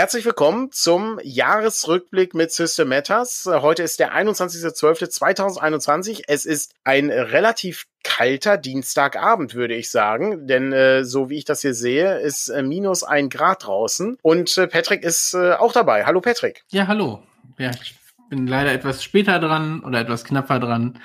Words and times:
Herzlich 0.00 0.24
willkommen 0.24 0.72
zum 0.72 1.20
Jahresrückblick 1.22 2.32
mit 2.32 2.50
System 2.52 2.88
Matters. 2.88 3.46
Heute 3.46 3.82
ist 3.82 4.00
der 4.00 4.16
21.12.2021. 4.16 6.22
Es 6.26 6.46
ist 6.46 6.72
ein 6.84 7.10
relativ 7.10 7.84
kalter 8.02 8.56
Dienstagabend, 8.56 9.54
würde 9.54 9.74
ich 9.74 9.90
sagen. 9.90 10.46
Denn 10.46 10.72
äh, 10.72 11.04
so 11.04 11.28
wie 11.28 11.36
ich 11.36 11.44
das 11.44 11.60
hier 11.60 11.74
sehe, 11.74 12.18
ist 12.18 12.48
äh, 12.48 12.62
minus 12.62 13.02
ein 13.02 13.28
Grad 13.28 13.66
draußen. 13.66 14.16
Und 14.22 14.56
äh, 14.56 14.68
Patrick 14.68 15.02
ist 15.02 15.34
äh, 15.34 15.52
auch 15.52 15.74
dabei. 15.74 16.06
Hallo 16.06 16.22
Patrick. 16.22 16.64
Ja, 16.70 16.86
hallo. 16.86 17.22
Ja, 17.58 17.70
ich 17.82 17.94
bin 18.30 18.46
leider 18.46 18.72
etwas 18.72 19.04
später 19.04 19.38
dran 19.38 19.84
oder 19.84 20.00
etwas 20.00 20.24
knapper 20.24 20.60
dran, 20.60 20.98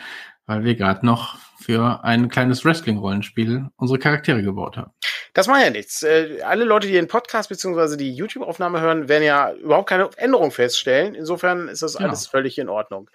weil 0.45 0.63
wir 0.63 0.75
gerade 0.75 1.05
noch 1.05 1.37
für 1.65 2.03
ein 2.03 2.29
kleines 2.29 2.63
Wrestling-Rollenspiel 2.63 3.65
unsere 3.75 3.97
Charaktere 3.97 4.43
gebaut 4.43 4.77
haben. 4.77 4.91
Das 5.33 5.47
macht 5.47 5.63
ja 5.63 5.69
nichts. 5.69 6.03
Äh, 6.03 6.41
alle 6.43 6.63
Leute, 6.63 6.87
die 6.87 6.93
den 6.93 7.07
Podcast 7.07 7.49
bzw. 7.49 7.97
die 7.97 8.13
YouTube-Aufnahme 8.13 8.81
hören, 8.81 9.09
werden 9.09 9.23
ja 9.23 9.51
überhaupt 9.51 9.89
keine 9.89 10.09
Änderung 10.15 10.51
feststellen. 10.51 11.15
Insofern 11.15 11.67
ist 11.67 11.81
das 11.81 11.95
genau. 11.95 12.09
alles 12.09 12.27
völlig 12.27 12.57
in 12.59 12.69
Ordnung. 12.69 13.09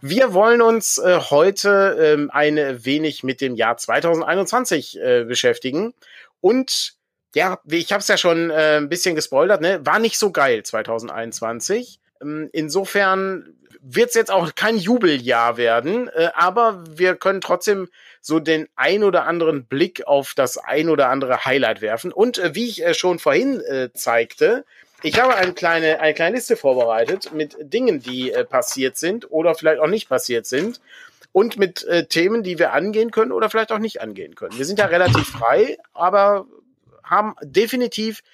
Wir 0.00 0.32
wollen 0.32 0.62
uns 0.62 0.98
äh, 0.98 1.18
heute 1.30 1.96
ähm, 2.00 2.30
ein 2.32 2.56
wenig 2.84 3.24
mit 3.24 3.40
dem 3.40 3.56
Jahr 3.56 3.76
2021 3.76 5.00
äh, 5.00 5.24
beschäftigen. 5.24 5.92
Und 6.40 6.94
ja, 7.34 7.58
ich 7.66 7.92
habe 7.92 8.00
es 8.00 8.08
ja 8.08 8.16
schon 8.16 8.50
äh, 8.50 8.76
ein 8.76 8.88
bisschen 8.88 9.14
gespoilert, 9.16 9.60
ne? 9.60 9.84
war 9.84 9.98
nicht 9.98 10.18
so 10.18 10.30
geil 10.30 10.62
2021. 10.62 12.00
Ähm, 12.22 12.48
insofern 12.52 13.56
wird 13.88 14.08
es 14.08 14.14
jetzt 14.14 14.30
auch 14.30 14.54
kein 14.54 14.76
Jubeljahr 14.76 15.56
werden, 15.56 16.08
äh, 16.08 16.30
aber 16.34 16.82
wir 16.88 17.14
können 17.14 17.40
trotzdem 17.40 17.88
so 18.26 18.40
den 18.40 18.66
ein 18.74 19.04
oder 19.04 19.24
anderen 19.24 19.66
Blick 19.66 20.04
auf 20.04 20.34
das 20.34 20.58
ein 20.58 20.88
oder 20.88 21.10
andere 21.10 21.44
Highlight 21.44 21.80
werfen. 21.80 22.10
Und 22.10 22.38
äh, 22.38 22.56
wie 22.56 22.66
ich 22.68 22.84
äh, 22.84 22.92
schon 22.92 23.20
vorhin 23.20 23.60
äh, 23.60 23.92
zeigte, 23.92 24.64
ich 25.04 25.20
habe 25.20 25.36
eine 25.36 25.52
kleine, 25.52 26.00
eine 26.00 26.12
kleine 26.12 26.34
Liste 26.34 26.56
vorbereitet 26.56 27.32
mit 27.32 27.56
Dingen, 27.60 28.00
die 28.02 28.32
äh, 28.32 28.44
passiert 28.44 28.96
sind 28.96 29.30
oder 29.30 29.54
vielleicht 29.54 29.78
auch 29.78 29.86
nicht 29.86 30.08
passiert 30.08 30.44
sind. 30.46 30.80
Und 31.30 31.56
mit 31.56 31.84
äh, 31.84 32.06
Themen, 32.06 32.42
die 32.42 32.58
wir 32.58 32.72
angehen 32.72 33.12
können 33.12 33.30
oder 33.30 33.48
vielleicht 33.48 33.70
auch 33.70 33.78
nicht 33.78 34.00
angehen 34.00 34.34
können. 34.34 34.58
Wir 34.58 34.64
sind 34.64 34.80
ja 34.80 34.86
relativ 34.86 35.28
frei, 35.28 35.78
aber 35.94 36.46
haben 37.04 37.36
definitiv 37.42 38.24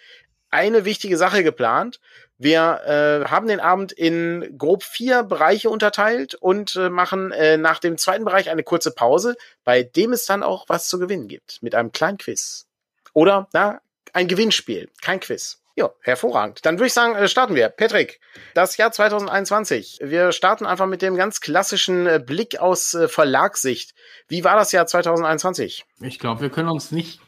eine 0.48 0.86
wichtige 0.86 1.18
Sache 1.18 1.44
geplant. 1.44 2.00
Wir 2.42 2.80
äh, 3.24 3.30
haben 3.30 3.46
den 3.46 3.60
Abend 3.60 3.92
in 3.92 4.58
grob 4.58 4.82
vier 4.82 5.22
Bereiche 5.22 5.70
unterteilt 5.70 6.34
und 6.34 6.74
äh, 6.74 6.90
machen 6.90 7.30
äh, 7.30 7.56
nach 7.56 7.78
dem 7.78 7.96
zweiten 7.98 8.24
Bereich 8.24 8.50
eine 8.50 8.64
kurze 8.64 8.90
Pause, 8.90 9.36
bei 9.62 9.84
dem 9.84 10.12
es 10.12 10.26
dann 10.26 10.42
auch 10.42 10.64
was 10.68 10.88
zu 10.88 10.98
gewinnen 10.98 11.28
gibt 11.28 11.62
mit 11.62 11.76
einem 11.76 11.92
kleinen 11.92 12.18
Quiz. 12.18 12.66
Oder 13.12 13.48
na, 13.52 13.80
ein 14.12 14.26
Gewinnspiel, 14.26 14.90
kein 15.00 15.20
Quiz. 15.20 15.62
Ja, 15.76 15.90
hervorragend. 16.00 16.66
Dann 16.66 16.78
würde 16.78 16.88
ich 16.88 16.92
sagen, 16.92 17.14
äh, 17.14 17.28
starten 17.28 17.54
wir. 17.54 17.68
Patrick, 17.68 18.20
das 18.54 18.76
Jahr 18.76 18.90
2021. 18.90 20.00
Wir 20.02 20.32
starten 20.32 20.66
einfach 20.66 20.86
mit 20.86 21.00
dem 21.00 21.14
ganz 21.14 21.40
klassischen 21.40 22.08
äh, 22.08 22.20
Blick 22.24 22.58
aus 22.58 22.92
äh, 22.94 23.06
Verlagssicht. 23.06 23.94
Wie 24.26 24.42
war 24.42 24.56
das 24.56 24.72
Jahr 24.72 24.88
2021? 24.88 25.84
Ich 26.00 26.18
glaube, 26.18 26.40
wir 26.40 26.50
können 26.50 26.70
uns 26.70 26.90
nicht, 26.90 27.20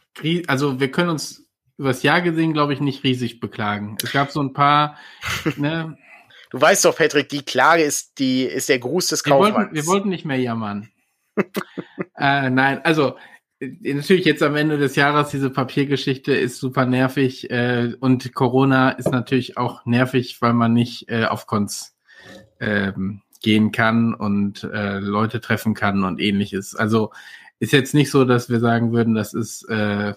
also 0.48 0.80
wir 0.80 0.90
können 0.90 1.10
uns 1.10 1.43
übers 1.76 2.02
Jahr 2.02 2.22
gesehen, 2.22 2.52
glaube 2.52 2.72
ich, 2.72 2.80
nicht 2.80 3.04
riesig 3.04 3.40
beklagen. 3.40 3.96
Es 4.02 4.12
gab 4.12 4.30
so 4.30 4.42
ein 4.42 4.52
paar, 4.52 4.96
ne? 5.56 5.96
Du 6.50 6.60
weißt 6.60 6.84
doch, 6.84 6.96
Patrick, 6.96 7.28
die 7.28 7.42
Klage 7.42 7.82
ist 7.82 8.18
die, 8.18 8.44
ist 8.44 8.68
der 8.68 8.78
Gruß 8.78 9.08
des 9.08 9.24
Kaufmanns. 9.24 9.48
Wir 9.48 9.54
wollten, 9.56 9.74
wir 9.74 9.86
wollten 9.86 10.08
nicht 10.08 10.24
mehr 10.24 10.38
jammern. 10.38 10.88
äh, 12.16 12.48
nein, 12.48 12.80
also, 12.84 13.16
äh, 13.58 13.94
natürlich 13.94 14.24
jetzt 14.24 14.42
am 14.42 14.54
Ende 14.54 14.78
des 14.78 14.94
Jahres 14.94 15.30
diese 15.30 15.50
Papiergeschichte 15.50 16.32
ist 16.32 16.58
super 16.58 16.86
nervig 16.86 17.50
äh, 17.50 17.94
und 17.98 18.34
Corona 18.34 18.90
ist 18.90 19.10
natürlich 19.10 19.56
auch 19.56 19.84
nervig, 19.84 20.40
weil 20.40 20.52
man 20.52 20.72
nicht 20.72 21.08
äh, 21.08 21.24
auf 21.24 21.48
Cons 21.48 21.96
ähm, 22.60 23.22
gehen 23.42 23.72
kann 23.72 24.14
und 24.14 24.62
äh, 24.64 24.98
Leute 25.00 25.40
treffen 25.40 25.74
kann 25.74 26.04
und 26.04 26.20
ähnliches. 26.20 26.76
Also 26.76 27.12
ist 27.58 27.72
jetzt 27.72 27.94
nicht 27.94 28.10
so, 28.10 28.24
dass 28.24 28.48
wir 28.48 28.60
sagen 28.60 28.92
würden, 28.92 29.14
das 29.14 29.34
ist 29.34 29.68
äh, 29.68 30.14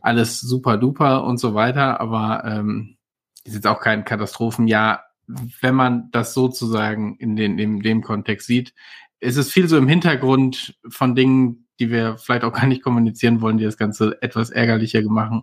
alles 0.00 0.40
super 0.40 0.76
duper 0.76 1.24
und 1.24 1.38
so 1.38 1.54
weiter, 1.54 2.00
aber 2.00 2.44
ähm, 2.44 2.96
ist 3.44 3.54
jetzt 3.54 3.66
auch 3.66 3.80
kein 3.80 4.04
Katastrophenjahr. 4.04 5.04
Wenn 5.26 5.74
man 5.74 6.10
das 6.10 6.34
sozusagen 6.34 7.16
in, 7.16 7.36
den, 7.36 7.58
in 7.58 7.80
dem 7.80 8.02
Kontext 8.02 8.46
sieht, 8.46 8.74
ist 9.20 9.36
es 9.36 9.52
viel 9.52 9.68
so 9.68 9.76
im 9.76 9.88
Hintergrund 9.88 10.78
von 10.88 11.14
Dingen, 11.14 11.68
die 11.80 11.90
wir 11.90 12.18
vielleicht 12.18 12.44
auch 12.44 12.52
gar 12.52 12.66
nicht 12.66 12.82
kommunizieren 12.82 13.40
wollen, 13.40 13.58
die 13.58 13.64
das 13.64 13.76
Ganze 13.76 14.16
etwas 14.20 14.50
ärgerlicher 14.50 15.02
machen. 15.02 15.42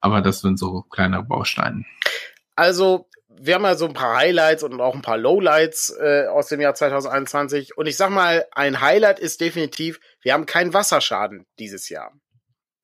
Aber 0.00 0.20
das 0.20 0.40
sind 0.40 0.58
so 0.58 0.82
kleinere 0.82 1.22
Bausteine. 1.22 1.84
Also, 2.56 3.08
wir 3.28 3.54
haben 3.54 3.64
ja 3.64 3.74
so 3.74 3.86
ein 3.86 3.94
paar 3.94 4.16
Highlights 4.16 4.62
und 4.62 4.80
auch 4.80 4.94
ein 4.94 5.02
paar 5.02 5.18
Lowlights 5.18 5.94
äh, 5.98 6.26
aus 6.26 6.48
dem 6.48 6.60
Jahr 6.60 6.74
2021. 6.74 7.76
Und 7.76 7.86
ich 7.86 7.96
sag 7.96 8.10
mal, 8.10 8.46
ein 8.52 8.80
Highlight 8.80 9.18
ist 9.18 9.40
definitiv, 9.40 10.00
wir 10.22 10.34
haben 10.34 10.46
keinen 10.46 10.72
Wasserschaden 10.72 11.46
dieses 11.58 11.88
Jahr. 11.88 12.12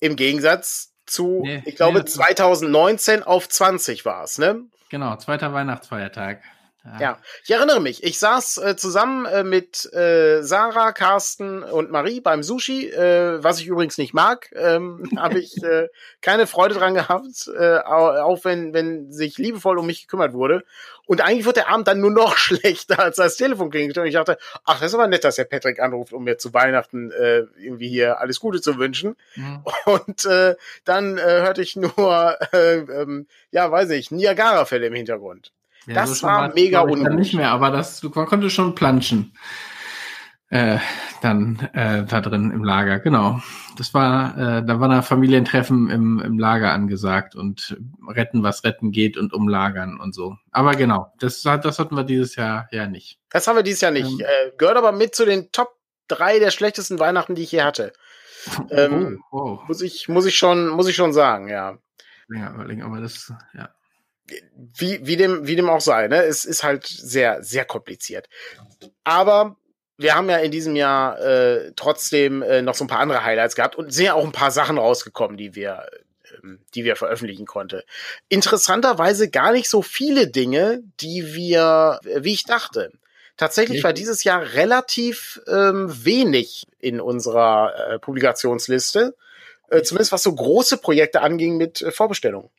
Im 0.00 0.16
Gegensatz 0.16 0.89
zu, 1.10 1.42
nee, 1.44 1.62
ich 1.64 1.76
glaube, 1.76 1.98
nee, 1.98 2.04
2019 2.04 3.22
auf 3.22 3.48
20 3.48 4.04
war 4.04 4.24
es, 4.24 4.38
ne? 4.38 4.62
Genau, 4.88 5.16
zweiter 5.16 5.52
Weihnachtsfeiertag. 5.52 6.40
Ja. 6.84 7.00
ja. 7.00 7.18
ich 7.44 7.50
erinnere 7.50 7.80
mich. 7.80 8.02
Ich 8.02 8.18
saß 8.18 8.58
äh, 8.58 8.76
zusammen 8.76 9.26
äh, 9.26 9.44
mit 9.44 9.92
äh, 9.92 10.42
Sarah, 10.42 10.92
Carsten 10.92 11.62
und 11.62 11.90
Marie 11.90 12.20
beim 12.20 12.42
Sushi, 12.42 12.88
äh, 12.88 13.42
was 13.42 13.60
ich 13.60 13.66
übrigens 13.66 13.98
nicht 13.98 14.14
mag. 14.14 14.50
Ähm, 14.54 15.10
Habe 15.16 15.38
ich 15.38 15.62
äh, 15.62 15.88
keine 16.22 16.46
Freude 16.46 16.74
dran 16.74 16.94
gehabt, 16.94 17.50
äh, 17.58 17.78
auch 17.78 18.44
wenn, 18.44 18.72
wenn 18.72 19.12
sich 19.12 19.36
liebevoll 19.38 19.78
um 19.78 19.86
mich 19.86 20.02
gekümmert 20.02 20.32
wurde. 20.32 20.64
Und 21.06 21.20
eigentlich 21.22 21.44
wird 21.44 21.56
der 21.56 21.68
Abend 21.68 21.88
dann 21.88 22.00
nur 22.00 22.12
noch 22.12 22.36
schlechter, 22.38 23.00
als 23.00 23.16
das 23.16 23.36
Telefon 23.36 23.70
klingt. 23.70 23.98
Und 23.98 24.06
ich 24.06 24.14
dachte, 24.14 24.38
ach, 24.64 24.78
das 24.78 24.88
ist 24.88 24.94
aber 24.94 25.08
nett, 25.08 25.24
dass 25.24 25.36
der 25.36 25.44
Patrick 25.44 25.80
anruft, 25.80 26.12
um 26.12 26.24
mir 26.24 26.38
zu 26.38 26.54
Weihnachten 26.54 27.10
äh, 27.10 27.46
irgendwie 27.58 27.88
hier 27.88 28.20
alles 28.20 28.40
Gute 28.40 28.60
zu 28.60 28.78
wünschen. 28.78 29.16
Mhm. 29.34 29.64
Und 29.86 30.24
äh, 30.24 30.54
dann 30.84 31.18
äh, 31.18 31.22
hörte 31.22 31.62
ich 31.62 31.76
nur, 31.76 32.38
äh, 32.52 32.78
ähm, 32.78 33.26
ja, 33.50 33.70
weiß 33.70 33.90
ich, 33.90 34.10
Niagara-Fälle 34.10 34.86
im 34.86 34.94
Hintergrund. 34.94 35.52
Ja, 35.86 35.94
das 35.94 36.18
so 36.18 36.26
war 36.26 36.52
mega 36.54 36.82
ungut. 36.82 37.14
Nicht 37.14 37.34
mehr, 37.34 37.50
aber 37.50 37.70
das, 37.70 38.02
man 38.02 38.26
konnte 38.26 38.50
schon 38.50 38.74
planschen. 38.74 39.32
Äh, 40.50 40.78
dann 41.22 41.60
äh, 41.74 42.04
da 42.04 42.20
drin 42.20 42.50
im 42.50 42.64
Lager, 42.64 42.98
genau. 42.98 43.40
Das 43.78 43.94
war, 43.94 44.36
äh, 44.36 44.64
da 44.64 44.80
war 44.80 44.90
ein 44.90 45.02
Familientreffen 45.04 45.88
im, 45.88 46.18
im 46.18 46.40
Lager 46.40 46.72
angesagt 46.72 47.36
und 47.36 47.78
retten, 48.08 48.42
was 48.42 48.64
retten 48.64 48.90
geht 48.90 49.16
und 49.16 49.32
umlagern 49.32 50.00
und 50.00 50.12
so. 50.12 50.36
Aber 50.50 50.74
genau, 50.74 51.12
das, 51.20 51.42
das 51.42 51.78
hatten 51.78 51.94
wir 51.94 52.02
dieses 52.02 52.34
Jahr 52.34 52.68
ja 52.72 52.88
nicht. 52.88 53.20
Das 53.30 53.46
haben 53.46 53.54
wir 53.54 53.62
dieses 53.62 53.80
Jahr 53.80 53.92
nicht. 53.92 54.10
Ähm, 54.10 54.20
äh, 54.20 54.50
gehört 54.58 54.76
aber 54.76 54.90
mit 54.90 55.14
zu 55.14 55.24
den 55.24 55.52
Top 55.52 55.76
drei 56.08 56.40
der 56.40 56.50
schlechtesten 56.50 56.98
Weihnachten, 56.98 57.36
die 57.36 57.42
ich 57.42 57.52
je 57.52 57.62
hatte. 57.62 57.92
Ähm, 58.70 59.22
oh, 59.30 59.38
oh. 59.38 59.58
Muss 59.68 59.82
ich, 59.82 60.08
muss 60.08 60.24
ich 60.24 60.38
schon, 60.38 60.68
muss 60.68 60.88
ich 60.88 60.96
schon 60.96 61.12
sagen, 61.12 61.48
ja. 61.48 61.76
Ja, 62.30 62.54
aber 62.54 63.00
das, 63.02 63.34
ja 63.52 63.68
wie, 64.74 65.06
wie, 65.06 65.16
dem, 65.16 65.46
wie 65.46 65.56
dem 65.56 65.68
auch 65.68 65.80
sei, 65.80 66.08
ne? 66.08 66.22
Es 66.24 66.44
ist 66.44 66.62
halt 66.62 66.86
sehr, 66.86 67.42
sehr 67.42 67.64
kompliziert. 67.64 68.28
Aber 69.04 69.56
wir 69.96 70.14
haben 70.14 70.30
ja 70.30 70.38
in 70.38 70.50
diesem 70.50 70.76
Jahr 70.76 71.20
äh, 71.20 71.72
trotzdem 71.76 72.42
äh, 72.42 72.62
noch 72.62 72.74
so 72.74 72.84
ein 72.84 72.88
paar 72.88 73.00
andere 73.00 73.22
Highlights 73.22 73.54
gehabt 73.54 73.76
und 73.76 73.92
sind 73.92 74.06
ja 74.06 74.14
auch 74.14 74.24
ein 74.24 74.32
paar 74.32 74.50
Sachen 74.50 74.78
rausgekommen, 74.78 75.36
die 75.36 75.54
wir, 75.54 75.86
äh, 76.24 76.48
die 76.74 76.84
wir 76.84 76.96
veröffentlichen 76.96 77.44
konnten. 77.44 77.82
Interessanterweise 78.28 79.28
gar 79.28 79.52
nicht 79.52 79.68
so 79.68 79.82
viele 79.82 80.28
Dinge, 80.28 80.82
die 81.00 81.34
wir, 81.34 82.00
äh, 82.04 82.24
wie 82.24 82.32
ich 82.32 82.44
dachte. 82.44 82.92
Tatsächlich 83.36 83.82
war 83.84 83.94
dieses 83.94 84.22
Jahr 84.22 84.52
relativ 84.52 85.40
ähm, 85.46 85.88
wenig 86.04 86.66
in 86.78 87.00
unserer 87.00 87.72
äh, 87.74 87.98
Publikationsliste, 87.98 89.16
äh, 89.70 89.80
zumindest 89.80 90.12
was 90.12 90.22
so 90.22 90.34
große 90.34 90.76
Projekte 90.76 91.22
anging 91.22 91.56
mit 91.56 91.80
äh, 91.80 91.90
Vorbestellungen. 91.90 92.50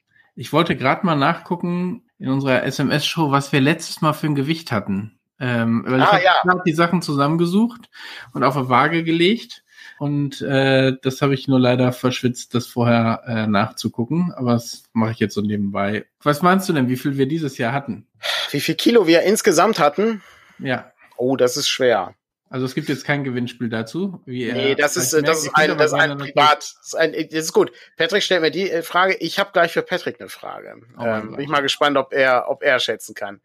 Ich 0.42 0.52
wollte 0.52 0.76
gerade 0.76 1.06
mal 1.06 1.16
nachgucken 1.16 2.02
in 2.18 2.28
unserer 2.30 2.64
SMS-Show, 2.64 3.30
was 3.30 3.52
wir 3.52 3.62
letztes 3.62 4.02
Mal 4.02 4.14
für 4.14 4.26
ein 4.26 4.34
Gewicht 4.34 4.72
hatten. 4.72 5.20
Ähm, 5.40 5.84
weil 5.86 6.02
ah, 6.02 6.06
ich 6.06 6.28
habe 6.28 6.58
ja. 6.58 6.64
die 6.66 6.74
Sachen 6.74 7.04
zusammengesucht 7.04 7.92
und 8.34 8.44
auf 8.44 8.58
eine 8.58 8.68
Waage 8.68 9.04
gelegt. 9.04 9.64
Und 10.00 10.42
äh, 10.42 10.94
das 11.00 11.22
habe 11.22 11.36
ich 11.36 11.48
nur 11.48 11.60
leider 11.60 11.92
verschwitzt, 11.92 12.56
das 12.56 12.66
vorher 12.66 13.22
äh, 13.28 13.46
nachzugucken. 13.46 14.34
Aber 14.36 14.54
das 14.54 14.86
mache 14.94 15.12
ich 15.12 15.20
jetzt 15.20 15.36
so 15.36 15.42
nebenbei. 15.42 16.08
Was 16.24 16.42
meinst 16.42 16.68
du 16.68 16.74
denn, 16.74 16.90
wie 16.90 16.98
viel 16.98 17.18
wir 17.18 17.28
dieses 17.28 17.60
Jahr 17.60 17.72
hatten? 17.72 18.08
Wie 18.50 18.62
viel 18.62 18.74
Kilo 18.74 19.06
wir 19.06 19.22
insgesamt 19.22 19.78
hatten? 19.78 20.24
Ja. 20.58 20.92
Oh, 21.18 21.36
das 21.36 21.56
ist 21.56 21.70
schwer. 21.70 22.16
Also 22.52 22.66
es 22.66 22.76
gibt 22.76 22.90
jetzt 22.90 23.06
kein 23.06 23.24
Gewinnspiel 23.24 23.70
dazu. 23.70 24.22
Wie 24.26 24.52
nee, 24.52 24.76
das 24.76 24.98
ist, 24.98 25.14
das 25.14 25.46
ist 25.46 25.56
ein, 25.56 25.78
das 25.78 25.94
ist 25.94 25.94
ein 25.94 26.18
Privat. 26.18 26.58
Das 26.58 26.80
ist, 26.84 26.96
ein, 26.96 27.14
das 27.14 27.46
ist 27.46 27.54
gut. 27.54 27.72
Patrick 27.96 28.24
stellt 28.24 28.42
mir 28.42 28.52
die 28.52 28.70
äh, 28.70 28.84
Frage. 28.84 29.16
Ich 29.22 29.40
habe 29.40 29.52
gleich 29.54 29.72
für 29.72 29.82
Patrick 29.82 30.20
eine 30.20 30.28
Frage. 30.28 30.82
Oh 31.00 31.06
ähm, 31.06 31.32
bin 31.32 31.40
ich 31.40 31.48
mal 31.48 31.62
gespannt, 31.62 31.96
ob 31.96 32.12
er, 32.12 32.50
ob 32.50 32.62
er 32.62 32.80
schätzen 32.80 33.16
kann. 33.16 33.40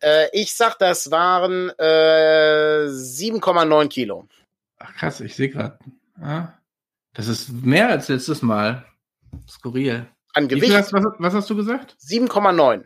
Äh, 0.00 0.26
ich 0.32 0.52
sag, 0.52 0.76
das 0.80 1.12
waren 1.12 1.70
äh, 1.78 2.88
7,9 2.88 3.88
Kilo. 3.88 4.26
Ach 4.80 4.92
krass, 4.96 5.20
ich 5.20 5.36
sehe 5.36 5.50
gerade. 5.50 5.78
Ah, 6.20 6.48
das 7.14 7.28
ist 7.28 7.52
mehr 7.52 7.88
als 7.88 8.08
letztes 8.08 8.42
Mal. 8.42 8.84
Skurril. 9.48 10.08
An 10.34 10.48
Gewicht. 10.48 10.74
Hast, 10.74 10.92
was, 10.92 11.04
was 11.18 11.34
hast 11.34 11.50
du 11.50 11.54
gesagt? 11.54 11.96
7,9. 12.04 12.82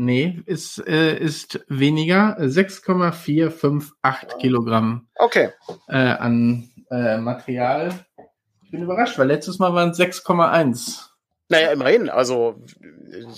Nee, 0.00 0.40
ist, 0.46 0.78
äh, 0.86 1.18
ist 1.18 1.58
weniger. 1.66 2.36
6,458 2.38 4.38
Kilogramm 4.38 5.08
Okay. 5.16 5.48
äh, 5.88 5.96
an 5.96 6.70
äh, 6.88 7.18
Material. 7.18 7.92
Ich 8.62 8.70
bin 8.70 8.84
überrascht, 8.84 9.18
weil 9.18 9.26
letztes 9.26 9.58
Mal 9.58 9.74
waren 9.74 9.90
es 9.90 9.98
6,1. 9.98 11.08
Naja, 11.48 11.72
immerhin. 11.72 12.10
Also, 12.10 12.62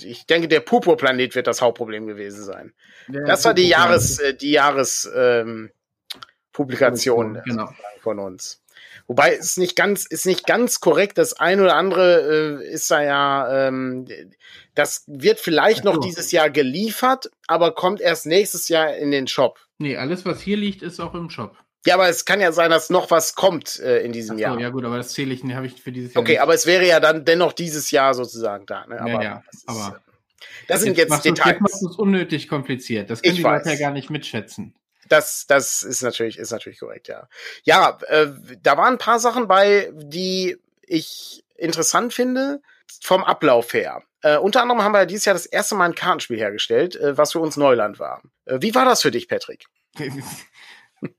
ich 0.03 0.27
denke, 0.27 0.47
der 0.47 0.59
Purpurplanet 0.59 1.33
wird 1.33 1.47
das 1.47 1.63
Hauptproblem 1.63 2.05
gewesen 2.05 2.43
sein. 2.43 2.73
Das 3.07 3.43
war 3.43 3.55
die 3.55 3.67
Jahres, 3.67 4.19
äh, 4.19 4.35
die 4.35 4.51
Jahres, 4.51 5.09
ähm, 5.15 5.71
Publikation 6.53 7.41
Genau. 7.45 7.69
von 8.01 8.19
uns. 8.19 8.61
Wobei 9.07 9.35
es 9.35 9.57
nicht 9.57 9.75
ganz, 9.75 10.05
ist 10.05 10.25
nicht 10.25 10.45
ganz 10.45 10.79
korrekt. 10.79 11.17
Das 11.17 11.33
eine 11.33 11.63
oder 11.63 11.75
andere 11.75 12.59
äh, 12.61 12.71
ist 12.71 12.89
da 12.91 13.01
ja, 13.01 13.67
ähm, 13.67 14.05
das 14.75 15.03
wird 15.07 15.39
vielleicht 15.39 15.83
noch 15.83 15.97
dieses 15.99 16.31
Jahr 16.31 16.49
geliefert, 16.49 17.29
aber 17.47 17.73
kommt 17.73 18.01
erst 18.01 18.25
nächstes 18.25 18.67
Jahr 18.69 18.95
in 18.95 19.11
den 19.11 19.27
Shop. 19.27 19.59
Nee, 19.77 19.97
alles, 19.97 20.25
was 20.25 20.41
hier 20.41 20.57
liegt, 20.57 20.81
ist 20.81 20.99
auch 20.99 21.13
im 21.13 21.29
Shop. 21.29 21.55
Ja, 21.85 21.95
aber 21.95 22.07
es 22.09 22.25
kann 22.25 22.39
ja 22.39 22.51
sein, 22.51 22.69
dass 22.69 22.89
noch 22.91 23.09
was 23.09 23.33
kommt 23.33 23.79
äh, 23.79 24.03
in 24.03 24.11
diesem 24.11 24.37
so, 24.37 24.41
Jahr. 24.43 24.59
ja 24.59 24.69
gut, 24.69 24.85
aber 24.85 24.97
das 24.97 25.13
zähle 25.13 25.33
ich, 25.33 25.43
habe 25.43 25.65
ich 25.65 25.81
für 25.81 25.91
dieses 25.91 26.13
Jahr 26.13 26.21
Okay, 26.21 26.33
nicht. 26.33 26.41
aber 26.41 26.53
es 26.53 26.67
wäre 26.67 26.85
ja 26.87 26.99
dann 26.99 27.25
dennoch 27.25 27.53
dieses 27.53 27.89
Jahr 27.89 28.13
sozusagen 28.13 28.67
da. 28.67 28.85
Ne? 28.85 29.01
Aber, 29.01 29.23
ja, 29.23 29.41
das, 29.47 29.55
ist, 29.61 29.69
aber- 29.69 29.97
äh, 29.97 29.99
das 30.67 30.81
sind 30.81 30.97
jetzt 30.97 31.25
Details. 31.25 31.53
Jetzt 31.53 31.61
machst 31.61 31.81
du 31.81 31.89
es 31.89 31.95
unnötig 31.95 32.47
kompliziert. 32.47 33.09
Das 33.09 33.21
können 33.21 33.31
Ich 33.33 33.37
die 33.39 33.43
Leute 33.43 33.65
weiß. 33.65 33.79
ja 33.79 33.87
gar 33.87 33.91
nicht 33.93 34.09
mitschätzen. 34.11 34.75
Das, 35.09 35.45
das 35.47 35.81
ist 35.83 36.03
natürlich, 36.03 36.37
ist 36.37 36.51
natürlich 36.51 36.79
korrekt, 36.79 37.07
ja. 37.09 37.27
Ja, 37.63 37.97
äh, 38.07 38.27
da 38.61 38.77
waren 38.77 38.93
ein 38.93 38.97
paar 38.99 39.19
Sachen 39.19 39.47
bei, 39.47 39.91
die 39.93 40.57
ich 40.83 41.43
interessant 41.57 42.13
finde, 42.13 42.61
vom 43.01 43.23
Ablauf 43.23 43.73
her. 43.73 44.03
Äh, 44.23 44.37
unter 44.37 44.61
anderem 44.61 44.81
haben 44.81 44.93
wir 44.93 45.05
dieses 45.05 45.25
Jahr 45.25 45.33
das 45.33 45.45
erste 45.45 45.75
Mal 45.75 45.85
ein 45.85 45.95
Kartenspiel 45.95 46.37
hergestellt, 46.37 46.95
äh, 46.95 47.17
was 47.17 47.31
für 47.31 47.39
uns 47.39 47.57
Neuland 47.57 47.99
war. 47.99 48.21
Äh, 48.45 48.59
wie 48.61 48.75
war 48.75 48.85
das 48.85 49.01
für 49.01 49.11
dich, 49.11 49.27
Patrick? 49.27 49.65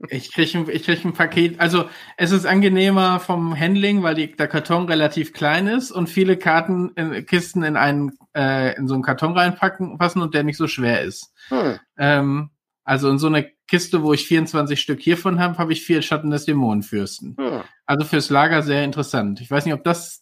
Ich 0.09 0.33
kriege 0.33 0.59
ein, 0.59 0.69
ich 0.71 0.85
krieg 0.85 1.05
ein 1.05 1.13
Paket. 1.13 1.59
Also 1.59 1.89
es 2.17 2.31
ist 2.31 2.47
angenehmer 2.47 3.19
vom 3.19 3.59
Handling, 3.59 4.03
weil 4.03 4.15
die, 4.15 4.31
der 4.31 4.47
Karton 4.47 4.87
relativ 4.87 5.33
klein 5.33 5.67
ist 5.67 5.91
und 5.91 6.09
viele 6.09 6.37
Karten 6.37 6.91
in, 6.95 7.27
Kisten 7.27 7.65
in 7.65 7.77
einen 7.77 8.13
äh, 8.37 8.77
in 8.77 8.87
so 8.87 8.95
einen 8.95 9.03
Karton 9.03 9.37
reinpacken 9.37 9.99
passen 9.99 10.23
und 10.23 10.35
der 10.35 10.45
nicht 10.45 10.57
so 10.57 10.69
schwer 10.69 11.03
ist. 11.03 11.33
Hm. 11.49 11.81
Ähm, 11.99 12.51
also 12.85 13.11
in 13.11 13.19
so 13.19 13.27
eine 13.27 13.51
Kiste, 13.67 14.03
wo 14.03 14.13
ich 14.13 14.27
24 14.27 14.81
Stück 14.81 15.01
hiervon 15.01 15.41
habe, 15.41 15.59
habe 15.59 15.73
ich 15.73 15.85
vier 15.85 16.03
Schatten 16.03 16.31
des 16.31 16.45
Dämonenfürsten. 16.45 17.37
Hm. 17.37 17.63
Also 17.87 18.05
fürs 18.07 18.31
Lager 18.31 18.63
sehr 18.63 18.85
interessant. 18.85 19.41
Ich 19.41 19.51
weiß 19.51 19.65
nicht, 19.65 19.75
ob 19.75 19.83
das 19.83 20.22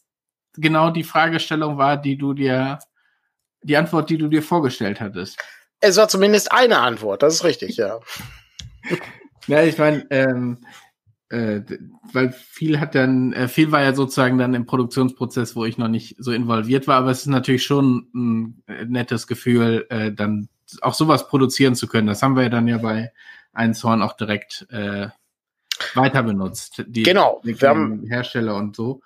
genau 0.57 0.91
die 0.91 1.05
Fragestellung 1.05 1.79
war, 1.79 1.97
die 1.97 2.17
du 2.17 2.33
dir, 2.35 2.79
die 3.63 3.77
Antwort, 3.77 4.11
die 4.11 4.19
du 4.19 4.29
dir 4.29 4.43
vorgestellt 4.43 5.01
hattest. 5.01 5.39
Es 5.81 5.97
war 5.97 6.09
zumindest 6.09 6.53
eine 6.53 6.79
Antwort, 6.81 7.23
das 7.23 7.35
ist 7.35 7.45
richtig, 7.45 7.77
ja. 7.77 8.01
Ja, 9.47 9.63
ich 9.63 9.79
meine, 9.79 10.07
ähm, 10.11 10.59
äh, 11.31 11.63
weil 12.13 12.31
viel 12.33 12.79
hat 12.79 12.95
dann, 12.95 13.33
äh, 13.33 13.49
viel 13.49 13.73
war 13.73 13.83
ja 13.83 13.95
sozusagen 13.95 14.37
dann 14.39 14.53
im 14.55 14.67
Produktionsprozess, 14.67 15.57
wo 15.57 15.65
ich 15.65 15.79
noch 15.79 15.89
nicht 15.89 16.15
so 16.19 16.31
involviert 16.33 16.87
war, 16.87 16.97
aber 16.99 17.11
es 17.11 17.21
ist 17.21 17.27
natürlich 17.27 17.65
schon 17.65 18.09
ein 18.15 18.63
äh, 18.67 18.85
nettes 18.85 19.27
Gefühl, 19.27 19.87
äh, 19.89 20.13
dann 20.13 20.49
auch 20.83 20.95
sowas 20.95 21.27
produzieren 21.29 21.75
zu 21.75 21.89
können. 21.89 22.07
Das 22.07 22.23
haben 22.23 22.37
wir 22.37 22.45
ja 22.45 22.49
dann 22.51 22.69
ja 22.69 22.79
bei 22.79 23.13
Einzorn 23.53 24.03
auch 24.03 24.13
direkt 24.13 24.67
äh, 24.71 25.09
weiter 25.95 26.23
benutzt. 26.23 26.85
Die, 26.87 27.03
Genau, 27.03 27.41
die 27.43 27.61
wir 27.61 27.69
haben- 27.71 28.05
Hersteller 28.07 28.55
und 28.57 28.77
so. 28.77 29.01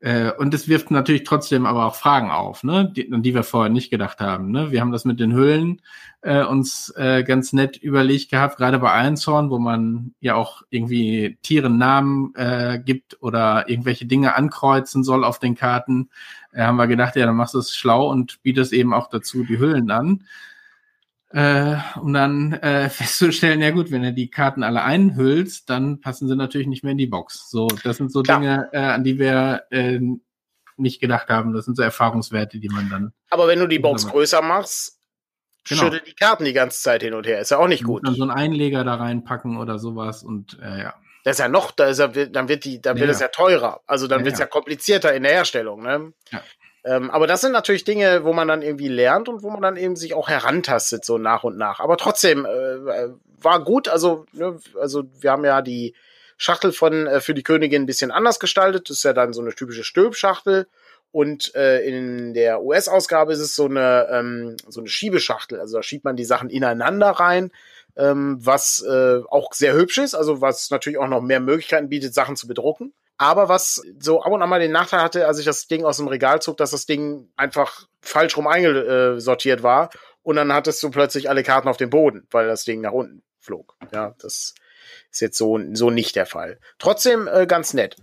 Äh, 0.00 0.30
und 0.32 0.54
es 0.54 0.68
wirft 0.68 0.92
natürlich 0.92 1.24
trotzdem 1.24 1.66
aber 1.66 1.86
auch 1.86 1.96
Fragen 1.96 2.30
auf, 2.30 2.62
ne, 2.62 2.90
die, 2.94 3.12
an 3.12 3.22
die 3.22 3.34
wir 3.34 3.42
vorher 3.42 3.70
nicht 3.70 3.90
gedacht 3.90 4.20
haben. 4.20 4.52
Ne? 4.52 4.70
Wir 4.70 4.80
haben 4.80 4.92
das 4.92 5.04
mit 5.04 5.18
den 5.18 5.34
Hüllen 5.34 5.82
äh, 6.22 6.44
uns 6.44 6.92
äh, 6.96 7.24
ganz 7.24 7.52
nett 7.52 7.76
überlegt 7.76 8.30
gehabt, 8.30 8.58
gerade 8.58 8.78
bei 8.78 8.92
Einzorn, 8.92 9.50
wo 9.50 9.58
man 9.58 10.14
ja 10.20 10.36
auch 10.36 10.62
irgendwie 10.70 11.38
Tieren 11.42 11.78
Namen 11.78 12.32
äh, 12.36 12.80
gibt 12.84 13.20
oder 13.22 13.68
irgendwelche 13.68 14.06
Dinge 14.06 14.36
ankreuzen 14.36 15.02
soll 15.02 15.24
auf 15.24 15.40
den 15.40 15.56
Karten, 15.56 16.10
äh, 16.52 16.62
haben 16.62 16.76
wir 16.76 16.86
gedacht, 16.86 17.16
ja, 17.16 17.26
dann 17.26 17.36
machst 17.36 17.54
du 17.54 17.58
es 17.58 17.74
schlau 17.74 18.08
und 18.08 18.40
bietest 18.42 18.72
eben 18.72 18.94
auch 18.94 19.08
dazu 19.08 19.42
die 19.42 19.58
Hüllen 19.58 19.90
an. 19.90 20.24
Äh, 21.30 21.76
um 22.00 22.12
dann 22.14 22.52
äh, 22.54 22.88
festzustellen, 22.90 23.60
ja 23.60 23.70
gut, 23.70 23.90
wenn 23.90 24.02
du 24.02 24.12
die 24.12 24.30
Karten 24.30 24.62
alle 24.62 24.82
einhüllst, 24.82 25.68
dann 25.68 26.00
passen 26.00 26.26
sie 26.28 26.36
natürlich 26.36 26.66
nicht 26.66 26.82
mehr 26.84 26.92
in 26.92 26.98
die 26.98 27.06
Box. 27.06 27.50
So, 27.50 27.68
das 27.84 27.98
sind 27.98 28.10
so 28.12 28.22
Klar. 28.22 28.40
Dinge, 28.40 28.68
äh, 28.72 28.78
an 28.78 29.04
die 29.04 29.18
wir 29.18 29.64
äh, 29.70 30.00
nicht 30.76 31.00
gedacht 31.00 31.28
haben. 31.28 31.52
Das 31.52 31.64
sind 31.66 31.76
so 31.76 31.82
Erfahrungswerte, 31.82 32.58
die 32.60 32.68
man 32.68 32.88
dann 32.88 33.12
Aber 33.30 33.46
wenn 33.48 33.58
du 33.58 33.66
die 33.66 33.78
Box 33.78 34.02
Genau. 34.02 34.14
größer 34.14 34.40
machst, 34.42 34.94
Genau. 35.68 35.82
schüttet 35.82 36.06
die 36.06 36.14
Karten 36.14 36.44
die 36.46 36.54
ganze 36.54 36.80
Zeit 36.80 37.02
hin 37.02 37.12
und 37.12 37.26
her. 37.26 37.40
Ist 37.40 37.50
ja 37.50 37.58
auch 37.58 37.68
nicht 37.68 37.84
gut. 37.84 38.06
dann 38.06 38.14
so 38.14 38.22
einen 38.22 38.30
Einleger 38.30 38.84
da 38.84 38.94
reinpacken 38.94 39.58
oder 39.58 39.78
sowas 39.78 40.22
und 40.22 40.58
äh, 40.62 40.80
ja. 40.82 40.94
Das 41.24 41.34
ist 41.36 41.40
ja 41.40 41.48
noch, 41.48 41.72
da 41.72 41.86
ist 41.88 41.98
ja, 41.98 42.06
dann 42.08 42.48
wird 42.48 42.64
die, 42.64 42.80
dann 42.80 42.96
wird 42.96 43.08
Ja, 43.08 43.12
es 43.12 43.20
ja 43.20 43.28
teurer. 43.28 43.80
Also 43.86 44.06
dann 44.06 44.20
Ja, 44.20 44.24
wird 44.26 44.34
es 44.34 44.38
ja. 44.38 44.46
ja 44.46 44.50
komplizierter 44.50 45.12
in 45.14 45.24
der 45.24 45.32
Herstellung, 45.32 45.82
ne? 45.82 46.12
Ja. 46.30 46.42
Ähm, 46.84 47.10
aber 47.10 47.26
das 47.26 47.40
sind 47.40 47.52
natürlich 47.52 47.84
Dinge, 47.84 48.24
wo 48.24 48.32
man 48.32 48.48
dann 48.48 48.62
irgendwie 48.62 48.88
lernt 48.88 49.28
und 49.28 49.42
wo 49.42 49.50
man 49.50 49.62
dann 49.62 49.76
eben 49.76 49.96
sich 49.96 50.14
auch 50.14 50.28
herantastet, 50.28 51.04
so 51.04 51.18
nach 51.18 51.44
und 51.44 51.58
nach. 51.58 51.80
Aber 51.80 51.96
trotzdem, 51.96 52.44
äh, 52.44 52.74
äh, 52.74 53.08
war 53.40 53.64
gut. 53.64 53.88
Also, 53.88 54.26
ne, 54.32 54.58
also 54.80 55.04
wir 55.20 55.32
haben 55.32 55.44
ja 55.44 55.62
die 55.62 55.94
Schachtel 56.36 56.72
von 56.72 57.06
äh, 57.06 57.20
für 57.20 57.34
die 57.34 57.42
Königin 57.42 57.82
ein 57.82 57.86
bisschen 57.86 58.10
anders 58.10 58.38
gestaltet. 58.38 58.88
Das 58.88 58.98
ist 58.98 59.02
ja 59.02 59.12
dann 59.12 59.32
so 59.32 59.40
eine 59.40 59.54
typische 59.54 59.84
Stülpschachtel. 59.84 60.66
Und 61.10 61.54
äh, 61.54 61.80
in 61.80 62.34
der 62.34 62.62
US-Ausgabe 62.62 63.32
ist 63.32 63.40
es 63.40 63.56
so 63.56 63.64
eine, 63.64 64.08
ähm, 64.10 64.56
so 64.68 64.80
eine 64.80 64.88
Schiebeschachtel. 64.88 65.58
Also 65.58 65.78
da 65.78 65.82
schiebt 65.82 66.04
man 66.04 66.16
die 66.16 66.24
Sachen 66.24 66.50
ineinander 66.50 67.10
rein, 67.10 67.50
ähm, 67.96 68.38
was 68.40 68.82
äh, 68.82 69.20
auch 69.30 69.52
sehr 69.54 69.74
hübsch 69.74 69.98
ist, 69.98 70.14
also 70.14 70.40
was 70.40 70.70
natürlich 70.70 70.98
auch 70.98 71.08
noch 71.08 71.22
mehr 71.22 71.40
Möglichkeiten 71.40 71.88
bietet, 71.88 72.14
Sachen 72.14 72.36
zu 72.36 72.46
bedrucken. 72.46 72.92
Aber 73.18 73.48
was 73.48 73.82
so 73.98 74.22
ab 74.22 74.32
und 74.32 74.42
an 74.42 74.48
mal 74.48 74.60
den 74.60 74.72
Nachteil 74.72 75.02
hatte, 75.02 75.26
als 75.26 75.38
ich 75.38 75.44
das 75.44 75.66
Ding 75.66 75.84
aus 75.84 75.96
dem 75.96 76.06
Regal 76.06 76.40
zog, 76.40 76.56
dass 76.56 76.70
das 76.70 76.86
Ding 76.86 77.28
einfach 77.36 77.86
falsch 78.00 78.36
rum 78.36 78.46
eingesortiert 78.46 79.62
war. 79.62 79.90
Und 80.22 80.36
dann 80.36 80.52
hattest 80.52 80.82
du 80.82 80.90
plötzlich 80.90 81.28
alle 81.28 81.42
Karten 81.42 81.68
auf 81.68 81.76
dem 81.76 81.90
Boden, 81.90 82.26
weil 82.30 82.46
das 82.46 82.64
Ding 82.64 82.80
nach 82.80 82.92
unten 82.92 83.22
flog. 83.40 83.74
Ja, 83.92 84.14
das 84.20 84.54
ist 85.10 85.20
jetzt 85.20 85.38
so, 85.38 85.58
so 85.72 85.90
nicht 85.90 86.16
der 86.16 86.26
Fall. 86.26 86.60
Trotzdem 86.78 87.28
äh, 87.28 87.46
ganz 87.46 87.74
nett. 87.74 87.96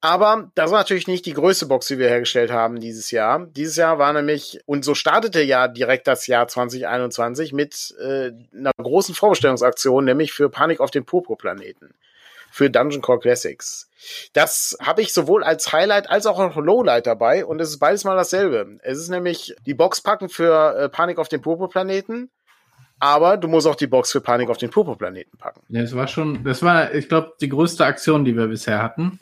Aber 0.00 0.50
das 0.54 0.70
war 0.70 0.78
natürlich 0.78 1.06
nicht 1.06 1.26
die 1.26 1.32
größte 1.32 1.66
Box, 1.66 1.86
die 1.86 1.98
wir 1.98 2.08
hergestellt 2.08 2.50
haben 2.50 2.80
dieses 2.80 3.10
Jahr. 3.10 3.46
Dieses 3.46 3.76
Jahr 3.76 3.98
war 3.98 4.12
nämlich, 4.12 4.60
und 4.66 4.84
so 4.84 4.94
startete 4.94 5.42
ja 5.42 5.68
direkt 5.68 6.06
das 6.06 6.26
Jahr 6.26 6.46
2021 6.48 7.52
mit 7.52 7.94
äh, 7.98 8.30
einer 8.54 8.72
großen 8.76 9.14
Vorbestellungsaktion, 9.14 10.04
nämlich 10.04 10.32
für 10.32 10.50
Panik 10.50 10.80
auf 10.80 10.90
dem 10.90 11.06
Purpurplaneten. 11.06 11.94
Für 12.56 12.70
Dungeon 12.70 13.02
Core 13.02 13.18
Classics. 13.18 13.90
Das 14.32 14.78
habe 14.80 15.02
ich 15.02 15.12
sowohl 15.12 15.44
als 15.44 15.74
Highlight 15.74 16.08
als 16.08 16.24
auch 16.24 16.38
als 16.38 16.54
Lowlight 16.54 17.06
dabei 17.06 17.44
und 17.44 17.60
es 17.60 17.68
ist 17.68 17.78
beides 17.78 18.04
mal 18.04 18.16
dasselbe. 18.16 18.78
Es 18.82 18.96
ist 18.96 19.10
nämlich 19.10 19.54
die 19.66 19.74
Box 19.74 20.00
packen 20.00 20.30
für 20.30 20.74
äh, 20.74 20.88
Panik 20.88 21.18
auf 21.18 21.28
dem 21.28 21.42
Purpurplaneten, 21.42 22.30
aber 22.98 23.36
du 23.36 23.46
musst 23.46 23.66
auch 23.66 23.74
die 23.74 23.86
Box 23.86 24.10
für 24.10 24.22
Panik 24.22 24.48
auf 24.48 24.56
den 24.56 24.70
Purpurplaneten 24.70 25.38
packen. 25.38 25.60
Ja, 25.68 25.82
es 25.82 25.94
war 25.94 26.08
schon, 26.08 26.44
das 26.44 26.62
war, 26.62 26.94
ich 26.94 27.10
glaube, 27.10 27.34
die 27.42 27.50
größte 27.50 27.84
Aktion, 27.84 28.24
die 28.24 28.34
wir 28.34 28.46
bisher 28.46 28.82
hatten. 28.82 29.20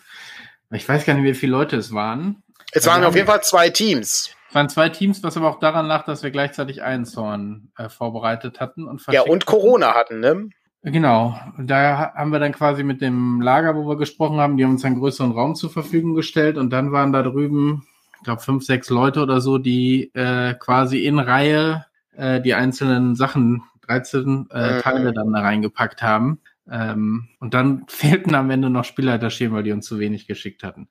Ich 0.70 0.88
weiß 0.88 1.04
gar 1.04 1.14
nicht, 1.14 1.24
wie 1.24 1.34
viele 1.34 1.50
Leute 1.50 1.74
es 1.76 1.92
waren. 1.92 2.40
Es 2.70 2.84
Ja, 2.84 2.92
waren 2.92 3.02
auf 3.02 3.16
jeden 3.16 3.26
Fall 3.26 3.42
zwei 3.42 3.68
Teams. 3.68 4.30
Es 4.48 4.54
waren 4.54 4.68
zwei 4.68 4.90
Teams, 4.90 5.24
was 5.24 5.36
aber 5.36 5.50
auch 5.50 5.58
daran 5.58 5.86
lag, 5.86 6.04
dass 6.04 6.22
wir 6.22 6.30
gleichzeitig 6.30 6.82
Einzorn 6.82 7.72
äh, 7.76 7.88
vorbereitet 7.88 8.60
hatten 8.60 8.86
und 8.86 9.04
Ja, 9.10 9.22
und 9.22 9.44
Corona 9.44 9.94
hatten, 9.94 10.20
ne? 10.20 10.50
Genau. 10.84 11.34
Da 11.58 11.98
ha- 11.98 12.14
haben 12.14 12.30
wir 12.30 12.38
dann 12.40 12.52
quasi 12.52 12.82
mit 12.82 13.00
dem 13.00 13.40
Lager, 13.40 13.74
wo 13.74 13.88
wir 13.88 13.96
gesprochen 13.96 14.38
haben, 14.38 14.56
die 14.58 14.64
haben 14.64 14.72
uns 14.72 14.84
einen 14.84 14.98
größeren 14.98 15.32
Raum 15.32 15.54
zur 15.54 15.70
Verfügung 15.70 16.14
gestellt 16.14 16.58
und 16.58 16.70
dann 16.70 16.92
waren 16.92 17.12
da 17.12 17.22
drüben, 17.22 17.86
ich 18.18 18.24
glaube, 18.24 18.42
fünf, 18.42 18.64
sechs 18.64 18.90
Leute 18.90 19.22
oder 19.22 19.40
so, 19.40 19.56
die 19.58 20.12
äh, 20.14 20.52
quasi 20.54 21.04
in 21.06 21.18
Reihe 21.18 21.86
äh, 22.16 22.40
die 22.42 22.54
einzelnen 22.54 23.16
Sachen, 23.16 23.62
13 23.86 24.46
äh, 24.50 24.76
Mhm. 24.76 24.80
Teile 24.82 25.12
dann 25.14 25.32
da 25.32 25.40
reingepackt 25.40 26.02
haben. 26.02 26.40
Ähm, 26.70 27.28
und 27.40 27.54
dann 27.54 27.84
fehlten 27.88 28.34
am 28.34 28.50
Ende 28.50 28.68
noch 28.68 28.84
Spielleiterschirme, 28.84 29.56
weil 29.56 29.62
die 29.64 29.72
uns 29.72 29.86
zu 29.86 29.98
wenig 29.98 30.26
geschickt 30.26 30.62
hatten. 30.64 30.88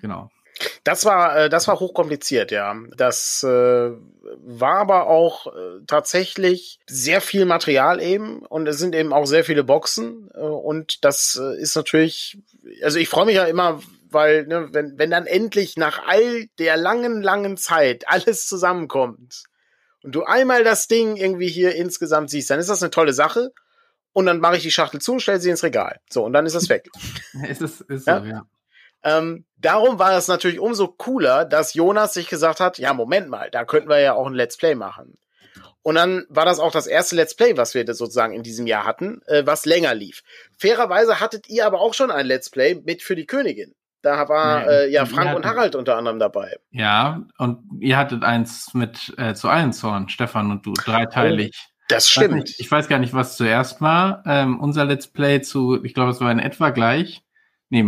Genau. 0.00 0.30
Das 0.84 1.04
war, 1.04 1.36
äh, 1.36 1.48
das 1.48 1.68
war 1.68 1.80
hochkompliziert, 1.80 2.50
ja. 2.50 2.74
Das 2.96 3.42
äh, 3.42 3.90
war 4.36 4.76
aber 4.76 5.08
auch 5.08 5.46
äh, 5.46 5.80
tatsächlich 5.86 6.80
sehr 6.86 7.20
viel 7.20 7.44
Material 7.44 8.00
eben 8.00 8.40
und 8.40 8.66
es 8.66 8.78
sind 8.78 8.94
eben 8.94 9.12
auch 9.12 9.26
sehr 9.26 9.44
viele 9.44 9.64
Boxen 9.64 10.30
äh, 10.34 10.40
und 10.40 11.04
das 11.04 11.40
äh, 11.40 11.60
ist 11.60 11.76
natürlich, 11.76 12.38
also 12.82 12.98
ich 12.98 13.08
freue 13.08 13.26
mich 13.26 13.36
ja 13.36 13.44
immer, 13.44 13.80
weil 14.10 14.46
ne, 14.46 14.68
wenn, 14.72 14.98
wenn 14.98 15.10
dann 15.10 15.26
endlich 15.26 15.76
nach 15.76 16.06
all 16.06 16.46
der 16.58 16.76
langen, 16.76 17.22
langen 17.22 17.56
Zeit 17.56 18.08
alles 18.08 18.46
zusammenkommt 18.46 19.44
und 20.02 20.14
du 20.14 20.24
einmal 20.24 20.64
das 20.64 20.88
Ding 20.88 21.16
irgendwie 21.16 21.48
hier 21.48 21.74
insgesamt 21.74 22.30
siehst, 22.30 22.50
dann 22.50 22.60
ist 22.60 22.70
das 22.70 22.82
eine 22.82 22.90
tolle 22.90 23.12
Sache 23.12 23.52
und 24.12 24.26
dann 24.26 24.40
mache 24.40 24.56
ich 24.56 24.62
die 24.62 24.70
Schachtel 24.70 25.00
zu 25.00 25.12
und 25.12 25.20
stelle 25.20 25.40
sie 25.40 25.50
ins 25.50 25.62
Regal. 25.62 26.00
So, 26.10 26.24
und 26.24 26.32
dann 26.32 26.46
ist 26.46 26.54
es 26.54 26.68
weg. 26.68 26.88
Es 27.48 27.60
ist, 27.60 27.82
ist 27.82 28.06
Ja? 28.06 28.20
so, 28.20 28.26
ja. 28.26 28.46
Ähm, 29.02 29.44
darum 29.56 29.98
war 29.98 30.16
es 30.16 30.28
natürlich 30.28 30.60
umso 30.60 30.88
cooler, 30.88 31.44
dass 31.44 31.74
Jonas 31.74 32.14
sich 32.14 32.28
gesagt 32.28 32.60
hat, 32.60 32.78
ja, 32.78 32.92
Moment 32.94 33.28
mal, 33.28 33.50
da 33.50 33.64
könnten 33.64 33.88
wir 33.88 34.00
ja 34.00 34.14
auch 34.14 34.26
ein 34.26 34.34
Let's 34.34 34.56
Play 34.56 34.74
machen. 34.74 35.18
Und 35.82 35.94
dann 35.94 36.26
war 36.28 36.44
das 36.44 36.58
auch 36.58 36.72
das 36.72 36.86
erste 36.86 37.16
Let's 37.16 37.34
Play, 37.34 37.56
was 37.56 37.74
wir 37.74 37.86
sozusagen 37.94 38.34
in 38.34 38.42
diesem 38.42 38.66
Jahr 38.66 38.84
hatten, 38.84 39.22
äh, 39.26 39.46
was 39.46 39.64
länger 39.64 39.94
lief. 39.94 40.22
Fairerweise 40.58 41.20
hattet 41.20 41.48
ihr 41.48 41.66
aber 41.66 41.80
auch 41.80 41.94
schon 41.94 42.10
ein 42.10 42.26
Let's 42.26 42.50
Play 42.50 42.82
mit 42.84 43.02
für 43.02 43.16
die 43.16 43.26
Königin. 43.26 43.74
Da 44.02 44.28
war 44.28 44.68
äh, 44.68 44.90
ja 44.90 45.06
Frank 45.06 45.34
und 45.34 45.44
Harald 45.44 45.74
unter 45.74 45.96
anderem 45.96 46.18
dabei. 46.18 46.56
Ja, 46.70 47.22
und 47.38 47.64
ihr 47.80 47.96
hattet 47.96 48.22
eins 48.22 48.72
mit 48.74 49.12
äh, 49.18 49.34
zu 49.34 49.48
Einzorn, 49.48 50.08
Stefan 50.08 50.50
und 50.50 50.66
du, 50.66 50.72
dreiteilig. 50.72 51.52
Oh, 51.54 51.74
das 51.88 52.08
stimmt. 52.08 52.26
Ich 52.26 52.30
weiß, 52.30 52.44
nicht, 52.44 52.60
ich 52.60 52.70
weiß 52.70 52.88
gar 52.88 52.98
nicht, 52.98 53.14
was 53.14 53.36
zuerst 53.36 53.80
war. 53.80 54.22
Ähm, 54.26 54.60
unser 54.60 54.84
Let's 54.84 55.08
Play 55.08 55.40
zu, 55.40 55.82
ich 55.82 55.94
glaube, 55.94 56.10
es 56.10 56.20
war 56.20 56.30
in 56.30 56.38
etwa 56.38 56.70
gleich. 56.70 57.22
Nee, 57.70 57.84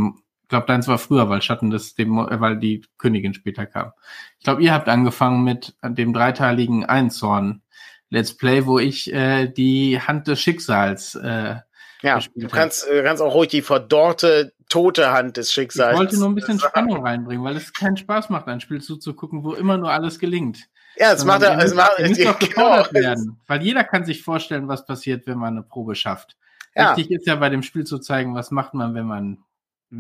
glaube, 0.51 0.67
deins 0.67 0.87
war 0.87 0.99
früher, 0.99 1.31
weil 1.31 1.41
Schatten 1.41 1.71
des, 1.71 1.95
dem, 1.95 2.19
äh, 2.19 2.41
weil 2.41 2.59
die 2.59 2.83
Königin 2.99 3.33
später 3.33 3.65
kam. 3.65 3.93
Ich 4.39 4.45
glaube, 4.45 4.63
ihr 4.63 4.75
habt 4.75 4.89
angefangen 4.89 5.43
mit 5.43 5.75
dem 5.83 6.13
dreiteiligen 6.13 6.85
Einzorn 6.85 7.63
Let's 8.11 8.37
Play, 8.37 8.67
wo 8.67 8.79
ich 8.79 9.13
äh, 9.13 9.47
die 9.47 10.01
Hand 10.01 10.27
des 10.27 10.41
Schicksals 10.41 11.15
äh, 11.15 11.57
ja, 12.03 12.19
du 12.35 12.49
kannst, 12.49 12.89
äh, 12.89 13.03
kannst 13.03 13.23
auch 13.23 13.35
ruhig 13.35 13.49
die 13.49 13.63
verdorrte, 13.63 14.55
tote 14.69 15.13
Hand 15.13 15.37
des 15.37 15.53
Schicksals. 15.53 15.93
Ich 15.93 15.99
wollte 15.99 16.19
nur 16.19 16.29
ein 16.29 16.35
bisschen 16.35 16.59
Spannung 16.61 17.05
reinbringen, 17.05 17.45
weil 17.45 17.57
es 17.57 17.73
keinen 17.73 17.97
Spaß 17.97 18.31
macht, 18.31 18.49
ein 18.49 18.61
Spiel 18.61 18.81
zuzugucken, 18.81 19.45
wo 19.45 19.53
immer 19.53 19.77
nur 19.77 19.91
alles 19.91 20.19
gelingt. 20.19 20.69
Ja, 20.97 21.13
es 21.13 21.25
macht, 21.25 21.43
es 21.43 21.75
macht, 21.75 21.99
es 21.99 22.17
genau. 22.39 22.85
werden, 22.91 23.41
weil 23.47 23.63
jeder 23.63 23.85
kann 23.85 24.05
sich 24.05 24.23
vorstellen, 24.23 24.69
was 24.69 24.87
passiert, 24.87 25.27
wenn 25.27 25.39
man 25.39 25.55
eine 25.55 25.63
Probe 25.63 25.95
schafft. 25.95 26.37
Ja. 26.75 26.97
Wichtig 26.97 27.19
ist 27.19 27.27
ja 27.27 27.37
bei 27.37 27.49
dem 27.49 27.63
Spiel 27.63 27.85
zu 27.85 27.99
zeigen, 27.99 28.35
was 28.35 28.51
macht 28.51 28.75
man, 28.75 28.95
wenn 28.95 29.07
man 29.07 29.39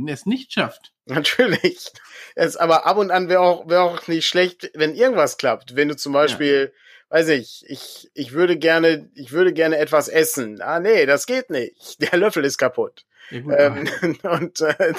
es 0.08 0.26
nicht 0.26 0.52
schafft. 0.52 0.92
Natürlich. 1.06 1.90
Es, 2.34 2.56
aber 2.56 2.86
ab 2.86 2.96
und 2.96 3.10
an 3.10 3.28
wäre 3.28 3.40
auch, 3.40 3.68
wäre 3.68 3.82
auch 3.82 4.06
nicht 4.06 4.26
schlecht, 4.26 4.70
wenn 4.74 4.94
irgendwas 4.94 5.36
klappt. 5.36 5.76
Wenn 5.76 5.88
du 5.88 5.96
zum 5.96 6.12
Beispiel, 6.12 6.72
ja. 6.72 7.16
weiß 7.16 7.28
ich, 7.28 7.64
ich, 7.68 8.10
ich 8.14 8.32
würde 8.32 8.56
gerne, 8.56 9.10
ich 9.14 9.32
würde 9.32 9.52
gerne 9.52 9.78
etwas 9.78 10.08
essen. 10.08 10.60
Ah, 10.62 10.80
nee, 10.80 11.06
das 11.06 11.26
geht 11.26 11.50
nicht. 11.50 12.00
Der 12.12 12.18
Löffel 12.18 12.44
ist 12.44 12.58
kaputt. 12.58 13.04
Ja, 13.30 13.40
ähm, 13.58 13.88
und 14.22 14.60
äh, 14.60 14.92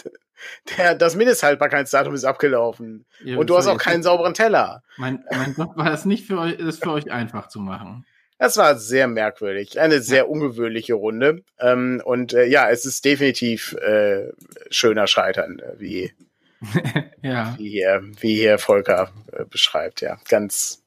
der, 0.77 0.95
das 0.95 1.15
Mindesthaltbarkeitsdatum 1.15 2.15
ist 2.15 2.23
abgelaufen. 2.23 3.05
Ja, 3.23 3.37
und 3.37 3.49
du 3.49 3.57
hast 3.57 3.67
auch 3.67 3.77
keinen 3.77 4.03
sauberen 4.03 4.33
Teller. 4.33 4.83
Mein, 4.97 5.23
mein 5.29 5.53
Gott, 5.53 5.75
war 5.75 5.89
das 5.89 6.05
nicht 6.05 6.25
für 6.25 6.39
euch, 6.39 6.57
das 6.57 6.79
für 6.79 6.91
euch 6.91 7.11
einfach 7.11 7.47
zu 7.47 7.59
machen. 7.59 8.05
Das 8.41 8.57
war 8.57 8.75
sehr 8.79 9.07
merkwürdig, 9.07 9.79
eine 9.79 10.01
sehr 10.01 10.27
ungewöhnliche 10.27 10.95
Runde. 10.95 11.43
Ähm, 11.59 12.01
und 12.03 12.33
äh, 12.33 12.45
ja, 12.45 12.71
es 12.71 12.85
ist 12.85 13.05
definitiv 13.05 13.73
äh, 13.73 14.31
schöner 14.71 15.05
Scheitern, 15.05 15.59
äh, 15.59 15.79
wie, 15.79 16.11
ja. 17.21 17.53
wie, 17.59 17.69
hier, 17.69 18.01
wie 18.19 18.33
hier 18.33 18.57
Volker 18.57 19.11
äh, 19.31 19.45
beschreibt. 19.45 20.01
Ja, 20.01 20.17
ganz, 20.27 20.81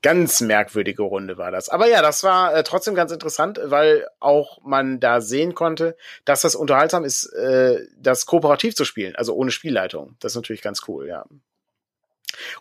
ganz 0.00 0.40
merkwürdige 0.40 1.02
Runde 1.02 1.36
war 1.36 1.50
das. 1.50 1.68
Aber 1.68 1.86
ja, 1.86 2.00
das 2.00 2.24
war 2.24 2.54
äh, 2.54 2.62
trotzdem 2.62 2.94
ganz 2.94 3.12
interessant, 3.12 3.60
weil 3.62 4.06
auch 4.18 4.62
man 4.64 4.98
da 4.98 5.20
sehen 5.20 5.54
konnte, 5.54 5.98
dass 6.24 6.40
das 6.40 6.54
unterhaltsam 6.54 7.04
ist, 7.04 7.26
äh, 7.34 7.78
das 7.98 8.24
kooperativ 8.24 8.74
zu 8.74 8.86
spielen, 8.86 9.16
also 9.16 9.34
ohne 9.34 9.50
Spielleitung. 9.50 10.16
Das 10.20 10.32
ist 10.32 10.36
natürlich 10.36 10.62
ganz 10.62 10.80
cool, 10.88 11.06
ja. 11.08 11.26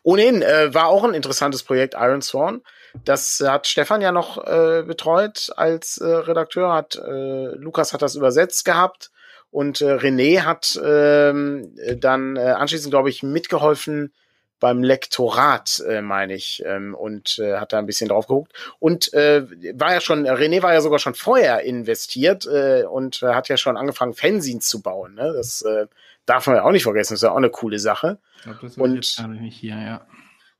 Ohnehin 0.03 0.41
äh, 0.41 0.73
war 0.73 0.87
auch 0.87 1.05
ein 1.05 1.13
interessantes 1.13 1.63
Projekt 1.63 1.93
Iron 1.93 2.21
Sworn. 2.21 2.61
Das 3.03 3.43
hat 3.45 3.67
Stefan 3.67 4.01
ja 4.01 4.11
noch 4.11 4.37
äh, 4.45 4.83
betreut 4.83 5.51
als 5.55 5.97
äh, 5.97 6.05
Redakteur, 6.05 6.73
hat 6.73 6.95
äh, 6.95 7.55
Lukas 7.55 7.93
hat 7.93 8.01
das 8.01 8.15
übersetzt 8.15 8.65
gehabt 8.65 9.11
und 9.51 9.81
äh, 9.81 9.95
René 9.95 10.41
hat 10.41 10.79
ähm, 10.83 11.75
dann 11.97 12.35
äh, 12.35 12.41
anschließend, 12.41 12.91
glaube 12.91 13.09
ich, 13.09 13.23
mitgeholfen 13.23 14.11
beim 14.59 14.83
Lektorat, 14.83 15.83
äh, 15.87 16.01
meine 16.01 16.33
ich, 16.33 16.63
ähm, 16.65 16.95
und 16.95 17.39
äh, 17.39 17.57
hat 17.57 17.73
da 17.73 17.79
ein 17.79 17.85
bisschen 17.85 18.09
drauf 18.09 18.27
geguckt. 18.27 18.51
Und 18.79 19.13
äh, 19.13 19.45
war 19.79 19.93
ja 19.93 20.01
schon, 20.01 20.25
René 20.25 20.61
war 20.61 20.73
ja 20.73 20.81
sogar 20.81 20.99
schon 20.99 21.13
vorher 21.13 21.61
investiert 21.61 22.45
äh, 22.45 22.83
und 22.83 23.21
äh, 23.21 23.27
hat 23.27 23.47
ja 23.49 23.57
schon 23.57 23.77
angefangen, 23.77 24.13
Fanzines 24.13 24.67
zu 24.67 24.81
bauen. 24.81 25.15
Ne? 25.15 25.33
Das 25.35 25.61
äh, 25.61 25.87
darf 26.25 26.47
man 26.47 26.55
ja 26.55 26.63
auch 26.63 26.71
nicht 26.71 26.83
vergessen, 26.83 27.13
das 27.13 27.19
ist 27.19 27.23
ja 27.23 27.31
auch 27.31 27.37
eine 27.37 27.49
coole 27.49 27.79
Sache. 27.79 28.17
Ich 28.37 28.43
glaub, 28.43 28.61
das 28.61 28.77
und 28.77 28.95
jetzt 28.95 29.21
nicht 29.27 29.57
hier, 29.57 29.75
ja. 29.75 30.05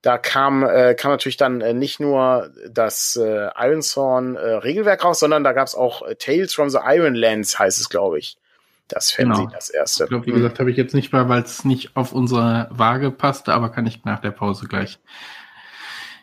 Da 0.06 0.20
kam, 0.20 0.64
äh, 0.64 0.94
kam 0.94 1.10
natürlich 1.10 1.38
dann 1.38 1.62
äh, 1.62 1.74
nicht 1.74 2.00
nur 2.00 2.52
das 2.70 3.16
äh, 3.16 3.50
Ironthorn 3.58 4.36
äh, 4.36 4.40
Regelwerk 4.40 5.04
raus, 5.04 5.20
sondern 5.20 5.44
da 5.44 5.52
gab 5.52 5.66
es 5.66 5.74
auch 5.74 6.04
äh, 6.04 6.14
Tales 6.14 6.54
from 6.54 6.70
the 6.70 6.78
Ironlands, 6.80 7.58
heißt 7.58 7.82
es, 7.82 7.90
glaube 7.90 8.20
ich. 8.20 8.38
Das 8.88 9.10
Fanzine, 9.10 9.48
genau. 9.48 9.50
das 9.50 9.72
erste. 9.72 10.04
Ich 10.04 10.10
glaube, 10.10 10.28
wie 10.28 10.32
gesagt, 10.32 10.60
habe 10.60 10.70
ich 10.70 10.78
jetzt 10.78 10.94
nicht 10.94 11.12
mal, 11.12 11.28
weil 11.28 11.42
es 11.42 11.66
nicht 11.66 11.98
auf 11.98 12.14
unsere 12.14 12.68
Waage 12.70 13.10
passte, 13.10 13.52
aber 13.56 13.70
kann 13.70 13.88
ich 13.88 14.06
nach 14.06 14.20
der 14.20 14.30
Pause 14.30 14.68
gleich 14.68 15.00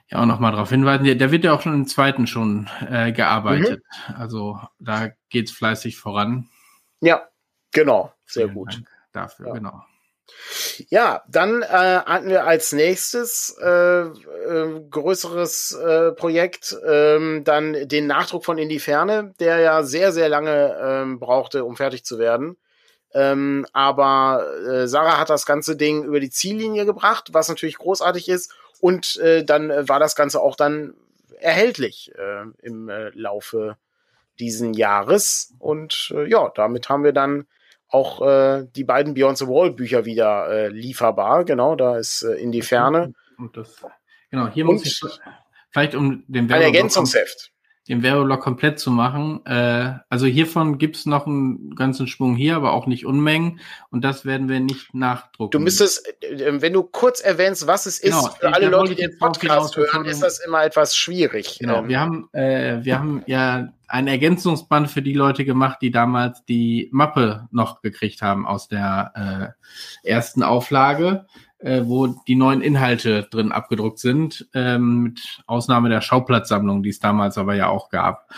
ja 0.09 0.21
auch 0.21 0.27
nochmal 0.27 0.53
darauf 0.53 0.71
hinweisen. 0.71 1.03
Der, 1.03 1.17
der 1.17 1.33
wird 1.33 1.43
ja 1.43 1.53
auch 1.53 1.63
schon 1.63 1.75
im 1.75 1.89
zweiten 1.89 2.29
schon 2.29 2.71
äh, 2.89 3.11
gearbeitet. 3.11 3.83
Mhm. 4.07 4.15
Also 4.15 4.61
da 4.79 5.09
geht's 5.29 5.51
fleißig 5.51 5.97
voran. 5.97 6.49
Ja, 7.01 7.27
genau. 7.73 8.13
Sehr 8.27 8.45
Vielen 8.45 8.55
gut. 8.55 8.75
Dank 8.75 8.87
dafür, 9.13 9.49
ja. 9.49 9.55
genau. 9.55 9.83
Ja, 10.89 11.23
dann 11.29 11.63
äh, 11.63 11.67
hatten 11.67 12.29
wir 12.29 12.45
als 12.45 12.73
nächstes 12.73 13.57
äh, 13.61 14.03
äh, 14.03 14.81
größeres 14.91 15.73
äh, 15.73 16.13
Projekt 16.13 16.77
ähm, 16.87 17.45
dann 17.45 17.89
den 17.89 18.07
Nachdruck 18.07 18.45
von 18.45 18.59
In 18.59 18.69
die 18.69 18.81
Ferne, 18.81 19.35
der 19.41 19.59
ja 19.61 19.83
sehr, 19.83 20.13
sehr 20.13 20.29
lange 20.29 20.77
ähm, 20.83 21.19
brauchte, 21.19 21.65
um 21.65 21.77
fertig 21.77 22.05
zu 22.05 22.19
werden. 22.19 22.57
Ähm, 23.15 23.67
aber 23.73 24.47
äh, 24.67 24.87
Sarah 24.87 25.19
hat 25.19 25.31
das 25.31 25.47
ganze 25.47 25.77
Ding 25.77 26.05
über 26.05 26.21
die 26.21 26.31
Ziellinie 26.31 26.87
gebracht, 26.87 27.31
was 27.33 27.49
natürlich 27.49 27.79
großartig 27.79 28.29
ist. 28.29 28.55
Und 28.81 29.17
äh, 29.19 29.45
dann 29.45 29.71
äh, 29.71 29.89
war 29.89 30.01
das 30.01 30.17
Ganze 30.17 30.41
auch 30.41 30.57
dann 30.57 30.95
erhältlich 31.39 32.13
äh, 32.17 32.45
im 32.63 32.89
äh, 32.89 33.11
Laufe 33.11 33.77
diesen 34.41 34.73
Jahres. 34.75 35.53
Und 35.59 36.13
äh, 36.15 36.29
ja, 36.29 36.51
damit 36.55 36.89
haben 36.89 37.05
wir 37.05 37.13
dann 37.13 37.47
auch 37.93 38.23
äh, 38.23 38.67
die 38.75 38.85
beiden 38.85 39.15
Beyond 39.15 39.39
the 39.39 39.47
Wall 39.47 39.71
Bücher 39.71 40.05
wieder 40.05 40.49
äh, 40.49 40.69
lieferbar. 40.69 41.45
Genau, 41.45 41.77
da 41.77 41.99
ist 41.99 42.23
äh, 42.23 42.35
in 42.35 42.53
die 42.53 42.63
Ferne. 42.63 43.15
Und 43.39 43.57
das, 43.57 43.85
genau, 44.31 44.49
hier 44.49 44.67
und 44.67 44.75
muss 44.75 44.87
ich 44.87 45.01
vielleicht 45.71 45.95
um 45.95 46.25
den 46.27 46.49
Werbeblock, 46.49 46.57
ein 46.57 46.63
Ergänzungsheft. 46.63 47.53
Den 47.89 48.03
Werbeblock 48.03 48.41
komplett 48.41 48.79
zu 48.79 48.91
machen. 48.91 49.45
Äh, 49.45 49.95
also 50.09 50.27
hiervon 50.27 50.79
gibt's 50.79 51.05
noch 51.05 51.27
einen 51.27 51.75
ganzen 51.75 52.07
Schwung 52.07 52.37
hier, 52.37 52.55
aber 52.55 52.73
auch 52.73 52.87
nicht 52.87 53.07
Unmengen. 53.07 53.59
Und 53.91 54.05
das 54.05 54.25
werden 54.25 54.49
wir 54.49 54.61
nicht 54.61 54.95
nachdrucken. 54.95 55.51
Du 55.51 55.59
müsstest, 55.59 56.07
äh, 56.23 56.61
wenn 56.61 56.73
du 56.73 56.85
kurz 56.85 57.21
erwähnst, 57.21 57.67
was 57.67 57.87
es 57.87 58.01
genau, 58.01 58.27
ist, 58.27 58.39
für 58.39 58.55
alle 58.55 58.69
Leute, 58.69 58.95
die 58.95 59.03
den 59.03 59.19
Podcast 59.19 59.77
hören, 59.77 60.05
ist 60.05 60.23
das 60.23 60.39
immer 60.39 60.65
etwas 60.65 60.97
schwierig. 60.97 61.59
Genau, 61.59 61.79
ähm. 61.79 61.89
wir 61.89 62.01
haben, 62.01 62.29
äh, 62.33 62.85
wir 62.85 62.99
haben 62.99 63.23
ja 63.27 63.73
ein 63.89 64.07
Ergänzungsband 64.07 64.91
für 64.91 65.03
die 65.03 65.13
Leute 65.13 65.45
gemacht, 65.45 65.79
die 65.83 65.91
damals 65.91 66.45
die 66.47 66.89
Mappe 66.93 67.49
noch 67.51 67.83
gekriegt 67.83 68.23
haben 68.23 68.47
aus 68.47 68.67
der 68.67 69.55
äh, 70.03 70.09
ersten 70.09 70.43
Auflage, 70.43 71.27
äh, 71.63 71.83
wo 71.85 72.07
die 72.07 72.35
neuen 72.35 72.61
Inhalte 72.61 73.25
drin 73.31 73.53
abgedruckt 73.53 73.99
sind, 73.99 74.49
ähm, 74.55 75.03
mit 75.03 75.43
Ausnahme 75.47 75.89
der 75.89 76.01
Schauplatzsammlung, 76.01 76.83
die 76.83 76.91
es 76.91 76.99
damals 76.99 77.39
aber 77.39 77.55
ja 77.55 77.69
auch 77.69 77.89
gab. 77.89 78.29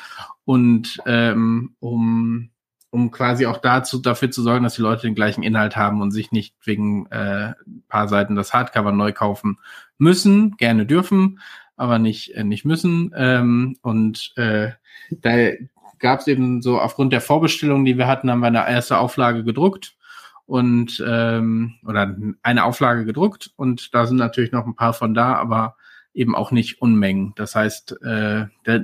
Und 0.44 0.98
ähm, 1.06 1.74
um 1.80 2.50
um 2.90 3.10
quasi 3.10 3.46
auch 3.46 3.56
dazu 3.56 3.98
dafür 3.98 4.30
zu 4.30 4.40
sorgen, 4.40 4.62
dass 4.62 4.76
die 4.76 4.82
Leute 4.82 5.02
den 5.02 5.16
gleichen 5.16 5.42
Inhalt 5.42 5.74
haben 5.74 6.00
und 6.00 6.12
sich 6.12 6.30
nicht 6.30 6.54
wegen 6.62 7.06
äh, 7.06 7.54
paar 7.88 8.06
Seiten 8.06 8.36
das 8.36 8.54
Hardcover 8.54 8.92
neu 8.92 9.12
kaufen 9.12 9.58
müssen, 9.98 10.56
gerne 10.58 10.86
dürfen, 10.86 11.40
aber 11.76 11.98
nicht 11.98 12.36
äh, 12.36 12.44
nicht 12.44 12.64
müssen. 12.64 13.12
Ähm, 13.16 13.76
und 13.82 14.32
äh, 14.36 14.70
da 15.10 15.50
gab 15.98 16.20
es 16.20 16.28
eben 16.28 16.62
so 16.62 16.78
aufgrund 16.78 17.12
der 17.12 17.20
Vorbestellung, 17.20 17.84
die 17.84 17.98
wir 17.98 18.06
hatten, 18.06 18.30
haben 18.30 18.40
wir 18.40 18.46
eine 18.46 18.68
erste 18.68 18.98
Auflage 18.98 19.42
gedruckt 19.42 19.96
und 20.46 21.02
ähm, 21.06 21.74
oder 21.86 22.16
eine 22.42 22.64
Auflage 22.64 23.04
gedruckt 23.04 23.50
und 23.56 23.94
da 23.94 24.06
sind 24.06 24.16
natürlich 24.16 24.52
noch 24.52 24.66
ein 24.66 24.76
paar 24.76 24.92
von 24.92 25.14
da, 25.14 25.34
aber 25.34 25.76
eben 26.14 26.36
auch 26.36 26.52
nicht 26.52 26.80
Unmengen. 26.80 27.32
Das 27.36 27.56
heißt, 27.56 28.02
äh, 28.02 28.46
da 28.64 28.78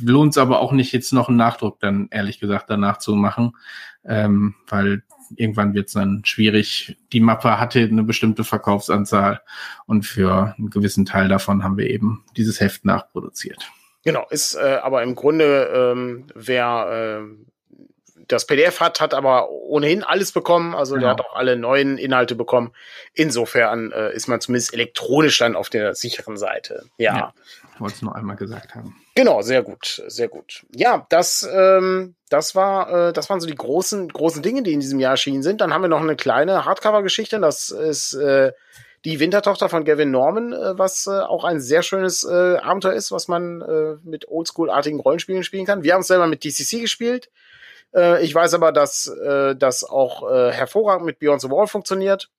lohnt 0.00 0.32
es 0.32 0.38
aber 0.38 0.60
auch 0.60 0.72
nicht 0.72 0.92
jetzt 0.92 1.12
noch 1.12 1.28
einen 1.28 1.36
Nachdruck 1.36 1.80
dann 1.80 2.08
ehrlich 2.10 2.38
gesagt 2.38 2.70
danach 2.70 2.98
zu 2.98 3.16
machen, 3.16 3.56
ähm, 4.04 4.54
weil 4.68 5.02
irgendwann 5.34 5.74
wird 5.74 5.88
es 5.88 5.94
dann 5.94 6.22
schwierig. 6.24 6.96
Die 7.12 7.20
Mappe 7.20 7.58
hatte 7.58 7.80
eine 7.80 8.04
bestimmte 8.04 8.44
Verkaufsanzahl 8.44 9.40
und 9.86 10.06
für 10.06 10.54
einen 10.56 10.70
gewissen 10.70 11.04
Teil 11.04 11.28
davon 11.28 11.64
haben 11.64 11.76
wir 11.76 11.90
eben 11.90 12.24
dieses 12.36 12.60
Heft 12.60 12.84
nachproduziert. 12.84 13.68
Genau, 14.04 14.24
ist 14.30 14.54
äh, 14.54 14.78
aber 14.82 15.02
im 15.02 15.16
Grunde, 15.16 15.68
ähm, 15.74 16.26
wer 16.36 17.24
äh, 17.24 17.46
das 18.28 18.46
PDF 18.46 18.80
hat, 18.80 19.00
hat 19.00 19.14
aber 19.14 19.50
ohnehin 19.50 20.02
alles 20.02 20.32
bekommen. 20.32 20.74
Also 20.74 20.94
genau. 20.94 21.06
der 21.06 21.10
hat 21.10 21.20
auch 21.20 21.36
alle 21.36 21.56
neuen 21.56 21.98
Inhalte 21.98 22.34
bekommen. 22.34 22.72
Insofern 23.14 23.92
äh, 23.92 24.12
ist 24.14 24.26
man 24.26 24.40
zumindest 24.40 24.74
elektronisch 24.74 25.38
dann 25.38 25.56
auf 25.56 25.70
der 25.70 25.94
sicheren 25.94 26.36
Seite. 26.36 26.86
Ja. 26.98 27.16
ja 27.16 27.34
wollte 27.80 27.96
es 27.96 28.02
nur 28.02 28.14
einmal 28.14 28.36
gesagt 28.36 28.74
haben. 28.74 28.96
Genau, 29.14 29.42
sehr 29.42 29.62
gut, 29.62 30.02
sehr 30.06 30.28
gut. 30.28 30.66
Ja, 30.74 31.06
das, 31.08 31.48
ähm, 31.50 32.14
das 32.28 32.54
war, 32.54 33.08
äh, 33.08 33.12
das 33.12 33.30
waren 33.30 33.40
so 33.40 33.46
die 33.46 33.54
großen, 33.54 34.08
großen 34.08 34.42
Dinge, 34.42 34.62
die 34.62 34.72
in 34.72 34.80
diesem 34.80 35.00
Jahr 35.00 35.12
erschienen 35.12 35.42
sind. 35.42 35.60
Dann 35.60 35.72
haben 35.72 35.82
wir 35.82 35.88
noch 35.88 36.00
eine 36.00 36.16
kleine 36.16 36.64
Hardcover-Geschichte. 36.64 37.40
Das 37.40 37.70
ist 37.70 38.14
äh, 38.14 38.52
Die 39.04 39.20
Wintertochter 39.20 39.68
von 39.68 39.84
Gavin 39.84 40.10
Norman, 40.10 40.52
äh, 40.52 40.78
was 40.78 41.06
äh, 41.06 41.10
auch 41.10 41.44
ein 41.44 41.60
sehr 41.60 41.82
schönes 41.82 42.24
äh, 42.24 42.56
Abenteuer 42.56 42.94
ist, 42.94 43.12
was 43.12 43.28
man 43.28 43.62
äh, 43.62 43.96
mit 44.02 44.28
Oldschool-artigen 44.28 45.00
Rollenspielen 45.00 45.44
spielen 45.44 45.66
kann. 45.66 45.82
Wir 45.82 45.94
haben 45.94 46.00
es 46.00 46.08
selber 46.08 46.26
mit 46.26 46.44
DCC 46.44 46.80
gespielt. 46.80 47.30
Äh, 47.96 48.24
ich 48.24 48.34
weiß 48.34 48.54
aber, 48.54 48.72
dass 48.72 49.06
äh, 49.08 49.56
das 49.56 49.82
auch 49.82 50.30
äh, 50.30 50.52
hervorragend 50.52 51.06
mit 51.06 51.18
Beyond 51.18 51.40
the 51.40 51.50
Wall 51.50 51.66
funktioniert. 51.66 52.30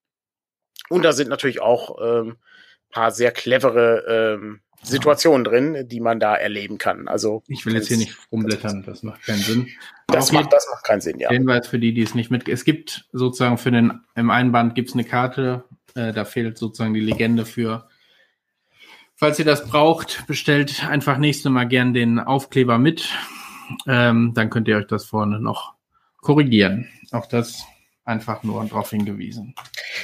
Und 0.90 1.04
da 1.04 1.12
sind 1.12 1.30
natürlich 1.30 1.60
auch 1.60 1.98
ähm, 2.02 2.38
paar 2.90 3.12
sehr 3.12 3.32
clevere 3.32 4.38
ähm, 4.38 4.62
Situationen 4.84 5.44
drin, 5.44 5.88
die 5.88 6.00
man 6.00 6.20
da 6.20 6.36
erleben 6.36 6.78
kann. 6.78 7.08
Also 7.08 7.44
ich 7.48 7.66
will 7.66 7.74
jetzt 7.74 7.88
hier 7.88 7.98
nicht 7.98 8.16
rumblättern, 8.32 8.84
das 8.86 9.04
macht 9.04 9.24
keinen 9.24 9.40
Sinn. 9.40 9.68
Das 10.08 10.32
macht, 10.32 10.54
das 10.54 10.68
macht 10.72 10.86
keinen 10.86 11.02
Sinn, 11.02 11.20
ja. 11.20 11.30
Hinweis 11.30 11.68
für 11.68 11.80
die, 11.80 11.94
die 11.94 12.04
es 12.04 12.16
nicht 12.16 12.32
mit. 12.32 12.48
Es 12.48 12.64
gibt 12.64 13.06
sozusagen 13.12 13.58
für 13.58 13.72
den 13.72 14.02
im 14.16 14.30
Einband 14.30 14.76
gibt 14.76 14.90
es 14.90 14.94
eine 14.94 15.04
Karte, 15.04 15.66
äh, 15.96 16.14
da 16.14 16.24
fehlt 16.26 16.58
sozusagen 16.58 16.94
die 16.94 17.02
Legende 17.02 17.46
für. 17.46 17.90
Falls 19.16 19.40
ihr 19.40 19.46
das 19.46 19.68
braucht, 19.68 20.28
bestellt 20.28 20.88
einfach 20.88 21.18
nächstes 21.18 21.52
Mal 21.52 21.66
gern 21.66 21.94
den 21.94 22.20
Aufkleber 22.20 22.78
mit. 22.78 23.10
Ähm, 23.88 24.34
dann 24.34 24.50
könnt 24.50 24.68
ihr 24.68 24.78
euch 24.78 24.88
das 24.88 25.06
vorne 25.06 25.40
noch 25.40 25.74
korrigieren. 26.22 26.88
Auch 27.12 27.26
das 27.26 27.64
einfach 28.06 28.44
nur 28.44 28.64
darauf 28.64 28.90
hingewiesen. 28.90 29.54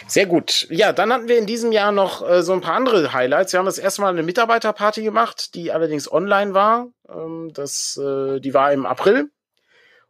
Sehr 0.08 0.26
gut. 0.26 0.68
Ja, 0.70 0.92
dann 0.92 1.12
hatten 1.14 1.30
wir 1.30 1.38
in 1.38 1.46
diesem 1.46 1.72
Jahr 1.72 1.92
noch 1.92 2.28
äh, 2.28 2.44
so 2.44 2.54
ein 2.54 2.62
paar 2.62 2.76
andere 2.76 3.14
Highlights. 3.14 3.54
Wir 3.54 3.60
haben 3.60 3.66
das 3.66 3.78
erste 3.78 4.02
Mal 4.02 4.10
eine 4.10 4.24
Mitarbeiterparty 4.24 5.04
gemacht, 5.04 5.56
die 5.56 5.72
allerdings 5.72 6.12
online 6.12 6.54
war. 6.54 6.88
Ähm, 7.10 7.52
das, 7.54 7.98
äh, 7.98 8.40
die 8.40 8.54
war 8.54 8.74
im 8.74 8.86
April. 8.86 9.32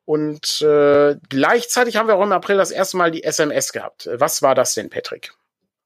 Und 0.06 0.62
äh, 0.62 1.16
gleichzeitig 1.30 1.96
haben 1.96 2.08
wir 2.08 2.16
auch 2.16 2.24
im 2.24 2.32
April 2.32 2.58
das 2.58 2.72
erste 2.72 2.98
Mal 2.98 3.12
die 3.12 3.24
SMS 3.24 3.72
gehabt. 3.72 4.10
Was 4.14 4.42
war 4.42 4.56
das 4.56 4.74
denn, 4.74 4.90
Patrick? 4.90 5.34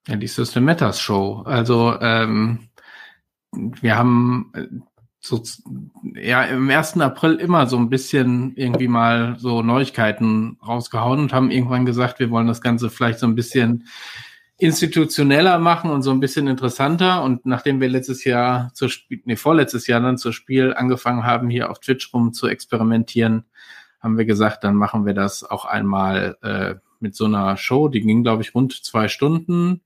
Ja, 0.08 0.16
die 0.16 0.28
System 0.28 0.64
Matters 0.64 1.00
Show. 1.00 1.44
Also 1.46 2.00
ähm, 2.00 2.70
wir 3.52 3.98
haben 3.98 4.52
äh, 4.56 4.68
so, 5.20 5.44
ja, 6.22 6.44
im 6.44 6.70
ersten 6.70 7.02
April 7.02 7.36
immer 7.36 7.68
so 7.68 7.78
ein 7.78 7.90
bisschen 7.90 8.54
irgendwie 8.56 8.88
mal 8.88 9.36
so 9.40 9.62
Neuigkeiten 9.62 10.58
rausgehauen 10.66 11.20
und 11.20 11.34
haben 11.34 11.52
irgendwann 11.52 11.86
gesagt, 11.86 12.20
wir 12.20 12.30
wollen 12.30 12.48
das 12.48 12.62
Ganze 12.62 12.90
vielleicht 12.90 13.20
so 13.20 13.28
ein 13.28 13.36
bisschen 13.36 13.88
institutioneller 14.58 15.60
machen 15.60 15.92
und 15.92 16.02
so 16.02 16.12
ein 16.12 16.20
bisschen 16.20 16.48
interessanter. 16.48 17.24
Und 17.24 17.46
nachdem 17.46 17.80
wir 17.80 17.90
letztes 17.90 18.24
Jahr 18.24 18.72
zur 18.74 18.90
Spiel, 18.90 19.22
nee, 19.26 19.36
vorletztes 19.36 19.88
Jahr 19.88 20.02
dann 20.02 20.18
zur 20.18 20.34
Spiel 20.34 20.74
angefangen 20.74 21.24
haben, 21.24 21.50
hier 21.50 21.70
auf 21.70 21.80
Twitch 21.80 22.14
rum 22.14 22.34
zu 22.34 22.48
experimentieren, 22.48 23.46
haben 24.00 24.18
wir 24.18 24.26
gesagt, 24.26 24.64
dann 24.64 24.76
machen 24.76 25.06
wir 25.06 25.14
das 25.14 25.44
auch 25.44 25.66
einmal 25.66 26.38
äh, 26.42 26.76
mit 27.00 27.16
so 27.16 27.26
einer 27.26 27.58
Show. 27.58 27.88
Die 27.88 28.02
ging, 28.02 28.24
glaube 28.24 28.42
ich, 28.42 28.56
rund 28.56 28.74
zwei 28.74 29.08
Stunden 29.08 29.82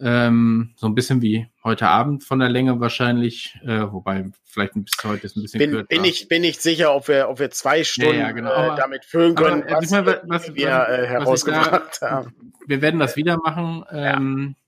ähm, 0.00 0.70
so 0.76 0.86
ein 0.86 0.94
bisschen 0.94 1.22
wie 1.22 1.48
heute 1.64 1.88
Abend 1.88 2.24
von 2.24 2.38
der 2.38 2.48
Länge 2.48 2.80
wahrscheinlich, 2.80 3.58
äh, 3.64 3.80
wobei 3.90 4.26
vielleicht 4.44 4.74
bis 4.74 4.92
heute 5.04 5.26
ist 5.26 5.36
ein 5.36 5.42
bisschen 5.42 5.58
bin, 5.58 5.70
kürzer. 5.70 5.86
Bin 5.88 6.04
ich 6.04 6.28
bin 6.28 6.42
nicht 6.42 6.62
sicher, 6.62 6.94
ob 6.94 7.08
wir 7.08 7.28
ob 7.28 7.40
wir 7.40 7.50
zwei 7.50 7.84
Stunden 7.84 8.14
ja, 8.14 8.26
ja, 8.26 8.32
genau. 8.32 8.74
äh, 8.74 8.76
damit 8.76 9.04
füllen 9.04 9.34
können, 9.34 9.62
aber, 9.64 9.76
was, 9.76 9.90
was, 9.90 10.16
was, 10.24 10.54
wir 10.54 10.68
äh, 10.68 11.06
herausgebracht 11.06 11.98
da, 12.00 12.10
haben. 12.10 12.52
Wir 12.66 12.82
werden 12.82 13.00
das 13.00 13.16
wieder 13.16 13.38
machen. 13.38 13.84
Ähm, 13.90 14.54
ja. 14.56 14.64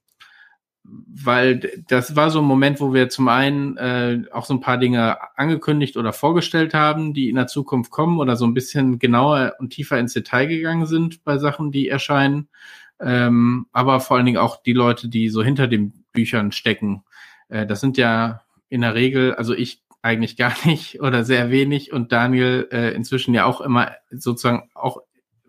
Weil 0.83 1.83
das 1.87 2.15
war 2.15 2.31
so 2.31 2.39
ein 2.39 2.45
Moment, 2.45 2.81
wo 2.81 2.91
wir 2.91 3.07
zum 3.07 3.27
einen 3.27 3.77
äh, 3.77 4.23
auch 4.31 4.45
so 4.45 4.55
ein 4.55 4.61
paar 4.61 4.79
Dinge 4.79 5.17
angekündigt 5.37 5.95
oder 5.95 6.11
vorgestellt 6.11 6.73
haben, 6.73 7.13
die 7.13 7.29
in 7.29 7.35
der 7.35 7.45
Zukunft 7.45 7.91
kommen 7.91 8.19
oder 8.19 8.35
so 8.35 8.45
ein 8.45 8.55
bisschen 8.55 8.97
genauer 8.97 9.53
und 9.59 9.69
tiefer 9.69 9.99
ins 9.99 10.13
Detail 10.13 10.47
gegangen 10.47 10.87
sind 10.87 11.23
bei 11.23 11.37
Sachen, 11.37 11.71
die 11.71 11.87
erscheinen 11.87 12.49
ähm, 13.01 13.67
aber 13.71 13.99
vor 13.99 14.17
allen 14.17 14.25
Dingen 14.25 14.37
auch 14.37 14.61
die 14.61 14.73
Leute, 14.73 15.09
die 15.09 15.29
so 15.29 15.43
hinter 15.43 15.67
den 15.67 15.93
Büchern 16.11 16.51
stecken. 16.51 17.03
Äh, 17.49 17.65
das 17.65 17.81
sind 17.81 17.97
ja 17.97 18.41
in 18.69 18.81
der 18.81 18.95
Regel, 18.95 19.33
also 19.33 19.53
ich 19.53 19.83
eigentlich 20.01 20.37
gar 20.37 20.53
nicht 20.65 21.01
oder 21.01 21.23
sehr 21.23 21.51
wenig 21.51 21.91
und 21.91 22.11
Daniel 22.11 22.67
äh, 22.71 22.93
inzwischen 22.93 23.33
ja 23.33 23.45
auch 23.45 23.61
immer 23.61 23.91
sozusagen 24.11 24.69
auch 24.73 25.01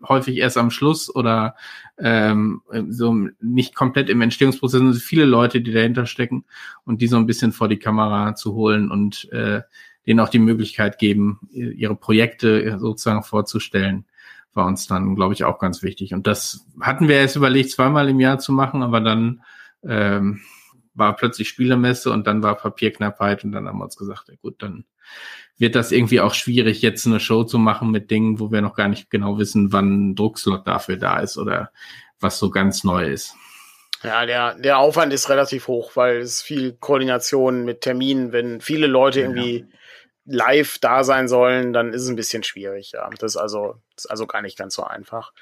häufig 0.07 0.37
erst 0.37 0.57
am 0.57 0.69
Schluss 0.69 1.13
oder 1.13 1.55
ähm, 1.97 2.61
so 2.89 3.29
nicht 3.39 3.73
komplett 3.73 4.09
im 4.09 4.21
Entstehungsprozess 4.21 4.79
sind 4.79 4.95
viele 4.95 5.23
Leute, 5.23 5.61
die 5.61 5.71
dahinter 5.71 6.05
stecken 6.05 6.43
und 6.83 7.01
die 7.01 7.07
so 7.07 7.15
ein 7.15 7.25
bisschen 7.25 7.53
vor 7.53 7.69
die 7.69 7.79
Kamera 7.79 8.35
zu 8.35 8.53
holen 8.53 8.91
und 8.91 9.31
äh, 9.31 9.61
denen 10.05 10.19
auch 10.19 10.27
die 10.27 10.39
Möglichkeit 10.39 10.97
geben, 10.97 11.39
ihre 11.53 11.95
Projekte 11.95 12.77
sozusagen 12.77 13.23
vorzustellen 13.23 14.03
war 14.53 14.65
uns 14.65 14.87
dann, 14.87 15.15
glaube 15.15 15.33
ich, 15.33 15.43
auch 15.43 15.59
ganz 15.59 15.83
wichtig. 15.83 16.13
Und 16.13 16.27
das 16.27 16.65
hatten 16.79 17.07
wir 17.07 17.17
erst 17.17 17.35
überlegt, 17.35 17.71
zweimal 17.71 18.09
im 18.09 18.19
Jahr 18.19 18.39
zu 18.39 18.51
machen, 18.51 18.83
aber 18.83 19.01
dann 19.01 19.41
ähm, 19.83 20.41
war 20.93 21.15
plötzlich 21.15 21.49
Spielemesse 21.49 22.11
und 22.11 22.27
dann 22.27 22.43
war 22.43 22.55
Papierknappheit 22.55 23.43
und 23.43 23.51
dann 23.51 23.67
haben 23.67 23.79
wir 23.79 23.85
uns 23.85 23.97
gesagt, 23.97 24.29
ja 24.29 24.35
gut, 24.41 24.61
dann 24.61 24.85
wird 25.57 25.75
das 25.75 25.91
irgendwie 25.91 26.21
auch 26.21 26.33
schwierig, 26.33 26.81
jetzt 26.81 27.05
eine 27.05 27.19
Show 27.19 27.43
zu 27.43 27.57
machen 27.57 27.91
mit 27.91 28.11
Dingen, 28.11 28.39
wo 28.39 28.51
wir 28.51 28.61
noch 28.61 28.75
gar 28.75 28.87
nicht 28.87 29.09
genau 29.09 29.37
wissen, 29.37 29.71
wann 29.71 30.11
ein 30.11 30.15
Druckslot 30.15 30.67
dafür 30.67 30.97
da 30.97 31.19
ist 31.19 31.37
oder 31.37 31.71
was 32.19 32.39
so 32.39 32.49
ganz 32.49 32.83
neu 32.83 33.05
ist. 33.05 33.35
Ja, 34.03 34.25
der, 34.25 34.55
der 34.55 34.79
Aufwand 34.79 35.13
ist 35.13 35.29
relativ 35.29 35.67
hoch, 35.67 35.91
weil 35.95 36.17
es 36.17 36.41
viel 36.41 36.73
Koordination 36.73 37.63
mit 37.63 37.81
Terminen, 37.81 38.33
wenn 38.33 38.59
viele 38.59 38.87
Leute 38.87 39.21
irgendwie 39.21 39.59
ja 39.59 39.77
live 40.25 40.79
da 40.79 41.03
sein 41.03 41.27
sollen, 41.27 41.73
dann 41.73 41.91
ist 41.91 42.03
es 42.03 42.09
ein 42.09 42.15
bisschen 42.15 42.43
schwierig. 42.43 42.91
Ja, 42.93 43.09
das 43.09 43.33
ist 43.33 43.37
also, 43.37 43.75
das 43.95 44.05
ist 44.05 44.11
also 44.11 44.25
gar 44.25 44.41
nicht 44.41 44.57
ganz 44.57 44.75
so 44.75 44.83
einfach. 44.83 45.33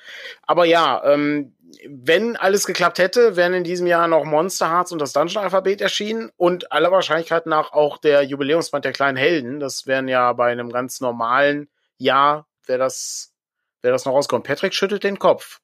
Aber 0.41 0.65
ja, 0.65 1.04
ähm, 1.06 1.56
wenn 1.88 2.36
alles 2.36 2.65
geklappt 2.65 2.98
hätte, 2.98 3.36
wären 3.36 3.54
in 3.54 3.63
diesem 3.63 3.86
Jahr 3.86 4.08
noch 4.08 4.24
Monster 4.24 4.70
Hearts 4.70 4.91
und 4.91 5.00
das 5.00 5.13
Dungeon 5.13 5.44
Alphabet 5.44 5.82
erschienen 5.82 6.32
und 6.36 6.72
aller 6.72 6.91
Wahrscheinlichkeit 6.91 7.46
nach 7.46 7.74
auch 7.74 8.00
der 8.00 8.24
Jubiläumsband 8.24 8.84
der 8.84 8.91
kleinen 8.91 9.17
Helden. 9.17 9.60
Das 9.60 9.86
wären 9.86 10.08
ja 10.08 10.34
bei 10.34 10.52
einem 10.52 10.72
ganz 10.72 11.00
normalen 11.00 11.70
Jahr, 11.98 12.48
wäre 12.65 12.80
das, 12.80 13.34
wäre 13.82 13.94
das 13.94 14.06
noch 14.06 14.13
rausgekommen. 14.13 14.44
Patrick 14.44 14.74
schüttelt 14.74 15.04
den 15.04 15.20
Kopf. 15.20 15.60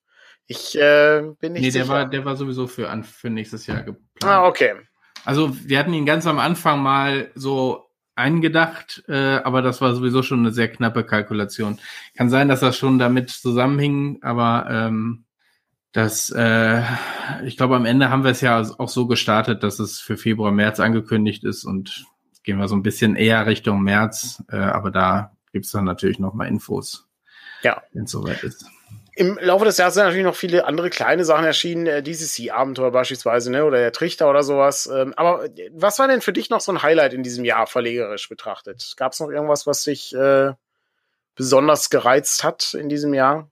Ich 0.46 0.78
äh, 0.78 1.22
bin 1.40 1.52
nicht 1.52 1.62
nee, 1.62 1.70
sicher. 1.70 1.84
der 1.84 1.92
war, 1.92 2.06
der 2.06 2.24
war 2.24 2.36
sowieso 2.36 2.66
für, 2.66 2.88
an, 2.88 3.04
für 3.04 3.28
nächstes 3.28 3.66
Jahr 3.66 3.82
geplant. 3.82 4.24
Ah, 4.24 4.46
okay. 4.46 4.74
Also 5.24 5.54
wir 5.68 5.78
hatten 5.78 5.92
ihn 5.92 6.06
ganz 6.06 6.26
am 6.26 6.38
Anfang 6.38 6.80
mal 6.80 7.30
so 7.34 7.87
eingedacht, 8.18 9.04
äh, 9.08 9.36
aber 9.36 9.62
das 9.62 9.80
war 9.80 9.94
sowieso 9.94 10.22
schon 10.22 10.40
eine 10.40 10.52
sehr 10.52 10.68
knappe 10.68 11.04
Kalkulation. 11.04 11.78
Kann 12.16 12.30
sein, 12.30 12.48
dass 12.48 12.60
das 12.60 12.76
schon 12.76 12.98
damit 12.98 13.30
zusammenhing, 13.30 14.18
aber 14.22 14.66
ähm, 14.70 15.24
das, 15.92 16.30
äh, 16.30 16.82
ich 17.44 17.56
glaube, 17.56 17.76
am 17.76 17.86
Ende 17.86 18.10
haben 18.10 18.24
wir 18.24 18.30
es 18.30 18.40
ja 18.40 18.60
auch 18.60 18.88
so 18.88 19.06
gestartet, 19.06 19.62
dass 19.62 19.78
es 19.78 20.00
für 20.00 20.16
Februar, 20.16 20.52
März 20.52 20.80
angekündigt 20.80 21.44
ist 21.44 21.64
und 21.64 22.04
gehen 22.42 22.58
wir 22.58 22.68
so 22.68 22.76
ein 22.76 22.82
bisschen 22.82 23.16
eher 23.16 23.46
Richtung 23.46 23.82
März, 23.82 24.42
äh, 24.50 24.56
aber 24.56 24.90
da 24.90 25.32
gibt's 25.52 25.70
dann 25.70 25.84
natürlich 25.84 26.18
noch 26.18 26.34
mal 26.34 26.46
Infos, 26.46 27.08
ja. 27.62 27.82
wenn 27.92 28.04
es 28.04 28.10
soweit 28.10 28.42
ist 28.42 28.70
im 29.18 29.36
Laufe 29.42 29.64
des 29.64 29.78
Jahres 29.78 29.94
sind 29.94 30.04
natürlich 30.04 30.24
noch 30.24 30.36
viele 30.36 30.64
andere 30.64 30.90
kleine 30.90 31.24
Sachen 31.24 31.44
erschienen, 31.44 31.86
äh, 31.86 32.02
DCC-Abenteuer 32.04 32.92
beispielsweise, 32.92 33.50
ne, 33.50 33.64
oder 33.64 33.78
der 33.78 33.92
Trichter 33.92 34.30
oder 34.30 34.44
sowas. 34.44 34.88
Ähm, 34.92 35.12
aber 35.16 35.44
äh, 35.44 35.70
was 35.74 35.98
war 35.98 36.06
denn 36.06 36.20
für 36.20 36.32
dich 36.32 36.50
noch 36.50 36.60
so 36.60 36.70
ein 36.70 36.82
Highlight 36.82 37.14
in 37.14 37.24
diesem 37.24 37.44
Jahr 37.44 37.66
verlegerisch 37.66 38.28
betrachtet? 38.28 38.94
Gab 38.96 39.12
es 39.12 39.20
noch 39.20 39.30
irgendwas, 39.30 39.66
was 39.66 39.82
dich 39.82 40.14
äh, 40.14 40.52
besonders 41.34 41.90
gereizt 41.90 42.44
hat 42.44 42.74
in 42.74 42.88
diesem 42.88 43.12
Jahr? 43.12 43.50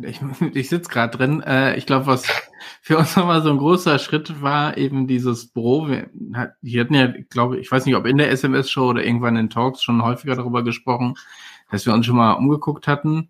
Ich, 0.00 0.20
ich 0.54 0.70
sitze 0.70 0.90
gerade 0.90 1.18
drin. 1.18 1.42
Äh, 1.42 1.76
ich 1.76 1.84
glaube, 1.84 2.06
was 2.06 2.24
für 2.80 2.96
uns 2.96 3.14
nochmal 3.16 3.42
so 3.42 3.50
ein 3.50 3.58
großer 3.58 3.98
Schritt 3.98 4.40
war, 4.40 4.78
eben 4.78 5.06
dieses 5.06 5.48
Büro. 5.48 5.88
Wir, 5.88 6.08
wir 6.62 6.80
hatten 6.80 6.94
ja, 6.94 7.12
glaube 7.28 7.58
ich, 7.58 7.70
weiß 7.70 7.84
nicht, 7.84 7.96
ob 7.96 8.06
in 8.06 8.16
der 8.16 8.30
SMS-Show 8.30 8.88
oder 8.88 9.04
irgendwann 9.04 9.36
in 9.36 9.50
Talks 9.50 9.82
schon 9.82 10.02
häufiger 10.02 10.36
darüber 10.36 10.64
gesprochen, 10.64 11.16
dass 11.70 11.84
wir 11.84 11.92
uns 11.92 12.06
schon 12.06 12.16
mal 12.16 12.32
umgeguckt 12.32 12.88
hatten 12.88 13.28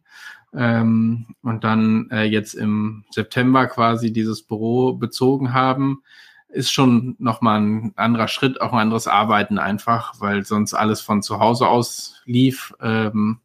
ähm, 0.56 1.26
und 1.42 1.64
dann 1.64 2.08
äh, 2.10 2.24
jetzt 2.24 2.54
im 2.54 3.04
September 3.10 3.66
quasi 3.66 4.12
dieses 4.12 4.42
Büro 4.42 4.94
bezogen 4.94 5.52
haben, 5.52 6.02
ist 6.48 6.72
schon 6.72 7.16
nochmal 7.18 7.60
ein 7.60 7.92
anderer 7.96 8.28
Schritt, 8.28 8.60
auch 8.60 8.72
ein 8.72 8.78
anderes 8.78 9.08
Arbeiten 9.08 9.58
einfach, 9.58 10.14
weil 10.20 10.44
sonst 10.44 10.74
alles 10.74 11.00
von 11.00 11.22
zu 11.22 11.40
Hause 11.40 11.68
aus 11.68 12.22
lief. 12.24 12.72
Ähm, 12.80 13.40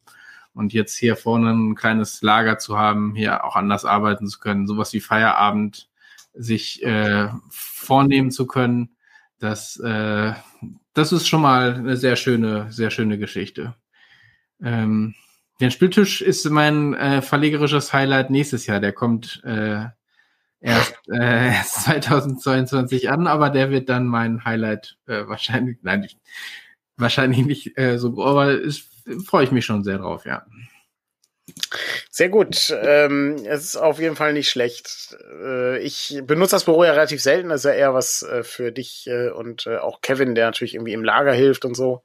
und 0.53 0.73
jetzt 0.73 0.97
hier 0.97 1.15
vorne 1.15 1.51
ein 1.51 1.75
kleines 1.75 2.21
Lager 2.21 2.57
zu 2.59 2.77
haben, 2.77 3.15
hier 3.15 3.43
auch 3.45 3.55
anders 3.55 3.85
arbeiten 3.85 4.27
zu 4.27 4.39
können, 4.39 4.67
sowas 4.67 4.93
wie 4.93 4.99
Feierabend 4.99 5.89
sich 6.33 6.83
äh, 6.83 7.29
vornehmen 7.49 8.29
zu 8.31 8.45
können, 8.45 8.95
das, 9.39 9.77
äh, 9.77 10.33
das 10.93 11.11
ist 11.11 11.27
schon 11.27 11.41
mal 11.41 11.75
eine 11.75 11.97
sehr 11.97 12.15
schöne, 12.15 12.71
sehr 12.71 12.91
schöne 12.91 13.17
Geschichte. 13.17 13.75
Ähm, 14.61 15.15
der 15.59 15.69
Spieltisch 15.69 16.21
ist 16.21 16.49
mein 16.49 16.93
äh, 16.93 17.21
verlegerisches 17.21 17.93
Highlight 17.93 18.29
nächstes 18.29 18.65
Jahr. 18.65 18.79
Der 18.79 18.93
kommt 18.93 19.41
äh, 19.45 19.85
erst 20.61 20.95
äh, 21.07 21.51
2022 21.63 23.09
an, 23.09 23.27
aber 23.27 23.49
der 23.49 23.69
wird 23.71 23.89
dann 23.89 24.07
mein 24.07 24.45
Highlight 24.45 24.97
äh, 25.07 25.27
wahrscheinlich, 25.27 25.77
nein, 25.81 26.07
wahrscheinlich 26.97 27.45
nicht 27.45 27.77
äh, 27.77 27.97
so, 27.97 28.23
aber 28.23 28.57
freue 29.25 29.43
ich 29.43 29.51
mich 29.51 29.65
schon 29.65 29.83
sehr 29.83 29.97
drauf, 29.97 30.25
ja. 30.25 30.45
Sehr 32.09 32.29
gut. 32.29 32.75
Ähm, 32.83 33.37
es 33.45 33.63
ist 33.63 33.75
auf 33.75 33.99
jeden 33.99 34.15
Fall 34.15 34.33
nicht 34.33 34.49
schlecht. 34.49 35.17
Äh, 35.43 35.79
ich 35.79 36.21
benutze 36.25 36.55
das 36.55 36.65
Büro 36.65 36.83
ja 36.83 36.91
relativ 36.91 37.21
selten. 37.21 37.49
Das 37.49 37.61
ist 37.61 37.65
ja 37.65 37.71
eher 37.71 37.93
was 37.93 38.23
äh, 38.23 38.43
für 38.43 38.71
dich 38.71 39.07
äh, 39.07 39.29
und 39.29 39.67
äh, 39.67 39.77
auch 39.77 40.01
Kevin, 40.01 40.35
der 40.35 40.45
natürlich 40.45 40.75
irgendwie 40.75 40.93
im 40.93 41.03
Lager 41.03 41.33
hilft 41.33 41.65
und 41.65 41.75
so. 41.75 42.03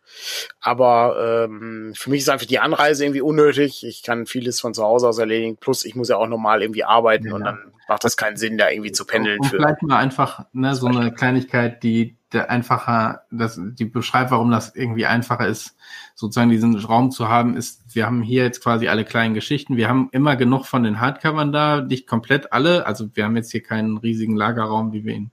Aber 0.60 1.46
ähm, 1.46 1.94
für 1.96 2.10
mich 2.10 2.20
ist 2.20 2.28
einfach 2.28 2.46
die 2.46 2.58
Anreise 2.58 3.04
irgendwie 3.04 3.22
unnötig. 3.22 3.84
Ich 3.84 4.02
kann 4.02 4.26
vieles 4.26 4.60
von 4.60 4.74
zu 4.74 4.84
Hause 4.84 5.08
aus 5.08 5.18
erledigen. 5.18 5.56
Plus, 5.56 5.84
ich 5.84 5.94
muss 5.94 6.08
ja 6.08 6.16
auch 6.16 6.28
normal 6.28 6.62
irgendwie 6.62 6.84
arbeiten 6.84 7.28
ja. 7.28 7.34
und 7.34 7.44
dann 7.44 7.72
macht 7.88 8.04
das 8.04 8.16
keinen 8.16 8.36
Sinn, 8.36 8.58
da 8.58 8.70
irgendwie 8.70 8.92
zu 8.92 9.04
pendeln. 9.04 9.40
Und 9.40 9.48
vielleicht 9.48 9.82
mal 9.82 9.98
einfach 9.98 10.46
ne, 10.52 10.74
so 10.74 10.86
eine 10.86 11.12
Kleinigkeit, 11.12 11.82
die 11.82 12.16
der 12.34 12.50
einfacher, 12.50 13.22
das, 13.30 13.60
die 13.62 13.84
beschreibt, 13.84 14.30
warum 14.30 14.50
das 14.50 14.74
irgendwie 14.74 15.06
einfacher 15.06 15.46
ist, 15.46 15.76
sozusagen 16.14 16.50
diesen 16.50 16.76
Raum 16.76 17.10
zu 17.10 17.28
haben, 17.28 17.56
ist, 17.56 17.94
wir 17.94 18.06
haben 18.06 18.22
hier 18.22 18.42
jetzt 18.42 18.62
quasi 18.62 18.88
alle 18.88 19.04
kleinen 19.04 19.34
Geschichten. 19.34 19.76
Wir 19.76 19.88
haben 19.88 20.08
immer 20.12 20.36
genug 20.36 20.66
von 20.66 20.82
den 20.82 21.00
Hardcovern 21.00 21.52
da, 21.52 21.80
nicht 21.80 22.06
komplett 22.06 22.52
alle. 22.52 22.86
Also 22.86 23.08
wir 23.14 23.24
haben 23.24 23.36
jetzt 23.36 23.52
hier 23.52 23.62
keinen 23.62 23.96
riesigen 23.96 24.36
Lagerraum, 24.36 24.92
wie 24.92 25.04
wir 25.04 25.14
ihn 25.14 25.30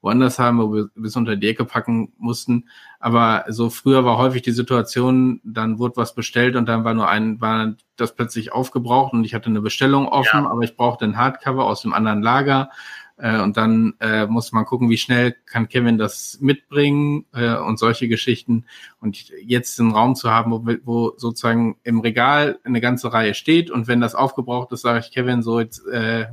woanders 0.00 0.38
haben, 0.38 0.58
wo 0.58 0.72
wir 0.72 0.88
bis 0.94 1.16
unter 1.16 1.36
die 1.36 1.48
Ecke 1.48 1.64
packen 1.64 2.12
mussten. 2.18 2.68
Aber 3.00 3.44
so 3.48 3.70
früher 3.70 4.04
war 4.04 4.18
häufig 4.18 4.42
die 4.42 4.52
Situation, 4.52 5.40
dann 5.44 5.78
wurde 5.78 5.96
was 5.96 6.14
bestellt 6.14 6.56
und 6.56 6.66
dann 6.68 6.84
war 6.84 6.94
nur 6.94 7.08
ein, 7.08 7.40
war 7.40 7.74
das 7.96 8.14
plötzlich 8.14 8.52
aufgebraucht 8.52 9.12
und 9.12 9.24
ich 9.24 9.34
hatte 9.34 9.46
eine 9.46 9.60
Bestellung 9.60 10.08
offen, 10.08 10.44
ja. 10.44 10.50
aber 10.50 10.62
ich 10.62 10.76
brauchte 10.76 11.04
ein 11.04 11.16
Hardcover 11.16 11.64
aus 11.64 11.82
dem 11.82 11.92
anderen 11.92 12.22
Lager 12.22 12.70
äh, 13.16 13.40
und 13.40 13.56
dann 13.56 13.94
äh, 14.00 14.26
muss 14.26 14.52
man 14.52 14.64
gucken, 14.64 14.90
wie 14.90 14.96
schnell 14.96 15.36
kann 15.46 15.68
Kevin 15.68 15.98
das 15.98 16.38
mitbringen 16.40 17.26
äh, 17.32 17.56
und 17.56 17.78
solche 17.78 18.08
Geschichten. 18.08 18.64
Und 19.00 19.28
jetzt 19.44 19.78
einen 19.78 19.92
Raum 19.92 20.16
zu 20.16 20.30
haben, 20.30 20.50
wo, 20.50 20.64
wo 20.84 21.12
sozusagen 21.16 21.76
im 21.84 22.00
Regal 22.00 22.58
eine 22.64 22.80
ganze 22.80 23.12
Reihe 23.12 23.34
steht. 23.34 23.70
Und 23.70 23.86
wenn 23.86 24.00
das 24.00 24.14
aufgebraucht 24.14 24.72
ist, 24.72 24.82
sage 24.82 25.00
ich 25.00 25.12
Kevin, 25.12 25.42
so 25.42 25.60
jetzt 25.60 25.86
äh, 25.86 26.26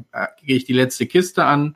gehe 0.44 0.58
ich 0.58 0.66
die 0.66 0.74
letzte 0.74 1.06
Kiste 1.06 1.46
an. 1.46 1.76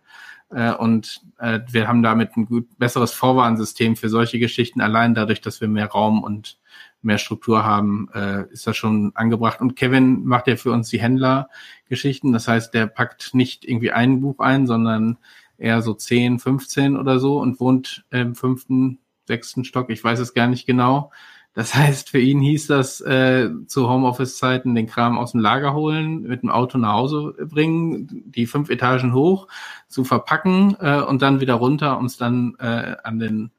Äh, 0.49 0.73
und 0.73 1.21
äh, 1.39 1.59
wir 1.69 1.87
haben 1.87 2.01
damit 2.01 2.35
ein 2.35 2.45
gut 2.45 2.67
besseres 2.77 3.11
Vorwarnsystem 3.11 3.95
für 3.95 4.09
solche 4.09 4.39
Geschichten. 4.39 4.81
Allein 4.81 5.13
dadurch, 5.13 5.41
dass 5.41 5.61
wir 5.61 5.67
mehr 5.67 5.87
Raum 5.87 6.23
und 6.23 6.57
mehr 7.05 7.17
Struktur 7.17 7.63
haben, 7.63 8.09
äh, 8.13 8.45
ist 8.51 8.67
das 8.67 8.75
schon 8.75 9.11
angebracht. 9.15 9.61
Und 9.61 9.75
Kevin 9.75 10.25
macht 10.25 10.47
ja 10.47 10.55
für 10.55 10.71
uns 10.71 10.89
die 10.89 10.99
Händlergeschichten. 11.01 12.33
Das 12.33 12.47
heißt, 12.47 12.73
der 12.73 12.87
packt 12.87 13.33
nicht 13.33 13.65
irgendwie 13.65 13.91
ein 13.91 14.21
Buch 14.21 14.39
ein, 14.39 14.67
sondern 14.67 15.17
eher 15.57 15.81
so 15.81 15.93
10, 15.93 16.39
15 16.39 16.97
oder 16.97 17.19
so 17.19 17.39
und 17.39 17.59
wohnt 17.59 18.05
im 18.11 18.35
fünften, 18.35 18.99
sechsten 19.25 19.63
Stock. 19.63 19.89
Ich 19.89 20.03
weiß 20.03 20.19
es 20.19 20.33
gar 20.33 20.47
nicht 20.47 20.65
genau. 20.65 21.11
Das 21.53 21.73
heißt, 21.75 22.09
für 22.09 22.19
ihn 22.19 22.41
hieß 22.41 22.67
das 22.67 23.01
äh, 23.01 23.49
zu 23.65 23.89
Homeoffice-Zeiten 23.89 24.75
den 24.75 24.87
Kram 24.87 25.17
aus 25.17 25.31
dem 25.31 25.39
Lager 25.39 25.73
holen, 25.73 26.23
mit 26.23 26.43
dem 26.43 26.49
Auto 26.49 26.77
nach 26.77 26.93
Hause 26.93 27.33
bringen, 27.39 28.23
die 28.25 28.45
fünf 28.45 28.69
Etagen 28.69 29.13
hoch 29.13 29.47
zu 29.87 30.03
verpacken 30.03 30.75
äh, 30.79 31.01
und 31.01 31.21
dann 31.21 31.39
wieder 31.39 31.55
runter, 31.55 31.97
um 31.97 32.05
es 32.05 32.17
dann 32.17 32.55
äh, 32.59 32.95
an 33.03 33.19
den 33.19 33.51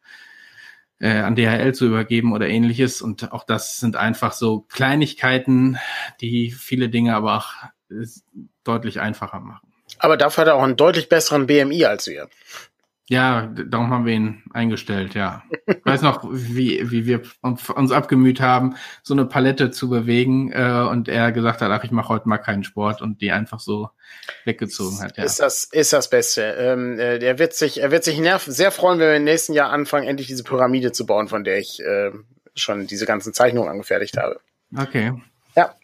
äh, 0.99 1.19
an 1.19 1.37
DHL 1.37 1.75
zu 1.75 1.87
übergeben 1.87 2.33
oder 2.33 2.49
ähnliches. 2.49 3.03
Und 3.03 3.33
auch 3.33 3.45
das 3.45 3.79
sind 3.79 3.97
einfach 3.97 4.33
so 4.33 4.61
Kleinigkeiten, 4.69 5.79
die 6.21 6.51
viele 6.51 6.89
Dinge 6.89 7.15
aber 7.15 7.37
auch 7.37 7.53
äh, 7.91 8.07
deutlich 8.65 9.01
einfacher 9.01 9.41
machen. 9.41 9.69
Aber 9.99 10.17
dafür 10.17 10.43
hat 10.43 10.49
er 10.49 10.55
auch 10.57 10.63
einen 10.63 10.77
deutlich 10.77 11.09
besseren 11.09 11.47
BMI 11.47 11.85
als 11.87 12.07
wir. 12.07 12.29
Ja, 13.09 13.47
darum 13.47 13.91
haben 13.91 14.05
wir 14.05 14.15
ihn 14.15 14.43
eingestellt, 14.53 15.15
ja. 15.15 15.45
Ich 15.67 15.85
weiß 15.85 16.03
noch, 16.03 16.27
wie, 16.29 16.91
wie 16.91 17.07
wir 17.07 17.23
uns 17.43 17.93
abgemüht 17.93 18.41
haben, 18.41 18.75
so 19.05 19.15
eine 19.15 19.27
Palette 19.27 19.71
zu 19.71 19.89
bewegen 19.89 20.51
äh, 20.51 20.85
und 20.91 21.09
er 21.09 21.31
gesagt 21.31 21.61
hat, 21.61 21.71
ach, 21.71 21.85
ich 21.85 21.93
mache 21.93 22.09
heute 22.09 22.29
mal 22.29 22.39
keinen 22.39 22.65
Sport 22.65 23.03
und 23.03 23.21
die 23.21 23.31
einfach 23.31 23.61
so 23.61 23.91
weggezogen 24.45 25.01
hat. 25.01 25.17
Ja. 25.17 25.25
Ist 25.25 25.39
das 25.39 25.65
ist 25.65 25.93
das 25.93 26.11
Beste. 26.11 26.43
Ähm, 26.59 26.99
äh, 26.99 27.21
der 27.21 27.39
wird 27.39 27.55
sich, 27.55 27.81
er 27.81 27.93
wird 27.93 28.03
sich 28.03 28.21
sehr 28.47 28.73
freuen, 28.73 28.99
wenn 28.99 29.09
wir 29.09 29.17
im 29.17 29.25
nächsten 29.25 29.53
Jahr 29.53 29.71
anfangen, 29.71 30.09
endlich 30.09 30.27
diese 30.27 30.43
Pyramide 30.43 30.91
zu 30.91 31.07
bauen, 31.07 31.29
von 31.29 31.45
der 31.45 31.59
ich 31.59 31.81
äh, 31.81 32.11
schon 32.57 32.89
diese 32.89 33.07
ganzen 33.07 33.33
Zeichnungen 33.33 33.71
angefertigt 33.71 34.17
habe. 34.17 34.41
Okay. 34.77 35.13
Ja, 35.55 35.75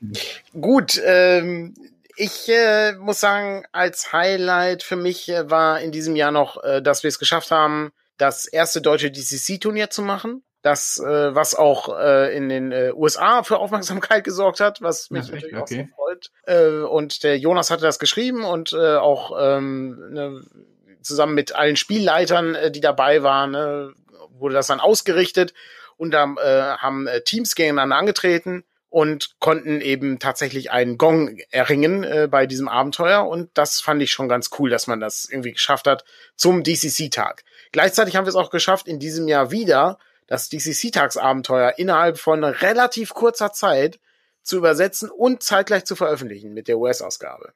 gut. 0.60 1.00
Ähm, 1.04 1.74
ich 2.16 2.48
äh, 2.48 2.92
muss 2.92 3.20
sagen, 3.20 3.64
als 3.72 4.12
Highlight 4.12 4.82
für 4.82 4.96
mich 4.96 5.28
äh, 5.28 5.50
war 5.50 5.80
in 5.80 5.92
diesem 5.92 6.16
Jahr 6.16 6.30
noch, 6.30 6.62
äh, 6.62 6.82
dass 6.82 7.02
wir 7.02 7.08
es 7.08 7.18
geschafft 7.18 7.50
haben, 7.50 7.92
das 8.18 8.46
erste 8.46 8.80
deutsche 8.80 9.10
DCC-Turnier 9.10 9.90
zu 9.90 10.02
machen. 10.02 10.42
Das, 10.62 10.98
äh, 10.98 11.34
was 11.34 11.56
auch 11.56 11.98
äh, 11.98 12.36
in 12.36 12.48
den 12.48 12.70
äh, 12.70 12.92
USA 12.94 13.42
für 13.42 13.58
Aufmerksamkeit 13.58 14.22
gesorgt 14.22 14.60
hat, 14.60 14.80
was 14.80 15.10
mich 15.10 15.26
ja, 15.26 15.34
natürlich 15.34 15.56
okay. 15.56 15.62
auch 15.62 15.68
so 15.68 15.94
freut. 15.96 16.30
Äh, 16.46 16.84
und 16.84 17.24
der 17.24 17.36
Jonas 17.36 17.70
hatte 17.72 17.82
das 17.82 17.98
geschrieben 17.98 18.44
und 18.44 18.72
äh, 18.72 18.94
auch 18.96 19.36
ähm, 19.40 20.12
ne, 20.12 20.40
zusammen 21.00 21.34
mit 21.34 21.52
allen 21.52 21.74
Spielleitern, 21.74 22.54
äh, 22.54 22.70
die 22.70 22.80
dabei 22.80 23.24
waren, 23.24 23.50
ne, 23.50 23.92
wurde 24.38 24.54
das 24.54 24.68
dann 24.68 24.78
ausgerichtet 24.78 25.52
und 25.96 26.12
da 26.12 26.32
äh, 26.36 26.76
haben 26.78 27.08
äh, 27.08 27.22
Teams 27.22 27.56
gegeneinander 27.56 27.96
angetreten 27.96 28.64
und 28.92 29.36
konnten 29.40 29.80
eben 29.80 30.18
tatsächlich 30.18 30.70
einen 30.70 30.98
Gong 30.98 31.38
erringen 31.50 32.04
äh, 32.04 32.28
bei 32.30 32.46
diesem 32.46 32.68
Abenteuer. 32.68 33.26
Und 33.26 33.50
das 33.54 33.80
fand 33.80 34.02
ich 34.02 34.12
schon 34.12 34.28
ganz 34.28 34.50
cool, 34.58 34.68
dass 34.68 34.86
man 34.86 35.00
das 35.00 35.24
irgendwie 35.24 35.52
geschafft 35.52 35.86
hat 35.86 36.04
zum 36.36 36.62
DCC-Tag. 36.62 37.42
Gleichzeitig 37.72 38.16
haben 38.16 38.26
wir 38.26 38.28
es 38.28 38.36
auch 38.36 38.50
geschafft, 38.50 38.86
in 38.86 38.98
diesem 38.98 39.28
Jahr 39.28 39.50
wieder 39.50 39.98
das 40.26 40.50
DCC-Tagsabenteuer 40.50 41.74
innerhalb 41.78 42.18
von 42.18 42.44
relativ 42.44 43.14
kurzer 43.14 43.52
Zeit 43.52 43.98
zu 44.42 44.58
übersetzen 44.58 45.10
und 45.10 45.42
zeitgleich 45.42 45.86
zu 45.86 45.96
veröffentlichen 45.96 46.52
mit 46.52 46.68
der 46.68 46.78
US-Ausgabe. 46.78 47.54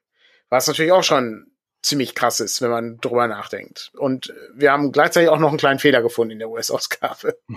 Was 0.49 0.67
natürlich 0.67 0.93
auch 0.93 1.05
schon 1.05 1.51
ziemlich 1.83 2.15
krass 2.15 2.41
ist, 2.41 2.63
wenn 2.63 2.71
man 2.71 2.99
drüber 2.99 3.29
nachdenkt. 3.29 3.93
Und 3.99 4.33
wir 4.55 4.73
haben 4.73 4.91
gleichzeitig 4.91 5.29
auch 5.29 5.39
noch 5.39 5.51
einen 5.51 5.59
kleinen 5.59 5.81
Fehler 5.81 6.01
gefunden 6.01 6.33
in 6.33 6.39
der 6.39 6.49
US-Ausgabe. 6.49 7.39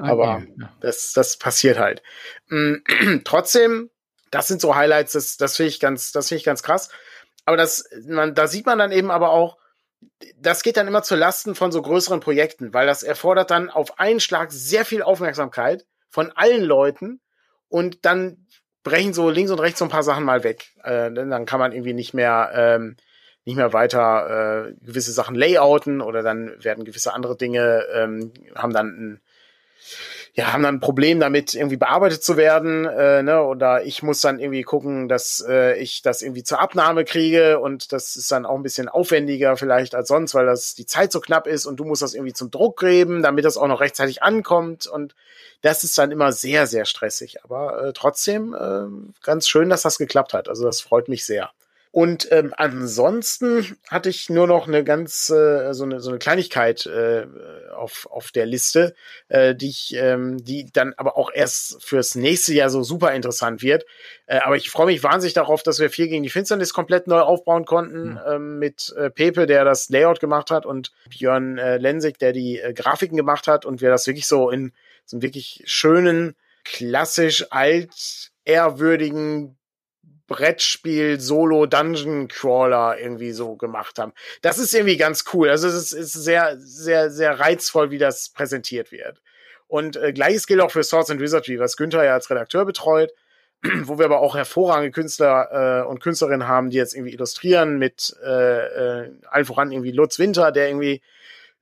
Aber 0.00 0.44
ja. 0.58 0.72
das, 0.80 1.12
das 1.12 1.36
passiert 1.36 1.78
halt. 1.78 2.02
Mhm. 2.48 2.82
Trotzdem, 3.24 3.90
das 4.30 4.48
sind 4.48 4.60
so 4.60 4.74
Highlights, 4.74 5.12
das, 5.12 5.36
das 5.36 5.56
finde 5.56 5.68
ich 5.68 5.80
ganz, 5.80 6.12
das 6.12 6.28
finde 6.28 6.38
ich 6.38 6.44
ganz 6.44 6.62
krass. 6.62 6.90
Aber 7.44 7.56
das, 7.56 7.88
man, 8.06 8.34
da 8.34 8.46
sieht 8.46 8.66
man 8.66 8.78
dann 8.78 8.92
eben 8.92 9.10
aber 9.10 9.30
auch, 9.30 9.56
das 10.36 10.62
geht 10.62 10.76
dann 10.76 10.86
immer 10.86 11.02
zu 11.02 11.16
Lasten 11.16 11.54
von 11.54 11.72
so 11.72 11.82
größeren 11.82 12.20
Projekten, 12.20 12.72
weil 12.74 12.86
das 12.86 13.02
erfordert 13.02 13.50
dann 13.50 13.70
auf 13.70 13.98
einen 13.98 14.20
Schlag 14.20 14.52
sehr 14.52 14.84
viel 14.84 15.02
Aufmerksamkeit 15.02 15.86
von 16.08 16.30
allen 16.32 16.62
Leuten 16.62 17.20
und 17.68 18.04
dann 18.04 18.46
brechen 18.84 19.12
so 19.12 19.30
links 19.30 19.50
und 19.50 19.60
rechts 19.60 19.78
so 19.78 19.84
ein 19.84 19.90
paar 19.90 20.02
Sachen 20.02 20.24
mal 20.24 20.44
weg. 20.44 20.68
Äh, 20.82 21.12
dann 21.12 21.46
kann 21.46 21.60
man 21.60 21.72
irgendwie 21.72 21.94
nicht 21.94 22.14
mehr 22.14 22.50
ähm, 22.54 22.96
nicht 23.44 23.56
mehr 23.56 23.72
weiter 23.72 24.68
äh, 24.68 24.74
gewisse 24.84 25.10
Sachen 25.10 25.34
layouten 25.34 26.02
oder 26.02 26.22
dann 26.22 26.62
werden 26.62 26.84
gewisse 26.84 27.14
andere 27.14 27.34
Dinge 27.34 27.86
ähm, 27.94 28.32
haben 28.54 28.74
dann 28.74 28.86
ein 28.88 29.20
ja, 30.34 30.52
haben 30.52 30.62
dann 30.62 30.76
ein 30.76 30.80
Problem 30.80 31.20
damit, 31.20 31.54
irgendwie 31.54 31.76
bearbeitet 31.76 32.22
zu 32.22 32.36
werden, 32.36 32.84
äh, 32.84 33.22
ne? 33.22 33.42
Oder 33.42 33.84
ich 33.84 34.02
muss 34.02 34.20
dann 34.20 34.38
irgendwie 34.38 34.62
gucken, 34.62 35.08
dass 35.08 35.44
äh, 35.48 35.76
ich 35.78 36.02
das 36.02 36.22
irgendwie 36.22 36.42
zur 36.42 36.60
Abnahme 36.60 37.04
kriege 37.04 37.58
und 37.58 37.92
das 37.92 38.16
ist 38.16 38.30
dann 38.30 38.46
auch 38.46 38.54
ein 38.54 38.62
bisschen 38.62 38.88
aufwendiger 38.88 39.56
vielleicht 39.56 39.94
als 39.94 40.08
sonst, 40.08 40.34
weil 40.34 40.46
das 40.46 40.74
die 40.74 40.86
Zeit 40.86 41.12
so 41.12 41.20
knapp 41.20 41.46
ist 41.46 41.66
und 41.66 41.76
du 41.78 41.84
musst 41.84 42.02
das 42.02 42.14
irgendwie 42.14 42.34
zum 42.34 42.50
Druck 42.50 42.80
geben, 42.80 43.22
damit 43.22 43.44
das 43.44 43.56
auch 43.56 43.66
noch 43.66 43.80
rechtzeitig 43.80 44.22
ankommt 44.22 44.86
und 44.86 45.14
das 45.62 45.82
ist 45.82 45.98
dann 45.98 46.12
immer 46.12 46.32
sehr, 46.32 46.66
sehr 46.66 46.84
stressig. 46.84 47.42
Aber 47.42 47.82
äh, 47.82 47.92
trotzdem 47.92 48.54
äh, 48.54 48.86
ganz 49.24 49.48
schön, 49.48 49.68
dass 49.68 49.82
das 49.82 49.98
geklappt 49.98 50.34
hat. 50.34 50.48
Also 50.48 50.64
das 50.64 50.80
freut 50.80 51.08
mich 51.08 51.24
sehr. 51.24 51.50
Und 51.90 52.30
ähm, 52.32 52.52
ansonsten 52.56 53.78
hatte 53.88 54.10
ich 54.10 54.28
nur 54.28 54.46
noch 54.46 54.68
eine 54.68 54.84
ganz 54.84 55.30
äh, 55.30 55.72
so 55.72 55.84
eine 55.84 56.00
so 56.00 56.10
eine 56.10 56.18
Kleinigkeit 56.18 56.84
äh, 56.86 57.26
auf 57.74 58.06
auf 58.10 58.30
der 58.30 58.44
Liste, 58.44 58.94
äh, 59.28 59.54
die 59.54 59.70
ich 59.70 59.94
ähm, 59.96 60.44
die 60.44 60.70
dann 60.70 60.92
aber 60.96 61.16
auch 61.16 61.30
erst 61.32 61.82
fürs 61.82 62.14
nächste 62.14 62.52
Jahr 62.52 62.68
so 62.68 62.82
super 62.82 63.14
interessant 63.14 63.62
wird. 63.62 63.86
Äh, 64.26 64.38
aber 64.38 64.56
ich 64.56 64.70
freue 64.70 64.86
mich 64.86 65.02
wahnsinnig 65.02 65.32
darauf, 65.32 65.62
dass 65.62 65.78
wir 65.78 65.88
vier 65.88 66.08
gegen 66.08 66.22
die 66.22 66.30
Finsternis 66.30 66.74
komplett 66.74 67.06
neu 67.06 67.20
aufbauen 67.20 67.64
konnten 67.64 68.10
mhm. 68.10 68.20
ähm, 68.26 68.58
mit 68.58 68.94
äh, 68.96 69.10
Pepe, 69.10 69.46
der 69.46 69.64
das 69.64 69.88
Layout 69.88 70.20
gemacht 70.20 70.50
hat 70.50 70.66
und 70.66 70.92
Björn 71.08 71.56
äh, 71.56 71.78
Lensig, 71.78 72.18
der 72.18 72.32
die 72.32 72.60
äh, 72.60 72.74
Grafiken 72.74 73.16
gemacht 73.16 73.48
hat 73.48 73.64
und 73.64 73.80
wir 73.80 73.88
das 73.88 74.06
wirklich 74.06 74.26
so 74.26 74.50
in 74.50 74.72
so 75.06 75.16
einem 75.16 75.22
wirklich 75.22 75.62
schönen 75.64 76.36
klassisch 76.64 77.46
alt 77.50 78.30
ehrwürdigen 78.44 79.56
Brettspiel 80.28 81.18
Solo 81.18 81.66
Dungeon 81.66 82.28
Crawler 82.28 82.98
irgendwie 83.00 83.32
so 83.32 83.56
gemacht 83.56 83.98
haben. 83.98 84.12
Das 84.42 84.58
ist 84.58 84.74
irgendwie 84.74 84.96
ganz 84.96 85.24
cool. 85.32 85.48
Also 85.48 85.66
es 85.66 85.74
ist, 85.74 85.92
ist 85.92 86.12
sehr, 86.12 86.56
sehr, 86.58 87.10
sehr 87.10 87.40
reizvoll, 87.40 87.90
wie 87.90 87.98
das 87.98 88.28
präsentiert 88.28 88.92
wird. 88.92 89.20
Und 89.66 89.96
äh, 89.96 90.12
gleiches 90.12 90.46
gilt 90.46 90.60
auch 90.60 90.70
für 90.70 90.84
Swords 90.84 91.10
and 91.10 91.20
Wizardry, 91.20 91.58
was 91.58 91.76
Günther 91.76 92.04
ja 92.04 92.14
als 92.14 92.30
Redakteur 92.30 92.64
betreut, 92.64 93.12
wo 93.82 93.98
wir 93.98 94.04
aber 94.04 94.20
auch 94.20 94.36
hervorragende 94.36 94.92
Künstler 94.92 95.82
äh, 95.82 95.88
und 95.88 96.00
Künstlerinnen 96.00 96.46
haben, 96.46 96.70
die 96.70 96.76
jetzt 96.76 96.94
irgendwie 96.94 97.14
illustrieren 97.14 97.78
mit 97.78 98.14
äh, 98.24 99.02
äh, 99.02 99.10
allen 99.28 99.44
voran 99.46 99.72
irgendwie 99.72 99.92
Lutz 99.92 100.18
Winter, 100.18 100.52
der 100.52 100.68
irgendwie 100.68 101.02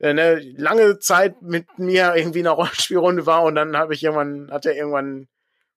äh, 0.00 0.12
ne, 0.12 0.40
lange 0.56 0.98
Zeit 0.98 1.40
mit 1.40 1.78
mir 1.78 2.14
irgendwie 2.16 2.40
in 2.40 2.46
einer 2.46 2.56
Rollenspielrunde 2.56 3.26
war 3.26 3.44
und 3.44 3.54
dann 3.54 3.76
habe 3.76 3.94
ich 3.94 4.02
irgendwann, 4.02 4.50
hat 4.50 4.66
er 4.66 4.74
irgendwann 4.74 5.28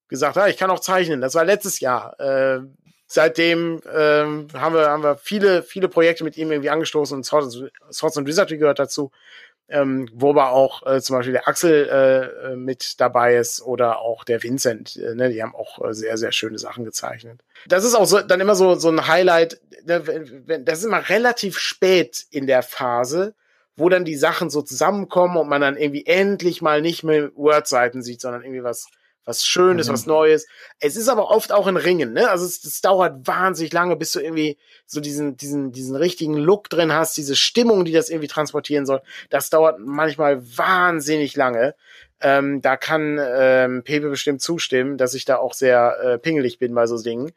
gesagt, 0.09 0.37
ah, 0.37 0.47
ich 0.47 0.57
kann 0.57 0.69
auch 0.69 0.79
zeichnen. 0.79 1.21
Das 1.21 1.35
war 1.35 1.45
letztes 1.45 1.79
Jahr. 1.79 2.19
Äh, 2.19 2.59
seitdem 3.07 3.81
ähm, 3.91 4.47
haben 4.53 4.75
wir 4.75 4.89
haben 4.89 5.03
wir 5.03 5.15
viele 5.15 5.63
viele 5.63 5.87
Projekte 5.87 6.23
mit 6.23 6.37
ihm 6.37 6.51
irgendwie 6.51 6.69
angestoßen 6.69 7.17
und 7.17 7.23
Swords 7.23 8.17
and 8.17 8.27
Wizardry 8.27 8.57
gehört 8.57 8.77
dazu 8.77 9.11
ähm, 9.69 10.09
wo 10.13 10.31
aber 10.31 10.51
auch 10.51 10.85
äh, 10.85 11.01
zum 11.01 11.15
Beispiel 11.15 11.33
der 11.33 11.47
Axel 11.47 11.87
äh, 11.87 12.51
äh, 12.51 12.55
mit 12.55 12.99
dabei 12.99 13.35
ist 13.35 13.61
oder 13.61 13.99
auch 13.99 14.23
der 14.23 14.41
Vincent. 14.41 14.95
Äh, 14.97 15.15
ne? 15.15 15.29
Die 15.29 15.41
haben 15.41 15.55
auch 15.55 15.83
äh, 15.83 15.93
sehr, 15.93 16.17
sehr 16.17 16.31
schöne 16.31 16.57
Sachen 16.57 16.83
gezeichnet. 16.83 17.41
Das 17.67 17.83
ist 17.83 17.93
auch 17.93 18.05
so, 18.05 18.21
dann 18.21 18.41
immer 18.41 18.55
so, 18.55 18.75
so 18.75 18.89
ein 18.89 19.07
Highlight. 19.07 19.61
Ne? 19.85 20.07
Wenn, 20.07 20.65
das 20.65 20.79
ist 20.79 20.85
immer 20.85 21.07
relativ 21.09 21.59
spät 21.59 22.25
in 22.31 22.47
der 22.47 22.63
Phase, 22.63 23.35
wo 23.75 23.89
dann 23.89 24.05
die 24.05 24.17
Sachen 24.17 24.49
so 24.49 24.61
zusammenkommen 24.61 25.37
und 25.37 25.47
man 25.47 25.61
dann 25.61 25.77
irgendwie 25.77 26.05
endlich 26.05 26.61
mal 26.61 26.81
nicht 26.81 27.03
mehr 27.03 27.31
Word-Seiten 27.35 28.01
sieht, 28.01 28.21
sondern 28.21 28.43
irgendwie 28.43 28.63
was 28.63 28.87
was 29.25 29.45
Schönes, 29.45 29.87
mhm. 29.87 29.93
was 29.93 30.05
Neues. 30.05 30.47
Es 30.79 30.95
ist 30.95 31.07
aber 31.07 31.29
oft 31.29 31.51
auch 31.51 31.67
ein 31.67 31.77
Ringen, 31.77 32.13
ne? 32.13 32.29
Also 32.29 32.45
es, 32.45 32.63
es 32.63 32.81
dauert 32.81 33.27
wahnsinnig 33.27 33.71
lange, 33.73 33.95
bis 33.95 34.11
du 34.11 34.19
irgendwie 34.19 34.57
so 34.85 35.01
diesen, 35.01 35.37
diesen, 35.37 35.71
diesen 35.71 35.95
richtigen 35.95 36.35
Look 36.35 36.69
drin 36.69 36.91
hast, 36.93 37.15
diese 37.17 37.35
Stimmung, 37.35 37.85
die 37.85 37.91
das 37.91 38.09
irgendwie 38.09 38.27
transportieren 38.27 38.85
soll. 38.85 39.01
Das 39.29 39.49
dauert 39.49 39.79
manchmal 39.79 40.41
wahnsinnig 40.57 41.35
lange. 41.35 41.75
Ähm, 42.21 42.61
da 42.61 42.75
kann 42.75 43.19
ähm, 43.21 43.83
Pepe 43.83 44.09
bestimmt 44.09 44.41
zustimmen, 44.41 44.97
dass 44.97 45.13
ich 45.13 45.25
da 45.25 45.37
auch 45.37 45.53
sehr 45.53 45.97
äh, 46.01 46.17
pingelig 46.17 46.59
bin 46.59 46.73
bei 46.73 46.85
so 46.85 47.01
Dingen. 47.01 47.31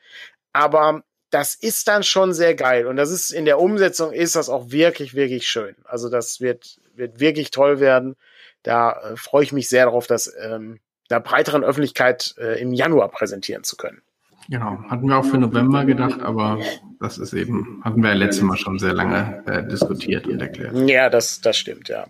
Aber 0.53 1.03
das 1.31 1.55
ist 1.55 1.89
dann 1.89 2.03
schon 2.03 2.35
sehr 2.35 2.55
geil. 2.55 2.87
Und 2.87 2.97
das 2.97 3.11
ist 3.11 3.31
in 3.31 3.45
der 3.45 3.59
Umsetzung 3.59 4.13
ist 4.13 4.37
das 4.37 4.49
auch 4.49 4.71
wirklich, 4.71 5.15
wirklich 5.15 5.49
schön. 5.49 5.77
Also 5.85 6.09
das 6.09 6.41
wird, 6.41 6.79
wird 6.95 7.21
wirklich 7.21 7.51
toll 7.51 7.81
werden. 7.81 8.17
Da 8.63 8.93
äh, 8.93 9.17
freue 9.17 9.45
ich 9.45 9.53
mich 9.53 9.69
sehr 9.69 9.87
darauf, 9.87 10.07
dass 10.07 10.33
ähm, 10.41 10.79
der 11.13 11.21
breiteren 11.21 11.63
Öffentlichkeit 11.63 12.35
äh, 12.39 12.61
im 12.61 12.73
Januar 12.73 13.09
präsentieren 13.11 13.65
zu 13.65 13.77
können. 13.77 14.03
Genau, 14.49 14.83
hatten 14.89 15.07
wir 15.07 15.19
auch 15.19 15.25
für 15.25 15.39
November 15.39 15.85
gedacht, 15.85 16.21
aber 16.21 16.59
das 16.99 17.19
ist 17.19 17.33
eben, 17.33 17.81
hatten 17.85 18.03
wir 18.03 18.11
ja 18.11 18.17
letztes 18.17 18.43
Mal 18.43 18.57
schon 18.57 18.79
sehr 18.79 18.93
lange 18.93 19.45
äh, 19.47 19.67
diskutiert 19.69 20.27
und 20.27 20.41
erklärt. 20.41 20.75
Ja, 20.89 21.11
das, 21.11 21.41
das 21.41 21.57
stimmt, 21.57 21.89
ja. 21.89 22.07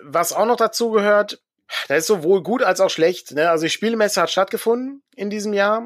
Was 0.00 0.32
auch 0.32 0.46
noch 0.46 0.56
dazu 0.56 0.90
gehört, 0.90 1.42
das 1.88 1.98
ist 1.98 2.06
sowohl 2.06 2.42
gut 2.42 2.62
als 2.62 2.80
auch 2.80 2.90
schlecht. 2.90 3.32
Ne? 3.32 3.50
Also 3.50 3.64
die 3.64 3.70
Spielemesse 3.70 4.22
hat 4.22 4.30
stattgefunden 4.30 5.02
in 5.16 5.30
diesem 5.30 5.52
Jahr. 5.52 5.82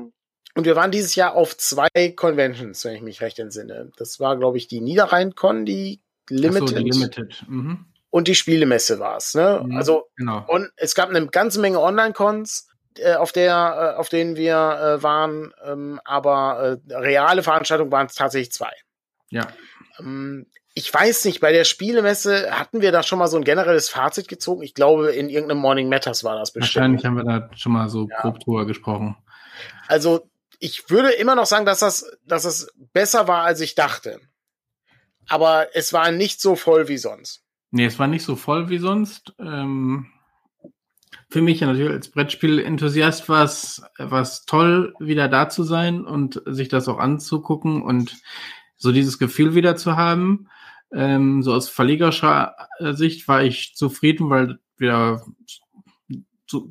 Und 0.55 0.67
wir 0.67 0.77
waren 0.77 0.91
dieses 0.91 1.15
Jahr 1.15 1.35
auf 1.35 1.57
zwei 1.57 1.89
Conventions, 2.15 2.85
wenn 2.85 2.95
ich 2.95 3.01
mich 3.01 3.23
recht 3.23 3.39
entsinne. 3.39 3.91
Das 3.97 4.21
war, 4.21 4.37
glaube 4.37 4.59
ich, 4.59 4.69
die 4.69 4.83
Niederrhein-Con, 4.83 5.65
die 5.65 6.03
Limited. 6.29 6.69
So, 6.69 6.75
die 6.77 6.91
Limited. 6.91 7.45
Mhm 7.49 7.87
und 8.13 8.29
die 8.29 8.35
Spielemesse 8.35 9.01
war's. 9.01 9.35
Ne? 9.35 9.63
Mhm, 9.65 9.77
also 9.77 10.05
genau. 10.17 10.45
und 10.47 10.71
es 10.77 10.95
gab 10.95 11.09
eine 11.09 11.27
ganze 11.27 11.61
Menge 11.61 11.81
Online-Cons, 11.81 12.69
äh, 12.99 13.15
auf 13.15 13.33
der, 13.33 13.95
äh, 13.95 13.99
auf 13.99 14.11
denen 14.11 14.37
wir 14.37 14.55
äh, 14.55 15.03
waren, 15.03 15.53
ähm, 15.65 15.99
aber 16.05 16.79
äh, 16.89 16.95
reale 16.95 17.43
Veranstaltungen 17.43 17.91
waren 17.91 18.07
es 18.07 18.15
tatsächlich 18.15 18.53
zwei. 18.53 18.71
Ja. 19.31 19.49
Ähm, 19.99 20.47
ich 20.75 20.93
weiß 20.93 21.25
nicht, 21.25 21.41
bei 21.41 21.53
der 21.53 21.65
Spielemesse 21.65 22.51
hatten 22.51 22.83
wir 22.83 22.93
da 22.93 23.03
schon 23.03 23.19
mal 23.19 23.29
so 23.29 23.39
ein 23.39 23.45
generelles 23.45 23.89
Fazit 23.89 24.29
gezogen. 24.29 24.63
Ich 24.63 24.75
glaube, 24.75 25.13
in 25.13 25.31
irgendeinem 25.31 25.61
Morning 25.61 25.89
Matters 25.89 26.23
war 26.23 26.37
das 26.37 26.53
bestimmt. 26.53 26.77
Wahrscheinlich 26.77 27.05
haben 27.07 27.17
wir 27.17 27.25
da 27.25 27.51
schon 27.57 27.73
mal 27.73 27.89
so 27.89 28.09
ja. 28.11 28.21
grob 28.21 28.41
drüber 28.41 28.67
gesprochen. 28.67 29.17
Also 29.89 30.29
ich 30.59 30.91
würde 30.91 31.13
immer 31.13 31.35
noch 31.35 31.47
sagen, 31.47 31.65
dass 31.65 31.81
das, 31.81 32.11
dass 32.27 32.43
das 32.43 32.69
besser 32.93 33.27
war, 33.27 33.45
als 33.45 33.61
ich 33.61 33.75
dachte. 33.75 34.21
Aber 35.29 35.69
es 35.75 35.95
war 35.95 36.11
nicht 36.11 36.43
so 36.43 36.57
voll 36.57 36.89
wie 36.89 36.99
sonst. 36.99 37.42
Nee, 37.73 37.87
es 37.87 37.99
war 37.99 38.07
nicht 38.07 38.23
so 38.23 38.37
voll 38.37 38.69
wie 38.69 38.79
sonst. 38.79 39.35
Ähm, 39.39 40.07
für 41.31 41.41
mich 41.41 41.63
natürlich 41.63 41.91
als 41.91 42.11
Brettspiel-Enthusiast 42.11 43.31
war 43.31 43.45
es 43.45 43.83
was 43.97 44.45
toll, 44.45 44.95
wieder 45.01 45.29
da 45.29 45.49
zu 45.49 45.63
sein 45.65 46.05
und 46.05 46.43
sich 46.45 46.69
das 46.69 46.87
auch 46.87 46.99
anzugucken 46.99 47.83
und 47.83 48.21
so 48.77 48.93
dieses 48.93 49.19
Gefühl 49.19 49.55
wieder 49.55 49.75
zu 49.75 49.97
haben. 49.97 50.49
Ähm, 50.93 51.43
so 51.43 51.55
aus 51.55 51.71
verlegerischer 51.71 52.55
Sicht 52.93 53.27
war 53.27 53.43
ich 53.43 53.75
zufrieden, 53.75 54.29
weil 54.29 54.59
wir 54.77 55.23
so, 56.47 56.71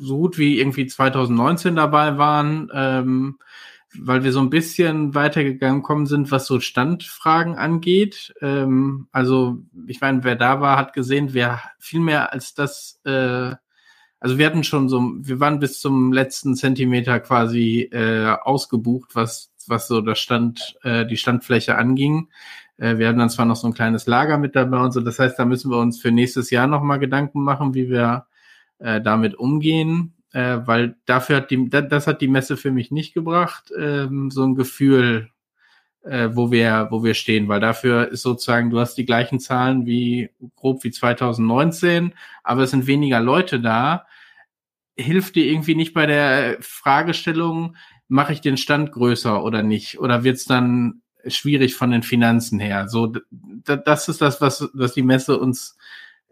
so 0.00 0.18
gut 0.18 0.38
wie 0.38 0.58
irgendwie 0.58 0.88
2019 0.88 1.76
dabei 1.76 2.18
waren. 2.18 2.68
Ähm, 2.74 3.38
weil 3.98 4.22
wir 4.22 4.32
so 4.32 4.40
ein 4.40 4.50
bisschen 4.50 5.14
weitergegangen 5.14 6.06
sind, 6.06 6.30
was 6.30 6.46
so 6.46 6.60
Standfragen 6.60 7.56
angeht. 7.56 8.32
Ähm, 8.40 9.08
also, 9.12 9.58
ich 9.86 10.00
meine, 10.00 10.22
wer 10.24 10.36
da 10.36 10.60
war, 10.60 10.76
hat 10.76 10.92
gesehen, 10.92 11.34
wer 11.34 11.60
viel 11.78 12.00
mehr 12.00 12.32
als 12.32 12.54
das, 12.54 13.00
äh, 13.04 13.54
also 14.20 14.38
wir 14.38 14.46
hatten 14.46 14.64
schon 14.64 14.88
so, 14.88 15.12
wir 15.18 15.40
waren 15.40 15.58
bis 15.58 15.80
zum 15.80 16.12
letzten 16.12 16.54
Zentimeter 16.54 17.20
quasi 17.20 17.88
äh, 17.90 18.36
ausgebucht, 18.42 19.14
was, 19.14 19.52
was 19.66 19.88
so 19.88 20.00
das 20.00 20.18
Stand, 20.18 20.76
äh, 20.82 21.06
die 21.06 21.16
Standfläche 21.16 21.76
anging. 21.76 22.28
Äh, 22.76 22.98
wir 22.98 23.08
haben 23.08 23.18
dann 23.18 23.30
zwar 23.30 23.46
noch 23.46 23.56
so 23.56 23.66
ein 23.66 23.74
kleines 23.74 24.06
Lager 24.06 24.38
mit 24.38 24.54
dabei 24.54 24.78
und 24.78 24.92
so, 24.92 25.00
das 25.00 25.18
heißt, 25.18 25.38
da 25.38 25.44
müssen 25.44 25.70
wir 25.70 25.78
uns 25.78 26.00
für 26.00 26.12
nächstes 26.12 26.50
Jahr 26.50 26.66
nochmal 26.66 26.98
Gedanken 26.98 27.42
machen, 27.42 27.74
wie 27.74 27.88
wir 27.88 28.26
äh, 28.78 29.00
damit 29.00 29.34
umgehen 29.34 30.14
äh, 30.32 30.58
weil 30.64 30.96
dafür 31.06 31.36
hat 31.36 31.50
die, 31.50 31.68
das 31.68 32.06
hat 32.06 32.20
die 32.20 32.28
Messe 32.28 32.56
für 32.56 32.70
mich 32.70 32.90
nicht 32.90 33.14
gebracht, 33.14 33.72
ähm, 33.76 34.30
so 34.30 34.44
ein 34.44 34.54
Gefühl, 34.54 35.30
äh, 36.02 36.30
wo 36.32 36.50
wir, 36.50 36.88
wo 36.90 37.04
wir 37.04 37.14
stehen, 37.14 37.48
weil 37.48 37.60
dafür 37.60 38.08
ist 38.08 38.22
sozusagen, 38.22 38.70
du 38.70 38.78
hast 38.80 38.94
die 38.94 39.04
gleichen 39.04 39.40
Zahlen 39.40 39.86
wie 39.86 40.30
grob 40.56 40.84
wie 40.84 40.90
2019, 40.90 42.14
aber 42.42 42.62
es 42.62 42.70
sind 42.70 42.86
weniger 42.86 43.20
Leute 43.20 43.60
da. 43.60 44.06
Hilft 44.96 45.36
dir 45.36 45.46
irgendwie 45.46 45.74
nicht 45.74 45.94
bei 45.94 46.06
der 46.06 46.56
Fragestellung, 46.60 47.76
mache 48.08 48.32
ich 48.32 48.40
den 48.40 48.56
Stand 48.56 48.92
größer 48.92 49.42
oder 49.42 49.62
nicht? 49.62 49.98
Oder 50.00 50.24
wird 50.24 50.36
es 50.36 50.44
dann 50.44 51.02
schwierig 51.26 51.74
von 51.74 51.90
den 51.90 52.02
Finanzen 52.02 52.58
her? 52.58 52.88
So, 52.88 53.12
das 53.30 54.08
ist 54.08 54.20
das, 54.20 54.40
was, 54.40 54.68
was 54.72 54.94
die 54.94 55.02
Messe 55.02 55.38
uns 55.38 55.76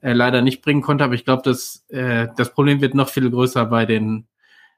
äh, 0.01 0.13
leider 0.13 0.43
nicht 0.43 0.63
bringen 0.63 0.83
konnte. 0.83 1.05
Aber 1.05 1.15
ich 1.15 1.25
glaube, 1.25 1.43
dass 1.43 1.85
äh, 1.89 2.29
das 2.37 2.53
Problem 2.53 2.81
wird 2.81 2.95
noch 2.95 3.09
viel 3.09 3.31
größer 3.31 3.67
bei 3.67 3.87
den, 3.87 4.27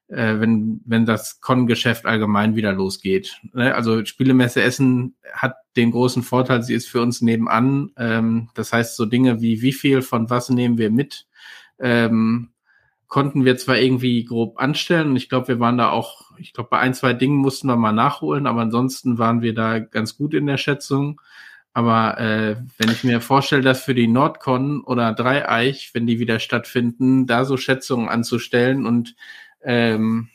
äh, 0.09 0.40
wenn, 0.40 0.80
wenn 0.85 1.06
das 1.06 1.40
Con-Geschäft 1.40 2.06
allgemein 2.06 2.56
wieder 2.56 2.72
losgeht. 2.72 3.40
Ne? 3.52 3.74
Also 3.74 4.04
Spielemesse 4.04 4.62
Essen 4.62 5.14
hat 5.33 5.54
den 5.76 5.90
großen 5.90 6.22
Vorteil, 6.22 6.62
sie 6.62 6.74
ist 6.74 6.88
für 6.88 7.00
uns 7.00 7.20
nebenan. 7.20 7.90
Ähm, 7.96 8.50
das 8.54 8.72
heißt, 8.72 8.96
so 8.96 9.06
Dinge 9.06 9.40
wie 9.40 9.62
wie 9.62 9.72
viel 9.72 10.02
von 10.02 10.30
was 10.30 10.50
nehmen 10.50 10.78
wir 10.78 10.90
mit, 10.90 11.26
ähm, 11.78 12.50
konnten 13.06 13.44
wir 13.44 13.56
zwar 13.56 13.76
irgendwie 13.78 14.24
grob 14.24 14.61
anstellen 14.61 15.16
ich 15.16 15.28
glaube, 15.28 15.48
wir 15.48 15.61
waren 15.61 15.78
da 15.78 15.90
auch, 15.90 16.30
ich 16.38 16.52
glaube, 16.52 16.70
bei 16.70 16.78
ein, 16.78 16.94
zwei 16.94 17.12
Dingen 17.12 17.37
mussten 17.37 17.68
wir 17.68 17.76
mal 17.76 17.92
nachholen, 17.92 18.46
aber 18.46 18.62
ansonsten 18.62 19.18
waren 19.18 19.42
wir 19.42 19.54
da 19.54 19.80
ganz 19.80 20.16
gut 20.16 20.33
in 20.33 20.46
der 20.46 20.59
Schätzung. 20.59 21.20
Aber 21.72 22.18
äh, 22.18 22.56
wenn 22.78 22.90
ich 22.90 23.04
mir 23.04 23.20
vorstelle, 23.20 23.62
dass 23.62 23.83
für 23.83 23.94
die 23.94 24.09
Nordcon 24.09 24.83
oder 24.83 25.12
Dreieich, 25.12 25.90
wenn 25.94 26.06
die 26.06 26.18
wieder 26.18 26.40
stattfinden, 26.40 27.26
da 27.26 27.44
so 27.44 27.56
Schätzungen 27.56 28.09
anzustellen 28.09 28.87
und 28.87 29.14
ähm, 29.62 30.28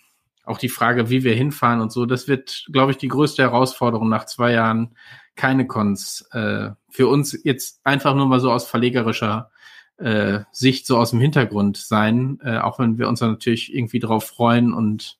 auch 0.45 0.57
die 0.59 0.69
Frage, 0.69 1.09
wie 1.09 1.23
wir 1.23 1.35
hinfahren 1.35 1.81
und 1.81 1.91
so, 1.91 2.05
das 2.05 2.27
wird, 2.27 2.65
glaube 2.71 2.91
ich, 2.91 2.97
die 2.97 3.07
größte 3.07 3.41
Herausforderung 3.41 4.07
nach 4.07 4.25
zwei 4.25 4.53
Jahren 4.53 4.95
keine 5.35 5.67
Cons. 5.67 6.21
Äh, 6.31 6.69
für 6.89 7.07
uns 7.07 7.37
jetzt 7.43 7.81
einfach 7.83 8.15
nur 8.15 8.27
mal 8.27 8.39
so 8.39 8.51
aus 8.51 8.67
verlegerischer 8.67 9.51
äh, 9.97 10.41
Sicht, 10.51 10.87
so 10.87 10.97
aus 10.97 11.11
dem 11.11 11.19
Hintergrund 11.19 11.77
sein, 11.77 12.39
äh, 12.43 12.57
auch 12.59 12.79
wenn 12.79 12.97
wir 12.97 13.09
uns 13.09 13.19
da 13.19 13.27
natürlich 13.27 13.73
irgendwie 13.73 13.99
drauf 13.99 14.25
freuen 14.25 14.73
und 14.73 15.17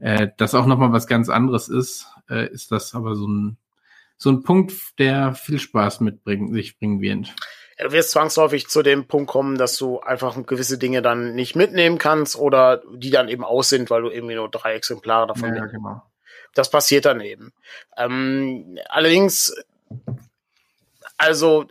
äh, 0.00 0.28
das 0.36 0.54
auch 0.54 0.66
nochmal 0.66 0.92
was 0.92 1.06
ganz 1.06 1.28
anderes 1.28 1.68
ist, 1.68 2.06
äh, 2.28 2.50
ist 2.50 2.72
das 2.72 2.94
aber 2.94 3.14
so 3.14 3.26
ein 3.26 3.56
so 4.24 4.30
ein 4.30 4.42
Punkt, 4.42 4.72
der 4.98 5.34
viel 5.34 5.58
Spaß 5.58 6.00
mitbringen, 6.00 6.52
sich 6.54 6.78
bringen 6.78 7.02
wird. 7.02 7.34
Du 7.78 7.92
wirst 7.92 8.12
zwangsläufig 8.12 8.68
zu 8.68 8.82
dem 8.82 9.06
Punkt 9.06 9.30
kommen, 9.30 9.58
dass 9.58 9.76
du 9.76 10.00
einfach 10.00 10.34
gewisse 10.46 10.78
Dinge 10.78 11.02
dann 11.02 11.34
nicht 11.34 11.56
mitnehmen 11.56 11.98
kannst 11.98 12.36
oder 12.36 12.82
die 12.94 13.10
dann 13.10 13.28
eben 13.28 13.44
aus 13.44 13.68
sind, 13.68 13.90
weil 13.90 14.00
du 14.00 14.08
irgendwie 14.08 14.34
nur 14.34 14.50
drei 14.50 14.74
Exemplare 14.74 15.26
davon 15.26 15.54
ja, 15.54 15.66
genau. 15.66 16.02
Das 16.54 16.70
passiert 16.70 17.04
dann 17.04 17.20
eben. 17.20 17.52
Ähm, 17.98 18.78
allerdings, 18.88 19.54
also 21.18 21.66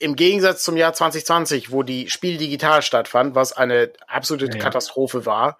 im 0.00 0.16
Gegensatz 0.16 0.64
zum 0.64 0.78
Jahr 0.78 0.94
2020, 0.94 1.70
wo 1.70 1.82
die 1.82 2.08
Spiel 2.08 2.38
digital 2.38 2.80
stattfand, 2.80 3.34
was 3.34 3.52
eine 3.52 3.92
absolute 4.06 4.56
ja, 4.56 4.62
Katastrophe 4.62 5.26
war, 5.26 5.58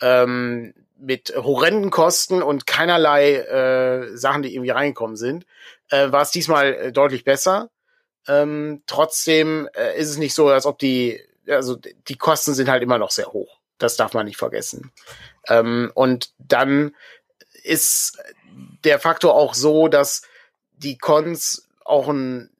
ähm, 0.00 0.74
mit 0.98 1.32
horrenden 1.36 1.90
Kosten 1.90 2.42
und 2.42 2.66
keinerlei 2.66 3.36
äh, 3.36 4.16
Sachen, 4.16 4.42
die 4.42 4.54
irgendwie 4.54 4.70
reingekommen 4.70 5.16
sind, 5.16 5.46
äh, 5.90 6.10
war 6.10 6.22
es 6.22 6.30
diesmal 6.30 6.74
äh, 6.74 6.92
deutlich 6.92 7.24
besser. 7.24 7.70
Ähm, 8.26 8.82
trotzdem 8.86 9.68
äh, 9.74 9.98
ist 9.98 10.10
es 10.10 10.18
nicht 10.18 10.34
so, 10.34 10.48
als 10.48 10.66
ob 10.66 10.78
die, 10.78 11.20
also 11.48 11.76
die 11.76 12.16
Kosten 12.16 12.54
sind 12.54 12.68
halt 12.68 12.82
immer 12.82 12.98
noch 12.98 13.10
sehr 13.10 13.32
hoch. 13.32 13.58
Das 13.78 13.96
darf 13.96 14.12
man 14.12 14.26
nicht 14.26 14.36
vergessen. 14.36 14.92
Ähm, 15.48 15.90
und 15.94 16.32
dann 16.38 16.94
ist 17.62 18.18
der 18.84 18.98
Faktor 18.98 19.34
auch 19.34 19.54
so, 19.54 19.88
dass 19.88 20.22
die 20.76 20.98
Cons 20.98 21.68
auch 21.84 22.08
ein 22.08 22.50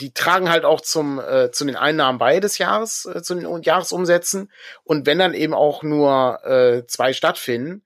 die 0.00 0.12
tragen 0.12 0.50
halt 0.50 0.64
auch 0.64 0.80
zum, 0.80 1.20
äh, 1.20 1.50
zu 1.50 1.64
den 1.64 1.76
Einnahmen 1.76 2.18
bei 2.18 2.40
des 2.40 2.58
Jahres, 2.58 3.06
äh, 3.06 3.22
zu 3.22 3.34
den 3.34 3.62
Jahresumsätzen. 3.62 4.50
Und 4.84 5.06
wenn 5.06 5.18
dann 5.18 5.34
eben 5.34 5.54
auch 5.54 5.82
nur 5.82 6.44
äh, 6.44 6.86
zwei 6.86 7.12
stattfinden, 7.12 7.82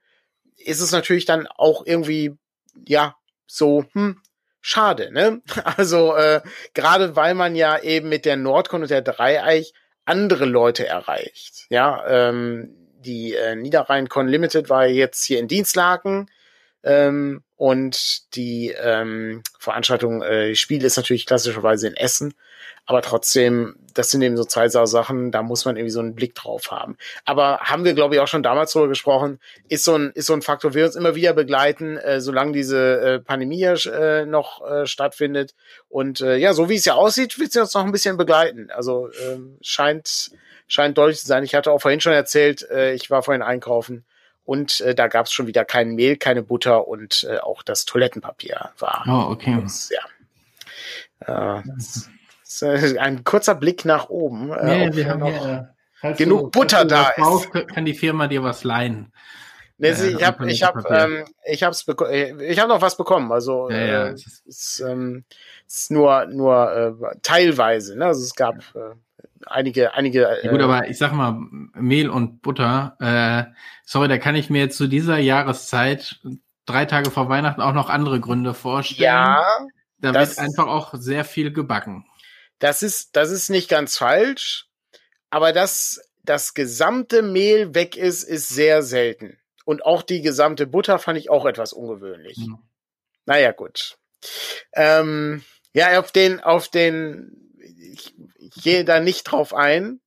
ist 0.57 0.81
es 0.81 0.93
natürlich 0.93 1.25
dann 1.25 1.47
auch 1.47 1.85
irgendwie, 1.85 2.37
ja, 2.87 3.17
so, 3.47 3.85
hm, 3.93 4.21
schade, 4.61 5.13
ne? 5.13 5.43
Also 5.77 6.15
äh, 6.15 6.41
gerade 6.73 7.17
weil 7.17 7.35
man 7.35 7.57
ja 7.57 7.79
eben 7.79 8.09
mit 8.09 8.25
der 8.25 8.37
Nordcon 8.37 8.83
und 8.83 8.91
der 8.91 9.03
Dreieich 9.03 9.75
andere 10.05 10.45
Leute 10.45 10.87
erreicht. 10.87 11.67
Ja, 11.71 12.05
ähm, 12.07 12.75
die 13.01 13.35
äh, 13.35 13.57
Niederrhein-Con 13.57 14.29
Limited 14.29 14.71
war 14.71 14.87
jetzt 14.87 15.25
hier 15.25 15.39
in 15.39 15.49
Dienstlaken 15.49 16.31
ähm, 16.85 17.43
und 17.57 18.35
die 18.37 18.75
ähm, 18.79 19.43
Veranstaltung, 19.59 20.23
äh, 20.23 20.55
Spiel 20.55 20.85
ist 20.85 20.97
natürlich 20.97 21.27
klassischerweise 21.27 21.89
in 21.89 21.97
Essen. 21.97 22.35
Aber 22.87 23.01
trotzdem, 23.01 23.77
das 23.95 24.11
sind 24.11 24.21
eben 24.21 24.37
so 24.37 24.45
zwei 24.45 24.69
Sachen, 24.69 25.31
da 25.31 25.43
muss 25.43 25.65
man 25.65 25.77
irgendwie 25.77 25.91
so 25.91 26.01
einen 26.01 26.15
Blick 26.15 26.35
drauf 26.35 26.71
haben. 26.71 26.99
Aber 27.25 27.61
haben 27.61 27.85
wir, 27.87 27.95
glaube 27.95 28.15
ich, 28.15 28.21
auch 28.21 28.29
schon 28.29 28.43
damals 28.43 28.73
drüber 28.73 28.89
gesprochen, 28.89 29.41
ist 29.69 29.85
so 29.85 29.97
ein, 29.97 30.13
ist 30.15 30.27
so 30.27 30.35
ein 30.35 30.43
Faktor, 30.43 30.75
wir 30.75 30.85
uns 30.85 30.95
immer 30.95 31.15
wieder 31.15 31.33
begleiten, 31.33 31.97
äh, 31.97 32.21
solange 32.21 32.53
diese 32.53 33.01
äh, 33.01 33.21
Pandemie 33.21 33.63
äh, 33.63 34.27
noch 34.27 34.63
äh, 34.71 34.87
stattfindet. 34.87 35.55
Und 35.89 36.21
äh, 36.21 36.37
ja, 36.37 36.53
so 36.53 36.69
wie 36.69 36.75
es 36.75 36.85
ja 36.85 36.95
aussieht, 36.95 37.39
wird 37.39 37.53
sie 37.53 37.61
uns 37.61 37.73
noch 37.73 37.85
ein 37.85 37.93
bisschen 37.93 38.19
begleiten. 38.19 38.71
Also 38.71 39.09
äh, 39.09 39.39
scheint, 39.63 40.33
scheint 40.67 40.99
deutlich 40.99 41.21
zu 41.21 41.27
sein. 41.27 41.45
Ich 41.45 41.55
hatte 41.55 41.73
auch 41.73 41.81
vorhin 41.81 42.03
schon 42.03 42.13
erzählt, 42.13 42.69
äh, 42.71 42.93
ich 42.93 43.11
war 43.11 43.23
vorhin 43.23 43.43
einkaufen 43.43 44.05
und 44.45 44.81
äh, 44.83 44.95
da 44.95 45.09
gab 45.09 45.27
es 45.27 45.33
schon 45.33 45.47
wieder 45.47 45.65
kein 45.65 45.95
Mehl, 45.95 46.17
keine 46.17 46.43
Butter 46.43 46.87
und 46.87 47.27
äh, 47.29 47.39
auch 47.39 47.63
das 47.63 47.85
Toilettenpapier 47.85 48.71
war. 48.79 49.05
Oh, 49.09 49.33
okay. 49.33 49.59
Das, 49.63 49.91
ja. 49.91 51.59
Äh, 51.59 51.63
das, 51.65 52.11
äh, 52.63 52.99
ein 52.99 53.25
kurzer 53.25 53.55
Blick 53.55 53.85
nach 53.85 54.09
oben. 54.09 54.53
Äh, 54.53 54.89
nee, 54.89 54.97
wir 54.97 55.09
haben 55.09 55.21
noch 55.21 55.47
ja, 55.47 56.13
genug 56.13 56.53
du, 56.53 56.61
Butter 56.61 56.85
da 56.85 57.09
ist. 57.09 57.17
Brauchst, 57.17 57.53
kann 57.53 57.85
die 57.85 57.95
Firma 57.95 58.27
dir 58.27 58.43
was 58.43 58.65
leihen? 58.65 59.13
Nee, 59.79 59.89
äh, 59.89 60.09
ich 60.09 60.23
habe 60.23 60.51
ich 60.51 60.63
hab, 60.63 60.91
ähm, 60.91 61.25
ich 61.45 61.63
hab's 61.63 61.87
äh, 61.89 62.47
ich 62.47 62.59
hab 62.61 62.69
noch 62.69 62.81
was 62.81 62.97
bekommen. 62.97 63.33
Also 63.33 63.71
ja, 63.71 63.77
ja, 63.77 64.07
äh, 64.07 64.13
es 64.13 64.43
ist, 64.47 64.81
ähm, 64.81 65.25
ist 65.67 65.91
nur 65.91 66.27
nur 66.27 66.73
äh, 67.03 67.17
teilweise. 67.23 67.99
Ne? 67.99 68.07
Also 68.07 68.23
es 68.23 68.35
gab 68.35 68.57
äh, 68.75 68.95
einige 69.47 69.95
einige. 69.95 70.29
Äh, 70.29 70.47
ja, 70.47 70.51
gut, 70.51 70.61
aber 70.61 70.89
ich 70.89 70.99
sag 70.99 71.13
mal 71.13 71.33
Mehl 71.75 72.09
und 72.09 72.43
Butter. 72.43 72.97
Äh, 73.01 73.53
sorry, 73.85 74.09
da 74.09 74.19
kann 74.19 74.35
ich 74.35 74.51
mir 74.51 74.71
zu 74.71 74.87
dieser 74.87 75.19
Jahreszeit 75.19 76.21
drei 76.67 76.85
Tage 76.85 77.11
vor 77.11 77.29
Weihnachten 77.29 77.61
auch 77.61 77.75
noch 77.75 77.91
andere 77.91 78.21
Gründe 78.21 78.55
vorstellen. 78.55 79.05
Ja. 79.05 79.45
Da 79.99 80.15
wird 80.15 80.39
einfach 80.39 80.67
auch 80.67 80.95
sehr 80.95 81.25
viel 81.25 81.53
gebacken. 81.53 82.07
Das 82.59 82.83
ist, 82.83 83.17
das 83.17 83.31
ist 83.31 83.49
nicht 83.49 83.69
ganz 83.69 83.97
falsch, 83.97 84.67
aber 85.31 85.53
dass 85.53 86.01
das 86.23 86.55
gesamte 86.55 87.23
Mehl 87.23 87.75
weg 87.75 87.97
ist, 87.97 88.23
ist 88.23 88.49
sehr 88.49 88.83
selten. 88.83 89.39
Und 89.65 89.85
auch 89.85 90.03
die 90.03 90.21
gesamte 90.21 90.67
Butter 90.67 90.99
fand 90.99 91.19
ich 91.19 91.31
auch 91.31 91.47
etwas 91.47 91.73
ungewöhnlich. 91.73 92.39
Mhm. 92.39 92.59
Naja, 93.27 93.53
gut. 93.53 93.97
Ähm, 94.75 95.43
ja, 95.73 95.99
auf 95.99 96.13
den, 96.13 96.41
auf 96.41 96.69
den, 96.69 97.44
gehe 98.63 98.85
da 98.85 99.01
nicht 99.01 99.25
drauf 99.25 99.55
ein. 99.55 100.01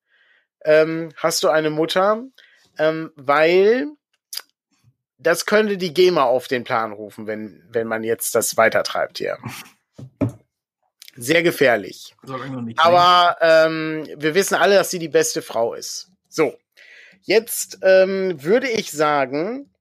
Ähm, 0.64 1.14
hast 1.18 1.44
du 1.44 1.50
eine 1.50 1.70
Mutter? 1.70 2.24
Ähm, 2.78 3.12
weil 3.16 3.88
das 5.18 5.46
könnte 5.46 5.78
die 5.78 5.94
GEMA 5.94 6.24
auf 6.24 6.48
den 6.48 6.64
Plan 6.64 6.92
rufen, 6.92 7.28
wenn, 7.28 7.64
wenn 7.70 7.88
man 7.88 8.04
jetzt 8.04 8.36
das 8.36 8.58
weitertreibt 8.58 9.18
hier. 9.18 9.38
Sehr 11.16 11.42
gefährlich. 11.42 12.16
Aber 12.78 13.38
ähm, 13.42 14.08
wir 14.16 14.36
wissen 14.36 14.56
alle, 14.56 14.76
dass 14.76 14.92
sie 14.92 15.00
die 15.00 15.10
beste 15.10 15.42
Frau 15.42 15.74
ist. 15.74 16.12
So, 16.30 16.56
jetzt 17.24 17.80
ähm, 17.82 18.44
würde 18.44 18.70
ich 18.70 18.92
sagen, 18.92 19.72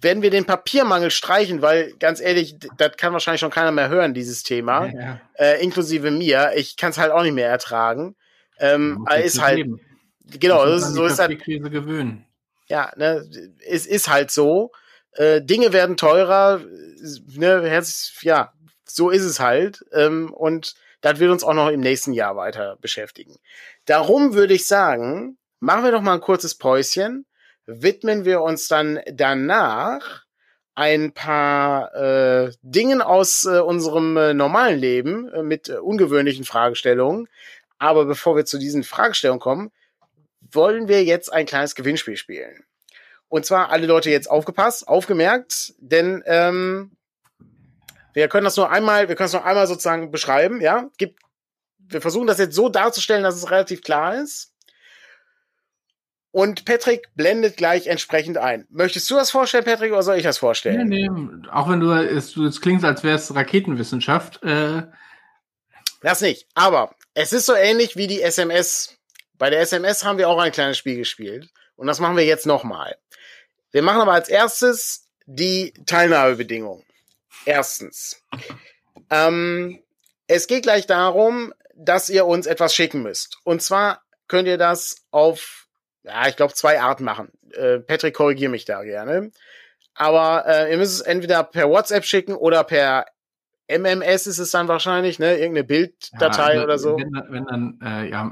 wenn 0.00 0.22
wir 0.22 0.30
den 0.30 0.46
Papiermangel 0.46 1.10
streichen, 1.10 1.62
weil 1.62 1.94
ganz 1.98 2.20
ehrlich, 2.20 2.56
das 2.78 2.96
kann 2.96 3.12
wahrscheinlich 3.12 3.40
schon 3.40 3.50
keiner 3.50 3.70
mehr 3.70 3.88
hören, 3.88 4.14
dieses 4.14 4.42
Thema, 4.42 4.86
ja, 4.86 5.00
ja. 5.00 5.20
Äh, 5.34 5.62
inklusive 5.62 6.10
mir. 6.10 6.52
Ich 6.56 6.76
kann 6.76 6.90
es 6.90 6.98
halt 6.98 7.12
auch 7.12 7.22
nicht 7.22 7.34
mehr 7.34 7.48
ertragen. 7.48 8.16
Ähm, 8.58 9.06
ist 9.22 9.40
halt, 9.40 9.58
leben. 9.58 9.80
genau, 10.38 10.64
das 10.64 10.82
ist, 10.82 10.94
so 10.94 11.04
ist 11.04 11.18
halt. 11.18 11.42
gewöhnen. 11.44 12.26
Ja, 12.68 12.92
ne, 12.96 13.28
es 13.66 13.86
ist 13.86 14.08
halt 14.08 14.30
so. 14.30 14.70
Äh, 15.12 15.42
Dinge 15.42 15.72
werden 15.72 15.96
teurer. 15.96 16.60
Ne, 17.34 17.82
ja, 18.22 18.52
so 18.84 19.10
ist 19.10 19.24
es 19.24 19.40
halt. 19.40 19.84
Ähm, 19.92 20.32
und 20.32 20.74
das 21.00 21.18
wird 21.18 21.30
uns 21.30 21.44
auch 21.44 21.54
noch 21.54 21.68
im 21.68 21.80
nächsten 21.80 22.12
Jahr 22.12 22.36
weiter 22.36 22.76
beschäftigen. 22.80 23.36
Darum 23.86 24.34
würde 24.34 24.54
ich 24.54 24.66
sagen, 24.66 25.38
machen 25.58 25.84
wir 25.84 25.92
doch 25.92 26.02
mal 26.02 26.14
ein 26.14 26.20
kurzes 26.20 26.54
Päuschen, 26.54 27.26
widmen 27.70 28.24
wir 28.24 28.42
uns 28.42 28.68
dann 28.68 29.00
danach 29.12 30.24
ein 30.74 31.12
paar 31.12 31.94
äh, 31.94 32.52
Dingen 32.62 33.02
aus 33.02 33.44
äh, 33.44 33.58
unserem 33.58 34.16
äh, 34.16 34.34
normalen 34.34 34.78
Leben 34.78 35.28
äh, 35.28 35.42
mit 35.42 35.68
äh, 35.68 35.74
ungewöhnlichen 35.74 36.44
Fragestellungen. 36.44 37.28
Aber 37.78 38.04
bevor 38.04 38.36
wir 38.36 38.44
zu 38.44 38.58
diesen 38.58 38.82
Fragestellungen 38.82 39.40
kommen, 39.40 39.72
wollen 40.40 40.88
wir 40.88 41.04
jetzt 41.04 41.32
ein 41.32 41.46
kleines 41.46 41.74
Gewinnspiel 41.74 42.16
spielen. 42.16 42.64
Und 43.28 43.46
zwar 43.46 43.70
alle 43.70 43.86
Leute 43.86 44.10
jetzt 44.10 44.30
aufgepasst, 44.30 44.88
aufgemerkt, 44.88 45.74
denn 45.78 46.22
ähm, 46.26 46.96
wir 48.12 48.28
können 48.28 48.44
das 48.44 48.56
nur 48.56 48.70
einmal, 48.70 49.08
wir 49.08 49.14
können 49.14 49.28
es 49.28 49.32
nur 49.32 49.44
einmal 49.44 49.66
sozusagen 49.66 50.10
beschreiben, 50.10 50.60
ja. 50.60 50.88
Gibt, 50.98 51.20
wir 51.78 52.00
versuchen 52.00 52.26
das 52.26 52.38
jetzt 52.38 52.54
so 52.54 52.68
darzustellen, 52.68 53.22
dass 53.22 53.36
es 53.36 53.50
relativ 53.50 53.82
klar 53.82 54.20
ist. 54.20 54.52
Und 56.32 56.64
Patrick 56.64 57.08
blendet 57.16 57.56
gleich 57.56 57.88
entsprechend 57.88 58.38
ein. 58.38 58.66
Möchtest 58.70 59.10
du 59.10 59.16
das 59.16 59.30
vorstellen, 59.30 59.64
Patrick, 59.64 59.92
oder 59.92 60.02
soll 60.02 60.16
ich 60.16 60.22
das 60.22 60.38
vorstellen? 60.38 60.88
Nee, 60.88 61.08
nee. 61.08 61.48
Auch 61.50 61.68
wenn 61.68 61.80
du 61.80 61.90
es, 61.90 62.32
du 62.32 62.46
es 62.46 62.60
klingst, 62.60 62.84
als 62.84 63.02
wäre 63.02 63.16
es 63.16 63.34
Raketenwissenschaft. 63.34 64.42
Äh. 64.44 64.82
Das 66.02 66.20
nicht. 66.20 66.46
Aber 66.54 66.94
es 67.14 67.32
ist 67.32 67.46
so 67.46 67.54
ähnlich 67.54 67.96
wie 67.96 68.06
die 68.06 68.22
SMS. 68.22 68.96
Bei 69.38 69.50
der 69.50 69.60
SMS 69.60 70.04
haben 70.04 70.18
wir 70.18 70.28
auch 70.28 70.38
ein 70.38 70.52
kleines 70.52 70.78
Spiel 70.78 70.96
gespielt. 70.96 71.50
Und 71.74 71.88
das 71.88 71.98
machen 71.98 72.16
wir 72.16 72.24
jetzt 72.24 72.46
nochmal. 72.46 72.96
Wir 73.72 73.82
machen 73.82 74.02
aber 74.02 74.12
als 74.12 74.28
erstes 74.28 75.08
die 75.26 75.72
Teilnahmebedingungen. 75.86 76.84
Erstens, 77.44 78.22
ähm, 79.10 79.82
es 80.26 80.46
geht 80.46 80.64
gleich 80.64 80.86
darum, 80.86 81.54
dass 81.74 82.10
ihr 82.10 82.26
uns 82.26 82.46
etwas 82.46 82.74
schicken 82.74 83.02
müsst. 83.02 83.38
Und 83.44 83.62
zwar 83.62 84.02
könnt 84.28 84.46
ihr 84.46 84.58
das 84.58 84.96
auf, 85.10 85.59
ja, 86.02 86.28
ich 86.28 86.36
glaube, 86.36 86.54
zwei 86.54 86.80
Arten 86.80 87.04
machen. 87.04 87.30
Äh, 87.52 87.78
Patrick, 87.80 88.14
korrigiere 88.14 88.50
mich 88.50 88.64
da 88.64 88.82
gerne. 88.82 89.30
Aber 89.94 90.44
äh, 90.46 90.70
ihr 90.70 90.78
müsst 90.78 90.94
es 90.94 91.00
entweder 91.00 91.42
per 91.44 91.68
WhatsApp 91.68 92.04
schicken 92.04 92.34
oder 92.34 92.64
per 92.64 93.06
MMS 93.68 94.26
ist 94.26 94.38
es 94.38 94.50
dann 94.50 94.68
wahrscheinlich, 94.68 95.18
ne? 95.18 95.36
Irgendeine 95.36 95.64
Bilddatei 95.64 96.54
ja, 96.54 96.62
also, 96.62 96.64
oder 96.64 96.78
so. 96.78 96.96
Wenn, 96.96 97.24
wenn 97.28 97.44
dann, 97.44 97.78
äh, 97.82 98.10
ja, 98.10 98.24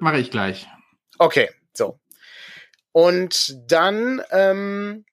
mache 0.00 0.18
ich 0.18 0.30
gleich. 0.30 0.66
Okay, 1.18 1.50
so. 1.74 1.98
Und 2.92 3.58
dann 3.70 4.22
ähm, 4.30 5.04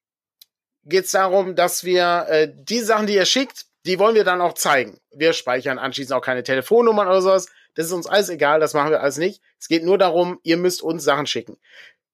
geht 0.85 1.05
es 1.05 1.11
darum, 1.11 1.55
dass 1.55 1.83
wir 1.83 2.25
äh, 2.29 2.53
die 2.53 2.79
Sachen, 2.79 3.07
die 3.07 3.15
ihr 3.15 3.25
schickt, 3.25 3.65
die 3.85 3.99
wollen 3.99 4.15
wir 4.15 4.23
dann 4.23 4.39
auch 4.39 4.53
zeigen. 4.53 4.99
Wir 5.11 5.33
speichern 5.33 5.79
anschließend 5.79 6.17
auch 6.17 6.23
keine 6.23 6.43
Telefonnummern 6.43 7.07
oder 7.07 7.21
sowas. 7.21 7.49
Das 7.75 7.87
ist 7.87 7.91
uns 7.91 8.07
alles 8.07 8.29
egal, 8.29 8.59
das 8.59 8.73
machen 8.73 8.91
wir 8.91 9.01
alles 9.01 9.17
nicht. 9.17 9.41
Es 9.59 9.67
geht 9.67 9.83
nur 9.83 9.97
darum, 9.97 10.39
ihr 10.43 10.57
müsst 10.57 10.81
uns 10.81 11.03
Sachen 11.03 11.25
schicken. 11.25 11.57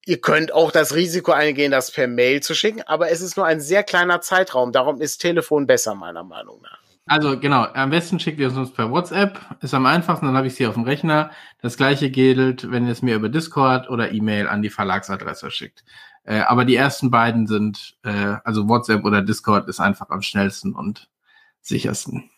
Ihr 0.05 0.21
könnt 0.21 0.51
auch 0.53 0.71
das 0.71 0.95
Risiko 0.95 1.31
eingehen, 1.31 1.71
das 1.71 1.91
per 1.91 2.07
Mail 2.07 2.41
zu 2.41 2.55
schicken, 2.55 2.81
aber 2.83 3.11
es 3.11 3.21
ist 3.21 3.37
nur 3.37 3.45
ein 3.45 3.59
sehr 3.59 3.83
kleiner 3.83 4.21
Zeitraum. 4.21 4.71
Darum 4.71 5.01
ist 5.01 5.17
Telefon 5.19 5.67
besser, 5.67 5.95
meiner 5.95 6.23
Meinung 6.23 6.61
nach. 6.61 6.79
Also 7.05 7.39
genau, 7.39 7.63
am 7.73 7.89
besten 7.89 8.19
schickt 8.19 8.39
ihr 8.39 8.49
es 8.49 8.55
uns 8.55 8.71
per 8.71 8.91
WhatsApp, 8.91 9.39
ist 9.61 9.73
am 9.73 9.87
einfachsten, 9.87 10.27
dann 10.27 10.37
habe 10.37 10.45
ich 10.45 10.53
es 10.53 10.57
hier 10.57 10.69
auf 10.69 10.75
dem 10.75 10.83
Rechner. 10.83 11.31
Das 11.59 11.75
gleiche 11.75 12.11
gilt, 12.11 12.69
wenn 12.71 12.85
ihr 12.85 12.91
es 12.91 13.01
mir 13.01 13.15
über 13.15 13.29
Discord 13.29 13.89
oder 13.89 14.11
E-Mail 14.11 14.47
an 14.47 14.61
die 14.61 14.69
Verlagsadresse 14.69 15.49
schickt. 15.49 15.83
Äh, 16.23 16.41
aber 16.41 16.65
die 16.65 16.75
ersten 16.75 17.09
beiden 17.09 17.47
sind, 17.47 17.97
äh, 18.03 18.35
also 18.43 18.69
WhatsApp 18.69 19.03
oder 19.05 19.23
Discord 19.23 19.67
ist 19.67 19.79
einfach 19.79 20.11
am 20.11 20.21
schnellsten 20.21 20.75
und 20.75 21.09
sichersten. 21.61 22.29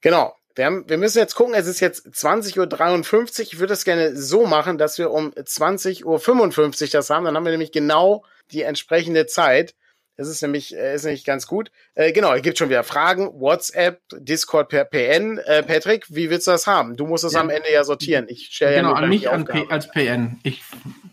Genau. 0.00 0.36
Wir, 0.56 0.64
haben, 0.64 0.88
wir 0.88 0.96
müssen 0.96 1.18
jetzt 1.18 1.34
gucken, 1.34 1.54
es 1.54 1.66
ist 1.66 1.80
jetzt 1.80 2.06
20.53 2.06 2.58
Uhr. 2.58 3.40
Ich 3.42 3.58
würde 3.58 3.74
es 3.74 3.84
gerne 3.84 4.16
so 4.16 4.46
machen, 4.46 4.78
dass 4.78 4.98
wir 4.98 5.10
um 5.10 5.30
20.55 5.32 6.04
Uhr 6.04 6.88
das 6.90 7.10
haben. 7.10 7.26
Dann 7.26 7.36
haben 7.36 7.44
wir 7.44 7.52
nämlich 7.52 7.72
genau 7.72 8.24
die 8.50 8.62
entsprechende 8.62 9.26
Zeit. 9.26 9.74
Das 10.16 10.28
ist 10.28 10.40
nämlich, 10.40 10.74
äh, 10.74 10.94
ist 10.94 11.04
nämlich 11.04 11.24
ganz 11.24 11.46
gut. 11.46 11.70
Äh, 11.94 12.12
genau, 12.12 12.32
es 12.32 12.40
gibt 12.40 12.56
schon 12.56 12.70
wieder 12.70 12.84
Fragen. 12.84 13.38
WhatsApp, 13.38 14.00
Discord 14.14 14.70
per 14.70 14.86
PN. 14.86 15.36
Äh, 15.36 15.62
Patrick, 15.62 16.06
wie 16.08 16.30
willst 16.30 16.46
du 16.46 16.52
das 16.52 16.66
haben? 16.66 16.96
Du 16.96 17.06
musst 17.06 17.24
das 17.24 17.34
ja. 17.34 17.40
am 17.40 17.50
Ende 17.50 17.70
ja 17.70 17.84
sortieren. 17.84 18.24
Ich 18.28 18.48
stelle 18.50 18.76
genau, 18.76 18.90
ja 18.90 18.96
an 18.96 19.08
mich 19.10 19.28
an 19.28 19.46
als 19.68 19.90
PN. 19.90 20.40
Ich 20.42 20.62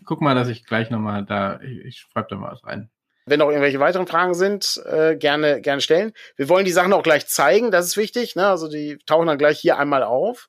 guck 0.06 0.22
mal, 0.22 0.34
dass 0.34 0.48
ich 0.48 0.64
gleich 0.64 0.88
nochmal 0.88 1.22
da, 1.26 1.60
ich, 1.60 1.84
ich 1.84 1.98
schreibe 1.98 2.28
da 2.30 2.36
mal 2.36 2.52
was 2.52 2.64
rein. 2.64 2.88
Wenn 3.26 3.38
noch 3.38 3.48
irgendwelche 3.48 3.80
weiteren 3.80 4.06
Fragen 4.06 4.34
sind, 4.34 4.82
äh, 4.86 5.16
gerne, 5.16 5.60
gerne 5.62 5.80
stellen. 5.80 6.12
Wir 6.36 6.48
wollen 6.48 6.66
die 6.66 6.72
Sachen 6.72 6.92
auch 6.92 7.02
gleich 7.02 7.26
zeigen, 7.26 7.70
das 7.70 7.86
ist 7.86 7.96
wichtig. 7.96 8.36
Ne? 8.36 8.46
Also 8.46 8.68
die 8.68 8.98
tauchen 9.06 9.26
dann 9.26 9.38
gleich 9.38 9.58
hier 9.58 9.78
einmal 9.78 10.02
auf. 10.02 10.48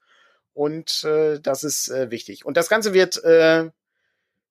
Und 0.54 1.04
äh, 1.04 1.40
das 1.40 1.64
ist 1.64 1.90
äh, 1.90 2.12
wichtig. 2.12 2.46
Und 2.46 2.58
das 2.58 2.70
Ganze 2.70 2.94
wird 2.94 3.24
äh, 3.24 3.70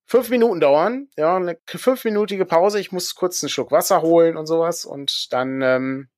fünf 0.05 0.31
Minuten 0.31 0.61
dauern. 0.61 1.09
Ja, 1.17 1.37
eine 1.37 1.59
fünfminütige 1.67 2.45
Pause. 2.45 2.79
Ich 2.79 2.93
muss 2.93 3.15
kurz 3.15 3.43
einen 3.43 3.51
Schluck 3.51 3.73
Wasser 3.73 4.03
holen 4.03 4.37
und 4.37 4.47
sowas. 4.47 4.85
Und 4.85 5.33
dann 5.33 5.63
ähm, 5.63 6.09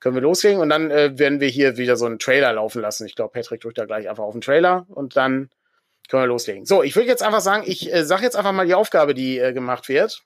können 0.00 0.14
wir 0.14 0.22
loslegen. 0.22 0.60
Und 0.60 0.68
dann 0.70 0.90
äh, 0.90 1.18
werden 1.18 1.40
wir 1.40 1.48
hier 1.48 1.76
wieder 1.76 1.96
so 1.96 2.06
einen 2.06 2.18
Trailer 2.18 2.52
laufen 2.52 2.82
lassen. 2.82 3.06
Ich 3.06 3.14
glaube, 3.14 3.32
Patrick 3.32 3.60
drückt 3.60 3.78
da 3.78 3.84
gleich 3.84 4.08
einfach 4.08 4.24
auf 4.24 4.34
den 4.34 4.40
Trailer 4.40 4.86
und 4.88 5.16
dann 5.16 5.50
können 6.08 6.22
wir 6.22 6.28
loslegen. 6.28 6.64
So, 6.64 6.82
ich 6.82 6.96
würde 6.96 7.08
jetzt 7.08 7.22
einfach 7.22 7.40
sagen, 7.40 7.64
ich 7.66 7.92
äh, 7.92 8.04
sage 8.04 8.22
jetzt 8.22 8.36
einfach 8.36 8.52
mal 8.52 8.66
die 8.66 8.74
Aufgabe, 8.74 9.14
die 9.14 9.38
äh, 9.38 9.52
gemacht 9.52 9.88
wird. 9.88 10.22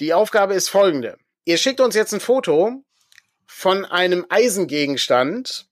Die 0.00 0.14
Aufgabe 0.14 0.54
ist 0.54 0.68
folgende. 0.68 1.18
Ihr 1.44 1.56
schickt 1.56 1.80
uns 1.80 1.94
jetzt 1.94 2.12
ein 2.12 2.20
Foto 2.20 2.84
von 3.46 3.84
einem 3.84 4.26
Eisengegenstand. 4.28 5.66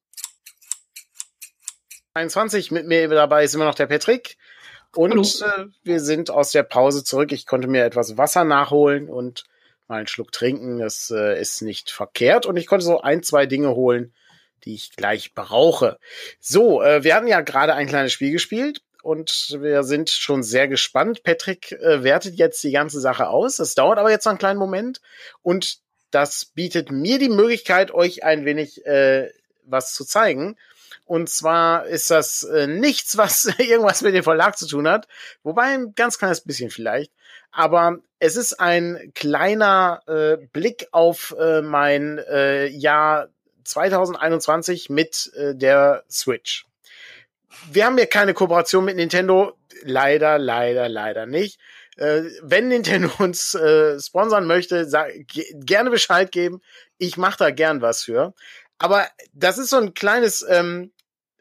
21 2.14 2.70
mit 2.70 2.86
mir 2.86 3.08
dabei 3.08 3.44
ist 3.44 3.54
immer 3.54 3.66
noch 3.66 3.74
der 3.74 3.86
Patrick. 3.86 4.36
Und 4.96 5.42
äh, 5.42 5.66
wir 5.84 6.00
sind 6.00 6.30
aus 6.30 6.50
der 6.50 6.64
Pause 6.64 7.04
zurück. 7.04 7.30
Ich 7.30 7.46
konnte 7.46 7.68
mir 7.68 7.84
etwas 7.84 8.16
Wasser 8.16 8.44
nachholen 8.44 9.08
und 9.08 9.44
mal 9.86 9.98
einen 9.98 10.06
Schluck 10.08 10.32
trinken. 10.32 10.78
Das 10.78 11.10
äh, 11.14 11.40
ist 11.40 11.62
nicht 11.62 11.90
verkehrt. 11.90 12.46
Und 12.46 12.56
ich 12.56 12.66
konnte 12.66 12.84
so 12.84 13.00
ein, 13.02 13.22
zwei 13.22 13.46
Dinge 13.46 13.76
holen, 13.76 14.12
die 14.64 14.74
ich 14.74 14.96
gleich 14.96 15.34
brauche. 15.34 15.98
So, 16.40 16.82
äh, 16.82 17.04
wir 17.04 17.14
hatten 17.14 17.28
ja 17.28 17.42
gerade 17.42 17.74
ein 17.74 17.86
kleines 17.86 18.12
Spiel 18.12 18.32
gespielt 18.32 18.82
und 19.06 19.58
wir 19.60 19.84
sind 19.84 20.10
schon 20.10 20.42
sehr 20.42 20.66
gespannt. 20.66 21.22
Patrick 21.22 21.70
äh, 21.70 22.02
wertet 22.02 22.34
jetzt 22.34 22.62
die 22.64 22.72
ganze 22.72 22.98
Sache 22.98 23.28
aus. 23.28 23.56
Das 23.56 23.76
dauert 23.76 23.98
aber 23.98 24.10
jetzt 24.10 24.24
noch 24.24 24.32
einen 24.32 24.40
kleinen 24.40 24.58
Moment 24.58 25.00
und 25.42 25.78
das 26.10 26.44
bietet 26.44 26.90
mir 26.90 27.20
die 27.20 27.28
Möglichkeit, 27.28 27.92
euch 27.92 28.24
ein 28.24 28.44
wenig 28.44 28.84
äh, 28.84 29.30
was 29.64 29.94
zu 29.94 30.04
zeigen. 30.04 30.56
Und 31.04 31.28
zwar 31.28 31.86
ist 31.86 32.10
das 32.10 32.42
äh, 32.42 32.66
nichts, 32.66 33.16
was 33.16 33.44
irgendwas 33.58 34.02
mit 34.02 34.12
dem 34.12 34.24
Verlag 34.24 34.58
zu 34.58 34.66
tun 34.66 34.88
hat, 34.88 35.06
wobei 35.44 35.74
ein 35.74 35.94
ganz 35.94 36.18
kleines 36.18 36.40
bisschen 36.40 36.70
vielleicht. 36.70 37.12
Aber 37.52 37.98
es 38.18 38.34
ist 38.34 38.58
ein 38.58 39.12
kleiner 39.14 40.02
äh, 40.08 40.36
Blick 40.52 40.88
auf 40.90 41.32
äh, 41.38 41.62
mein 41.62 42.18
äh, 42.18 42.66
Jahr 42.66 43.28
2021 43.62 44.90
mit 44.90 45.32
äh, 45.36 45.54
der 45.54 46.02
Switch 46.10 46.65
wir 47.70 47.86
haben 47.86 47.96
hier 47.96 48.06
keine 48.06 48.34
Kooperation 48.34 48.84
mit 48.84 48.96
Nintendo. 48.96 49.56
Leider, 49.82 50.38
leider, 50.38 50.88
leider 50.88 51.26
nicht. 51.26 51.58
Äh, 51.96 52.22
wenn 52.42 52.68
Nintendo 52.68 53.10
uns 53.18 53.54
äh, 53.54 53.98
sponsern 54.00 54.46
möchte, 54.46 54.88
sag, 54.88 55.12
gerne 55.54 55.90
Bescheid 55.90 56.30
geben. 56.32 56.60
Ich 56.98 57.16
mache 57.16 57.38
da 57.38 57.50
gern 57.50 57.82
was 57.82 58.02
für. 58.04 58.34
Aber 58.78 59.08
das 59.32 59.58
ist 59.58 59.70
so 59.70 59.78
ein 59.78 59.94
kleines, 59.94 60.44
ähm, 60.48 60.92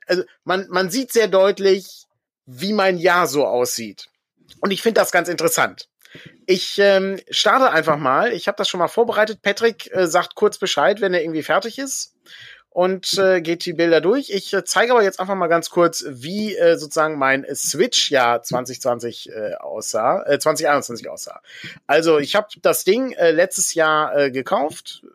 also 0.07 0.23
man, 0.43 0.67
man 0.69 0.89
sieht 0.89 1.11
sehr 1.11 1.27
deutlich, 1.27 2.05
wie 2.45 2.73
mein 2.73 2.97
Jahr 2.97 3.27
so 3.27 3.45
aussieht. 3.45 4.07
Und 4.61 4.71
ich 4.71 4.81
finde 4.81 5.01
das 5.01 5.11
ganz 5.11 5.27
interessant. 5.27 5.89
Ich 6.45 6.79
ähm, 6.79 7.19
starte 7.29 7.71
einfach 7.71 7.97
mal. 7.97 8.31
Ich 8.31 8.47
habe 8.47 8.55
das 8.57 8.69
schon 8.69 8.77
mal 8.77 8.87
vorbereitet. 8.87 9.41
Patrick 9.41 9.93
äh, 9.93 10.07
sagt 10.07 10.35
kurz 10.35 10.57
Bescheid, 10.57 11.01
wenn 11.01 11.13
er 11.13 11.21
irgendwie 11.21 11.43
fertig 11.43 11.77
ist 11.77 12.15
und 12.75 13.17
äh, 13.17 13.39
geht 13.39 13.65
die 13.65 13.71
Bilder 13.71 14.01
durch. 14.01 14.29
Ich 14.31 14.53
äh, 14.53 14.65
zeige 14.65 14.91
aber 14.91 15.01
jetzt 15.01 15.21
einfach 15.21 15.35
mal 15.35 15.47
ganz 15.47 15.69
kurz, 15.69 16.03
wie 16.09 16.57
äh, 16.57 16.77
sozusagen 16.77 17.17
mein 17.17 17.45
Switch-Jahr 17.55 18.43
2020 18.43 19.31
äh, 19.31 19.53
aussah, 19.53 20.23
äh, 20.23 20.39
2021 20.39 21.07
aussah. 21.07 21.39
Also 21.87 22.19
ich 22.19 22.35
habe 22.35 22.47
das 22.61 22.83
Ding 22.83 23.13
äh, 23.13 23.31
letztes 23.31 23.75
Jahr 23.75 24.17
äh, 24.17 24.29
gekauft, 24.29 25.05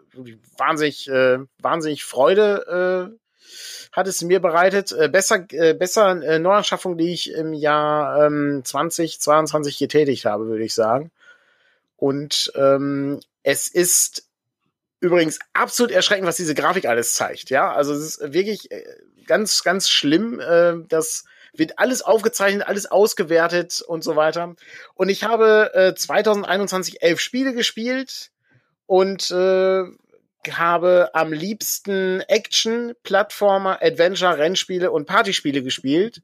wahnsinnig, 0.57 1.07
äh, 1.11 1.41
wahnsinnig 1.59 2.03
Freude 2.03 3.13
äh, 3.13 3.93
hat 3.93 4.09
es 4.09 4.23
mir 4.23 4.41
bereitet. 4.41 4.93
Äh, 4.93 5.11
besser, 5.11 5.45
äh, 5.51 5.75
besser 5.75 6.13
äh, 6.23 6.39
Neuanschaffung, 6.39 6.97
die 6.97 7.13
ich 7.13 7.31
im 7.31 7.53
Jahr 7.53 8.25
ähm, 8.25 8.63
2022 8.65 9.77
getätigt 9.77 10.25
habe, 10.25 10.47
würde 10.47 10.65
ich 10.65 10.73
sagen. 10.73 11.11
Und 11.99 12.53
ähm, 12.57 13.21
es 13.43 13.69
ist 13.69 14.30
Übrigens 15.01 15.39
absolut 15.55 15.93
erschreckend, 15.93 16.27
was 16.27 16.37
diese 16.37 16.55
Grafik 16.55 16.85
alles 16.85 17.15
zeigt. 17.15 17.51
Ja, 17.51 17.73
also 17.73 17.95
es 17.95 18.19
ist 18.19 18.33
wirklich 18.33 18.71
äh, 18.71 18.85
ganz, 19.27 19.63
ganz 19.63 19.89
schlimm. 19.89 20.41
Äh, 20.41 20.75
das 20.89 21.25
wird 21.55 21.79
alles 21.79 22.03
aufgezeichnet, 22.03 22.67
alles 22.69 22.87
ausgewertet 22.87 23.81
und 23.81 24.05
so 24.05 24.17
weiter. 24.17 24.55
Und 24.95 25.09
ich 25.09 25.25
habe 25.25 25.73
äh, 25.75 25.95
2021 25.95 27.03
elf 27.03 27.21
Spiele 27.21 27.55
gespielt 27.55 28.31
und 28.87 29.31
äh, 29.31 29.85
habe 30.51 31.11
am 31.13 31.33
liebsten 31.33 32.21
Action, 32.23 32.95
Plattformer, 33.03 33.79
Adventure, 33.83 34.39
Rennspiele 34.39 34.91
und 34.91 35.07
Partyspiele 35.07 35.63
gespielt. 35.63 36.23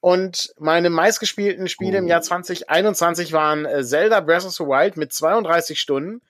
Und 0.00 0.52
meine 0.58 0.90
meistgespielten 0.90 1.68
Spiele 1.68 1.98
im 1.98 2.06
Jahr 2.06 2.22
2021 2.22 3.32
waren 3.32 3.64
äh, 3.64 3.82
Zelda 3.82 4.20
Breath 4.20 4.44
of 4.44 4.52
the 4.52 4.64
Wild 4.64 4.96
mit 4.96 5.12
32 5.12 5.80
Stunden, 5.80 6.20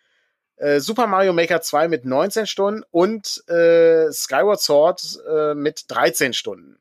äh, 0.57 0.81
Super 0.81 1.07
Mario 1.07 1.33
Maker 1.33 1.61
2 1.61 1.89
mit 1.89 2.05
19 2.05 2.47
Stunden 2.47 2.85
und 2.91 3.43
äh, 3.49 4.11
Skyward 4.13 4.61
Sword 4.61 5.19
äh, 5.29 5.55
mit 5.55 5.85
13 5.89 6.33
Stunden. 6.33 6.79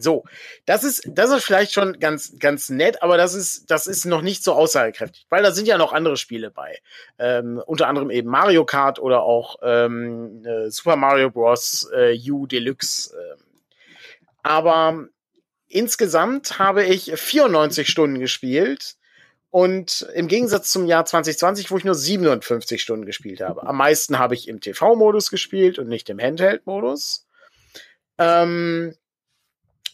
So, 0.00 0.24
das 0.64 0.84
ist, 0.84 1.02
das 1.08 1.30
ist 1.30 1.44
vielleicht 1.44 1.72
schon 1.72 1.98
ganz, 1.98 2.38
ganz 2.38 2.70
nett, 2.70 3.02
aber 3.02 3.16
das 3.16 3.34
ist, 3.34 3.68
das 3.68 3.88
ist 3.88 4.04
noch 4.04 4.22
nicht 4.22 4.44
so 4.44 4.52
aussagekräftig, 4.52 5.26
weil 5.28 5.42
da 5.42 5.50
sind 5.50 5.66
ja 5.66 5.76
noch 5.76 5.92
andere 5.92 6.16
Spiele 6.16 6.52
bei. 6.52 6.78
Ähm, 7.18 7.60
unter 7.66 7.88
anderem 7.88 8.10
eben 8.10 8.30
Mario 8.30 8.64
Kart 8.64 9.00
oder 9.00 9.22
auch 9.22 9.56
ähm, 9.60 10.44
äh, 10.46 10.70
Super 10.70 10.94
Mario 10.94 11.30
Bros. 11.30 11.90
Äh, 11.92 12.16
U 12.30 12.46
Deluxe. 12.46 13.12
Äh. 13.12 13.36
Aber 14.44 15.08
insgesamt 15.66 16.60
habe 16.60 16.84
ich 16.84 17.12
94 17.12 17.88
Stunden 17.88 18.20
gespielt 18.20 18.97
und 19.50 20.06
im 20.14 20.28
Gegensatz 20.28 20.70
zum 20.70 20.86
Jahr 20.86 21.04
2020, 21.04 21.70
wo 21.70 21.78
ich 21.78 21.84
nur 21.84 21.94
57 21.94 22.82
Stunden 22.82 23.06
gespielt 23.06 23.40
habe. 23.40 23.66
Am 23.66 23.76
meisten 23.76 24.18
habe 24.18 24.34
ich 24.34 24.48
im 24.48 24.60
TV-Modus 24.60 25.30
gespielt 25.30 25.78
und 25.78 25.88
nicht 25.88 26.10
im 26.10 26.20
Handheld-Modus. 26.20 27.26
Ähm, 28.18 28.94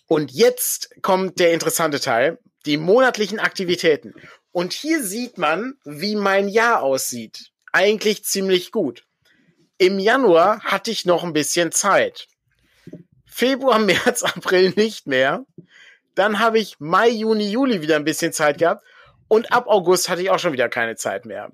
und 0.06 0.32
jetzt 0.32 0.90
kommt 1.02 1.38
der 1.38 1.52
interessante 1.52 2.00
Teil, 2.00 2.38
die 2.66 2.76
monatlichen 2.76 3.38
Aktivitäten. 3.38 4.14
Und 4.50 4.72
hier 4.72 5.02
sieht 5.02 5.38
man, 5.38 5.74
wie 5.84 6.16
mein 6.16 6.48
Jahr 6.48 6.82
aussieht. 6.82 7.50
Eigentlich 7.72 8.24
ziemlich 8.24 8.72
gut. 8.72 9.04
Im 9.78 9.98
Januar 9.98 10.60
hatte 10.60 10.90
ich 10.90 11.04
noch 11.04 11.24
ein 11.24 11.32
bisschen 11.32 11.72
Zeit. 11.72 12.26
Februar, 13.26 13.78
März, 13.80 14.22
April 14.22 14.72
nicht 14.76 15.06
mehr. 15.06 15.44
Dann 16.14 16.38
habe 16.38 16.58
ich 16.58 16.78
Mai, 16.78 17.08
Juni, 17.08 17.50
Juli 17.50 17.82
wieder 17.82 17.96
ein 17.96 18.04
bisschen 18.04 18.32
Zeit 18.32 18.58
gehabt. 18.58 18.84
Und 19.28 19.52
ab 19.52 19.66
August 19.66 20.08
hatte 20.08 20.22
ich 20.22 20.30
auch 20.30 20.38
schon 20.38 20.52
wieder 20.52 20.68
keine 20.68 20.96
Zeit 20.96 21.24
mehr. 21.24 21.50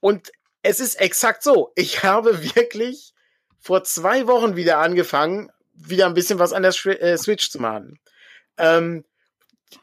Und 0.00 0.32
es 0.62 0.80
ist 0.80 1.00
exakt 1.00 1.42
so. 1.42 1.72
Ich 1.74 2.02
habe 2.02 2.42
wirklich 2.54 3.14
vor 3.58 3.84
zwei 3.84 4.26
Wochen 4.26 4.56
wieder 4.56 4.78
angefangen, 4.78 5.50
wieder 5.72 6.06
ein 6.06 6.14
bisschen 6.14 6.38
was 6.38 6.52
an 6.52 6.62
der 6.62 6.72
äh, 7.00 7.16
Switch 7.16 7.50
zu 7.50 7.60
machen. 7.60 7.98
Ähm, 8.58 9.04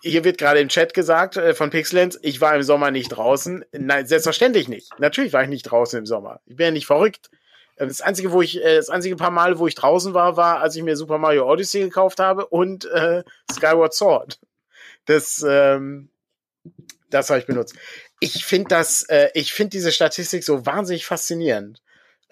hier 0.01 0.23
wird 0.23 0.37
gerade 0.37 0.59
im 0.59 0.69
Chat 0.69 0.93
gesagt 0.93 1.37
äh, 1.37 1.53
von 1.53 1.69
Pixelens, 1.69 2.17
ich 2.21 2.39
war 2.39 2.55
im 2.55 2.63
Sommer 2.63 2.91
nicht 2.91 3.09
draußen. 3.09 3.65
Nein, 3.73 4.05
selbstverständlich 4.05 4.69
nicht. 4.69 4.97
Natürlich 4.99 5.33
war 5.33 5.43
ich 5.43 5.49
nicht 5.49 5.63
draußen 5.63 5.99
im 5.99 6.05
Sommer. 6.05 6.39
Ich 6.45 6.55
bin 6.55 6.65
ja 6.65 6.71
nicht 6.71 6.85
verrückt. 6.85 7.29
Ähm, 7.77 7.87
das 7.87 8.01
einzige, 8.01 8.31
wo 8.31 8.41
ich, 8.41 8.63
äh, 8.63 8.77
das 8.77 8.89
einzige 8.89 9.15
paar 9.15 9.31
Mal, 9.31 9.59
wo 9.59 9.67
ich 9.67 9.75
draußen 9.75 10.13
war, 10.13 10.37
war, 10.37 10.59
als 10.59 10.75
ich 10.75 10.83
mir 10.83 10.95
Super 10.95 11.17
Mario 11.17 11.51
Odyssey 11.51 11.81
gekauft 11.81 12.19
habe 12.19 12.45
und 12.47 12.85
äh, 12.85 13.23
Skyward 13.51 13.93
Sword. 13.93 14.39
Das, 15.05 15.43
ähm, 15.47 16.09
das 17.09 17.29
habe 17.29 17.39
ich 17.39 17.45
benutzt. 17.45 17.75
Ich 18.19 18.45
finde 18.45 18.69
das, 18.69 19.03
äh, 19.03 19.29
ich 19.33 19.53
finde 19.53 19.71
diese 19.71 19.91
Statistik 19.91 20.43
so 20.43 20.65
wahnsinnig 20.65 21.05
faszinierend. 21.05 21.81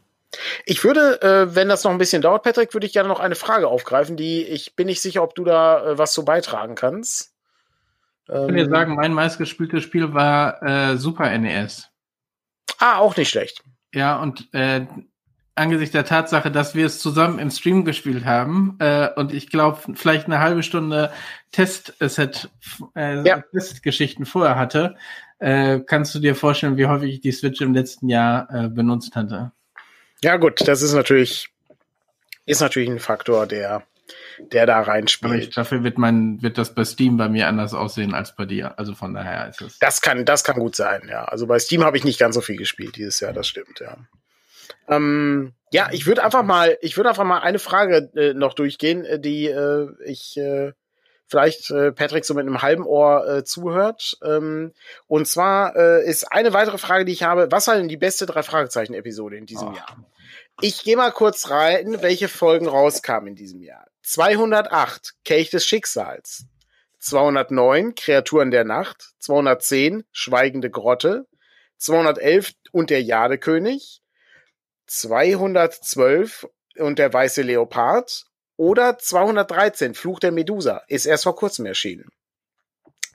Ich 0.65 0.83
würde, 0.83 1.21
äh, 1.21 1.55
wenn 1.55 1.69
das 1.69 1.83
noch 1.83 1.91
ein 1.91 1.97
bisschen 1.97 2.21
dauert, 2.21 2.43
Patrick, 2.43 2.73
würde 2.73 2.85
ich 2.85 2.93
gerne 2.93 3.09
noch 3.09 3.19
eine 3.19 3.35
Frage 3.35 3.67
aufgreifen, 3.67 4.17
die 4.17 4.43
ich 4.43 4.75
bin 4.75 4.87
nicht 4.87 5.01
sicher, 5.01 5.23
ob 5.23 5.35
du 5.35 5.43
da 5.43 5.83
äh, 5.83 5.97
was 5.97 6.13
so 6.13 6.23
beitragen 6.23 6.75
kannst. 6.75 7.33
Ich 8.27 8.33
kann 8.33 8.55
dir 8.55 8.63
ähm, 8.63 8.69
sagen, 8.69 8.95
mein 8.95 9.13
meistgespieltes 9.13 9.83
Spiel 9.83 10.13
war 10.13 10.61
äh, 10.61 10.97
Super 10.97 11.35
NES. 11.37 11.89
Ah, 12.77 12.97
auch 12.97 13.15
nicht 13.15 13.29
schlecht. 13.29 13.63
Ja, 13.93 14.21
und 14.21 14.53
äh, 14.53 14.85
angesichts 15.57 15.93
der 15.93 16.05
Tatsache, 16.05 16.51
dass 16.51 16.75
wir 16.75 16.85
es 16.85 16.99
zusammen 16.99 17.39
im 17.39 17.51
Stream 17.51 17.85
gespielt 17.85 18.25
haben 18.25 18.75
äh, 18.79 19.09
und 19.15 19.33
ich 19.33 19.49
glaube, 19.49 19.79
vielleicht 19.95 20.27
eine 20.27 20.39
halbe 20.39 20.63
Stunde 20.63 21.11
Testset, 21.51 22.49
äh, 22.95 23.27
ja. 23.27 23.43
Testgeschichten 23.51 24.25
vorher 24.25 24.55
hatte, 24.55 24.95
äh, 25.39 25.79
kannst 25.79 26.13
du 26.15 26.19
dir 26.19 26.35
vorstellen, 26.35 26.77
wie 26.77 26.87
häufig 26.87 27.15
ich 27.15 27.21
die 27.21 27.31
Switch 27.31 27.61
im 27.61 27.73
letzten 27.73 28.09
Jahr 28.09 28.47
äh, 28.53 28.69
benutzt 28.69 29.15
hatte. 29.15 29.51
Ja, 30.23 30.37
gut, 30.37 30.67
das 30.67 30.81
ist 30.81 30.93
natürlich, 30.93 31.49
ist 32.45 32.61
natürlich 32.61 32.89
ein 32.89 32.99
Faktor, 32.99 33.45
der, 33.45 33.83
der 34.51 34.65
da 34.65 34.81
reinspielt. 34.81 35.55
Dafür 35.55 35.83
wird 35.83 35.97
mein, 35.97 36.41
wird 36.41 36.57
das 36.57 36.73
bei 36.73 36.85
Steam 36.85 37.17
bei 37.17 37.29
mir 37.29 37.47
anders 37.47 37.73
aussehen 37.73 38.15
als 38.15 38.35
bei 38.35 38.45
dir. 38.45 38.79
Also 38.79 38.95
von 38.95 39.13
daher 39.13 39.47
ist 39.47 39.61
es. 39.61 39.79
Das 39.79 40.01
kann, 40.01 40.25
das 40.25 40.43
kann 40.43 40.57
gut 40.57 40.75
sein, 40.75 41.07
ja. 41.09 41.25
Also 41.25 41.45
bei 41.45 41.59
Steam 41.59 41.83
habe 41.83 41.97
ich 41.97 42.03
nicht 42.03 42.19
ganz 42.19 42.35
so 42.35 42.41
viel 42.41 42.57
gespielt 42.57 42.95
dieses 42.95 43.19
Jahr, 43.19 43.33
das 43.33 43.47
stimmt, 43.47 43.79
ja. 43.79 43.97
Ähm, 44.87 45.53
ja, 45.71 45.89
ich 45.91 46.05
würde 46.05 46.23
einfach 46.23 46.43
mal, 46.43 46.77
ich 46.81 46.95
würde 46.97 47.09
einfach 47.09 47.25
mal 47.25 47.39
eine 47.39 47.59
Frage 47.59 48.09
äh, 48.15 48.33
noch 48.33 48.53
durchgehen, 48.53 49.03
äh, 49.03 49.19
die 49.19 49.47
äh, 49.47 49.89
ich 50.05 50.37
äh, 50.37 50.71
vielleicht 51.27 51.69
äh, 51.71 51.91
Patrick 51.91 52.25
so 52.25 52.33
mit 52.33 52.47
einem 52.47 52.61
halben 52.61 52.85
Ohr 52.85 53.27
äh, 53.27 53.43
zuhört. 53.43 54.17
Ähm, 54.23 54.73
und 55.07 55.27
zwar 55.27 55.75
äh, 55.75 56.07
ist 56.07 56.31
eine 56.31 56.53
weitere 56.53 56.77
Frage, 56.77 57.05
die 57.05 57.11
ich 57.11 57.23
habe, 57.23 57.47
was 57.51 57.67
war 57.67 57.75
denn 57.75 57.89
die 57.89 57.97
beste 57.97 58.25
drei 58.25 58.43
Fragezeichen 58.43 58.93
Episode 58.93 59.37
in 59.37 59.45
diesem 59.45 59.69
oh. 59.69 59.75
Jahr? 59.75 59.97
Ich 60.61 60.83
gehe 60.83 60.97
mal 60.97 61.11
kurz 61.11 61.49
rein, 61.49 62.01
welche 62.01 62.27
Folgen 62.27 62.67
rauskamen 62.67 63.29
in 63.29 63.35
diesem 63.35 63.61
Jahr. 63.61 63.85
208 64.03 65.15
Kelch 65.25 65.49
des 65.49 65.65
Schicksals, 65.65 66.45
209 66.99 67.93
Kreaturen 67.93 68.51
der 68.51 68.63
Nacht, 68.63 69.09
210 69.19 70.05
Schweigende 70.11 70.69
Grotte, 70.69 71.27
211 71.77 72.53
und 72.71 72.89
der 72.89 73.03
Jadekönig, 73.03 74.01
212 74.87 76.47
und 76.77 76.99
der 76.99 77.13
weiße 77.13 77.41
Leopard 77.41 78.25
oder 78.55 78.97
213, 78.97 79.93
Fluch 79.93 80.19
der 80.19 80.31
Medusa, 80.31 80.81
ist 80.87 81.05
erst 81.05 81.23
vor 81.23 81.35
kurzem 81.35 81.65
erschienen. 81.65 82.09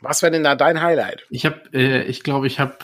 Was 0.00 0.22
wäre 0.22 0.32
denn 0.32 0.44
da 0.44 0.54
dein 0.54 0.82
Highlight? 0.82 1.26
Ich 1.30 1.46
habe, 1.46 1.60
äh, 1.72 2.02
ich 2.02 2.22
glaube, 2.22 2.46
ich 2.46 2.58
habe, 2.58 2.76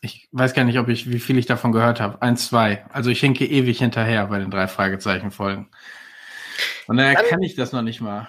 ich 0.00 0.28
weiß 0.32 0.54
gar 0.54 0.64
nicht, 0.64 0.78
ob 0.78 0.88
ich, 0.88 1.10
wie 1.10 1.18
viel 1.18 1.38
ich 1.38 1.46
davon 1.46 1.72
gehört 1.72 2.00
habe. 2.00 2.20
Eins, 2.20 2.48
zwei. 2.48 2.84
Also 2.90 3.10
ich 3.10 3.20
hinke 3.20 3.46
ewig 3.46 3.78
hinterher 3.78 4.26
bei 4.26 4.38
den 4.38 4.50
drei 4.50 4.68
Fragezeichen 4.68 5.30
Folgen. 5.30 5.70
Und 6.86 6.98
daher 6.98 7.14
Dann, 7.14 7.26
kann 7.26 7.42
ich 7.42 7.54
das 7.54 7.72
noch 7.72 7.82
nicht 7.82 8.00
mal. 8.00 8.28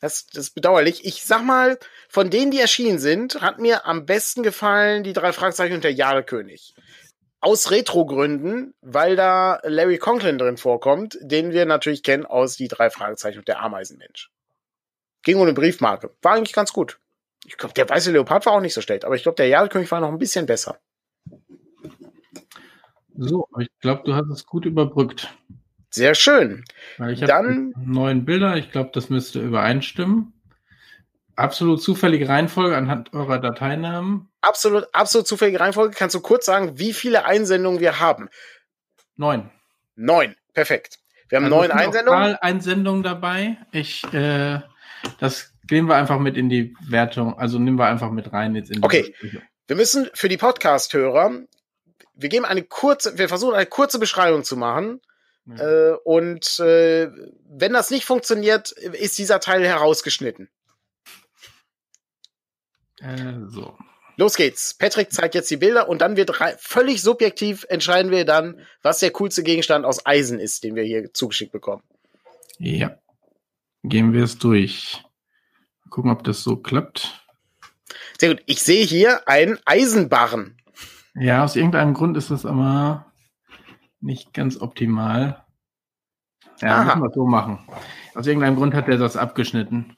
Das, 0.00 0.26
das 0.26 0.44
ist 0.44 0.54
bedauerlich. 0.54 1.04
Ich 1.04 1.24
sag 1.24 1.42
mal, 1.42 1.78
von 2.08 2.30
denen, 2.30 2.52
die 2.52 2.60
erschienen 2.60 2.98
sind, 2.98 3.40
hat 3.40 3.58
mir 3.58 3.86
am 3.86 4.06
besten 4.06 4.42
gefallen 4.42 5.02
die 5.02 5.12
drei 5.12 5.32
Fragezeichen 5.32 5.74
und 5.74 5.84
der 5.84 5.92
Jahrekönig 5.92 6.74
aus 7.40 7.70
Retro-Gründen, 7.70 8.74
weil 8.80 9.16
da 9.16 9.60
Larry 9.62 9.98
Conklin 9.98 10.38
drin 10.38 10.56
vorkommt, 10.56 11.18
den 11.20 11.52
wir 11.52 11.66
natürlich 11.66 12.02
kennen 12.02 12.26
aus 12.26 12.56
die 12.56 12.68
drei 12.68 12.90
Fragezeichen 12.90 13.38
und 13.38 13.48
der 13.48 13.62
Ameisenmensch. 13.62 14.30
Ging 15.22 15.36
ohne 15.36 15.52
Briefmarke. 15.52 16.14
War 16.22 16.32
eigentlich 16.32 16.54
ganz 16.54 16.72
gut. 16.72 16.98
Ich 17.44 17.56
glaube, 17.56 17.74
der 17.74 17.88
weiße 17.88 18.10
Leopard 18.10 18.46
war 18.46 18.54
auch 18.54 18.60
nicht 18.60 18.74
so 18.74 18.80
schlecht, 18.80 19.04
aber 19.04 19.14
ich 19.14 19.22
glaube, 19.22 19.36
der 19.36 19.48
Jahrekönig 19.48 19.90
war 19.90 20.00
noch 20.00 20.08
ein 20.08 20.18
bisschen 20.18 20.46
besser. 20.46 20.78
So, 23.16 23.48
ich 23.58 23.68
glaube, 23.80 24.02
du 24.04 24.14
hast 24.14 24.30
es 24.30 24.46
gut 24.46 24.66
überbrückt. 24.66 25.34
Sehr 25.90 26.14
schön. 26.14 26.64
Weil 26.98 27.14
ich 27.14 27.20
Dann 27.20 27.72
neuen 27.78 28.24
Bilder, 28.24 28.56
ich 28.56 28.70
glaube, 28.70 28.90
das 28.92 29.08
müsste 29.08 29.40
übereinstimmen. 29.40 30.32
Absolut 31.36 31.82
zufällige 31.82 32.28
Reihenfolge 32.28 32.76
anhand 32.76 33.12
eurer 33.12 33.38
Dateinamen. 33.38 34.30
Absolut, 34.40 34.86
absolut 34.92 35.26
zufällige 35.26 35.60
Reihenfolge. 35.60 35.94
Kannst 35.96 36.14
du 36.14 36.20
kurz 36.20 36.46
sagen, 36.46 36.78
wie 36.78 36.94
viele 36.94 37.26
Einsendungen 37.26 37.78
wir 37.80 38.00
haben? 38.00 38.30
Neun. 39.16 39.50
Neun, 39.94 40.34
perfekt. 40.54 40.98
Wir 41.28 41.36
haben 41.36 41.44
also 41.44 41.56
neun 41.56 41.70
Einsendungen. 41.70 42.36
Einsendungen 42.36 43.02
dabei. 43.02 43.58
Ich, 43.72 44.04
äh, 44.12 44.60
das 45.18 45.52
gehen 45.66 45.86
wir 45.86 45.96
einfach 45.96 46.18
mit 46.18 46.36
in 46.36 46.48
die 46.48 46.74
Wertung. 46.88 47.38
Also 47.38 47.58
nehmen 47.58 47.78
wir 47.78 47.86
einfach 47.86 48.10
mit 48.10 48.32
rein 48.32 48.54
jetzt 48.54 48.70
in 48.70 48.80
die 48.80 48.84
Okay. 48.84 49.14
Wir 49.66 49.76
müssen 49.76 50.08
für 50.14 50.28
die 50.28 50.36
Podcast-Hörer, 50.36 51.42
wir 52.14 52.28
geben 52.28 52.44
eine 52.44 52.62
kurze, 52.62 53.18
wir 53.18 53.28
versuchen 53.28 53.54
eine 53.54 53.66
kurze 53.66 53.98
Beschreibung 53.98 54.44
zu 54.44 54.56
machen. 54.56 55.00
Ja. 55.46 55.90
Äh, 55.90 55.96
und 56.04 56.58
äh, 56.60 57.08
wenn 57.48 57.72
das 57.72 57.90
nicht 57.90 58.04
funktioniert, 58.04 58.70
ist 58.70 59.18
dieser 59.18 59.40
Teil 59.40 59.64
herausgeschnitten. 59.64 60.48
Äh, 63.00 63.34
so. 63.48 63.76
Los 64.16 64.36
geht's. 64.36 64.74
Patrick 64.74 65.12
zeigt 65.12 65.34
jetzt 65.34 65.50
die 65.50 65.58
Bilder 65.58 65.88
und 65.88 66.00
dann 66.00 66.16
wird 66.16 66.30
völlig 66.58 67.02
subjektiv 67.02 67.66
entscheiden 67.68 68.10
wir 68.10 68.24
dann, 68.24 68.60
was 68.82 69.00
der 69.00 69.10
coolste 69.10 69.42
Gegenstand 69.42 69.84
aus 69.84 70.06
Eisen 70.06 70.40
ist, 70.40 70.64
den 70.64 70.74
wir 70.74 70.84
hier 70.84 71.12
zugeschickt 71.12 71.52
bekommen. 71.52 71.82
Ja. 72.58 72.96
Gehen 73.82 74.14
wir 74.14 74.24
es 74.24 74.38
durch. 74.38 75.04
Gucken, 75.90 76.10
ob 76.10 76.24
das 76.24 76.42
so 76.42 76.56
klappt. 76.56 77.26
Sehr 78.18 78.30
gut. 78.30 78.42
Ich 78.46 78.62
sehe 78.62 78.84
hier 78.84 79.28
einen 79.28 79.58
Eisenbarren. 79.66 80.56
Ja, 81.14 81.44
aus 81.44 81.56
irgendeinem 81.56 81.94
Grund 81.94 82.16
ist 82.16 82.30
das 82.30 82.46
aber 82.46 83.12
nicht 84.00 84.32
ganz 84.32 84.60
optimal. 84.60 85.44
Ja, 86.60 86.76
Aha. 86.76 86.84
müssen 86.84 87.02
wir 87.02 87.10
so 87.14 87.26
machen. 87.26 87.58
Aus 88.14 88.26
irgendeinem 88.26 88.56
Grund 88.56 88.74
hat 88.74 88.88
er 88.88 88.96
das 88.96 89.16
abgeschnitten. 89.16 89.96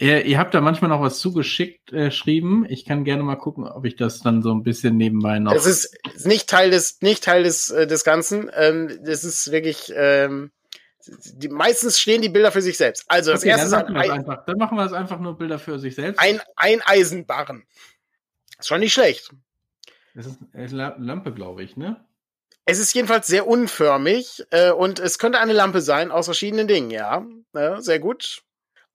Ihr, 0.00 0.24
ihr 0.24 0.38
habt 0.38 0.54
da 0.54 0.62
manchmal 0.62 0.88
noch 0.88 1.02
was 1.02 1.18
zugeschickt 1.18 1.92
äh, 1.92 2.06
geschrieben. 2.06 2.64
Ich 2.66 2.86
kann 2.86 3.04
gerne 3.04 3.22
mal 3.22 3.36
gucken, 3.36 3.66
ob 3.66 3.84
ich 3.84 3.96
das 3.96 4.20
dann 4.20 4.40
so 4.40 4.50
ein 4.50 4.62
bisschen 4.62 4.96
nebenbei 4.96 5.38
noch. 5.38 5.52
Das 5.52 5.66
ist 5.66 5.94
nicht 6.24 6.48
Teil 6.48 6.70
des, 6.70 7.02
nicht 7.02 7.22
Teil 7.22 7.42
des, 7.42 7.68
äh, 7.68 7.86
des 7.86 8.02
Ganzen. 8.02 8.50
Ähm, 8.54 8.98
das 9.04 9.24
ist 9.24 9.52
wirklich. 9.52 9.92
Ähm, 9.94 10.52
die, 11.34 11.48
meistens 11.48 12.00
stehen 12.00 12.22
die 12.22 12.30
Bilder 12.30 12.50
für 12.50 12.62
sich 12.62 12.78
selbst. 12.78 13.04
Also 13.08 13.32
das 13.32 13.40
okay, 13.40 13.50
erste 13.50 13.68
dann 13.68 13.92
machen, 13.92 13.96
ein, 13.96 14.10
einfach, 14.10 14.44
dann 14.46 14.56
machen 14.56 14.78
wir 14.78 14.86
es 14.86 14.94
einfach 14.94 15.20
nur 15.20 15.36
Bilder 15.36 15.58
für 15.58 15.78
sich 15.78 15.94
selbst. 15.94 16.18
Ein, 16.18 16.40
ein 16.56 16.80
Eisenbarren. 16.82 17.64
Ist 18.58 18.68
schon 18.68 18.80
nicht 18.80 18.94
schlecht. 18.94 19.30
Das 20.14 20.26
ist 20.26 20.38
eine 20.54 20.94
Lampe, 20.98 21.32
glaube 21.32 21.62
ich, 21.62 21.76
ne? 21.76 22.02
Es 22.64 22.78
ist 22.78 22.94
jedenfalls 22.94 23.26
sehr 23.26 23.46
unförmig 23.46 24.44
äh, 24.50 24.70
und 24.70 24.98
es 24.98 25.18
könnte 25.18 25.40
eine 25.40 25.52
Lampe 25.52 25.82
sein 25.82 26.10
aus 26.10 26.24
verschiedenen 26.24 26.68
Dingen, 26.68 26.90
ja. 26.90 27.26
ja 27.54 27.82
sehr 27.82 27.98
gut. 27.98 28.42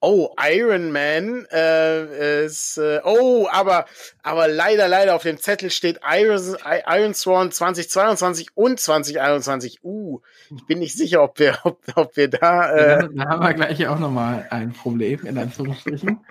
Oh, 0.07 0.35
Iron 0.39 0.91
Man 0.91 1.47
äh, 1.51 2.45
ist 2.45 2.77
äh, 2.77 3.01
oh, 3.03 3.47
aber 3.51 3.87
aber 4.21 4.47
leider 4.47 4.87
leider 4.87 5.15
auf 5.15 5.23
dem 5.23 5.39
Zettel 5.39 5.71
steht 5.71 5.99
Iron, 6.07 6.55
Iron 6.85 7.15
Sworn 7.15 7.51
2022 7.51 8.49
und 8.53 8.79
2021. 8.79 9.83
Uh, 9.83 10.21
ich 10.55 10.63
bin 10.67 10.77
nicht 10.77 10.95
sicher, 10.95 11.23
ob 11.23 11.39
wir 11.39 11.57
ob, 11.63 11.81
ob 11.95 12.15
wir 12.17 12.29
da 12.29 12.71
äh 12.71 13.01
ja, 13.01 13.07
da 13.07 13.29
haben 13.29 13.43
wir 13.43 13.53
gleich 13.55 13.87
auch 13.87 13.97
noch 13.97 14.11
mal 14.11 14.45
ein 14.51 14.73
Problem 14.73 15.25
in 15.25 15.39
Anführungsstrichen. 15.39 16.23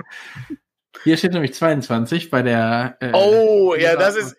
Hier 1.03 1.17
steht 1.17 1.33
nämlich 1.33 1.55
22 1.55 2.31
bei 2.31 2.43
der 2.43 2.97
äh, 3.01 3.11
Oh, 3.13 3.75
ja, 3.75 3.97
das 3.97 4.15
ist 4.15 4.37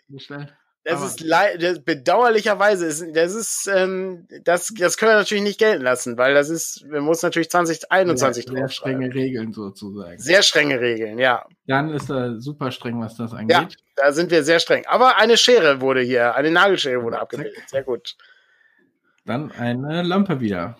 das 0.86 1.02
ist 1.02 1.24
das, 1.28 1.80
bedauerlicherweise 1.80 2.86
ist 2.86 3.04
das 3.12 3.34
ist 3.34 3.68
ähm, 3.74 4.28
das 4.44 4.72
das 4.78 4.96
können 4.96 5.12
wir 5.12 5.16
natürlich 5.16 5.42
nicht 5.42 5.58
gelten 5.58 5.82
lassen, 5.82 6.16
weil 6.16 6.32
das 6.32 6.48
ist 6.48 6.84
wir 6.88 7.00
muss 7.00 7.22
natürlich 7.22 7.50
2021 7.50 8.44
sehr, 8.44 8.54
sehr 8.54 8.68
strenge 8.68 9.12
Regeln 9.12 9.52
sozusagen. 9.52 10.18
Sehr 10.18 10.42
strenge 10.42 10.80
Regeln, 10.80 11.18
ja. 11.18 11.44
Dann 11.66 11.92
ist 11.92 12.08
er 12.08 12.40
super 12.40 12.70
streng, 12.70 13.00
was 13.00 13.16
das 13.16 13.32
angeht. 13.32 13.50
Ja, 13.50 13.68
da 13.96 14.12
sind 14.12 14.30
wir 14.30 14.44
sehr 14.44 14.60
streng. 14.60 14.86
Aber 14.86 15.16
eine 15.16 15.36
Schere 15.36 15.80
wurde 15.80 16.02
hier, 16.02 16.36
eine 16.36 16.52
Nagelschere 16.52 17.02
wurde 17.02 17.18
abgebildet. 17.18 17.56
Sehr 17.66 17.82
gut. 17.82 18.16
Dann 19.24 19.50
eine 19.50 20.02
Lampe 20.02 20.40
wieder. 20.40 20.76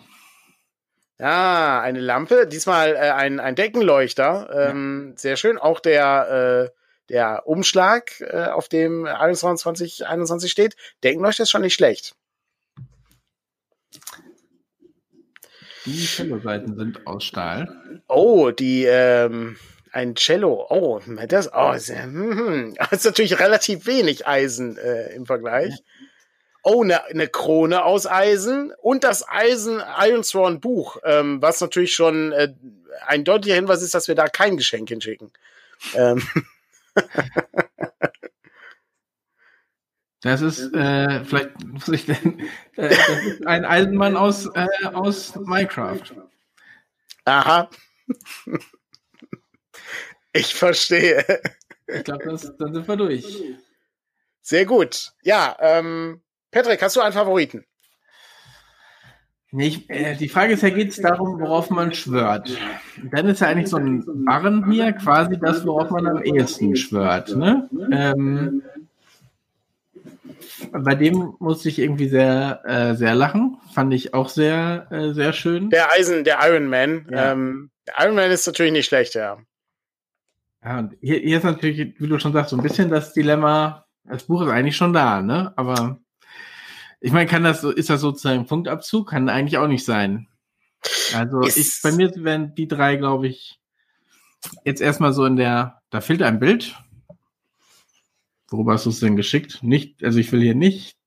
Ja, 1.19 1.81
eine 1.81 1.99
Lampe. 1.99 2.47
Diesmal 2.47 2.95
äh, 2.95 3.11
ein, 3.11 3.41
ein 3.41 3.55
Deckenleuchter. 3.55 4.69
Ähm, 4.69 5.09
ja. 5.09 5.17
Sehr 5.17 5.35
schön. 5.35 5.57
Auch 5.57 5.81
der 5.81 6.69
äh, 6.71 6.77
der 7.09 7.47
Umschlag, 7.47 8.21
äh, 8.21 8.45
auf 8.45 8.67
dem 8.67 9.05
21, 9.05 10.05
21 10.05 10.51
steht, 10.51 10.75
Deckenleuchter 11.03 11.43
ist 11.43 11.49
schon 11.49 11.61
nicht 11.61 11.73
schlecht. 11.73 12.15
Die 15.85 16.05
Cello-Seiten 16.05 16.75
sind 16.75 17.07
aus 17.07 17.23
Stahl. 17.23 18.01
Oh, 18.09 18.51
die, 18.51 18.83
ähm, 18.85 19.57
ein 19.91 20.15
Cello. 20.15 20.67
Oh, 20.69 21.01
das, 21.27 21.49
oh, 21.53 21.71
ist, 21.71 21.89
hm, 21.89 22.75
das 22.77 22.91
ist 22.91 23.05
natürlich 23.05 23.39
relativ 23.39 23.85
wenig 23.85 24.27
Eisen 24.27 24.77
äh, 24.77 25.13
im 25.13 25.25
Vergleich. 25.25 25.73
Oh, 26.61 26.83
eine 26.83 27.01
ne 27.13 27.27
Krone 27.29 27.85
aus 27.85 28.05
Eisen 28.05 28.73
und 28.81 29.05
das 29.05 29.25
Eisen 29.27 29.81
Iron 29.99 30.25
Sworn 30.25 30.59
Buch, 30.59 30.97
ähm, 31.05 31.41
was 31.41 31.61
natürlich 31.61 31.95
schon 31.95 32.33
äh, 32.33 32.53
ein 33.05 33.23
deutlicher 33.23 33.55
Hinweis 33.55 33.81
ist, 33.81 33.93
dass 33.93 34.09
wir 34.09 34.15
da 34.15 34.27
kein 34.27 34.57
Geschenk 34.57 34.89
hinschicken. 34.89 35.31
Ähm. 35.95 36.21
Das 40.21 40.41
ist, 40.41 40.73
äh, 40.73 41.23
vielleicht 41.25 41.63
muss 41.63 41.87
ich 41.89 42.05
denn, 42.05 42.39
äh, 42.75 42.89
das 42.89 43.23
ist 43.25 43.47
ein 43.47 43.65
Eisenmann 43.65 44.17
aus, 44.17 44.47
äh, 44.55 44.67
aus 44.93 45.35
Minecraft. 45.35 46.01
Aha. 47.25 47.69
Ich 50.33 50.53
verstehe. 50.53 51.25
Ich 51.87 52.03
glaube, 52.03 52.25
dann 52.25 52.37
sind 52.37 52.87
wir 52.87 52.95
durch. 52.97 53.43
Sehr 54.41 54.65
gut. 54.65 55.13
Ja, 55.23 55.55
ähm, 55.59 56.21
Patrick, 56.51 56.81
hast 56.81 56.95
du 56.95 57.01
einen 57.01 57.13
Favoriten? 57.13 57.65
Ich, 59.51 59.89
äh, 59.89 60.15
die 60.15 60.27
Frage 60.27 60.53
ist 60.53 60.63
ja, 60.63 60.69
geht 60.69 60.89
es 60.89 60.97
darum, 60.97 61.39
worauf 61.39 61.69
man 61.69 61.93
schwört? 61.93 62.57
Dann 63.11 63.27
ist 63.27 63.39
ja 63.39 63.47
eigentlich 63.47 63.69
so 63.69 63.77
ein 63.77 64.03
Barren 64.25 64.69
hier 64.69 64.91
quasi 64.91 65.39
das, 65.39 65.65
worauf 65.65 65.89
man 65.89 66.05
am 66.05 66.21
ehesten 66.21 66.75
schwört. 66.75 67.35
Ne? 67.35 67.69
Ähm, 67.91 68.61
bei 70.71 70.95
dem 70.95 71.35
musste 71.39 71.69
ich 71.69 71.79
irgendwie 71.79 72.09
sehr, 72.09 72.61
äh, 72.65 72.95
sehr 72.95 73.15
lachen. 73.15 73.57
Fand 73.73 73.93
ich 73.93 74.13
auch 74.13 74.27
sehr, 74.27 74.87
äh, 74.91 75.13
sehr 75.13 75.31
schön. 75.31 75.69
Der 75.69 75.91
Eisen, 75.93 76.25
der 76.25 76.39
Iron 76.41 76.67
Man. 76.67 77.07
Ja. 77.09 77.31
Ähm, 77.31 77.69
der 77.87 78.05
Iron 78.05 78.15
Man 78.15 78.31
ist 78.31 78.47
natürlich 78.47 78.73
nicht 78.73 78.87
schlecht, 78.87 79.15
ja. 79.15 79.37
Ja, 80.63 80.79
und 80.79 80.97
hier, 80.99 81.19
hier 81.19 81.37
ist 81.37 81.43
natürlich, 81.43 81.95
wie 81.99 82.07
du 82.07 82.19
schon 82.19 82.33
sagst, 82.33 82.49
so 82.49 82.57
ein 82.57 82.63
bisschen 82.63 82.89
das 82.89 83.13
Dilemma. 83.13 83.85
Das 84.03 84.23
Buch 84.23 84.41
ist 84.41 84.49
eigentlich 84.49 84.75
schon 84.75 84.93
da, 84.93 85.21
ne? 85.21 85.53
Aber 85.55 85.99
ich 86.99 87.11
meine, 87.11 87.29
kann 87.29 87.43
das 87.43 87.61
so, 87.61 87.71
ist 87.71 87.89
das 87.89 88.01
sozusagen 88.01 88.39
ein 88.39 88.45
Punktabzug? 88.47 89.09
Kann 89.09 89.29
eigentlich 89.29 89.57
auch 89.57 89.67
nicht 89.67 89.85
sein. 89.85 90.27
Also 91.13 91.41
ich, 91.41 91.79
bei 91.81 91.91
mir 91.91 92.11
wären 92.15 92.55
die 92.55 92.67
drei, 92.67 92.95
glaube 92.95 93.27
ich, 93.27 93.59
jetzt 94.63 94.81
erstmal 94.81 95.13
so 95.13 95.25
in 95.25 95.35
der, 95.35 95.81
da 95.89 96.01
fehlt 96.01 96.21
ein 96.21 96.39
Bild. 96.39 96.75
Worüber 98.49 98.73
hast 98.73 98.85
du 98.85 98.89
es 98.89 98.99
denn 98.99 99.15
geschickt? 99.15 99.61
Nicht, 99.61 100.03
also 100.03 100.19
ich 100.19 100.31
will 100.31 100.41
hier 100.41 100.55
nicht 100.55 100.97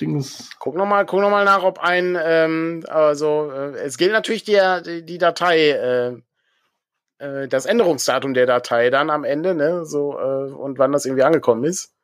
Dings. 0.00 0.50
Guck 0.58 0.76
nochmal, 0.76 1.06
guck 1.06 1.20
noch 1.20 1.30
mal 1.30 1.44
nach, 1.44 1.62
ob 1.62 1.78
ein, 1.78 2.18
ähm, 2.22 2.84
also 2.88 3.50
äh, 3.50 3.76
es 3.78 3.96
gilt 3.96 4.12
natürlich 4.12 4.44
die, 4.44 4.60
die, 4.84 5.04
die 5.04 5.18
Datei, 5.18 5.70
äh, 5.70 6.16
äh, 7.18 7.48
das 7.48 7.64
Änderungsdatum 7.64 8.34
der 8.34 8.46
Datei 8.46 8.90
dann 8.90 9.08
am 9.08 9.24
Ende, 9.24 9.54
ne, 9.54 9.86
so 9.86 10.18
äh, 10.18 10.52
und 10.52 10.78
wann 10.78 10.92
das 10.92 11.06
irgendwie 11.06 11.22
angekommen 11.22 11.64
ist. 11.64 11.95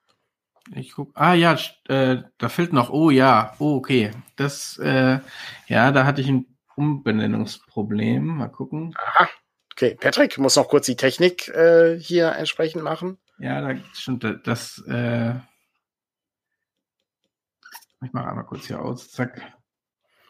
Ich 0.74 0.92
guck. 0.92 1.10
Ah 1.14 1.34
ja, 1.34 1.58
äh, 1.88 2.22
da 2.38 2.48
fehlt 2.48 2.72
noch. 2.72 2.90
Oh 2.90 3.10
ja, 3.10 3.54
oh 3.58 3.76
okay. 3.76 4.12
Das, 4.36 4.78
äh, 4.78 5.18
ja, 5.66 5.90
da 5.90 6.04
hatte 6.04 6.20
ich 6.20 6.28
ein 6.28 6.46
Umbenennungsproblem. 6.76 8.24
Mal 8.24 8.48
gucken. 8.48 8.94
Aha. 8.96 9.28
Okay, 9.72 9.96
Patrick 9.98 10.38
muss 10.38 10.56
noch 10.56 10.68
kurz 10.68 10.86
die 10.86 10.96
Technik 10.96 11.48
äh, 11.48 11.98
hier 11.98 12.32
entsprechend 12.32 12.82
machen. 12.82 13.18
Ja, 13.38 13.60
da 13.60 13.78
stimmt 13.94 14.24
das. 14.44 14.82
Äh, 14.86 15.34
ich 18.04 18.12
mache 18.12 18.28
einmal 18.28 18.44
kurz 18.44 18.66
hier 18.66 18.80
aus. 18.80 19.10
Zack. 19.10 19.40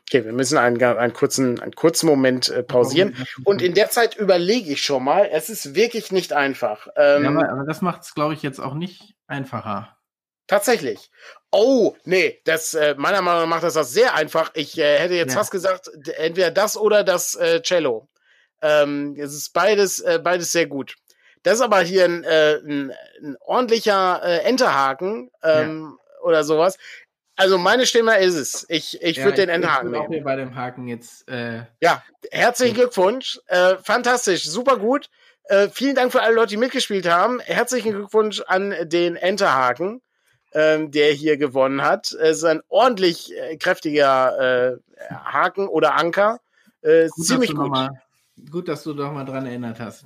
Okay, 0.08 0.24
wir 0.24 0.32
müssen 0.32 0.58
einen, 0.58 0.82
einen, 0.82 1.12
kurzen, 1.12 1.60
einen 1.60 1.72
kurzen 1.72 2.06
Moment 2.06 2.50
äh, 2.50 2.62
pausieren. 2.62 3.16
Und 3.44 3.62
in 3.62 3.74
der 3.74 3.90
Zeit 3.90 4.14
überlege 4.14 4.72
ich 4.72 4.82
schon 4.82 5.04
mal. 5.04 5.28
Es 5.32 5.48
ist 5.48 5.74
wirklich 5.74 6.12
nicht 6.12 6.32
einfach. 6.32 6.86
Ähm, 6.96 7.24
ja, 7.24 7.30
aber, 7.30 7.50
aber 7.50 7.64
das 7.64 7.80
macht 7.80 8.02
es, 8.02 8.14
glaube 8.14 8.34
ich, 8.34 8.42
jetzt 8.42 8.60
auch 8.60 8.74
nicht 8.74 9.14
einfacher. 9.26 9.96
Tatsächlich. 10.52 11.10
Oh, 11.50 11.96
nee, 12.04 12.42
das 12.44 12.74
äh, 12.74 12.94
meiner 12.98 13.22
Meinung 13.22 13.40
nach 13.44 13.48
macht 13.48 13.62
das 13.62 13.72
das 13.72 13.90
sehr 13.94 14.14
einfach. 14.14 14.50
Ich 14.52 14.76
äh, 14.76 14.98
hätte 14.98 15.14
jetzt 15.14 15.32
ja. 15.32 15.38
fast 15.38 15.50
gesagt, 15.50 15.90
entweder 16.18 16.50
das 16.50 16.76
oder 16.76 17.04
das 17.04 17.34
äh, 17.36 17.62
Cello. 17.62 18.06
Ähm, 18.60 19.16
es 19.18 19.32
ist 19.32 19.54
beides, 19.54 20.00
äh, 20.00 20.20
beides 20.22 20.52
sehr 20.52 20.66
gut. 20.66 20.96
Das 21.42 21.54
ist 21.54 21.60
aber 21.62 21.80
hier 21.80 22.04
ein, 22.04 22.22
äh, 22.24 22.56
ein, 22.56 22.92
ein 23.22 23.36
ordentlicher 23.40 24.20
äh, 24.22 24.38
Enterhaken 24.40 25.30
ähm, 25.42 25.96
ja. 25.96 26.22
oder 26.22 26.44
sowas. 26.44 26.76
Also 27.34 27.56
meine 27.56 27.86
Stimme 27.86 28.18
ist 28.18 28.34
es. 28.34 28.66
Ich, 28.68 29.00
ich 29.00 29.16
ja, 29.16 29.24
würde 29.24 29.38
den 29.38 29.48
Enterhaken 29.48 29.90
nehmen. 29.90 30.20
Auch 30.20 30.24
bei 30.24 30.36
dem 30.36 30.54
Haken 30.54 30.86
jetzt. 30.86 31.26
Äh, 31.30 31.62
ja, 31.80 32.04
herzlichen 32.30 32.74
Glückwunsch. 32.74 33.40
Äh, 33.46 33.76
fantastisch, 33.82 34.44
super 34.44 34.76
gut. 34.76 35.08
Äh, 35.44 35.70
vielen 35.70 35.94
Dank 35.94 36.12
für 36.12 36.20
alle 36.20 36.34
Leute, 36.34 36.50
die 36.50 36.56
mitgespielt 36.58 37.08
haben. 37.08 37.40
Herzlichen 37.40 37.92
Glückwunsch 37.92 38.42
an 38.46 38.74
den 38.82 39.16
Enterhaken 39.16 40.02
ähm, 40.54 40.90
der 40.90 41.12
hier 41.12 41.36
gewonnen 41.36 41.82
hat. 41.82 42.12
Es 42.12 42.38
ist 42.38 42.44
ein 42.44 42.60
ordentlich 42.68 43.32
äh, 43.36 43.56
kräftiger 43.56 44.72
äh, 44.72 44.76
Haken 45.10 45.68
oder 45.68 45.94
Anker. 45.96 46.40
Äh, 46.82 47.08
gut, 47.08 47.26
ziemlich 47.26 47.54
gut. 47.54 47.70
Mal, 47.70 47.90
gut, 48.50 48.68
dass 48.68 48.82
du 48.82 48.94
doch 48.94 49.12
mal 49.12 49.24
dran 49.24 49.46
erinnert 49.46 49.80
hast. 49.80 50.04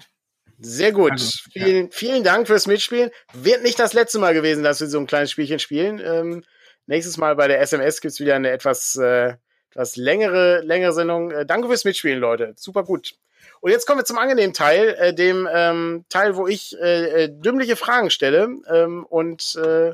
Sehr 0.59 0.92
gut. 0.92 1.12
Also, 1.12 1.38
vielen, 1.53 1.86
ja. 1.86 1.90
vielen 1.92 2.24
Dank 2.24 2.47
fürs 2.47 2.66
Mitspielen. 2.66 3.11
Wird 3.34 3.62
nicht 3.62 3.78
das 3.78 3.92
letzte 3.92 4.18
Mal 4.18 4.34
gewesen, 4.34 4.64
dass 4.64 4.80
wir 4.80 4.86
so 4.86 4.99
ein 4.99 5.07
kleines 5.07 5.30
Spielchen 5.30 5.59
spielen. 5.59 6.01
Ähm, 6.03 6.44
nächstes 6.86 7.18
Mal 7.18 7.36
bei 7.36 7.49
der 7.49 7.61
SMS 7.61 8.01
gibt's 8.01 8.20
wieder 8.20 8.36
eine 8.36 8.51
etwas, 8.51 8.97
äh, 8.97 9.34
etwas 9.70 9.97
längere, 9.97 10.61
längere 10.62 10.92
Sendung. 10.92 11.30
Äh, 11.30 11.44
danke 11.47 11.68
fürs 11.68 11.84
Mitspielen, 11.84 12.20
Leute. 12.20 12.55
Super 12.57 12.84
gut. 12.84 13.14
Und 13.61 13.70
jetzt 13.70 13.86
kommen 13.86 14.01
wir 14.01 14.05
zum 14.05 14.18
angenehmen 14.18 14.55
Teil, 14.55 14.94
äh, 14.99 15.14
dem 15.14 15.49
ähm, 15.53 16.05
Teil, 16.09 16.36
wo 16.36 16.47
ich 16.47 16.76
äh, 16.80 17.24
äh 17.24 17.28
dümmliche 17.28 17.76
Fragen 17.76 18.11
stelle 18.11 18.49
ähm, 18.70 19.05
und 19.05 19.57
äh, 19.57 19.92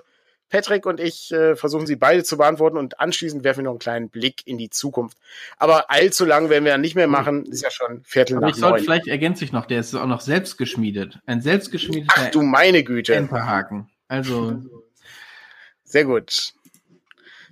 Patrick 0.53 0.85
und 0.85 1.01
ich 1.01 1.33
äh, 1.33 1.57
versuchen 1.57 1.87
sie 1.87 1.97
beide 1.97 2.25
zu 2.25 2.37
beantworten 2.37 2.77
und 2.77 3.01
anschließend 3.01 3.43
werfen 3.43 3.61
wir 3.61 3.65
noch 3.65 3.71
einen 3.71 3.79
kleinen 3.79 4.09
Blick 4.11 4.47
in 4.47 4.59
die 4.59 4.69
Zukunft. 4.69 5.17
Aber 5.57 5.91
allzu 5.91 6.27
lang 6.27 6.51
werden 6.51 6.67
wir 6.67 6.77
nicht 6.77 6.95
mehr 6.95 7.09
machen, 7.09 7.47
ist 7.47 7.63
ja 7.63 7.71
schon 7.71 8.03
Viertel 8.05 8.37
Aber 8.37 8.47
nach 8.47 8.55
ich 8.55 8.61
sollte 8.61 8.85
vielleicht 8.85 9.09
ergänze 9.09 9.47
ich 9.47 9.53
noch, 9.53 9.65
der 9.65 9.81
ist 9.81 9.95
auch 9.95 10.07
noch 10.07 10.21
selbst 10.21 10.59
geschmiedet. 10.59 11.19
Ein 11.25 11.41
selbst 11.41 11.73
geschmiedeter 11.73 12.15
Ach 12.15 12.31
du 12.31 12.43
meine 12.43 12.85
Güte. 12.85 13.15
Enterhaken. 13.15 13.89
Also 14.09 14.59
sehr 15.85 16.05
gut. 16.05 16.53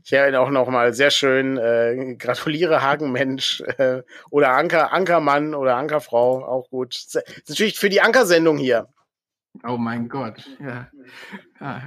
Ich 0.05 0.13
habe 0.13 0.39
auch 0.39 0.51
noch 0.51 0.69
mal 0.69 0.93
sehr 0.93 1.11
schön 1.11 1.57
äh, 1.57 2.17
gratuliere 2.19 2.83
Hagenmensch 2.83 3.63
äh, 3.79 4.03
oder 4.29 4.51
Anker 4.51 4.93
Ankermann 4.93 5.55
oder 5.55 5.77
Ankerfrau 5.77 6.45
auch 6.45 6.69
gut. 6.69 6.95
Das 7.15 7.23
ist 7.25 7.49
natürlich 7.49 7.79
für 7.79 7.89
die 7.89 8.03
Ankersendung 8.03 8.59
hier. 8.59 8.89
Oh 9.65 9.77
mein 9.77 10.09
Gott, 10.09 10.49
ja. 10.61 10.91
Ah, 11.59 11.83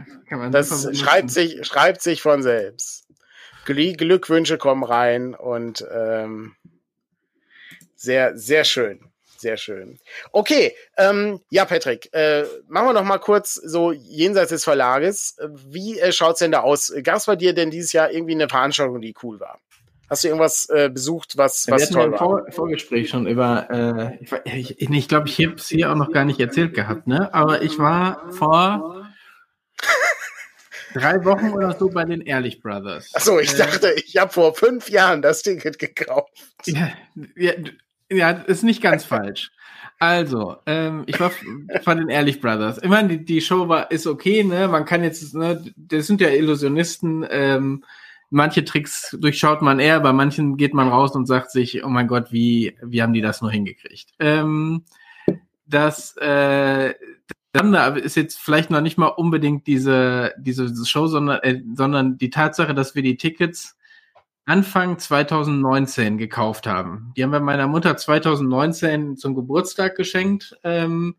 das 0.52 0.98
schreibt 0.98 1.32
sich, 1.32 1.66
schreibt 1.66 2.02
sich 2.02 2.22
von 2.22 2.44
selbst. 2.44 3.08
Glückwünsche 3.66 4.58
kommen 4.58 4.84
rein 4.84 5.34
und 5.34 5.86
ähm, 5.92 6.56
sehr, 7.96 8.38
sehr 8.38 8.64
schön. 8.66 9.00
Sehr 9.38 9.58
schön. 9.58 10.00
Okay, 10.32 10.74
ähm, 10.96 11.42
ja, 11.50 11.66
Patrick, 11.66 12.14
äh, 12.14 12.46
machen 12.68 12.88
wir 12.88 12.94
noch 12.94 13.04
mal 13.04 13.18
kurz 13.18 13.56
so 13.56 13.92
jenseits 13.92 14.52
des 14.52 14.64
Verlages. 14.64 15.36
Wie 15.68 16.00
äh, 16.00 16.14
schaut's 16.14 16.40
denn 16.40 16.54
da 16.54 16.62
aus? 16.62 16.94
Gab 17.04 17.18
es 17.18 17.26
bei 17.26 17.36
dir 17.36 17.54
denn 17.54 17.70
dieses 17.70 17.92
Jahr 17.92 18.10
irgendwie 18.10 18.36
eine 18.36 18.48
Veranstaltung, 18.48 19.02
die 19.02 19.14
cool 19.22 19.42
war? 19.42 19.60
Hast 20.10 20.24
du 20.24 20.28
irgendwas 20.28 20.70
äh, 20.70 20.90
besucht, 20.90 21.38
was, 21.38 21.68
was 21.70 21.90
toll 21.90 22.12
war? 22.12 22.20
Vor 22.20 22.46
Vorgespräch 22.50 23.10
schon 23.10 23.26
über, 23.26 23.68
äh, 23.70 24.24
ich, 24.46 24.80
ich, 24.82 24.90
ich 24.90 25.08
glaube, 25.08 25.28
ich 25.28 25.40
habe 25.40 25.56
es 25.56 25.68
hier 25.68 25.92
auch 25.92 25.96
noch 25.96 26.12
gar 26.12 26.26
nicht 26.26 26.40
erzählt 26.40 26.74
gehabt, 26.74 27.08
ne? 27.08 27.34
Aber 27.34 27.62
ich 27.62 27.80
war 27.80 28.32
vor 28.32 29.08
drei 30.94 31.24
Wochen 31.26 31.52
oder 31.52 31.76
so 31.78 31.90
bei 31.90 32.04
den 32.04 32.22
Ehrlich 32.22 32.62
Brothers. 32.62 33.10
Achso, 33.14 33.40
ich 33.40 33.54
äh, 33.54 33.58
dachte, 33.58 33.94
ich 33.94 34.18
habe 34.18 34.32
vor 34.32 34.54
fünf 34.54 34.90
Jahren 34.90 35.22
das 35.22 35.42
Ticket 35.42 35.80
gekauft. 35.80 36.32
Ja, 36.66 36.92
ja, 37.36 37.54
ja 38.12 38.30
ist 38.32 38.64
nicht 38.64 38.82
ganz 38.82 39.06
falsch. 39.06 39.52
Also, 40.00 40.58
ähm, 40.66 41.04
ich 41.06 41.18
war 41.20 41.32
von 41.84 41.98
den 41.98 42.10
Ehrlich 42.10 42.42
Brothers. 42.42 42.78
Ich 42.84 42.90
meine, 42.90 43.08
die, 43.08 43.26
die 43.26 43.42
Show 43.42 43.70
war, 43.70 43.90
ist 43.90 44.06
okay, 44.06 44.44
ne? 44.44 44.68
Man 44.68 44.84
kann 44.84 45.02
jetzt, 45.02 45.34
ne, 45.34 45.64
das 45.78 46.08
sind 46.08 46.20
ja 46.20 46.28
Illusionisten, 46.28 47.26
ähm, 47.30 47.86
manche 48.34 48.66
Tricks 48.66 49.16
durchschaut 49.20 49.62
man 49.62 49.80
eher, 49.80 50.00
bei 50.00 50.12
manchen 50.12 50.58
geht 50.58 50.74
man 50.74 50.90
raus 50.90 51.16
und 51.16 51.28
sagt 51.28 51.52
sich, 51.52 51.84
oh 51.84 51.90
mein 51.90 52.08
Gott, 52.08 52.32
wie, 52.32 52.76
wie 52.82 53.02
haben 53.02 53.14
die 53.14 53.22
das 53.22 53.42
nur 53.42 53.52
hingekriegt? 53.52 54.12
Ähm, 54.20 54.84
das, 55.66 56.18
äh, 56.18 56.96
dann 57.52 57.74
ist 57.98 58.16
jetzt 58.16 58.40
vielleicht 58.40 58.72
noch 58.72 58.82
nicht 58.82 58.98
mal 58.98 59.08
unbedingt 59.08 59.68
diese, 59.68 60.34
diese 60.40 60.74
Show, 60.86 61.08
sondern, 61.08 61.40
äh, 61.42 61.62
sondern 61.76 62.18
die 62.18 62.32
Tatsache, 62.32 62.74
dass 62.74 62.96
wir 62.96 63.04
die 63.04 63.18
Tickets 63.18 63.78
Anfang 64.46 64.98
2019 64.98 66.18
gekauft 66.18 66.68
haben. 66.68 67.14
Die 67.16 67.24
haben 67.24 67.32
wir 67.32 67.40
meiner 67.40 67.68
Mutter 67.68 67.96
2019 67.96 69.16
zum 69.16 69.36
Geburtstag 69.36 69.96
geschenkt, 69.96 70.58
ähm, 70.64 71.16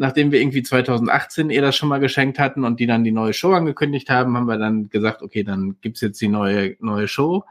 nachdem 0.00 0.32
wir 0.32 0.40
irgendwie 0.40 0.62
2018 0.62 1.50
ihr 1.50 1.60
das 1.60 1.76
schon 1.76 1.90
mal 1.90 2.00
geschenkt 2.00 2.38
hatten 2.38 2.64
und 2.64 2.80
die 2.80 2.86
dann 2.86 3.04
die 3.04 3.12
neue 3.12 3.34
Show 3.34 3.52
angekündigt 3.52 4.08
haben, 4.08 4.34
haben 4.34 4.46
wir 4.46 4.56
dann 4.56 4.88
gesagt, 4.88 5.20
okay, 5.20 5.44
dann 5.44 5.76
gibt's 5.82 6.00
jetzt 6.00 6.18
die 6.22 6.28
neue 6.28 6.74
neue 6.80 7.06
Show. 7.06 7.44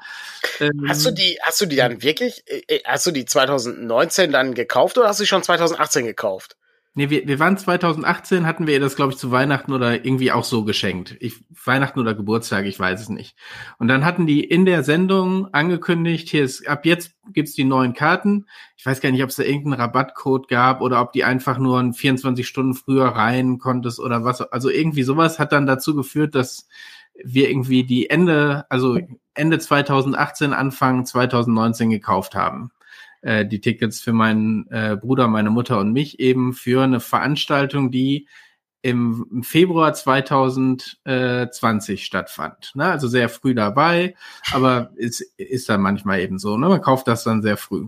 Ähm, 0.60 0.86
hast 0.88 1.06
du 1.06 1.12
die, 1.12 1.38
hast 1.44 1.62
du 1.62 1.68
die 1.68 1.76
dann 1.76 2.02
wirklich, 2.02 2.44
äh, 2.48 2.62
äh, 2.68 2.82
hast 2.86 3.06
du 3.06 3.12
die 3.12 3.26
2019 3.26 4.32
dann 4.32 4.56
gekauft 4.56 4.98
oder 4.98 5.10
hast 5.10 5.20
du 5.20 5.26
die 5.26 5.28
schon 5.28 5.44
2018 5.44 6.08
gekauft? 6.08 6.58
Nee, 7.00 7.10
wir, 7.10 7.26
wir 7.26 7.40
waren 7.40 7.56
2018, 7.56 8.46
hatten 8.46 8.68
wir 8.68 8.74
ihr 8.74 8.82
das, 8.82 8.98
glaube 8.98 9.14
ich, 9.14 9.18
zu 9.18 9.32
Weihnachten 9.32 9.72
oder 9.72 10.04
irgendwie 10.04 10.34
auch 10.34 10.44
so 10.44 10.66
geschenkt. 10.66 11.16
Ich, 11.22 11.46
Weihnachten 11.64 11.98
oder 11.98 12.14
Geburtstag, 12.14 12.66
ich 12.66 12.78
weiß 12.78 13.00
es 13.00 13.08
nicht. 13.08 13.38
Und 13.78 13.88
dann 13.88 14.04
hatten 14.04 14.28
die 14.28 14.44
in 14.44 14.66
der 14.66 14.84
Sendung 14.84 15.48
angekündigt, 15.54 16.28
hier 16.28 16.44
ist, 16.44 16.68
ab 16.68 16.86
jetzt 16.86 17.14
gibt's 17.32 17.54
die 17.54 17.64
neuen 17.64 17.94
Karten. 17.94 18.48
Ich 18.76 18.86
weiß 18.86 19.00
gar 19.00 19.12
nicht, 19.12 19.24
ob 19.24 19.30
es 19.30 19.38
da 19.38 19.44
irgendeinen 19.44 19.80
Rabattcode 19.80 20.50
gab 20.50 20.82
oder 20.82 21.00
ob 21.00 21.14
die 21.14 21.24
einfach 21.24 21.58
nur 21.58 21.80
ein 21.80 21.94
24 21.94 22.46
Stunden 22.46 22.74
früher 22.74 23.06
rein 23.06 23.60
konntest 23.60 24.02
oder 24.02 24.26
was. 24.26 24.42
Also 24.42 24.70
irgendwie 24.70 25.04
sowas 25.04 25.40
hat 25.40 25.54
dann 25.54 25.68
dazu 25.68 25.96
geführt, 25.96 26.36
dass 26.36 26.68
wir 27.24 27.50
irgendwie 27.50 27.86
die 27.86 28.10
Ende, 28.10 28.66
also 28.68 29.00
Ende 29.36 29.58
2018, 29.58 30.52
Anfang 30.52 31.06
2019 31.06 31.92
gekauft 31.92 32.36
haben 32.36 32.72
äh, 33.22 33.46
die 33.46 33.62
Tickets 33.62 34.02
für 34.02 34.14
meinen 34.14 34.68
äh, 34.70 34.98
Bruder, 35.00 35.28
meine 35.28 35.50
Mutter 35.50 35.80
und 35.80 35.94
mich 35.94 36.20
eben 36.20 36.54
für 36.54 36.84
eine 36.84 37.00
Veranstaltung, 37.00 37.92
die 37.92 38.28
im, 38.82 39.44
Februar 39.44 39.94
2020 39.94 42.06
stattfand. 42.06 42.72
Ne? 42.76 42.86
Also 42.86 43.08
sehr 43.08 43.30
früh 43.30 43.54
dabei, 43.54 44.16
aber 44.52 44.92
es 44.98 45.22
ist 45.38 45.70
dann 45.70 45.82
manchmal 45.82 46.22
eben 46.22 46.40
so. 46.40 46.58
Ne? 46.58 46.70
Man 46.70 46.82
kauft 46.82 47.08
das 47.08 47.24
dann 47.24 47.42
sehr 47.42 47.58
früh. 47.58 47.88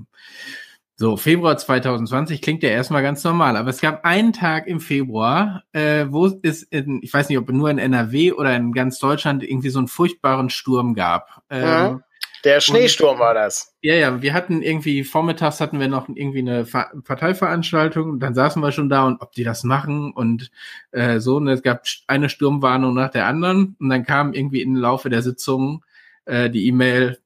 So, 0.98 1.16
Februar 1.18 1.58
2020 1.58 2.42
klingt 2.44 2.62
ja 2.62 2.70
erstmal 2.70 3.02
ganz 3.02 3.24
normal, 3.24 3.58
aber 3.58 3.72
es 3.72 3.82
gab 3.82 4.06
einen 4.06 4.34
Tag 4.34 4.68
im 4.68 4.80
Februar, 4.80 5.64
äh, 5.72 6.06
wo 6.10 6.28
es 6.44 6.62
in, 6.62 7.00
ich 7.02 7.12
weiß 7.12 7.28
nicht, 7.28 7.40
ob 7.40 7.50
nur 7.50 7.72
in 7.72 7.80
NRW 7.80 8.34
oder 8.34 8.56
in 8.56 8.72
ganz 8.72 9.00
Deutschland 9.00 9.42
irgendwie 9.42 9.70
so 9.70 9.80
einen 9.80 9.88
furchtbaren 9.88 10.52
Sturm 10.52 10.94
gab. 10.94 11.42
Ähm, 11.50 11.64
ja. 11.64 12.02
Der 12.44 12.60
Schneesturm 12.60 13.16
und, 13.16 13.20
war 13.20 13.34
das. 13.34 13.76
Ja, 13.82 13.96
ja, 13.96 14.22
wir 14.22 14.34
hatten 14.34 14.62
irgendwie, 14.62 15.04
vormittags 15.04 15.60
hatten 15.60 15.80
wir 15.80 15.88
noch 15.88 16.10
irgendwie 16.10 16.40
eine 16.40 16.66
Parteiveranstaltung, 16.66 18.20
dann 18.20 18.34
saßen 18.34 18.62
wir 18.62 18.72
schon 18.72 18.90
da 18.90 19.06
und 19.06 19.22
ob 19.22 19.32
die 19.34 19.44
das 19.44 19.64
machen 19.64 20.12
und 20.12 20.52
äh, 20.92 21.20
so. 21.20 21.38
Und 21.38 21.48
es 21.48 21.62
gab 21.62 21.86
eine 22.08 22.30
Sturmwarnung 22.30 22.94
nach 22.94 23.12
der 23.12 23.28
anderen 23.28 23.76
und 23.80 23.90
dann 23.90 24.06
kam 24.06 24.34
irgendwie 24.34 24.62
im 24.62 24.76
Laufe 24.76 25.10
der 25.10 25.22
Sitzung 25.22 25.84
äh, 26.26 26.50
die 26.50 26.68
E-Mail, 26.68 27.20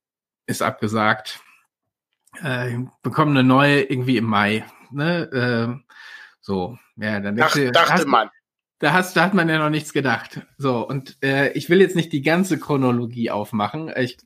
ist 0.47 0.61
abgesagt, 0.61 1.39
äh, 2.43 2.77
bekommen 3.01 3.37
eine 3.37 3.47
neue 3.47 3.81
irgendwie 3.81 4.17
im 4.17 4.25
Mai. 4.25 4.65
Ne? 4.91 5.29
Äh, 5.31 5.91
so, 6.41 6.77
ja, 6.97 7.19
dann 7.19 7.39
Ach, 7.41 7.53
dachte 7.53 7.93
hast, 7.93 8.07
man. 8.07 8.29
Da, 8.79 8.91
hast, 8.91 9.15
da 9.15 9.23
hat 9.23 9.33
man 9.33 9.47
ja 9.47 9.57
noch 9.57 9.69
nichts 9.69 9.93
gedacht. 9.93 10.41
So, 10.57 10.85
und 10.87 11.17
äh, 11.23 11.51
ich 11.53 11.69
will 11.69 11.79
jetzt 11.79 11.95
nicht 11.95 12.11
die 12.11 12.21
ganze 12.21 12.59
Chronologie 12.59 13.31
aufmachen. 13.31 13.91
Ich 13.95 14.17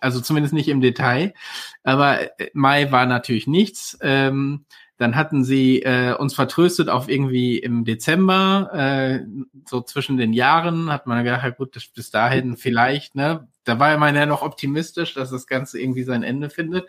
also 0.00 0.20
zumindest 0.20 0.54
nicht 0.54 0.68
im 0.68 0.80
Detail. 0.80 1.34
Aber 1.82 2.40
äh, 2.40 2.50
Mai 2.52 2.90
war 2.92 3.06
natürlich 3.06 3.46
nichts. 3.46 3.98
Ähm, 4.00 4.64
dann 4.98 5.14
hatten 5.14 5.44
sie 5.44 5.82
äh, 5.82 6.14
uns 6.14 6.34
vertröstet 6.34 6.88
auf 6.88 7.08
irgendwie 7.08 7.58
im 7.58 7.84
Dezember, 7.84 8.70
äh, 8.72 9.26
so 9.68 9.82
zwischen 9.82 10.16
den 10.16 10.32
Jahren, 10.32 10.90
hat 10.90 11.06
man 11.06 11.22
gedacht, 11.22 11.44
ja 11.44 11.50
gut, 11.50 11.78
bis 11.94 12.10
dahin 12.10 12.56
vielleicht, 12.56 13.14
ne? 13.14 13.46
Da 13.64 13.80
war 13.80 13.98
man 13.98 14.14
ja 14.14 14.26
noch 14.26 14.42
optimistisch, 14.42 15.14
dass 15.14 15.30
das 15.30 15.48
Ganze 15.48 15.80
irgendwie 15.80 16.04
sein 16.04 16.22
Ende 16.22 16.50
findet. 16.50 16.86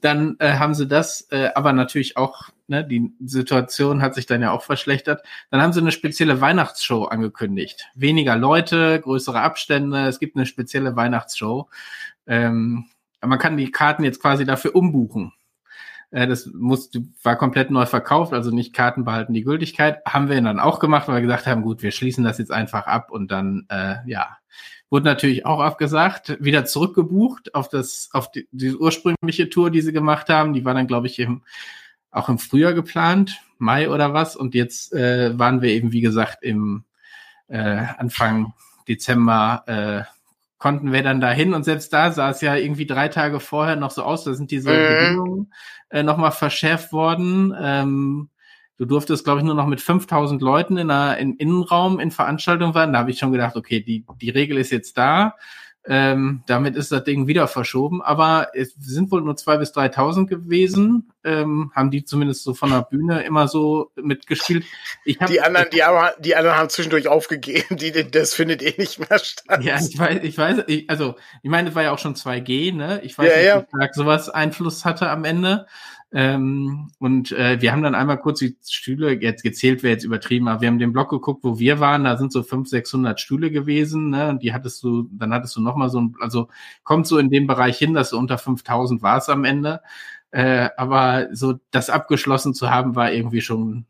Dann 0.00 0.36
äh, 0.38 0.54
haben 0.54 0.74
sie 0.74 0.88
das, 0.88 1.28
äh, 1.30 1.50
aber 1.54 1.74
natürlich 1.74 2.16
auch, 2.16 2.48
ne, 2.66 2.82
die 2.82 3.12
Situation 3.24 4.00
hat 4.00 4.14
sich 4.14 4.24
dann 4.24 4.40
ja 4.40 4.50
auch 4.50 4.62
verschlechtert. 4.62 5.22
Dann 5.50 5.60
haben 5.60 5.74
sie 5.74 5.80
eine 5.80 5.92
spezielle 5.92 6.40
Weihnachtsshow 6.40 7.04
angekündigt. 7.04 7.84
Weniger 7.94 8.36
Leute, 8.36 9.00
größere 9.02 9.42
Abstände, 9.42 10.06
es 10.06 10.18
gibt 10.18 10.34
eine 10.34 10.46
spezielle 10.46 10.96
Weihnachtsshow. 10.96 11.68
Ähm, 12.26 12.86
man 13.20 13.38
kann 13.38 13.56
die 13.56 13.70
Karten 13.70 14.04
jetzt 14.04 14.20
quasi 14.20 14.44
dafür 14.44 14.74
umbuchen. 14.74 15.32
Äh, 16.10 16.26
das 16.26 16.46
muss, 16.46 16.90
war 17.22 17.36
komplett 17.36 17.70
neu 17.70 17.86
verkauft, 17.86 18.32
also 18.32 18.50
nicht 18.50 18.72
Karten 18.72 19.04
behalten 19.04 19.34
die 19.34 19.42
Gültigkeit. 19.42 20.00
Haben 20.06 20.28
wir 20.28 20.40
dann 20.40 20.60
auch 20.60 20.78
gemacht, 20.78 21.08
weil 21.08 21.16
wir 21.16 21.22
gesagt 21.22 21.46
haben, 21.46 21.62
gut, 21.62 21.82
wir 21.82 21.90
schließen 21.90 22.24
das 22.24 22.38
jetzt 22.38 22.52
einfach 22.52 22.86
ab 22.86 23.10
und 23.10 23.30
dann, 23.30 23.66
äh, 23.68 23.96
ja, 24.06 24.38
wurde 24.90 25.06
natürlich 25.06 25.44
auch 25.44 25.58
abgesagt, 25.60 26.36
wieder 26.40 26.64
zurückgebucht 26.66 27.54
auf 27.54 27.68
das, 27.68 28.10
auf 28.12 28.30
die, 28.30 28.46
die 28.52 28.76
ursprüngliche 28.76 29.50
Tour, 29.50 29.70
die 29.70 29.80
sie 29.80 29.92
gemacht 29.92 30.28
haben. 30.28 30.52
Die 30.52 30.64
war 30.64 30.74
dann, 30.74 30.86
glaube 30.86 31.08
ich, 31.08 31.18
im, 31.18 31.42
auch 32.12 32.28
im 32.28 32.38
Frühjahr 32.38 32.74
geplant, 32.74 33.40
Mai 33.58 33.90
oder 33.90 34.14
was. 34.14 34.36
Und 34.36 34.54
jetzt 34.54 34.92
äh, 34.92 35.36
waren 35.36 35.62
wir 35.62 35.70
eben, 35.70 35.90
wie 35.90 36.00
gesagt, 36.00 36.44
im 36.44 36.84
äh, 37.48 37.86
Anfang 37.98 38.52
Dezember 38.86 39.64
äh, 39.66 40.13
konnten 40.58 40.92
wir 40.92 41.02
dann 41.02 41.20
dahin 41.20 41.54
und 41.54 41.64
selbst 41.64 41.92
da 41.92 42.12
sah 42.12 42.30
es 42.30 42.40
ja 42.40 42.54
irgendwie 42.54 42.86
drei 42.86 43.08
Tage 43.08 43.40
vorher 43.40 43.76
noch 43.76 43.90
so 43.90 44.02
aus, 44.02 44.24
da 44.24 44.34
sind 44.34 44.50
diese 44.50 44.70
mhm. 44.70 44.88
Bedingungen 44.88 45.52
äh, 45.90 46.02
nochmal 46.02 46.32
verschärft 46.32 46.92
worden. 46.92 47.54
Ähm, 47.58 48.30
du 48.76 48.84
durftest, 48.84 49.24
glaube 49.24 49.40
ich, 49.40 49.44
nur 49.44 49.54
noch 49.54 49.66
mit 49.66 49.80
5000 49.80 50.40
Leuten 50.42 50.76
in 50.76 50.90
einer, 50.90 51.18
im 51.18 51.36
Innenraum 51.36 52.00
in 52.00 52.10
Veranstaltungen 52.10 52.74
werden. 52.74 52.92
Da 52.92 53.00
habe 53.00 53.10
ich 53.10 53.18
schon 53.18 53.32
gedacht, 53.32 53.56
okay, 53.56 53.80
die, 53.80 54.04
die 54.20 54.30
Regel 54.30 54.58
ist 54.58 54.70
jetzt 54.70 54.96
da. 54.98 55.34
Ähm, 55.86 56.42
damit 56.46 56.76
ist 56.76 56.92
das 56.92 57.04
Ding 57.04 57.26
wieder 57.26 57.46
verschoben, 57.46 58.00
aber 58.00 58.48
es 58.54 58.74
sind 58.78 59.10
wohl 59.10 59.20
nur 59.20 59.36
zwei 59.36 59.58
bis 59.58 59.72
3.000 59.72 60.26
gewesen, 60.26 61.12
ähm, 61.24 61.72
haben 61.74 61.90
die 61.90 62.04
zumindest 62.04 62.42
so 62.42 62.54
von 62.54 62.70
der 62.70 62.82
Bühne 62.82 63.22
immer 63.22 63.48
so 63.48 63.90
mitgespielt. 63.96 64.64
Ich 65.04 65.20
hab, 65.20 65.28
die 65.28 65.42
anderen, 65.42 65.66
die, 65.70 65.82
aber, 65.82 66.14
die 66.18 66.36
anderen 66.36 66.56
haben 66.56 66.70
zwischendurch 66.70 67.08
aufgegeben, 67.08 67.76
die, 67.76 68.10
das 68.10 68.32
findet 68.32 68.62
eh 68.62 68.74
nicht 68.78 68.98
mehr 68.98 69.18
statt. 69.18 69.62
Ja, 69.62 69.76
ich 69.76 69.98
weiß, 69.98 70.20
ich 70.22 70.38
weiß, 70.38 70.64
ich, 70.68 70.88
also 70.88 71.16
ich 71.42 71.50
meine, 71.50 71.68
es 71.68 71.74
war 71.74 71.82
ja 71.82 71.92
auch 71.92 71.98
schon 71.98 72.14
2G, 72.14 72.74
ne? 72.74 73.00
Ich 73.02 73.18
weiß 73.18 73.30
ja, 73.30 73.36
nicht, 73.36 73.46
ja. 73.46 73.62
wie 73.62 73.76
stark 73.76 73.94
sowas 73.94 74.30
Einfluss 74.30 74.86
hatte 74.86 75.10
am 75.10 75.24
Ende. 75.24 75.66
Ähm, 76.16 76.92
und 77.00 77.32
äh, 77.32 77.60
wir 77.60 77.72
haben 77.72 77.82
dann 77.82 77.96
einmal 77.96 78.20
kurz 78.20 78.38
die 78.38 78.56
Stühle, 78.64 79.20
jetzt 79.20 79.42
gezählt 79.42 79.82
wäre 79.82 79.94
jetzt 79.94 80.04
übertrieben, 80.04 80.46
aber 80.46 80.60
wir 80.60 80.68
haben 80.68 80.78
den 80.78 80.92
Block 80.92 81.10
geguckt, 81.10 81.42
wo 81.42 81.58
wir 81.58 81.80
waren, 81.80 82.04
da 82.04 82.16
sind 82.16 82.30
so 82.30 82.44
500, 82.44 82.68
600 82.68 83.20
Stühle 83.20 83.50
gewesen, 83.50 84.10
ne? 84.10 84.28
und 84.28 84.40
die 84.44 84.52
hattest 84.54 84.80
du, 84.84 85.08
dann 85.10 85.34
hattest 85.34 85.56
du 85.56 85.60
nochmal 85.60 85.90
so 85.90 86.00
ein, 86.00 86.14
also 86.20 86.48
kommt 86.84 87.08
so 87.08 87.18
in 87.18 87.30
dem 87.30 87.48
Bereich 87.48 87.78
hin, 87.78 87.94
dass 87.94 88.10
du 88.10 88.18
unter 88.18 88.38
5000 88.38 89.02
war 89.02 89.18
es 89.18 89.28
am 89.28 89.44
Ende. 89.44 89.80
Äh, 90.30 90.70
aber 90.76 91.28
so 91.32 91.54
das 91.72 91.90
abgeschlossen 91.90 92.54
zu 92.54 92.70
haben, 92.70 92.94
war 92.94 93.12
irgendwie 93.12 93.40
schon 93.40 93.86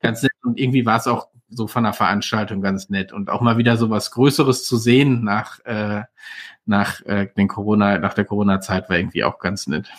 ganz 0.00 0.22
nett 0.22 0.32
und 0.44 0.60
irgendwie 0.60 0.86
war 0.86 0.98
es 0.98 1.08
auch 1.08 1.28
so 1.48 1.66
von 1.66 1.84
der 1.84 1.92
Veranstaltung 1.92 2.62
ganz 2.62 2.88
nett 2.88 3.12
und 3.12 3.30
auch 3.30 3.40
mal 3.40 3.58
wieder 3.58 3.76
so 3.76 3.90
was 3.90 4.12
Größeres 4.12 4.64
zu 4.64 4.76
sehen 4.76 5.24
nach, 5.24 5.58
äh, 5.64 6.02
nach 6.66 7.00
äh, 7.02 7.28
den 7.36 7.48
Corona, 7.48 7.98
nach 7.98 8.14
der 8.14 8.24
Corona-Zeit 8.26 8.88
war 8.88 8.96
irgendwie 8.96 9.24
auch 9.24 9.40
ganz 9.40 9.66
nett. 9.66 9.90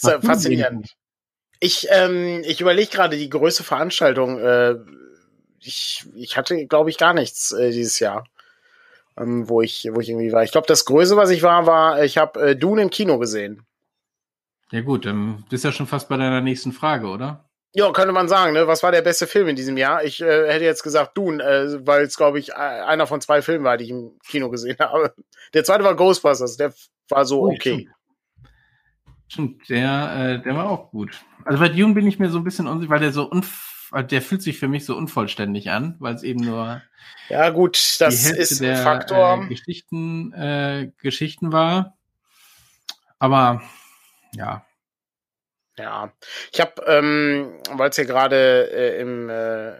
Das 0.00 0.24
faszinierend. 0.24 0.94
Ich, 1.60 1.88
ähm, 1.90 2.42
ich 2.44 2.60
überlege 2.60 2.90
gerade 2.90 3.16
die 3.16 3.30
größte 3.30 3.64
Veranstaltung. 3.64 4.38
Äh, 4.38 4.76
ich, 5.60 6.06
ich 6.14 6.36
hatte, 6.36 6.66
glaube 6.66 6.90
ich, 6.90 6.98
gar 6.98 7.14
nichts 7.14 7.52
äh, 7.52 7.70
dieses 7.70 7.98
Jahr, 7.98 8.24
ähm, 9.16 9.48
wo 9.48 9.60
ich, 9.60 9.88
wo 9.92 10.00
ich 10.00 10.08
irgendwie 10.08 10.32
war. 10.32 10.44
Ich 10.44 10.52
glaube, 10.52 10.68
das 10.68 10.84
Größte, 10.84 11.16
was 11.16 11.30
ich 11.30 11.42
war, 11.42 11.66
war, 11.66 12.04
ich 12.04 12.16
habe 12.16 12.50
äh, 12.50 12.56
Dune 12.56 12.82
im 12.82 12.90
Kino 12.90 13.18
gesehen. 13.18 13.66
Ja 14.70 14.82
gut, 14.82 15.06
dann 15.06 15.44
bist 15.48 15.64
ja 15.64 15.72
schon 15.72 15.86
fast 15.86 16.08
bei 16.08 16.16
deiner 16.16 16.40
nächsten 16.40 16.72
Frage, 16.72 17.06
oder? 17.08 17.48
Ja, 17.74 17.90
könnte 17.92 18.12
man 18.12 18.28
sagen. 18.28 18.54
Ne? 18.54 18.66
Was 18.66 18.82
war 18.82 18.92
der 18.92 19.02
beste 19.02 19.26
Film 19.26 19.48
in 19.48 19.56
diesem 19.56 19.76
Jahr? 19.76 20.04
Ich 20.04 20.20
äh, 20.20 20.52
hätte 20.52 20.64
jetzt 20.64 20.82
gesagt 20.82 21.16
Dune, 21.16 21.42
äh, 21.42 21.86
weil 21.86 22.02
es, 22.02 22.16
glaube 22.16 22.38
ich, 22.38 22.54
einer 22.54 23.06
von 23.06 23.20
zwei 23.20 23.42
Filmen 23.42 23.64
war, 23.64 23.76
die 23.76 23.84
ich 23.84 23.90
im 23.90 24.18
Kino 24.26 24.48
gesehen 24.50 24.76
habe. 24.80 25.14
Der 25.54 25.64
zweite 25.64 25.84
war 25.84 25.94
Ghostbusters, 25.94 26.56
der 26.56 26.72
war 27.08 27.24
so 27.24 27.42
oh, 27.42 27.52
okay. 27.52 27.88
Stimmt, 29.28 29.68
der, 29.68 30.38
äh, 30.38 30.42
der 30.42 30.54
war 30.56 30.70
auch 30.70 30.90
gut. 30.90 31.24
Also 31.44 31.58
bei 31.58 31.68
Dune 31.68 31.94
bin 31.94 32.06
ich 32.06 32.18
mir 32.18 32.30
so 32.30 32.38
ein 32.38 32.44
bisschen 32.44 32.66
unsicher, 32.66 32.90
weil 32.90 33.00
der 33.00 33.12
so 33.12 33.28
unf 33.28 33.66
der 34.10 34.20
fühlt 34.20 34.42
sich 34.42 34.58
für 34.58 34.68
mich 34.68 34.84
so 34.84 34.94
unvollständig 34.94 35.70
an, 35.70 35.96
weil 35.98 36.14
es 36.14 36.22
eben 36.22 36.40
nur 36.40 36.82
ja 37.28 37.50
gut, 37.50 38.00
das 38.00 38.30
ist 38.30 38.60
der, 38.60 38.78
ein 38.78 38.82
Faktor. 38.82 39.44
Äh, 39.44 39.48
Geschichten, 39.48 40.32
äh, 40.32 40.90
Geschichten 40.98 41.52
war. 41.52 41.96
Aber 43.18 43.62
ja. 44.34 44.64
Ja, 45.76 46.12
ich 46.52 46.60
habe, 46.60 46.82
ähm, 46.86 47.60
weil 47.70 47.90
es 47.90 47.96
hier 47.96 48.06
gerade 48.06 48.70
äh, 48.72 49.00
im, 49.00 49.30
äh, 49.30 49.74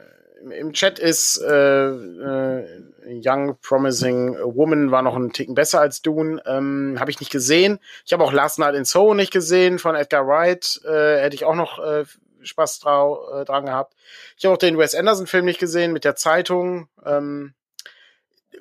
im 0.58 0.72
Chat 0.72 0.98
ist, 0.98 1.40
äh, 1.42 1.88
äh, 1.88 2.84
Young 3.06 3.56
Promising 3.60 4.36
Woman 4.42 4.90
war 4.90 5.02
noch 5.02 5.16
ein 5.16 5.32
Ticken 5.32 5.54
besser 5.54 5.80
als 5.80 6.02
Dune, 6.02 6.42
ähm, 6.46 6.96
habe 6.98 7.10
ich 7.10 7.20
nicht 7.20 7.32
gesehen. 7.32 7.78
Ich 8.04 8.12
habe 8.12 8.24
auch 8.24 8.32
Last 8.32 8.58
Night 8.58 8.74
in 8.74 8.84
Soho 8.84 9.14
nicht 9.14 9.32
gesehen 9.32 9.78
von 9.78 9.94
Edgar 9.94 10.26
Wright, 10.26 10.80
äh, 10.84 11.20
hätte 11.20 11.34
ich 11.34 11.44
auch 11.44 11.54
noch 11.54 11.78
äh, 11.78 12.04
Spaß 12.42 12.78
trau, 12.80 13.40
äh, 13.40 13.44
dran 13.44 13.66
gehabt. 13.66 13.94
Ich 14.36 14.44
habe 14.44 14.54
auch 14.54 14.58
den 14.58 14.78
Wes 14.78 14.94
Anderson-Film 14.94 15.44
nicht 15.44 15.60
gesehen 15.60 15.92
mit 15.92 16.04
der 16.04 16.16
Zeitung. 16.16 16.88
Ähm, 17.04 17.54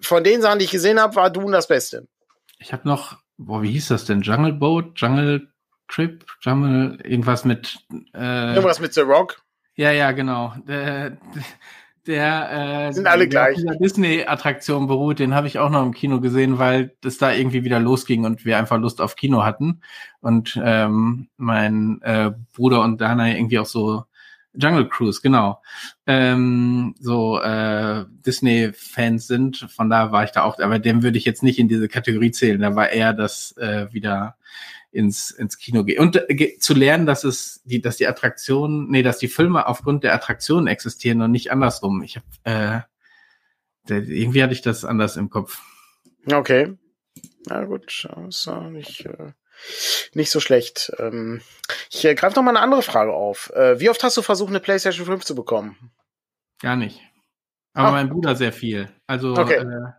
von 0.01 0.23
den 0.23 0.41
Sachen, 0.41 0.59
die 0.59 0.65
ich 0.65 0.71
gesehen 0.71 0.99
habe, 0.99 1.15
war 1.15 1.29
Dune 1.29 1.51
das 1.51 1.67
Beste. 1.67 2.07
Ich 2.59 2.73
habe 2.73 2.87
noch, 2.87 3.17
boah, 3.37 3.61
wie 3.61 3.71
hieß 3.71 3.89
das 3.89 4.05
denn? 4.05 4.21
Jungle 4.21 4.53
Boat, 4.53 4.93
Jungle 4.95 5.47
Trip, 5.87 6.25
Jungle, 6.41 6.99
irgendwas 7.03 7.45
mit. 7.45 7.77
Äh, 8.13 8.49
irgendwas 8.49 8.79
mit 8.79 8.93
The 8.93 9.01
Rock. 9.01 9.41
Ja, 9.77 9.91
ja, 9.91 10.11
genau. 10.11 10.53
Der, 10.67 11.17
der 12.07 12.87
äh, 12.87 12.93
sind 12.93 13.05
alle 13.05 13.27
gleich. 13.27 13.57
Dieser 13.57 13.75
Disney-Attraktion 13.75 14.87
beruht, 14.87 15.19
den 15.19 15.35
habe 15.35 15.45
ich 15.45 15.59
auch 15.59 15.69
noch 15.69 15.83
im 15.83 15.93
Kino 15.93 16.19
gesehen, 16.19 16.57
weil 16.57 16.95
das 17.01 17.19
da 17.19 17.31
irgendwie 17.31 17.63
wieder 17.63 17.79
losging 17.79 18.25
und 18.25 18.43
wir 18.43 18.57
einfach 18.57 18.79
Lust 18.79 18.99
auf 19.01 19.15
Kino 19.15 19.43
hatten. 19.43 19.81
Und 20.19 20.59
ähm, 20.63 21.27
mein 21.37 22.01
äh, 22.01 22.31
Bruder 22.55 22.81
und 22.81 22.99
Dana 22.99 23.29
irgendwie 23.29 23.59
auch 23.59 23.67
so 23.67 24.03
Jungle 24.55 24.89
Cruise, 24.89 25.21
genau. 25.21 25.61
Ähm, 26.07 26.95
so 26.99 27.39
äh, 27.39 28.05
Disney-Fans 28.25 29.27
sind. 29.27 29.67
Von 29.69 29.91
da 29.91 30.11
war 30.11 30.23
ich 30.23 30.31
da 30.31 30.41
auch, 30.41 30.57
aber 30.57 30.79
dem 30.79 31.03
würde 31.03 31.19
ich 31.19 31.25
jetzt 31.25 31.43
nicht 31.43 31.59
in 31.59 31.67
diese 31.67 31.87
Kategorie 31.87 32.31
zählen. 32.31 32.59
Da 32.59 32.75
war 32.75 32.89
eher 32.89 33.13
das 33.13 33.55
äh, 33.57 33.93
wieder 33.93 34.37
ins, 34.91 35.31
ins 35.31 35.57
Kino 35.57 35.83
gehen. 35.83 35.99
Und 35.99 36.15
äh, 36.29 36.57
zu 36.59 36.73
lernen, 36.73 37.05
dass 37.05 37.23
es 37.23 37.61
die, 37.65 37.81
dass 37.81 37.97
die 37.97 38.07
Attraktionen, 38.07 38.89
nee, 38.89 39.03
dass 39.03 39.17
die 39.17 39.27
Filme 39.27 39.67
aufgrund 39.67 40.03
der 40.03 40.13
Attraktionen 40.13 40.67
existieren 40.67 41.21
und 41.21 41.31
nicht 41.31 41.51
andersrum. 41.51 42.01
Ich 42.03 42.17
habe 42.17 42.25
äh, 42.43 42.81
irgendwie 43.89 44.43
hatte 44.43 44.53
ich 44.53 44.61
das 44.61 44.85
anders 44.85 45.15
im 45.15 45.29
Kopf. 45.29 45.61
Okay. 46.31 46.75
Na 47.45 47.63
gut, 47.63 47.85
das 48.03 48.35
ist 48.35 48.47
auch 48.47 48.69
nicht, 48.69 49.05
äh, 49.05 49.31
nicht 50.13 50.29
so 50.29 50.39
schlecht. 50.39 50.91
Ähm, 50.99 51.41
ich 51.89 52.03
äh, 52.03 52.15
greife 52.15 52.35
noch 52.35 52.43
mal 52.43 52.51
eine 52.51 52.59
andere 52.59 52.81
Frage 52.81 53.13
auf. 53.13 53.49
Äh, 53.51 53.79
wie 53.79 53.89
oft 53.89 54.03
hast 54.03 54.17
du 54.17 54.21
versucht, 54.21 54.49
eine 54.49 54.59
PlayStation 54.59 55.05
5 55.05 55.23
zu 55.23 55.35
bekommen? 55.35 55.91
Gar 56.59 56.75
nicht. 56.75 56.99
Aber 57.73 57.89
oh. 57.89 57.91
mein 57.91 58.09
Bruder 58.09 58.35
sehr 58.35 58.51
viel. 58.51 58.89
Also 59.05 59.33
okay. 59.35 59.59
äh, 59.59 59.91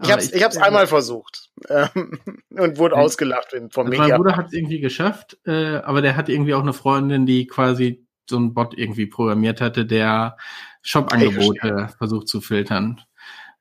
ich 0.00 0.12
habe 0.12 0.22
es 0.22 0.32
ich 0.32 0.42
hab's 0.42 0.56
einmal 0.56 0.86
versucht 0.86 1.47
ähm, 1.68 2.18
und 2.50 2.78
wurde 2.78 2.96
ausgelacht 2.96 3.54
vom 3.70 3.86
also 3.86 4.00
Media. 4.00 4.08
Mein 4.08 4.16
Bruder 4.16 4.36
hat 4.36 4.46
es 4.46 4.52
irgendwie 4.52 4.80
geschafft, 4.80 5.38
äh, 5.46 5.76
aber 5.76 6.02
der 6.02 6.16
hat 6.16 6.28
irgendwie 6.28 6.54
auch 6.54 6.62
eine 6.62 6.72
Freundin, 6.72 7.26
die 7.26 7.46
quasi 7.46 8.06
so 8.28 8.36
einen 8.36 8.54
Bot 8.54 8.76
irgendwie 8.76 9.06
programmiert 9.06 9.60
hatte, 9.60 9.86
der 9.86 10.36
Shop-Angebote 10.82 11.90
versucht 11.98 12.28
zu 12.28 12.40
filtern. 12.40 13.00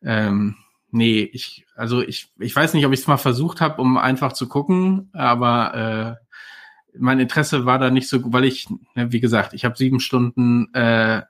Ähm, 0.04 0.56
nee, 0.92 1.30
ich, 1.32 1.66
also 1.76 2.02
ich, 2.02 2.32
ich 2.40 2.56
weiß 2.56 2.74
nicht, 2.74 2.86
ob 2.86 2.94
ich 2.94 3.02
es 3.02 3.08
mal 3.08 3.18
versucht 3.18 3.62
habe, 3.62 3.82
um 3.82 3.98
einfach 3.98 4.34
zu 4.34 4.48
gucken, 4.48 5.10
aber 5.14 6.18
äh, 6.20 6.28
mein 7.00 7.20
Interesse 7.20 7.66
war 7.66 7.80
da 7.80 7.90
nicht 7.90 8.10
so, 8.10 8.22
weil 8.34 8.46
ich, 8.46 8.68
ne, 8.96 9.12
wie 9.12 9.20
gesagt, 9.20 9.54
ich 9.54 9.66
habe 9.66 9.78
sieben 9.78 10.00
Stunden 10.00 10.74
äh, 10.74 11.22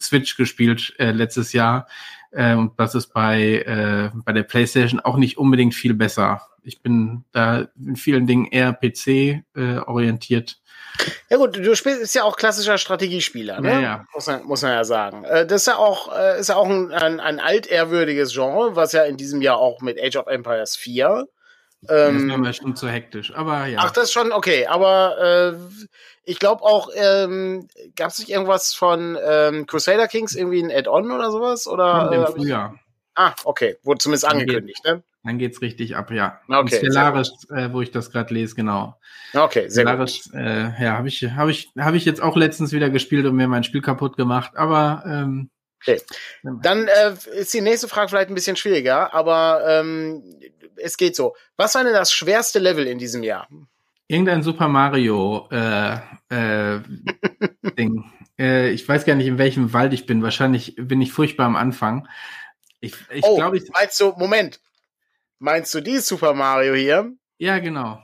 Switch 0.00 0.36
gespielt 0.36 0.94
äh, 0.98 1.10
letztes 1.10 1.52
Jahr. 1.52 1.86
Äh, 2.30 2.54
und 2.54 2.78
das 2.78 2.94
ist 2.94 3.12
bei, 3.12 3.62
äh, 3.66 4.10
bei 4.24 4.32
der 4.32 4.42
PlayStation 4.42 5.00
auch 5.00 5.16
nicht 5.16 5.38
unbedingt 5.38 5.74
viel 5.74 5.94
besser. 5.94 6.42
Ich 6.62 6.82
bin 6.82 7.24
da 7.32 7.68
in 7.76 7.96
vielen 7.96 8.26
Dingen 8.26 8.46
eher 8.46 8.72
PC 8.72 9.42
äh, 9.56 9.78
orientiert. 9.86 10.58
Ja 11.30 11.38
gut, 11.38 11.56
du 11.56 11.74
spielst 11.74 12.02
ist 12.02 12.14
ja 12.14 12.24
auch 12.24 12.36
klassischer 12.36 12.76
Strategiespieler, 12.76 13.60
ne? 13.60 13.72
Ja, 13.72 13.80
ja. 13.80 14.04
Muss, 14.14 14.26
man, 14.26 14.44
muss 14.44 14.62
man 14.62 14.72
ja 14.72 14.84
sagen. 14.84 15.24
Äh, 15.24 15.46
das 15.46 15.62
ist 15.62 15.66
ja 15.66 15.76
auch, 15.76 16.14
ist 16.38 16.48
ja 16.48 16.56
auch 16.56 16.68
ein, 16.68 16.92
ein, 16.92 17.20
ein 17.20 17.40
altehrwürdiges 17.40 18.32
Genre, 18.32 18.76
was 18.76 18.92
ja 18.92 19.04
in 19.04 19.16
diesem 19.16 19.40
Jahr 19.40 19.58
auch 19.58 19.80
mit 19.80 19.98
Age 20.02 20.16
of 20.16 20.26
Empires 20.26 20.76
4 20.76 21.26
ähm, 21.88 22.14
das 22.14 22.26
wäre 22.26 22.38
mir 22.38 22.52
schon 22.52 22.76
zu 22.76 22.88
hektisch, 22.88 23.34
aber 23.34 23.66
ja. 23.66 23.80
Ach, 23.82 23.90
das 23.90 24.04
ist 24.04 24.12
schon 24.12 24.32
okay, 24.32 24.66
aber 24.66 25.54
äh, 25.54 25.88
ich 26.24 26.38
glaube 26.38 26.62
auch, 26.62 26.90
ähm, 26.94 27.68
gab 27.96 28.10
es 28.10 28.18
nicht 28.18 28.30
irgendwas 28.30 28.74
von 28.74 29.18
ähm, 29.24 29.66
Crusader 29.66 30.06
Kings, 30.06 30.34
irgendwie 30.34 30.62
ein 30.62 30.70
Add-on 30.70 31.10
oder 31.10 31.30
sowas? 31.30 31.66
Oder, 31.66 32.12
Im 32.12 32.22
äh, 32.22 32.26
Frühjahr. 32.26 32.78
Ah, 33.14 33.34
okay, 33.44 33.76
wurde 33.82 33.98
zumindest 33.98 34.24
dann 34.24 34.32
angekündigt, 34.32 34.82
geht, 34.84 34.94
ne? 34.94 35.02
Dann 35.24 35.38
geht's 35.38 35.60
richtig 35.60 35.96
ab, 35.96 36.10
ja. 36.10 36.40
Okay. 36.48 36.76
Stellaris, 36.76 37.32
äh, 37.50 37.72
wo 37.72 37.82
ich 37.82 37.90
das 37.90 38.10
gerade 38.10 38.32
lese, 38.32 38.54
genau. 38.54 38.96
Okay, 39.34 39.68
sehr 39.68 39.82
Stellaris, 39.82 40.24
gut. 40.24 40.34
Äh, 40.34 40.82
ja, 40.82 40.96
habe 40.96 41.08
ich, 41.08 41.22
habe 41.22 41.50
ich, 41.50 41.70
habe 41.78 41.96
ich 41.96 42.04
jetzt 42.04 42.22
auch 42.22 42.36
letztens 42.36 42.72
wieder 42.72 42.90
gespielt 42.90 43.26
und 43.26 43.36
mir 43.36 43.48
mein 43.48 43.64
Spiel 43.64 43.82
kaputt 43.82 44.16
gemacht, 44.16 44.52
aber 44.54 45.02
ähm, 45.06 45.50
Okay. 45.80 46.00
Dann 46.42 46.88
äh, 46.88 47.14
ist 47.34 47.54
die 47.54 47.60
nächste 47.60 47.88
Frage 47.88 48.10
vielleicht 48.10 48.28
ein 48.28 48.34
bisschen 48.34 48.56
schwieriger, 48.56 49.14
aber 49.14 49.62
ähm, 49.66 50.22
es 50.76 50.96
geht 50.96 51.16
so. 51.16 51.34
Was 51.56 51.74
war 51.74 51.84
denn 51.84 51.92
das 51.92 52.12
schwerste 52.12 52.58
Level 52.58 52.86
in 52.86 52.98
diesem 52.98 53.22
Jahr? 53.22 53.48
Irgendein 54.08 54.42
Super 54.42 54.68
Mario 54.68 55.48
äh, 55.50 55.94
äh, 56.30 56.80
Ding. 57.78 58.04
äh, 58.38 58.70
ich 58.70 58.86
weiß 58.88 59.04
gar 59.04 59.14
nicht, 59.14 59.26
in 59.26 59.38
welchem 59.38 59.72
Wald 59.72 59.92
ich 59.92 60.06
bin. 60.06 60.22
Wahrscheinlich 60.22 60.74
bin 60.76 61.00
ich 61.00 61.12
furchtbar 61.12 61.46
am 61.46 61.56
Anfang. 61.56 62.08
Ich, 62.80 62.94
ich 63.10 63.22
oh, 63.24 63.36
glaube, 63.36 63.58
ich. 63.58 63.70
Meinst 63.70 64.00
du, 64.00 64.12
Moment. 64.16 64.60
Meinst 65.38 65.72
du 65.74 65.80
dieses 65.80 66.06
Super 66.06 66.34
Mario 66.34 66.74
hier? 66.74 67.12
Ja, 67.38 67.58
genau. 67.58 68.02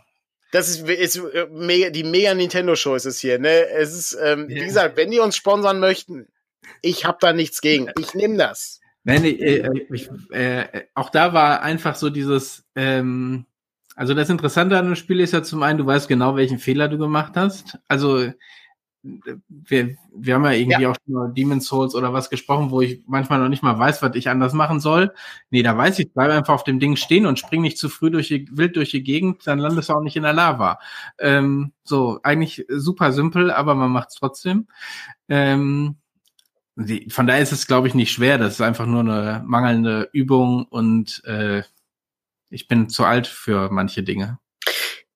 Das 0.52 0.68
ist, 0.68 0.88
ist 0.88 1.16
äh, 1.16 1.48
mega, 1.50 1.90
die 1.90 2.04
mega 2.04 2.32
Nintendo 2.32 2.76
Show 2.76 2.94
ist 2.94 3.04
es 3.04 3.20
hier, 3.20 3.38
ne? 3.38 3.68
Es 3.68 3.92
ist, 3.92 4.16
ähm, 4.22 4.48
ja. 4.48 4.56
wie 4.56 4.64
gesagt, 4.64 4.96
wenn 4.96 5.10
die 5.10 5.18
uns 5.18 5.36
sponsern 5.36 5.80
möchten, 5.80 6.28
ich 6.82 7.04
habe 7.04 7.18
da 7.20 7.32
nichts 7.32 7.60
gegen. 7.60 7.88
Ich 7.98 8.14
nehme 8.14 8.36
das. 8.36 8.80
Nein, 9.04 9.24
äh, 9.24 9.28
äh, 9.28 9.86
ich, 9.92 10.10
äh, 10.30 10.86
auch 10.94 11.10
da 11.10 11.32
war 11.32 11.62
einfach 11.62 11.94
so 11.94 12.10
dieses, 12.10 12.64
ähm, 12.74 13.46
also 13.94 14.14
das 14.14 14.30
Interessante 14.30 14.76
an 14.76 14.86
dem 14.86 14.96
Spiel 14.96 15.20
ist 15.20 15.32
ja 15.32 15.42
zum 15.42 15.62
einen, 15.62 15.78
du 15.78 15.86
weißt 15.86 16.08
genau, 16.08 16.34
welchen 16.34 16.58
Fehler 16.58 16.88
du 16.88 16.98
gemacht 16.98 17.34
hast. 17.36 17.78
Also 17.86 18.30
wir, 19.48 19.96
wir 20.14 20.34
haben 20.34 20.44
ja 20.44 20.52
irgendwie 20.52 20.82
ja. 20.82 20.90
auch 20.90 20.96
schon 20.96 21.14
über 21.14 21.28
Demon's 21.28 21.66
Souls 21.66 21.94
oder 21.94 22.12
was 22.12 22.30
gesprochen, 22.30 22.70
wo 22.70 22.80
ich 22.80 23.02
manchmal 23.06 23.38
noch 23.38 23.48
nicht 23.48 23.62
mal 23.62 23.78
weiß, 23.78 24.02
was 24.02 24.14
ich 24.16 24.28
anders 24.28 24.52
machen 24.52 24.80
soll. 24.80 25.14
Nee, 25.50 25.62
da 25.62 25.76
weiß 25.76 25.98
ich, 25.98 26.12
bleib 26.12 26.30
einfach 26.30 26.54
auf 26.54 26.64
dem 26.64 26.80
Ding 26.80 26.96
stehen 26.96 27.26
und 27.26 27.38
spring 27.38 27.62
nicht 27.62 27.78
zu 27.78 27.88
früh 27.88 28.10
durch 28.10 28.28
die, 28.28 28.48
wild 28.50 28.76
durch 28.76 28.90
die 28.90 29.02
Gegend, 29.02 29.46
dann 29.46 29.58
landest 29.58 29.88
du 29.88 29.94
auch 29.94 30.02
nicht 30.02 30.16
in 30.16 30.24
der 30.24 30.32
Lava. 30.32 30.78
Ähm, 31.18 31.72
so, 31.84 32.18
eigentlich 32.22 32.66
super 32.68 33.12
simpel, 33.12 33.50
aber 33.50 33.74
man 33.74 33.90
macht 33.90 34.08
es 34.08 34.16
trotzdem. 34.16 34.66
Ähm, 35.28 35.96
die, 36.76 37.08
von 37.10 37.26
daher 37.26 37.42
ist 37.42 37.52
es, 37.52 37.66
glaube 37.66 37.88
ich, 37.88 37.94
nicht 37.94 38.12
schwer. 38.12 38.38
Das 38.38 38.54
ist 38.54 38.60
einfach 38.60 38.86
nur 38.86 39.00
eine 39.00 39.42
mangelnde 39.46 40.08
Übung 40.12 40.66
und 40.66 41.22
äh, 41.24 41.62
ich 42.50 42.68
bin 42.68 42.88
zu 42.88 43.04
alt 43.04 43.26
für 43.26 43.70
manche 43.70 44.02
Dinge. 44.02 44.38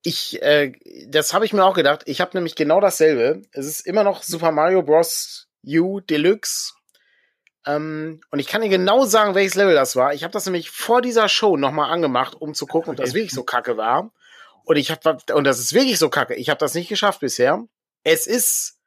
Ich, 0.03 0.41
äh, 0.43 0.73
das 1.09 1.35
habe 1.35 1.45
ich 1.45 1.53
mir 1.53 1.65
auch 1.65 1.75
gedacht. 1.75 2.03
Ich 2.07 2.21
habe 2.23 2.31
nämlich 2.35 2.55
genau 2.55 2.81
dasselbe. 2.81 3.43
Es 3.53 3.67
ist 3.67 3.87
immer 3.87 4.03
noch 4.03 4.23
Super 4.23 4.51
Mario 4.51 4.83
Bros. 4.83 5.49
U 5.67 6.01
Deluxe. 6.01 6.73
Ähm, 7.67 8.23
und 8.31 8.39
ich 8.39 8.47
kann 8.47 8.63
dir 8.63 8.71
genau 8.71 9.05
sagen, 9.05 9.35
welches 9.35 9.55
Level 9.55 9.75
das 9.75 9.95
war. 9.97 10.15
Ich 10.15 10.25
habe 10.25 10.33
das 10.33 10.47
nämlich 10.47 10.71
vor 10.71 11.03
dieser 11.03 11.29
Show 11.29 11.59
nochmal 11.59 11.93
angemacht, 11.93 12.35
um 12.35 12.55
zu 12.55 12.67
gucken, 12.67 12.93
ob 12.93 12.97
das 12.97 13.13
wirklich 13.13 13.33
so 13.33 13.43
kacke 13.43 13.77
war. 13.77 14.11
Und 14.65 14.77
ich 14.77 14.91
habe 14.91 15.19
und 15.35 15.45
das 15.45 15.59
ist 15.59 15.75
wirklich 15.75 15.99
so 15.99 16.09
kacke. 16.09 16.35
Ich 16.35 16.49
habe 16.49 16.59
das 16.59 16.75
nicht 16.75 16.89
geschafft 16.89 17.21
bisher. 17.21 17.67
Es 18.03 18.27
ist 18.27 18.80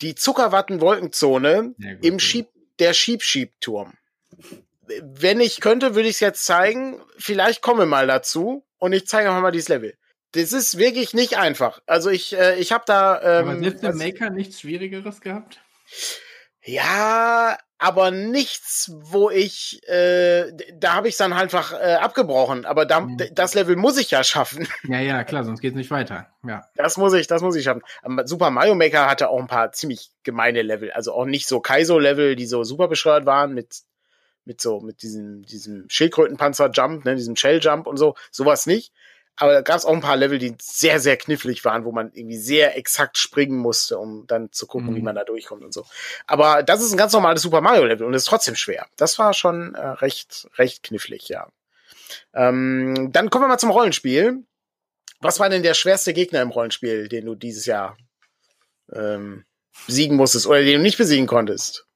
die 0.00 0.14
Zuckerwatten-Wolkenzone 0.14 1.74
im 2.02 2.18
Schieb, 2.18 2.48
der 2.78 2.92
Schieb-Schieb-Turm. 2.92 3.94
Wenn 5.02 5.40
ich 5.40 5.60
könnte, 5.60 5.94
würde 5.94 6.08
ich 6.08 6.16
es 6.16 6.20
jetzt 6.20 6.44
zeigen. 6.44 7.00
Vielleicht 7.16 7.62
komme 7.62 7.86
mal 7.86 8.06
dazu 8.06 8.64
und 8.78 8.92
ich 8.92 9.06
zeige 9.06 9.30
euch 9.30 9.40
mal 9.40 9.50
dieses 9.50 9.68
Level. 9.68 9.96
Das 10.32 10.52
ist 10.52 10.78
wirklich 10.78 11.14
nicht 11.14 11.38
einfach. 11.38 11.80
Also 11.86 12.10
ich, 12.10 12.36
äh, 12.36 12.58
ich 12.58 12.72
habe 12.72 12.84
da. 12.86 13.40
Ähm, 13.40 13.48
Aber 13.48 13.66
hat 13.66 13.82
der 13.82 13.94
Maker 13.94 14.30
nichts 14.30 14.60
Schwierigeres 14.60 15.20
gehabt? 15.20 15.60
Ja, 16.64 17.56
aber 17.78 18.10
nichts, 18.10 18.92
wo 18.94 19.30
ich, 19.30 19.80
äh, 19.88 20.52
da 20.74 20.94
habe 20.94 21.08
ich 21.08 21.16
dann 21.16 21.32
einfach 21.32 21.72
äh, 21.72 21.94
abgebrochen. 21.94 22.64
Aber 22.66 22.86
da, 22.86 23.00
mhm. 23.00 23.18
das 23.32 23.54
Level 23.54 23.76
muss 23.76 23.98
ich 23.98 24.10
ja 24.10 24.22
schaffen. 24.24 24.68
Ja, 24.84 25.00
ja, 25.00 25.24
klar, 25.24 25.44
sonst 25.44 25.60
geht's 25.60 25.76
nicht 25.76 25.90
weiter. 25.90 26.28
Ja. 26.46 26.68
Das 26.76 26.96
muss 26.96 27.14
ich, 27.14 27.26
das 27.26 27.42
muss 27.42 27.56
ich 27.56 27.64
schaffen. 27.64 27.82
Aber 28.02 28.26
Super 28.26 28.50
Mario 28.50 28.74
Maker 28.74 29.08
hatte 29.08 29.28
auch 29.28 29.40
ein 29.40 29.46
paar 29.46 29.72
ziemlich 29.72 30.10
gemeine 30.22 30.62
Level, 30.62 30.92
also 30.92 31.12
auch 31.12 31.24
nicht 31.24 31.48
so 31.48 31.60
Kaizo-Level, 31.60 32.36
die 32.36 32.46
so 32.46 32.64
super 32.64 32.86
bescheuert 32.88 33.26
waren 33.26 33.54
mit 33.54 33.82
mit 34.44 34.60
so 34.60 34.80
mit 34.80 35.02
diesem 35.02 35.42
diesem 35.42 35.86
Schildkrötenpanzer-Jump, 35.88 37.04
ne, 37.06 37.16
diesem 37.16 37.34
Shell-Jump 37.34 37.86
und 37.86 37.96
so, 37.96 38.14
sowas 38.30 38.66
nicht. 38.66 38.92
Aber 39.36 39.52
da 39.52 39.60
gab 39.62 39.76
es 39.76 39.84
auch 39.84 39.92
ein 39.92 40.00
paar 40.00 40.16
Level, 40.16 40.38
die 40.38 40.54
sehr, 40.60 41.00
sehr 41.00 41.16
knifflig 41.16 41.64
waren, 41.64 41.84
wo 41.84 41.90
man 41.90 42.12
irgendwie 42.12 42.36
sehr 42.36 42.76
exakt 42.76 43.18
springen 43.18 43.58
musste, 43.58 43.98
um 43.98 44.26
dann 44.26 44.52
zu 44.52 44.66
gucken, 44.66 44.90
mhm. 44.90 44.96
wie 44.96 45.02
man 45.02 45.16
da 45.16 45.24
durchkommt 45.24 45.64
und 45.64 45.74
so. 45.74 45.84
Aber 46.26 46.62
das 46.62 46.82
ist 46.82 46.92
ein 46.92 46.98
ganz 46.98 47.12
normales 47.12 47.42
Super 47.42 47.60
Mario 47.60 47.84
Level 47.84 48.06
und 48.06 48.14
ist 48.14 48.26
trotzdem 48.26 48.54
schwer. 48.54 48.86
Das 48.96 49.18
war 49.18 49.34
schon 49.34 49.74
äh, 49.74 49.86
recht, 49.86 50.48
recht 50.54 50.84
knifflig, 50.84 51.28
ja. 51.28 51.48
Ähm, 52.32 53.10
dann 53.12 53.30
kommen 53.30 53.44
wir 53.44 53.48
mal 53.48 53.58
zum 53.58 53.70
Rollenspiel. 53.70 54.44
Was 55.20 55.40
war 55.40 55.48
denn 55.48 55.62
der 55.62 55.74
schwerste 55.74 56.12
Gegner 56.12 56.42
im 56.42 56.50
Rollenspiel, 56.50 57.08
den 57.08 57.26
du 57.26 57.34
dieses 57.34 57.66
Jahr 57.66 57.96
ähm, 58.92 59.44
besiegen 59.86 60.16
musstest 60.16 60.46
oder 60.46 60.62
den 60.62 60.76
du 60.76 60.82
nicht 60.82 60.98
besiegen 60.98 61.26
konntest? 61.26 61.86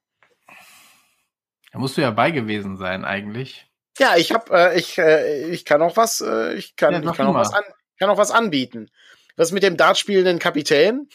Da 1.71 1.79
musst 1.79 1.95
du 1.95 2.01
ja 2.01 2.11
bei 2.11 2.31
gewesen 2.31 2.77
sein, 2.77 3.05
eigentlich. 3.05 3.68
Ja, 3.99 4.15
ich 4.15 4.31
hab, 4.31 4.49
äh, 4.49 4.77
ich, 4.79 4.97
äh, 4.97 5.49
ich 5.49 5.65
kann 5.65 5.81
auch 5.81 5.97
was, 5.97 6.21
äh, 6.21 6.53
ich 6.53 6.75
kann, 6.75 6.93
ja, 6.93 7.11
ich 7.11 7.17
kann 7.17 7.27
auch 7.27 7.33
was, 7.33 7.53
an, 7.53 7.63
kann 7.99 8.09
auch 8.09 8.17
was 8.17 8.31
anbieten. 8.31 8.89
Was 9.35 9.51
mit 9.51 9.61
dem 9.63 9.77
Dart 9.77 9.97
spielenden 9.97 10.39
Kapitän? 10.39 11.09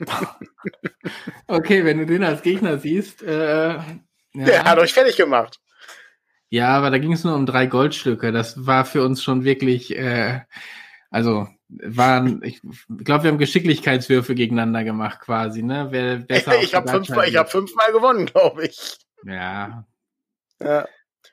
okay, 1.46 1.84
wenn 1.84 1.98
du 1.98 2.06
den 2.06 2.24
als 2.24 2.42
Gegner 2.42 2.78
siehst, 2.78 3.22
äh, 3.22 3.74
ja. 3.74 3.84
der 4.32 4.64
hat 4.64 4.78
euch 4.78 4.94
fertig 4.94 5.16
gemacht. 5.16 5.60
Ja, 6.48 6.68
aber 6.68 6.90
da 6.90 6.98
ging 6.98 7.12
es 7.12 7.24
nur 7.24 7.34
um 7.34 7.46
drei 7.46 7.66
Goldstücke. 7.66 8.32
Das 8.32 8.66
war 8.66 8.84
für 8.84 9.04
uns 9.04 9.22
schon 9.22 9.44
wirklich, 9.44 9.96
äh, 9.96 10.40
also 11.10 11.48
waren, 11.68 12.42
ich 12.42 12.60
glaube, 12.88 13.24
wir 13.24 13.30
haben 13.30 13.38
Geschicklichkeitswürfe 13.38 14.34
gegeneinander 14.34 14.84
gemacht 14.84 15.20
quasi, 15.20 15.62
ne? 15.62 15.88
Wer 15.90 16.16
besser 16.16 16.54
ich 16.62 16.74
habe 16.74 16.90
fünfmal, 16.90 17.28
ich 17.28 17.36
habe 17.36 17.48
fünfmal 17.48 17.92
gewonnen, 17.92 18.26
glaube 18.26 18.66
ich. 18.66 18.98
Ja. 19.24 19.86
ja. 20.62 20.86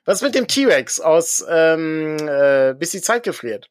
Was 0.04 0.22
mit 0.22 0.34
dem 0.34 0.48
T-Rex 0.48 1.00
aus 1.00 1.44
ähm, 1.48 2.16
äh, 2.20 2.74
Bis 2.74 2.90
die 2.90 3.02
Zeit 3.02 3.22
gefriert? 3.22 3.68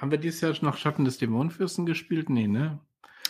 Haben 0.00 0.10
wir 0.10 0.18
dieses 0.18 0.40
Jahr 0.40 0.54
noch 0.60 0.76
Schatten 0.76 1.04
des 1.04 1.18
Dämonenfürsten 1.18 1.86
gespielt? 1.86 2.30
Nee, 2.30 2.46
ne? 2.46 2.78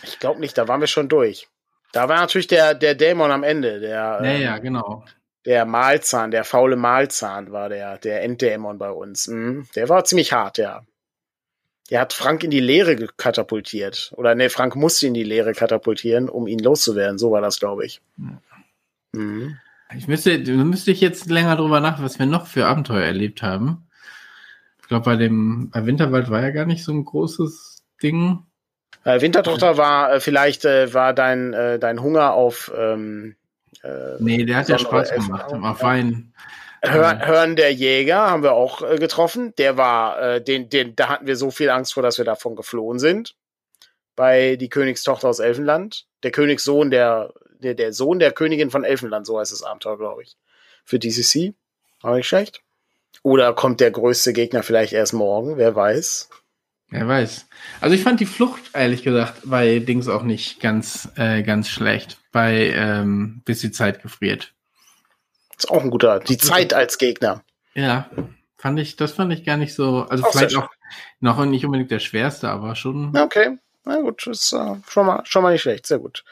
Ich 0.03 0.19
glaube 0.19 0.39
nicht, 0.39 0.57
da 0.57 0.67
waren 0.67 0.81
wir 0.81 0.87
schon 0.87 1.09
durch. 1.09 1.47
Da 1.93 2.09
war 2.09 2.17
natürlich 2.17 2.47
der, 2.47 2.73
der 2.73 2.95
Dämon 2.95 3.31
am 3.31 3.43
Ende, 3.43 3.79
der. 3.79 4.19
Ja, 4.23 4.33
ja, 4.33 4.57
ähm, 4.57 4.63
genau. 4.63 5.05
Der 5.45 5.65
Mahlzahn, 5.65 6.31
der 6.31 6.43
faule 6.43 6.75
Mahlzahn 6.75 7.51
war 7.51 7.69
der, 7.69 7.97
der 7.97 8.23
Enddämon 8.23 8.77
bei 8.77 8.91
uns. 8.91 9.27
Mhm. 9.27 9.67
Der 9.75 9.89
war 9.89 10.05
ziemlich 10.05 10.31
hart, 10.31 10.57
ja. 10.57 10.85
Der 11.89 11.99
hat 11.99 12.13
Frank 12.13 12.43
in 12.43 12.49
die 12.49 12.61
Leere 12.61 12.95
katapultiert. 13.17 14.13
Oder 14.15 14.35
ne, 14.35 14.49
Frank 14.49 14.75
musste 14.75 15.05
in 15.05 15.13
die 15.13 15.23
Leere 15.23 15.53
katapultieren, 15.53 16.29
um 16.29 16.47
ihn 16.47 16.59
loszuwerden. 16.59 17.17
So 17.17 17.31
war 17.31 17.41
das, 17.41 17.59
glaube 17.59 17.85
ich. 17.85 18.01
Mhm. 19.11 19.59
Ich 19.97 20.07
müsste, 20.07 20.37
müsste 20.39 20.91
ich 20.91 21.01
jetzt 21.01 21.29
länger 21.29 21.55
drüber 21.55 21.79
nach, 21.79 22.01
was 22.01 22.19
wir 22.19 22.25
noch 22.25 22.47
für 22.47 22.65
Abenteuer 22.65 23.05
erlebt 23.05 23.41
haben. 23.41 23.87
Ich 24.81 24.87
glaube, 24.87 25.05
bei 25.05 25.15
dem, 25.15 25.69
bei 25.71 25.85
Winterwald 25.85 26.29
war 26.29 26.41
ja 26.41 26.51
gar 26.51 26.65
nicht 26.65 26.83
so 26.83 26.91
ein 26.91 27.05
großes 27.05 27.83
Ding. 28.01 28.45
Äh, 29.03 29.21
Wintertochter 29.21 29.77
war 29.77 30.13
äh, 30.13 30.19
vielleicht 30.19 30.65
äh, 30.65 30.93
war 30.93 31.13
dein 31.13 31.53
äh, 31.53 31.79
dein 31.79 32.01
Hunger 32.01 32.33
auf 32.33 32.71
ähm, 32.77 33.35
äh, 33.83 34.15
nee, 34.19 34.45
der 34.45 34.57
hat 34.57 34.69
ja 34.69 34.79
Spaß 34.79 35.11
gemacht. 35.11 35.51
Auf 35.51 35.81
Wein. 35.81 36.33
Hör, 36.81 37.25
Hören 37.25 37.55
der 37.55 37.73
Jäger 37.73 38.29
haben 38.29 38.43
wir 38.43 38.53
auch 38.53 38.81
äh, 38.81 38.97
getroffen. 38.97 39.53
Der 39.57 39.77
war, 39.77 40.21
äh, 40.21 40.43
den, 40.43 40.69
den, 40.69 40.95
da 40.95 41.09
hatten 41.09 41.27
wir 41.27 41.37
so 41.37 41.49
viel 41.49 41.69
Angst 41.69 41.93
vor, 41.93 42.03
dass 42.03 42.17
wir 42.17 42.25
davon 42.25 42.55
geflohen 42.55 42.99
sind. 42.99 43.35
Bei 44.15 44.57
die 44.57 44.69
Königstochter 44.69 45.29
aus 45.29 45.39
Elfenland. 45.39 46.05
Der 46.23 46.31
Königssohn 46.31 46.91
der 46.91 47.33
der, 47.63 47.73
der 47.73 47.93
Sohn 47.93 48.19
der 48.19 48.31
Königin 48.31 48.69
von 48.69 48.83
Elfenland, 48.83 49.25
so 49.25 49.39
heißt 49.39 49.51
das 49.51 49.63
Abenteuer, 49.63 49.97
glaube 49.97 50.23
ich. 50.23 50.37
Für 50.85 50.99
DCC. 50.99 51.53
War 52.01 52.15
nicht 52.15 52.27
schlecht. 52.27 52.61
Oder 53.21 53.53
kommt 53.53 53.79
der 53.79 53.91
größte 53.91 54.33
Gegner 54.33 54.63
vielleicht 54.63 54.93
erst 54.93 55.13
morgen, 55.13 55.57
wer 55.57 55.75
weiß. 55.75 56.29
Wer 56.89 57.07
weiß. 57.07 57.47
Also 57.81 57.95
ich 57.95 58.03
fand 58.03 58.19
die 58.19 58.25
Flucht, 58.25 58.61
ehrlich 58.73 59.03
gesagt, 59.03 59.41
bei 59.45 59.79
Dings 59.79 60.07
auch 60.07 60.23
nicht 60.23 60.59
ganz, 60.59 61.09
äh, 61.15 61.41
ganz 61.41 61.69
schlecht. 61.69 62.17
Bei 62.31 62.67
ähm, 62.75 63.41
bis 63.45 63.61
die 63.61 63.71
Zeit 63.71 64.03
gefriert. 64.03 64.53
Ist 65.57 65.71
auch 65.71 65.83
ein 65.83 65.89
guter. 65.89 66.19
Die 66.19 66.37
Zeit 66.37 66.73
als 66.73 66.97
Gegner. 66.97 67.43
Ja, 67.73 68.09
fand 68.57 68.79
ich, 68.79 68.95
das 68.95 69.13
fand 69.13 69.33
ich 69.33 69.43
gar 69.43 69.57
nicht 69.57 69.73
so. 69.73 70.05
Also 70.09 70.23
auch 70.23 70.31
vielleicht 70.31 70.55
auch 70.55 70.69
noch 71.19 71.43
nicht 71.45 71.65
unbedingt 71.65 71.89
der 71.89 71.99
schwerste, 71.99 72.49
aber 72.49 72.75
schon. 72.75 73.15
Okay. 73.17 73.57
Na 73.85 73.99
gut, 74.01 74.25
ist 74.27 74.53
äh, 74.53 74.75
schon, 74.87 75.05
mal, 75.05 75.25
schon 75.25 75.43
mal 75.43 75.51
nicht 75.51 75.61
schlecht, 75.61 75.87
sehr 75.87 75.99
gut. 75.99 76.23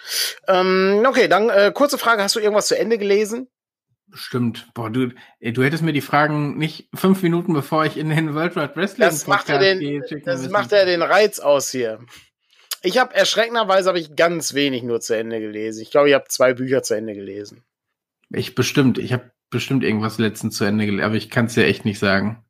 Ähm, 0.48 1.04
okay, 1.06 1.28
dann 1.28 1.50
äh, 1.50 1.72
kurze 1.74 1.98
Frage, 1.98 2.24
hast 2.24 2.36
du 2.36 2.40
irgendwas 2.40 2.68
zu 2.68 2.78
Ende 2.78 2.98
gelesen? 2.98 3.48
Stimmt. 4.14 4.68
Boah, 4.74 4.90
du, 4.90 5.10
du 5.42 5.64
hättest 5.64 5.84
mir 5.84 5.94
die 5.94 6.02
Fragen 6.02 6.58
nicht 6.58 6.90
fünf 6.94 7.24
Minuten 7.24 7.54
bevor 7.54 7.86
ich 7.86 7.98
in 7.98 8.10
den 8.10 8.34
World 8.36 8.56
Wide 8.56 8.76
Wrestling 8.76 9.08
das 9.08 9.28
macht 9.28 9.50
er 9.50 9.60
den, 9.60 9.80
gehe, 9.80 10.02
Das 10.26 10.50
macht 10.50 10.72
er 10.74 10.86
den 10.86 11.02
Reiz 11.02 11.40
aus 11.40 11.72
hier. 11.72 12.00
Ich 12.84 12.98
habe 12.98 13.14
erschreckenderweise 13.14 13.88
habe 13.88 14.00
ich 14.00 14.16
ganz 14.16 14.54
wenig 14.54 14.84
nur 14.84 15.00
zu 15.02 15.16
Ende 15.16 15.40
gelesen. 15.40 15.82
Ich 15.82 15.92
glaube, 15.92 16.10
ich 16.10 16.16
habe 16.16 16.26
zwei 16.28 16.54
Bücher 16.54 16.84
zu 16.84 16.96
Ende 16.96 17.14
gelesen. 17.14 17.64
Ich 18.30 18.56
bestimmt. 18.56 18.98
Ich 18.98 19.14
habe 19.14 19.32
bestimmt 19.50 19.84
irgendwas 19.84 20.18
letztens 20.18 20.58
zu 20.58 20.64
Ende 20.66 20.86
gelesen, 20.86 21.06
aber 21.06 21.16
ich 21.16 21.30
kann 21.30 21.46
es 21.46 21.54
dir 21.54 21.66
echt 21.66 21.86
nicht 21.86 22.00
sagen. 22.00 22.44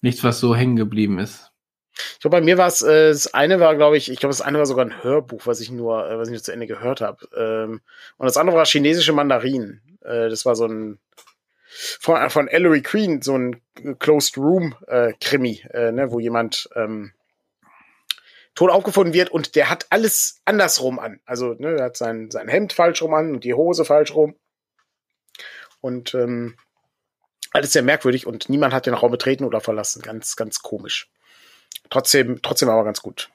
Nichts, 0.00 0.24
was 0.24 0.40
so 0.40 0.56
hängen 0.56 0.76
geblieben 0.76 1.18
ist. 1.18 1.49
Ich 2.14 2.20
glaube, 2.20 2.36
bei 2.36 2.40
mir 2.40 2.58
war 2.58 2.68
es, 2.68 2.82
äh, 2.82 3.08
das 3.08 3.32
eine 3.34 3.60
war, 3.60 3.74
glaube 3.76 3.96
ich, 3.96 4.10
ich 4.10 4.18
glaube, 4.18 4.32
das 4.32 4.40
eine 4.40 4.58
war 4.58 4.66
sogar 4.66 4.84
ein 4.84 5.02
Hörbuch, 5.02 5.46
was 5.46 5.60
ich 5.60 5.70
nur, 5.70 6.08
äh, 6.08 6.18
was 6.18 6.28
ich 6.28 6.32
nur 6.32 6.42
zu 6.42 6.52
Ende 6.52 6.66
gehört 6.66 7.00
habe. 7.00 7.28
Ähm, 7.36 7.80
und 8.16 8.26
das 8.26 8.36
andere 8.36 8.56
war 8.56 8.66
chinesische 8.66 9.12
Mandarinen. 9.12 9.82
Äh, 10.02 10.28
das 10.28 10.44
war 10.44 10.54
so 10.54 10.66
ein 10.66 10.98
von, 12.00 12.30
von 12.30 12.48
Ellery 12.48 12.82
Queen, 12.82 13.22
so 13.22 13.36
ein 13.36 13.60
Closed 13.98 14.36
Room 14.36 14.74
äh, 14.86 15.12
Krimi, 15.20 15.64
äh, 15.72 15.92
ne, 15.92 16.10
wo 16.10 16.18
jemand 16.18 16.68
ähm, 16.74 17.12
tot 18.54 18.70
aufgefunden 18.70 19.14
wird 19.14 19.30
und 19.30 19.54
der 19.54 19.70
hat 19.70 19.86
alles 19.90 20.40
andersrum 20.44 20.98
an. 20.98 21.20
Also, 21.24 21.54
ne, 21.54 21.76
er 21.76 21.84
hat 21.84 21.96
sein, 21.96 22.30
sein 22.30 22.48
Hemd 22.48 22.72
falsch 22.72 23.02
rum 23.02 23.14
an 23.14 23.34
und 23.34 23.44
die 23.44 23.54
Hose 23.54 23.84
falsch 23.84 24.14
rum. 24.14 24.34
Und 25.80 26.14
ähm, 26.14 26.56
alles 27.52 27.72
sehr 27.72 27.82
merkwürdig 27.82 28.26
und 28.26 28.48
niemand 28.48 28.74
hat 28.74 28.86
den 28.86 28.94
Raum 28.94 29.10
betreten 29.10 29.44
oder 29.44 29.60
verlassen. 29.60 30.02
Ganz, 30.02 30.36
ganz 30.36 30.60
komisch. 30.62 31.08
Trotzdem, 31.90 32.40
trotzdem 32.42 32.68
aber 32.68 32.84
ganz 32.84 33.02
gut. 33.02 33.30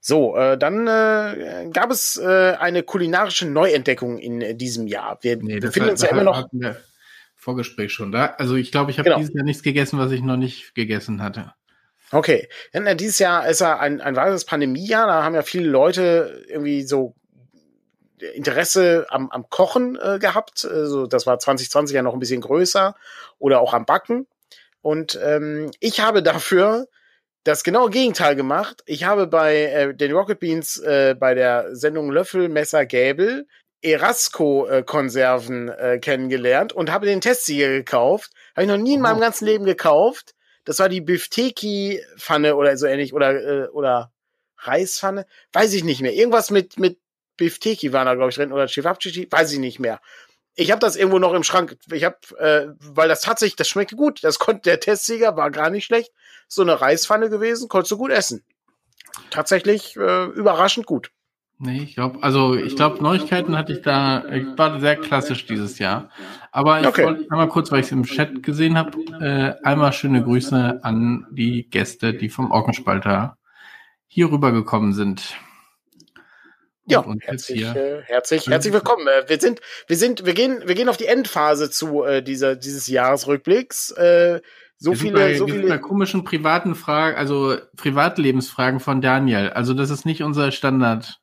So, 0.00 0.36
äh, 0.36 0.58
dann 0.58 0.86
äh, 0.86 1.68
gab 1.72 1.90
es 1.90 2.18
äh, 2.18 2.56
eine 2.58 2.82
kulinarische 2.82 3.46
Neuentdeckung 3.46 4.18
in 4.18 4.42
äh, 4.42 4.54
diesem 4.54 4.86
Jahr. 4.86 5.18
Wir 5.22 5.38
nee, 5.38 5.60
befinden 5.60 5.90
uns 5.90 6.02
ja 6.02 6.08
immer 6.08 6.24
noch. 6.24 6.48
Vorgespräch 7.36 7.92
schon 7.92 8.12
da. 8.12 8.34
Also 8.38 8.54
ich 8.54 8.72
glaube, 8.72 8.90
ich 8.90 8.98
habe 8.98 9.04
genau. 9.08 9.18
dieses 9.18 9.34
Jahr 9.34 9.44
nichts 9.44 9.62
gegessen, 9.62 9.98
was 9.98 10.12
ich 10.12 10.22
noch 10.22 10.36
nicht 10.36 10.74
gegessen 10.74 11.22
hatte. 11.22 11.52
Okay. 12.10 12.48
Denn, 12.72 12.86
äh, 12.86 12.96
dieses 12.96 13.18
Jahr 13.18 13.48
ist 13.48 13.60
ja 13.60 13.78
ein, 13.78 14.00
ein 14.00 14.16
weiteres 14.16 14.44
Pandemiejahr. 14.44 15.06
Da 15.06 15.22
haben 15.22 15.34
ja 15.34 15.42
viele 15.42 15.68
Leute 15.68 16.44
irgendwie 16.48 16.82
so 16.82 17.14
Interesse 18.34 19.06
am, 19.10 19.30
am 19.30 19.48
Kochen 19.50 19.98
äh, 20.00 20.18
gehabt. 20.18 20.64
Also 20.64 21.06
das 21.06 21.26
war 21.26 21.38
2020 21.38 21.94
ja 21.94 22.02
noch 22.02 22.14
ein 22.14 22.20
bisschen 22.20 22.40
größer. 22.40 22.94
Oder 23.38 23.60
auch 23.60 23.74
am 23.74 23.84
Backen. 23.86 24.26
Und 24.80 25.18
ähm, 25.22 25.70
ich 25.80 26.00
habe 26.00 26.22
dafür 26.22 26.88
das 27.44 27.62
genaue 27.62 27.90
Gegenteil 27.90 28.36
gemacht. 28.36 28.82
Ich 28.86 29.04
habe 29.04 29.26
bei 29.26 29.56
äh, 29.56 29.94
den 29.94 30.12
Rocket 30.12 30.40
Beans 30.40 30.78
äh, 30.78 31.14
bei 31.18 31.34
der 31.34 31.74
Sendung 31.76 32.10
Löffel, 32.10 32.48
Messer, 32.48 32.86
Gäbel 32.86 33.46
Erasco-Konserven 33.84 35.68
äh, 35.68 35.98
kennengelernt 35.98 36.72
und 36.72 36.90
habe 36.90 37.06
den 37.06 37.20
Testsieger 37.20 37.68
gekauft. 37.68 38.32
Habe 38.56 38.62
ich 38.62 38.68
noch 38.68 38.78
nie 38.78 38.94
in 38.94 39.02
meinem 39.02 39.18
oh. 39.18 39.20
ganzen 39.20 39.44
Leben 39.44 39.66
gekauft. 39.66 40.34
Das 40.64 40.78
war 40.78 40.88
die 40.88 41.02
Bifteki-Pfanne 41.02 42.56
oder 42.56 42.76
so 42.78 42.86
ähnlich 42.86 43.12
oder 43.12 43.64
äh, 43.64 43.68
oder 43.68 44.10
Reispfanne, 44.58 45.26
weiß 45.52 45.74
ich 45.74 45.84
nicht 45.84 46.00
mehr. 46.00 46.14
Irgendwas 46.14 46.50
mit 46.50 46.78
mit 46.78 46.98
Bifteki 47.36 47.92
war 47.92 48.06
da 48.06 48.14
glaube 48.14 48.30
ich 48.30 48.36
drin 48.36 48.52
oder 48.52 48.66
Chivapchichi, 48.66 49.28
weiß 49.30 49.52
ich 49.52 49.58
nicht 49.58 49.78
mehr. 49.78 50.00
Ich 50.56 50.70
habe 50.70 50.80
das 50.80 50.96
irgendwo 50.96 51.18
noch 51.18 51.34
im 51.34 51.42
Schrank. 51.42 51.76
Ich 51.92 52.04
habe, 52.04 52.16
äh, 52.38 52.68
weil 52.78 53.08
das 53.08 53.20
tatsächlich, 53.20 53.56
das 53.56 53.68
schmeckte 53.68 53.96
gut. 53.96 54.22
Das 54.22 54.38
konnte 54.38 54.62
der 54.62 54.80
Testsieger 54.80 55.36
war 55.36 55.50
gar 55.50 55.68
nicht 55.68 55.84
schlecht. 55.84 56.12
So 56.48 56.62
eine 56.62 56.80
Reispfanne 56.80 57.30
gewesen, 57.30 57.68
konntest 57.68 57.92
du 57.92 57.98
gut 57.98 58.10
essen. 58.10 58.44
Tatsächlich 59.30 59.96
äh, 59.96 60.26
überraschend 60.26 60.86
gut. 60.86 61.10
Nee, 61.58 61.82
ich 61.82 61.94
glaube, 61.94 62.22
also 62.22 62.56
ich 62.56 62.74
glaube, 62.74 63.02
Neuigkeiten 63.02 63.56
hatte 63.56 63.72
ich 63.74 63.82
da, 63.82 64.24
ich 64.28 64.44
war 64.58 64.80
sehr 64.80 64.96
klassisch 64.96 65.46
dieses 65.46 65.78
Jahr. 65.78 66.10
Aber 66.50 66.80
ich 66.80 66.86
okay. 66.86 67.04
wollte 67.04 67.26
einmal 67.30 67.48
kurz, 67.48 67.70
weil 67.70 67.80
ich 67.80 67.86
es 67.86 67.92
im 67.92 68.04
Chat 68.04 68.42
gesehen 68.42 68.76
habe, 68.76 68.98
äh, 69.20 69.54
einmal 69.64 69.92
schöne 69.92 70.22
Grüße 70.22 70.80
an 70.82 71.26
die 71.30 71.68
Gäste, 71.70 72.12
die 72.12 72.28
vom 72.28 72.50
Orkenspalter 72.50 73.38
hier 74.08 74.30
rübergekommen 74.30 74.92
sind. 74.92 75.36
Ja, 76.86 76.98
und 76.98 77.24
herzlich, 77.24 77.62
äh, 77.62 78.02
herzlich, 78.02 78.46
herzlich 78.46 78.72
willkommen. 78.72 79.06
Äh, 79.06 79.28
wir 79.28 79.40
sind, 79.40 79.60
wir 79.86 79.96
sind, 79.96 80.26
wir 80.26 80.34
gehen, 80.34 80.62
wir 80.66 80.74
gehen 80.74 80.88
auf 80.88 80.98
die 80.98 81.06
Endphase 81.06 81.70
zu 81.70 82.04
äh, 82.04 82.22
dieser 82.22 82.56
dieses 82.56 82.88
Jahresrückblicks. 82.88 83.92
Äh, 83.92 84.40
so 84.84 84.90
wir 84.92 84.98
viele, 84.98 85.14
bei, 85.14 85.34
so 85.34 85.46
viele 85.46 85.68
bei 85.68 85.78
komischen 85.78 86.24
privaten 86.24 86.74
Fragen, 86.74 87.16
also 87.16 87.56
Privatlebensfragen 87.76 88.80
von 88.80 89.00
Daniel. 89.00 89.50
Also 89.50 89.74
das 89.74 89.90
ist 89.90 90.04
nicht 90.04 90.22
unser 90.22 90.52
Standard 90.52 91.20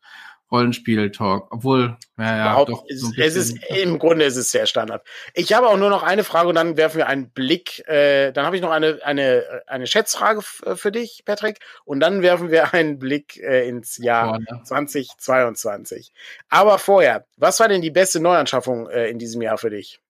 Rollenspiel-Talk. 0.51 1.47
Obwohl, 1.51 1.97
ja, 2.17 2.37
ja, 2.37 2.65
doch. 2.65 2.83
So 2.93 3.11
es 3.17 3.35
ist, 3.35 3.57
im 3.69 3.99
Grunde 3.99 4.25
ist 4.25 4.35
es 4.35 4.51
sehr 4.51 4.65
Standard. 4.65 5.05
Ich 5.33 5.53
habe 5.53 5.67
auch 5.67 5.77
nur 5.77 5.89
noch 5.89 6.03
eine 6.03 6.23
Frage 6.23 6.49
und 6.49 6.55
dann 6.55 6.77
werfen 6.77 6.97
wir 6.97 7.07
einen 7.07 7.29
Blick. 7.29 7.87
Äh, 7.87 8.31
dann 8.33 8.45
habe 8.45 8.55
ich 8.57 8.61
noch 8.61 8.71
eine, 8.71 8.99
eine, 9.03 9.63
eine 9.67 9.87
Schätzfrage 9.87 10.41
äh, 10.65 10.75
für 10.75 10.91
dich, 10.91 11.23
Patrick. 11.25 11.59
Und 11.85 12.01
dann 12.01 12.21
werfen 12.21 12.51
wir 12.51 12.73
einen 12.73 12.99
Blick 12.99 13.37
äh, 13.37 13.67
ins 13.67 13.97
Jahr 13.97 14.29
Vorne. 14.29 14.63
2022. 14.65 16.11
Aber 16.49 16.77
vorher, 16.77 17.25
was 17.37 17.59
war 17.59 17.69
denn 17.69 17.81
die 17.81 17.91
beste 17.91 18.19
Neuanschaffung 18.19 18.89
äh, 18.89 19.07
in 19.07 19.19
diesem 19.19 19.41
Jahr 19.41 19.57
für 19.57 19.69
dich? 19.69 20.01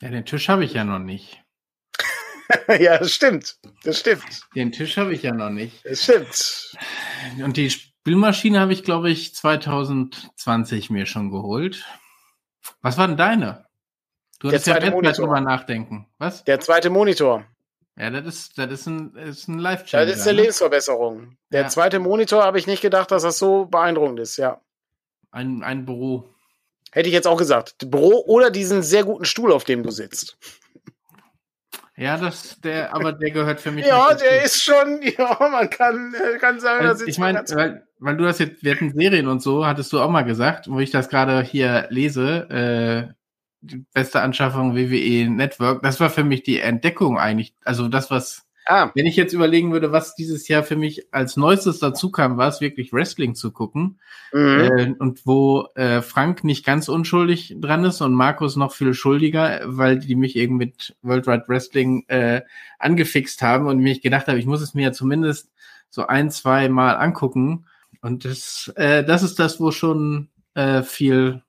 Ja, 0.00 0.08
den 0.10 0.24
Tisch 0.24 0.48
habe 0.48 0.64
ich 0.64 0.74
ja 0.74 0.84
noch 0.84 0.98
nicht. 0.98 1.41
ja, 2.80 2.98
das 2.98 3.12
stimmt. 3.12 3.56
Das 3.84 4.00
stimmt. 4.00 4.42
Den 4.54 4.72
Tisch 4.72 4.96
habe 4.96 5.14
ich 5.14 5.22
ja 5.22 5.32
noch 5.32 5.50
nicht. 5.50 5.84
Das 5.84 6.02
stimmt. 6.02 6.76
Und 7.44 7.56
die 7.56 7.70
Spülmaschine 7.70 8.60
habe 8.60 8.72
ich, 8.72 8.84
glaube 8.84 9.10
ich, 9.10 9.34
2020 9.34 10.90
mir 10.90 11.06
schon 11.06 11.30
geholt. 11.30 11.84
Was 12.80 12.98
war 12.98 13.08
denn 13.08 13.16
deine? 13.16 13.66
Du 14.40 14.48
hattest 14.48 14.66
ja 14.66 14.90
Monitor. 14.90 15.26
drüber 15.26 15.40
nachdenken. 15.40 16.08
Was? 16.18 16.42
Der 16.44 16.58
zweite 16.60 16.90
Monitor. 16.90 17.44
Ja, 17.96 18.10
das 18.10 18.26
ist, 18.26 18.58
das 18.58 18.72
ist 18.72 18.86
ein, 18.86 19.14
ist 19.14 19.48
ein 19.48 19.58
Live-Changer. 19.58 20.06
Das 20.06 20.16
ist 20.16 20.26
eine 20.26 20.36
ne? 20.36 20.40
Lebensverbesserung. 20.42 21.36
Der 21.52 21.62
ja. 21.62 21.68
zweite 21.68 21.98
Monitor 21.98 22.42
habe 22.42 22.58
ich 22.58 22.66
nicht 22.66 22.80
gedacht, 22.80 23.10
dass 23.10 23.22
das 23.22 23.38
so 23.38 23.66
beeindruckend 23.66 24.18
ist, 24.18 24.38
ja. 24.38 24.60
Ein, 25.30 25.62
ein 25.62 25.84
Büro. 25.84 26.24
Hätte 26.90 27.08
ich 27.08 27.14
jetzt 27.14 27.26
auch 27.26 27.38
gesagt. 27.38 27.90
Büro 27.90 28.24
oder 28.26 28.50
diesen 28.50 28.82
sehr 28.82 29.04
guten 29.04 29.24
Stuhl, 29.24 29.52
auf 29.52 29.64
dem 29.64 29.82
du 29.82 29.90
sitzt. 29.90 30.36
Ja, 32.02 32.16
das, 32.16 32.60
der, 32.60 32.92
aber 32.94 33.12
der 33.12 33.30
gehört 33.30 33.60
für 33.60 33.70
mich. 33.70 33.86
ja, 33.86 34.12
der 34.14 34.44
ist 34.44 34.62
schon, 34.62 35.00
ja, 35.18 35.36
man 35.38 35.70
kann, 35.70 36.14
kann 36.40 36.58
sagen, 36.58 36.86
also, 36.86 37.06
ich 37.06 37.18
meine, 37.18 37.44
weil, 37.52 37.86
weil 38.00 38.16
du 38.16 38.26
hast 38.26 38.40
jetzt, 38.40 38.64
wir 38.64 38.74
hatten 38.74 38.92
Serien 38.92 39.28
und 39.28 39.40
so, 39.40 39.64
hattest 39.64 39.92
du 39.92 40.00
auch 40.00 40.10
mal 40.10 40.22
gesagt, 40.22 40.68
wo 40.68 40.80
ich 40.80 40.90
das 40.90 41.08
gerade 41.08 41.42
hier 41.42 41.86
lese, 41.90 42.50
äh, 42.50 43.14
die 43.60 43.84
beste 43.94 44.20
Anschaffung 44.20 44.74
WWE 44.74 45.30
Network, 45.30 45.82
das 45.82 46.00
war 46.00 46.10
für 46.10 46.24
mich 46.24 46.42
die 46.42 46.58
Entdeckung 46.58 47.18
eigentlich, 47.18 47.54
also 47.64 47.86
das, 47.86 48.10
was 48.10 48.48
Ah. 48.66 48.90
Wenn 48.94 49.06
ich 49.06 49.16
jetzt 49.16 49.32
überlegen 49.32 49.72
würde, 49.72 49.90
was 49.90 50.14
dieses 50.14 50.46
Jahr 50.46 50.62
für 50.62 50.76
mich 50.76 51.12
als 51.12 51.36
Neuestes 51.36 51.78
dazu 51.80 52.10
kam, 52.10 52.36
war 52.36 52.48
es 52.48 52.60
wirklich 52.60 52.92
Wrestling 52.92 53.34
zu 53.34 53.50
gucken. 53.50 53.98
Mhm. 54.32 54.60
Äh, 54.60 54.94
und 54.98 55.26
wo 55.26 55.68
äh, 55.74 56.00
Frank 56.00 56.44
nicht 56.44 56.64
ganz 56.64 56.88
unschuldig 56.88 57.56
dran 57.58 57.84
ist 57.84 58.00
und 58.00 58.14
Markus 58.14 58.56
noch 58.56 58.72
viel 58.72 58.94
schuldiger, 58.94 59.60
weil 59.64 59.98
die 59.98 60.14
mich 60.14 60.36
eben 60.36 60.56
mit 60.56 60.96
World 61.02 61.26
Wide 61.26 61.44
Wrestling 61.48 62.04
äh, 62.08 62.42
angefixt 62.78 63.42
haben 63.42 63.66
und 63.66 63.78
mich 63.78 64.00
gedacht 64.00 64.28
habe, 64.28 64.38
ich 64.38 64.46
muss 64.46 64.62
es 64.62 64.74
mir 64.74 64.82
ja 64.82 64.92
zumindest 64.92 65.50
so 65.90 66.06
ein, 66.06 66.30
zwei 66.30 66.68
Mal 66.68 66.94
angucken. 66.94 67.66
Und 68.00 68.24
das, 68.24 68.72
äh, 68.76 69.04
das 69.04 69.22
ist 69.22 69.38
das, 69.38 69.60
wo 69.60 69.70
schon 69.72 70.28
äh, 70.54 70.82
viel 70.82 71.42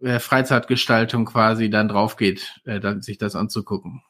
äh, 0.00 0.18
Freizeitgestaltung 0.18 1.24
quasi 1.24 1.70
dann 1.70 1.88
drauf 1.88 2.16
geht, 2.16 2.60
äh, 2.64 2.80
dann, 2.80 3.02
sich 3.02 3.18
das 3.18 3.36
anzugucken. 3.36 4.02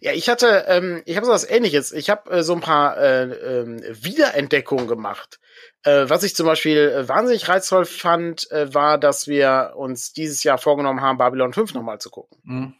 Ja, 0.00 0.12
ich 0.12 0.28
hatte, 0.28 0.64
ähm, 0.68 1.02
ich 1.06 1.16
habe 1.16 1.26
so 1.26 1.32
was 1.32 1.48
ähnliches. 1.48 1.92
Ich 1.92 2.10
habe 2.10 2.30
äh, 2.30 2.42
so 2.42 2.54
ein 2.54 2.60
paar 2.60 2.96
äh, 2.98 3.24
äh, 3.24 4.04
Wiederentdeckungen 4.04 4.86
gemacht. 4.86 5.38
Äh, 5.84 6.08
was 6.08 6.22
ich 6.22 6.36
zum 6.36 6.46
Beispiel 6.46 6.78
äh, 6.78 7.08
wahnsinnig 7.08 7.48
reizvoll 7.48 7.84
fand, 7.84 8.50
äh, 8.50 8.72
war, 8.74 8.98
dass 8.98 9.26
wir 9.26 9.72
uns 9.76 10.12
dieses 10.12 10.42
Jahr 10.44 10.58
vorgenommen 10.58 11.00
haben, 11.00 11.18
Babylon 11.18 11.52
5 11.52 11.74
nochmal 11.74 11.98
zu 11.98 12.10
gucken. 12.10 12.38
Mhm. 12.44 12.74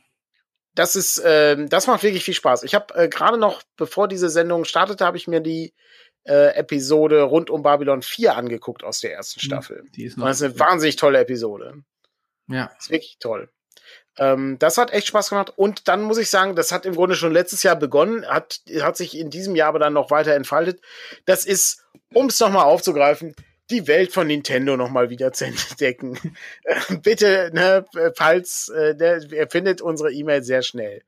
Das 0.75 0.97
ist, 0.97 1.19
äh, 1.19 1.67
das 1.67 1.87
macht 1.87 2.03
wirklich 2.03 2.25
viel 2.25 2.35
Spaß. 2.35 2.63
Ich 2.63 2.75
habe 2.75 2.95
äh, 2.95 3.09
gerade 3.09 3.39
noch, 3.39 3.63
bevor 3.77 4.09
diese 4.09 4.31
Sendung 4.31 4.65
startete, 4.65 5.05
habe 5.05 5.17
ich 5.17 5.29
mir 5.29 5.41
die 5.41 5.75
äh, 6.25 6.55
Episode 6.55 7.23
rund 7.23 7.51
um 7.51 7.63
Babylon 7.63 8.03
4 8.03 8.37
angeguckt 8.37 8.85
aus 8.85 9.01
der 9.01 9.13
ersten 9.13 9.41
mhm. 9.43 9.47
Staffel. 9.47 9.85
Die 9.95 10.05
ist 10.05 10.17
noch 10.17 10.25
Und 10.25 10.31
das 10.31 10.41
ist 10.41 10.45
eine 10.45 10.59
wahnsinnig 10.59 10.97
tolle 10.97 11.19
Episode. 11.19 11.83
Ja. 12.49 12.71
ist 12.79 12.91
wirklich 12.91 13.19
toll. 13.19 13.51
Ähm, 14.19 14.59
das 14.59 14.79
hat 14.79 14.93
echt 14.93 15.07
Spaß 15.07 15.31
gemacht. 15.31 15.53
Und 15.57 15.89
dann 15.89 16.03
muss 16.03 16.19
ich 16.19 16.31
sagen, 16.31 16.55
das 16.57 16.73
hat 16.73 16.87
im 16.87 16.95
Grunde 16.95 17.17
schon 17.17 17.33
letztes 17.33 17.63
Jahr 17.63 17.77
begonnen, 17.77 18.27
hat, 18.27 18.61
hat 18.81 18.97
sich 18.97 19.17
in 19.17 19.31
diesem 19.31 19.57
Jahr 19.57 19.69
aber 19.69 19.79
dann 19.79 19.93
noch 19.93 20.11
weiter 20.11 20.35
entfaltet. 20.35 20.81
Das 21.25 21.45
ist, 21.45 21.85
um 22.13 22.27
es 22.27 22.41
nochmal 22.41 22.65
aufzugreifen, 22.65 23.35
die 23.71 23.87
Welt 23.87 24.13
von 24.13 24.27
Nintendo 24.27 24.77
nochmal 24.77 25.11
wieder 25.11 25.33
zu 25.33 25.45
entdecken. 25.47 26.19
Äh, 26.65 26.97
bitte, 26.97 27.51
ne, 27.53 27.85
falls, 28.15 28.69
äh, 28.69 28.95
ne, 28.95 29.27
ihr 29.31 29.49
findet 29.51 29.81
unsere 29.81 30.13
E-Mail 30.13 30.43
sehr 30.43 30.63
schnell. 30.63 31.03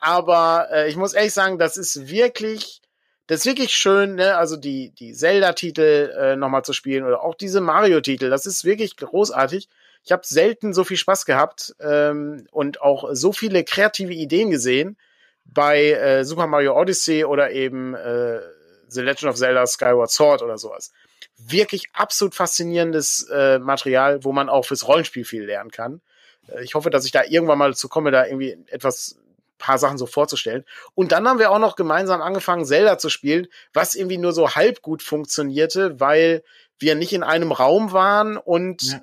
Aber 0.00 0.68
äh, 0.72 0.88
ich 0.88 0.96
muss 0.96 1.14
ehrlich 1.14 1.32
sagen, 1.32 1.58
das 1.58 1.76
ist 1.76 2.08
wirklich, 2.08 2.82
das 3.26 3.40
ist 3.40 3.46
wirklich 3.46 3.72
schön, 3.72 4.14
ne? 4.14 4.36
Also 4.36 4.56
die, 4.56 4.90
die 4.90 5.12
Zelda-Titel 5.12 6.14
äh, 6.16 6.36
nochmal 6.36 6.64
zu 6.64 6.72
spielen 6.72 7.04
oder 7.04 7.22
auch 7.22 7.34
diese 7.34 7.60
Mario-Titel, 7.60 8.30
das 8.30 8.46
ist 8.46 8.64
wirklich 8.64 8.96
großartig. 8.96 9.68
Ich 10.08 10.12
habe 10.12 10.22
selten 10.24 10.72
so 10.72 10.84
viel 10.84 10.96
Spaß 10.96 11.26
gehabt 11.26 11.76
ähm, 11.80 12.46
und 12.50 12.80
auch 12.80 13.10
so 13.12 13.34
viele 13.34 13.62
kreative 13.62 14.14
Ideen 14.14 14.50
gesehen 14.50 14.96
bei 15.44 15.90
äh, 15.90 16.24
Super 16.24 16.46
Mario 16.46 16.80
Odyssey 16.80 17.26
oder 17.26 17.50
eben 17.50 17.92
äh, 17.92 18.40
The 18.88 19.02
Legend 19.02 19.24
of 19.24 19.36
Zelda 19.36 19.66
Skyward 19.66 20.10
Sword 20.10 20.40
oder 20.40 20.56
sowas. 20.56 20.92
Wirklich 21.36 21.90
absolut 21.92 22.34
faszinierendes 22.34 23.28
äh, 23.30 23.58
Material, 23.58 24.24
wo 24.24 24.32
man 24.32 24.48
auch 24.48 24.64
fürs 24.64 24.88
Rollenspiel 24.88 25.26
viel 25.26 25.44
lernen 25.44 25.70
kann. 25.70 26.00
Äh, 26.46 26.64
ich 26.64 26.74
hoffe, 26.74 26.88
dass 26.88 27.04
ich 27.04 27.12
da 27.12 27.24
irgendwann 27.24 27.58
mal 27.58 27.72
dazu 27.72 27.90
komme, 27.90 28.10
da 28.10 28.24
irgendwie 28.24 28.56
etwas 28.68 29.18
paar 29.58 29.76
Sachen 29.76 29.98
so 29.98 30.06
vorzustellen. 30.06 30.64
Und 30.94 31.12
dann 31.12 31.28
haben 31.28 31.38
wir 31.38 31.50
auch 31.50 31.58
noch 31.58 31.76
gemeinsam 31.76 32.22
angefangen, 32.22 32.64
Zelda 32.64 32.96
zu 32.96 33.10
spielen, 33.10 33.46
was 33.74 33.94
irgendwie 33.94 34.16
nur 34.16 34.32
so 34.32 34.54
halb 34.54 34.80
gut 34.80 35.02
funktionierte, 35.02 36.00
weil 36.00 36.42
wir 36.78 36.94
nicht 36.94 37.12
in 37.12 37.22
einem 37.22 37.52
Raum 37.52 37.92
waren 37.92 38.38
und 38.38 38.82
ja 38.92 39.00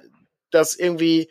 dass 0.56 0.76
irgendwie 0.76 1.30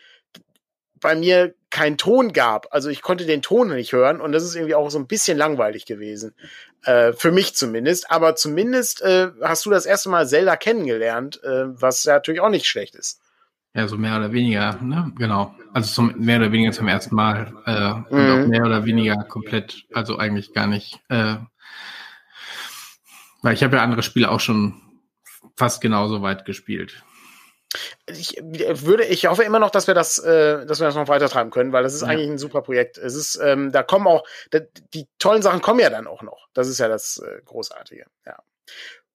bei 1.00 1.14
mir 1.14 1.54
kein 1.68 1.98
Ton 1.98 2.32
gab. 2.32 2.68
Also 2.70 2.88
ich 2.88 3.02
konnte 3.02 3.26
den 3.26 3.42
Ton 3.42 3.74
nicht 3.74 3.92
hören 3.92 4.20
und 4.20 4.32
das 4.32 4.42
ist 4.42 4.54
irgendwie 4.54 4.74
auch 4.74 4.90
so 4.90 4.98
ein 4.98 5.06
bisschen 5.06 5.36
langweilig 5.36 5.84
gewesen. 5.84 6.34
Äh, 6.84 7.12
für 7.12 7.30
mich 7.30 7.54
zumindest. 7.54 8.10
Aber 8.10 8.36
zumindest 8.36 9.02
äh, 9.02 9.30
hast 9.42 9.66
du 9.66 9.70
das 9.70 9.84
erste 9.84 10.08
Mal 10.08 10.26
Zelda 10.26 10.56
kennengelernt, 10.56 11.42
äh, 11.44 11.64
was 11.80 12.04
ja 12.04 12.14
natürlich 12.14 12.40
auch 12.40 12.48
nicht 12.48 12.66
schlecht 12.66 12.94
ist. 12.94 13.20
Ja, 13.74 13.88
so 13.88 13.98
mehr 13.98 14.16
oder 14.16 14.32
weniger, 14.32 14.78
ne? 14.80 15.12
Genau. 15.18 15.54
Also 15.72 15.92
zum, 15.92 16.14
mehr 16.16 16.38
oder 16.38 16.52
weniger 16.52 16.72
zum 16.72 16.86
ersten 16.86 17.14
Mal. 17.14 17.52
Äh, 17.66 17.94
mhm. 17.94 18.04
Und 18.08 18.30
auch 18.30 18.46
mehr 18.46 18.64
oder 18.64 18.84
weniger 18.86 19.16
komplett, 19.24 19.84
also 19.92 20.16
eigentlich 20.16 20.54
gar 20.54 20.68
nicht. 20.68 21.00
Äh, 21.08 21.36
weil 23.42 23.52
ich 23.52 23.62
habe 23.62 23.76
ja 23.76 23.82
andere 23.82 24.02
Spiele 24.02 24.30
auch 24.30 24.40
schon 24.40 24.80
fast 25.56 25.80
genauso 25.80 26.22
weit 26.22 26.44
gespielt 26.44 27.04
ich 28.06 28.36
würde, 28.40 29.04
ich 29.04 29.26
hoffe 29.26 29.42
immer 29.42 29.58
noch, 29.58 29.70
dass 29.70 29.86
wir 29.86 29.94
das, 29.94 30.18
äh, 30.18 30.64
dass 30.66 30.80
wir 30.80 30.86
das 30.86 30.94
noch 30.94 31.08
weiter 31.08 31.28
treiben 31.28 31.50
können, 31.50 31.72
weil 31.72 31.82
das 31.82 31.94
ist 31.94 32.02
ja. 32.02 32.08
eigentlich 32.08 32.28
ein 32.28 32.38
super 32.38 32.62
Projekt. 32.62 32.98
Es 32.98 33.14
ist, 33.14 33.36
ähm, 33.36 33.72
da 33.72 33.82
kommen 33.82 34.06
auch, 34.06 34.26
da, 34.50 34.60
die 34.92 35.06
tollen 35.18 35.42
Sachen 35.42 35.60
kommen 35.60 35.80
ja 35.80 35.90
dann 35.90 36.06
auch 36.06 36.22
noch. 36.22 36.48
Das 36.54 36.68
ist 36.68 36.78
ja 36.78 36.88
das 36.88 37.18
äh, 37.18 37.40
Großartige. 37.44 38.06
Ja. 38.26 38.42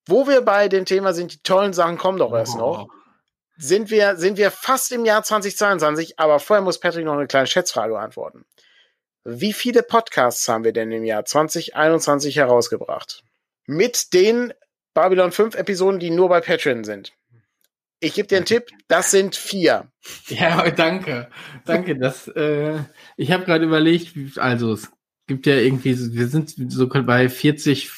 Wo 0.07 0.27
wir 0.27 0.41
bei 0.41 0.67
dem 0.67 0.85
Thema 0.85 1.13
sind, 1.13 1.33
die 1.33 1.43
tollen 1.43 1.73
Sachen 1.73 1.97
kommen 1.97 2.17
doch 2.17 2.33
erst 2.33 2.55
oh. 2.55 2.59
noch. 2.59 2.87
Sind 3.57 3.91
wir, 3.91 4.15
sind 4.15 4.37
wir 4.37 4.51
fast 4.51 4.91
im 4.91 5.03
Jahr 5.03 5.21
2022, 5.21 6.17
aber 6.17 6.39
vorher 6.39 6.63
muss 6.63 6.79
Patrick 6.79 7.05
noch 7.05 7.13
eine 7.13 7.27
kleine 7.27 7.47
Schätzfrage 7.47 7.93
beantworten. 7.93 8.45
Wie 9.25 9.51
viele 9.51 9.83
Podcasts 9.83 10.47
haben 10.47 10.63
wir 10.63 10.71
denn 10.71 10.91
im 10.91 11.03
Jahr 11.03 11.25
2021 11.25 12.37
herausgebracht? 12.37 13.23
Mit 13.65 14.13
den 14.13 14.53
Babylon 14.93 15.31
5 15.31 15.55
Episoden, 15.55 15.99
die 15.99 16.09
nur 16.09 16.29
bei 16.29 16.41
Patreon 16.41 16.83
sind. 16.83 17.13
Ich 18.01 18.13
gebe 18.13 18.27
dir 18.27 18.37
einen 18.37 18.45
Tipp, 18.45 18.67
das 18.87 19.11
sind 19.11 19.35
vier. 19.35 19.91
Ja, 20.27 20.69
danke. 20.71 21.29
Danke. 21.65 21.97
Das, 21.97 22.27
äh, 22.29 22.79
ich 23.17 23.31
habe 23.31 23.43
gerade 23.43 23.65
überlegt, 23.65 24.37
also 24.37 24.73
es 24.73 24.91
gibt 25.27 25.45
ja 25.45 25.55
irgendwie, 25.55 25.97
wir 26.13 26.27
sind 26.27 26.53
so 26.71 26.87
bei 26.87 27.27
40, 27.27 27.91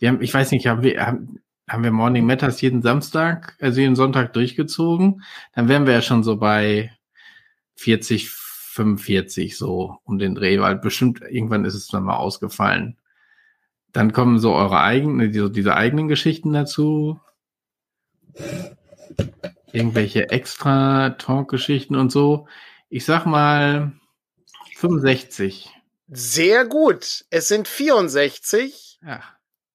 wir 0.00 0.08
haben, 0.08 0.20
ich 0.20 0.34
weiß 0.34 0.50
nicht, 0.50 0.66
haben 0.66 0.82
wir, 0.82 1.06
haben, 1.06 1.40
haben 1.68 1.84
wir 1.84 1.92
Morning 1.92 2.26
Matters 2.26 2.60
jeden 2.60 2.82
Samstag, 2.82 3.56
also 3.60 3.80
jeden 3.80 3.96
Sonntag 3.96 4.32
durchgezogen, 4.32 5.22
dann 5.54 5.68
wären 5.68 5.86
wir 5.86 5.94
ja 5.94 6.02
schon 6.02 6.24
so 6.24 6.36
bei 6.36 6.92
40, 7.76 8.28
45 8.28 9.56
so 9.56 9.98
um 10.04 10.18
den 10.18 10.34
Dreh, 10.34 10.60
weil 10.60 10.76
bestimmt 10.76 11.20
irgendwann 11.22 11.64
ist 11.64 11.74
es 11.74 11.86
dann 11.86 12.02
mal 12.02 12.16
ausgefallen. 12.16 12.98
Dann 13.92 14.12
kommen 14.12 14.40
so 14.40 14.54
eure 14.54 14.80
eigenen, 14.80 15.30
diese, 15.30 15.52
diese 15.52 15.76
eigenen 15.76 16.08
Geschichten 16.08 16.52
dazu 16.52 17.20
irgendwelche 19.72 20.30
extra 20.30 21.10
Talk-Geschichten 21.10 21.96
und 21.96 22.10
so. 22.10 22.46
Ich 22.88 23.04
sag 23.04 23.26
mal 23.26 23.92
65. 24.76 25.70
Sehr 26.08 26.64
gut. 26.64 27.24
Es 27.30 27.48
sind 27.48 27.66
64. 27.66 29.00
Ja. 29.04 29.22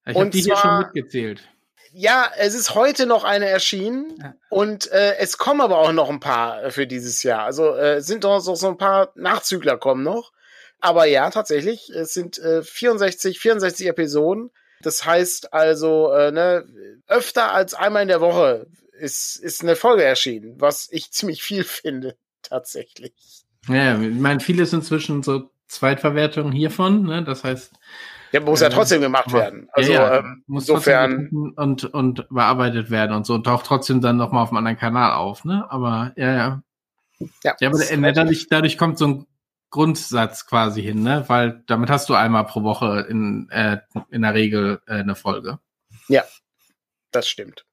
Ich 0.06 0.16
habe 0.16 0.30
die 0.30 0.42
zwar, 0.42 0.56
hier 0.56 0.62
schon 0.62 0.78
mitgezählt. 0.78 1.48
Ja, 1.92 2.30
es 2.38 2.54
ist 2.54 2.74
heute 2.74 3.06
noch 3.06 3.24
eine 3.24 3.46
erschienen 3.48 4.16
ja. 4.18 4.34
und 4.48 4.90
äh, 4.92 5.16
es 5.16 5.38
kommen 5.38 5.60
aber 5.60 5.78
auch 5.78 5.92
noch 5.92 6.08
ein 6.08 6.20
paar 6.20 6.62
äh, 6.62 6.70
für 6.70 6.86
dieses 6.86 7.22
Jahr. 7.22 7.44
Also 7.44 7.74
äh, 7.74 8.00
sind 8.00 8.24
doch 8.24 8.38
so 8.38 8.68
ein 8.68 8.78
paar 8.78 9.12
Nachzügler 9.16 9.76
kommen 9.76 10.04
noch. 10.04 10.32
Aber 10.80 11.04
ja, 11.04 11.28
tatsächlich, 11.30 11.90
es 11.90 12.14
sind 12.14 12.38
äh, 12.38 12.62
64, 12.62 13.38
64 13.38 13.86
Episoden. 13.88 14.50
Das 14.82 15.04
heißt 15.04 15.52
also, 15.52 16.12
äh, 16.12 16.32
ne, 16.32 16.64
öfter 17.06 17.52
als 17.52 17.74
einmal 17.74 18.02
in 18.02 18.08
der 18.08 18.20
Woche 18.20 18.66
ist, 18.92 19.36
ist 19.36 19.62
eine 19.62 19.76
Folge 19.76 20.04
erschienen, 20.04 20.60
was 20.60 20.88
ich 20.90 21.10
ziemlich 21.12 21.42
viel 21.42 21.64
finde, 21.64 22.16
tatsächlich. 22.42 23.14
Ja, 23.68 24.00
ich 24.00 24.14
meine, 24.14 24.40
vieles 24.40 24.72
inzwischen 24.72 25.22
so 25.22 25.50
Zweitverwertungen 25.68 26.52
hiervon, 26.52 27.04
ne? 27.04 27.22
Das 27.22 27.44
heißt. 27.44 27.72
Ja, 28.32 28.40
muss 28.40 28.60
ja 28.60 28.68
äh, 28.68 28.70
trotzdem 28.70 29.00
gemacht 29.00 29.32
werden. 29.32 29.68
Also 29.72 29.92
ja, 29.92 30.02
ja, 30.02 30.18
ähm, 30.18 30.44
muss 30.46 30.68
insofern 30.68 31.52
und 31.56 31.84
und 31.84 32.28
bearbeitet 32.28 32.90
werden 32.90 33.14
und 33.14 33.26
so 33.26 33.34
und 33.34 33.44
taucht 33.44 33.66
trotzdem 33.66 34.00
dann 34.00 34.16
noch 34.16 34.30
mal 34.30 34.42
auf 34.42 34.50
einem 34.50 34.58
anderen 34.58 34.78
Kanal 34.78 35.12
auf, 35.12 35.44
ne? 35.44 35.66
Aber 35.68 36.12
ja, 36.16 36.34
ja. 36.34 36.62
Ja, 37.44 37.56
ja 37.60 37.68
aber 37.68 37.78
der, 37.78 38.12
dadurch, 38.12 38.46
dadurch 38.48 38.78
kommt 38.78 38.98
so 38.98 39.06
ein 39.06 39.26
Grundsatz 39.70 40.46
quasi 40.46 40.82
hin, 40.82 41.02
ne? 41.02 41.24
Weil 41.28 41.62
damit 41.66 41.90
hast 41.90 42.08
du 42.08 42.14
einmal 42.14 42.44
pro 42.44 42.62
Woche 42.62 43.06
in, 43.08 43.48
äh, 43.50 43.78
in 44.10 44.22
der 44.22 44.34
Regel 44.34 44.80
äh, 44.86 44.94
eine 44.94 45.14
Folge. 45.14 45.58
Ja, 46.08 46.24
das 47.12 47.28
stimmt. 47.28 47.64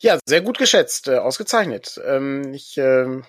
Ja, 0.00 0.18
sehr 0.26 0.42
gut 0.42 0.58
geschätzt, 0.58 1.08
äh, 1.08 1.16
ausgezeichnet. 1.16 2.00
Ähm, 2.04 2.52
ich 2.52 2.76
äh, 2.76 3.22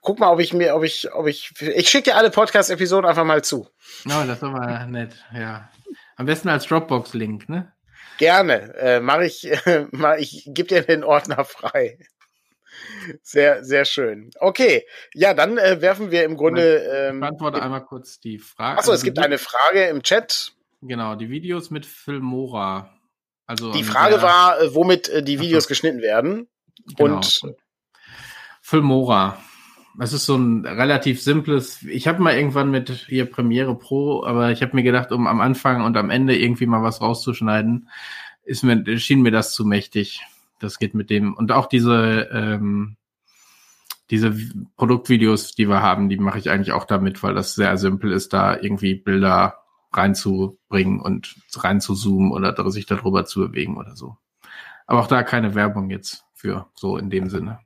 guck 0.00 0.18
mal, 0.18 0.30
ob 0.30 0.40
ich 0.40 0.52
mir, 0.52 0.74
ob 0.74 0.84
ich, 0.84 1.12
ob 1.12 1.26
ich, 1.26 1.52
ich 1.60 1.88
schicke 1.88 2.10
dir 2.10 2.16
alle 2.16 2.30
Podcast-Episoden 2.30 3.08
einfach 3.08 3.24
mal 3.24 3.42
zu. 3.42 3.68
Oh, 4.06 4.24
das 4.26 4.38
ist 4.38 4.44
aber 4.44 4.86
nett, 4.86 5.14
ja. 5.34 5.70
Am 6.16 6.26
besten 6.26 6.48
als 6.48 6.66
Dropbox-Link, 6.66 7.48
ne? 7.48 7.72
Gerne. 8.18 8.74
Äh, 8.76 9.00
mach 9.00 9.20
ich, 9.20 9.50
äh, 9.50 9.86
mach, 9.90 10.16
ich 10.16 10.44
gebe 10.46 10.68
dir 10.68 10.82
den 10.82 11.04
Ordner 11.04 11.44
frei. 11.44 11.98
Sehr, 13.22 13.64
sehr 13.64 13.84
schön. 13.84 14.30
Okay, 14.38 14.86
ja, 15.14 15.34
dann 15.34 15.58
äh, 15.58 15.80
werfen 15.80 16.10
wir 16.10 16.24
im 16.24 16.36
Grunde. 16.36 16.78
Ähm, 16.78 17.16
ich 17.16 17.20
beantworte 17.20 17.62
einmal 17.62 17.84
kurz 17.84 18.20
die 18.20 18.38
Frage. 18.38 18.78
Achso, 18.78 18.92
es 18.92 19.00
also 19.00 19.04
gibt 19.04 19.18
eine 19.18 19.38
Frage 19.38 19.84
im 19.84 20.02
Chat. 20.02 20.52
Genau, 20.82 21.14
die 21.14 21.30
Videos 21.30 21.70
mit 21.70 21.86
Filmora. 21.86 22.90
Also 23.46 23.72
die 23.72 23.84
Frage 23.84 24.14
der, 24.14 24.22
war, 24.22 24.60
äh, 24.60 24.74
womit 24.74 25.08
äh, 25.08 25.22
die 25.22 25.40
Videos 25.40 25.68
geschnitten 25.68 26.00
werden. 26.00 26.48
Genau. 26.96 27.16
Und 27.16 27.42
Filmora. 28.60 29.38
Das 29.98 30.12
ist 30.12 30.24
so 30.24 30.36
ein 30.36 30.64
relativ 30.64 31.22
simples. 31.22 31.82
Ich 31.82 32.08
habe 32.08 32.22
mal 32.22 32.34
irgendwann 32.34 32.70
mit 32.70 32.88
hier 32.90 33.26
Premiere 33.26 33.76
Pro, 33.76 34.24
aber 34.24 34.50
ich 34.50 34.62
habe 34.62 34.74
mir 34.74 34.82
gedacht, 34.82 35.12
um 35.12 35.26
am 35.26 35.40
Anfang 35.40 35.84
und 35.84 35.96
am 35.96 36.08
Ende 36.08 36.36
irgendwie 36.36 36.66
mal 36.66 36.82
was 36.82 37.02
rauszuschneiden, 37.02 37.88
ist 38.44 38.62
mir 38.62 38.98
schien 38.98 39.20
mir 39.20 39.30
das 39.30 39.52
zu 39.52 39.66
mächtig. 39.66 40.22
Das 40.62 40.78
geht 40.78 40.94
mit 40.94 41.10
dem 41.10 41.34
und 41.34 41.52
auch 41.52 41.66
diese 41.66 42.28
ähm, 42.32 42.96
diese 44.10 44.34
Produktvideos, 44.76 45.54
die 45.54 45.68
wir 45.68 45.80
haben, 45.80 46.08
die 46.08 46.18
mache 46.18 46.38
ich 46.38 46.50
eigentlich 46.50 46.72
auch 46.72 46.84
damit, 46.84 47.22
weil 47.22 47.34
das 47.34 47.54
sehr 47.54 47.78
simpel 47.78 48.12
ist, 48.12 48.32
da 48.32 48.56
irgendwie 48.56 48.94
Bilder 48.94 49.62
reinzubringen 49.92 51.00
und 51.00 51.36
reinzuzoomen 51.54 52.32
oder 52.32 52.70
sich 52.70 52.86
darüber 52.86 53.24
zu 53.24 53.40
bewegen 53.40 53.76
oder 53.76 53.96
so. 53.96 54.16
Aber 54.86 55.00
auch 55.00 55.06
da 55.06 55.22
keine 55.22 55.54
Werbung 55.54 55.90
jetzt 55.90 56.24
für 56.34 56.66
so 56.74 56.96
in 56.96 57.08
dem 57.08 57.30
Sinne. 57.30 57.60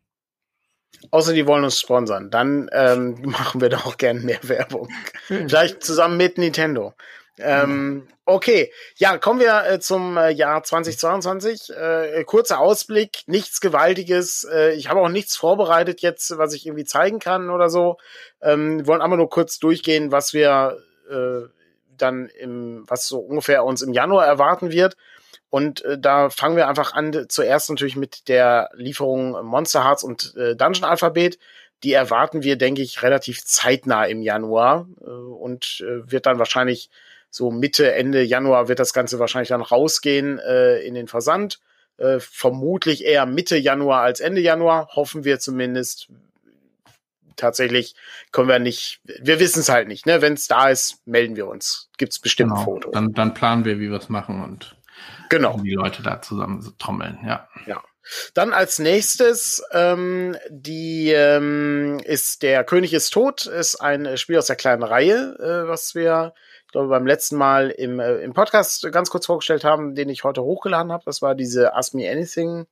Außer 1.10 1.32
die 1.32 1.46
wollen 1.46 1.64
uns 1.64 1.80
sponsern. 1.80 2.30
Dann 2.30 2.68
ähm, 2.72 3.16
machen 3.24 3.60
wir 3.60 3.68
doch 3.68 3.86
auch 3.86 3.96
gerne 3.96 4.20
mehr 4.20 4.40
Werbung. 4.42 4.88
Vielleicht 5.26 5.82
zusammen 5.82 6.16
mit 6.16 6.38
Nintendo. 6.38 6.94
Ähm, 7.38 8.08
okay, 8.24 8.72
ja, 8.96 9.18
kommen 9.18 9.40
wir 9.40 9.64
äh, 9.66 9.80
zum 9.80 10.16
äh, 10.16 10.30
Jahr 10.30 10.62
2022. 10.62 11.70
Äh, 11.70 12.24
kurzer 12.24 12.60
Ausblick, 12.60 13.22
nichts 13.26 13.60
Gewaltiges. 13.60 14.44
Äh, 14.44 14.74
ich 14.74 14.88
habe 14.88 15.00
auch 15.00 15.08
nichts 15.08 15.36
vorbereitet 15.36 16.00
jetzt, 16.00 16.38
was 16.38 16.54
ich 16.54 16.66
irgendwie 16.66 16.84
zeigen 16.84 17.18
kann 17.18 17.50
oder 17.50 17.68
so. 17.68 17.98
Ähm, 18.40 18.86
wollen 18.86 19.02
aber 19.02 19.16
nur 19.16 19.28
kurz 19.28 19.58
durchgehen, 19.58 20.12
was 20.12 20.32
wir 20.32 20.78
äh, 21.10 21.48
dann 21.96 22.28
im, 22.38 22.84
was 22.88 23.06
so 23.06 23.18
ungefähr 23.18 23.64
uns 23.64 23.82
im 23.82 23.92
Januar 23.92 24.26
erwarten 24.26 24.70
wird. 24.70 24.96
Und 25.50 25.84
äh, 25.84 25.98
da 25.98 26.30
fangen 26.30 26.56
wir 26.56 26.68
einfach 26.68 26.94
an, 26.94 27.26
zuerst 27.28 27.70
natürlich 27.70 27.96
mit 27.96 28.28
der 28.28 28.70
Lieferung 28.74 29.44
Monster 29.44 29.84
Hearts 29.84 30.02
und 30.02 30.34
Dungeon 30.34 30.84
Alphabet. 30.84 31.38
Die 31.82 31.92
erwarten 31.92 32.42
wir, 32.42 32.56
denke 32.56 32.82
ich, 32.82 33.02
relativ 33.02 33.44
zeitnah 33.44 34.06
im 34.06 34.22
Januar 34.22 34.88
äh, 35.00 35.04
und 35.04 35.84
äh, 35.86 36.10
wird 36.10 36.26
dann 36.26 36.38
wahrscheinlich 36.38 36.90
so 37.36 37.50
Mitte, 37.50 37.92
Ende 37.92 38.22
Januar 38.22 38.66
wird 38.68 38.78
das 38.78 38.94
Ganze 38.94 39.18
wahrscheinlich 39.18 39.50
dann 39.50 39.60
rausgehen 39.60 40.38
äh, 40.38 40.78
in 40.78 40.94
den 40.94 41.06
Versand. 41.06 41.60
Äh, 41.98 42.18
vermutlich 42.18 43.04
eher 43.04 43.26
Mitte 43.26 43.58
Januar 43.58 44.00
als 44.00 44.20
Ende 44.20 44.40
Januar, 44.40 44.88
hoffen 44.94 45.24
wir 45.24 45.38
zumindest. 45.38 46.08
Tatsächlich 47.36 47.94
können 48.32 48.48
wir 48.48 48.58
nicht, 48.58 49.00
wir 49.04 49.38
wissen 49.38 49.60
es 49.60 49.68
halt 49.68 49.88
nicht. 49.88 50.06
Ne? 50.06 50.22
Wenn 50.22 50.32
es 50.32 50.46
da 50.46 50.70
ist, 50.70 51.06
melden 51.06 51.36
wir 51.36 51.46
uns. 51.46 51.90
Gibt 51.98 52.14
es 52.14 52.18
bestimmt 52.18 52.52
genau. 52.52 52.64
Fotos. 52.64 52.92
Dann, 52.92 53.12
dann 53.12 53.34
planen 53.34 53.66
wir, 53.66 53.78
wie 53.78 53.90
wir 53.90 53.98
es 53.98 54.08
machen 54.08 54.42
und 54.42 54.74
genau. 55.28 55.60
die 55.62 55.74
Leute 55.74 56.02
da 56.02 56.22
zusammen 56.22 56.72
trommeln. 56.78 57.18
Ja. 57.26 57.46
ja. 57.66 57.82
Dann 58.32 58.54
als 58.54 58.78
nächstes 58.78 59.62
ähm, 59.72 60.38
die 60.48 61.10
ähm, 61.10 62.00
ist 62.02 62.42
der 62.42 62.64
König 62.64 62.94
ist 62.94 63.10
tot, 63.10 63.44
ist 63.44 63.76
ein 63.76 64.16
Spiel 64.16 64.38
aus 64.38 64.46
der 64.46 64.56
kleinen 64.56 64.82
Reihe, 64.82 65.36
äh, 65.38 65.68
was 65.68 65.94
wir 65.94 66.32
ich 66.66 66.72
glaube, 66.72 66.88
beim 66.88 67.06
letzten 67.06 67.36
Mal 67.36 67.70
im, 67.70 68.00
äh, 68.00 68.16
im 68.16 68.34
Podcast 68.34 68.90
ganz 68.92 69.10
kurz 69.10 69.26
vorgestellt 69.26 69.64
haben, 69.64 69.94
den 69.94 70.08
ich 70.08 70.24
heute 70.24 70.42
hochgeladen 70.42 70.92
habe. 70.92 71.04
Das 71.06 71.22
war 71.22 71.34
diese 71.34 71.74
Ask 71.74 71.94
Me 71.94 72.10
Anything 72.10 72.66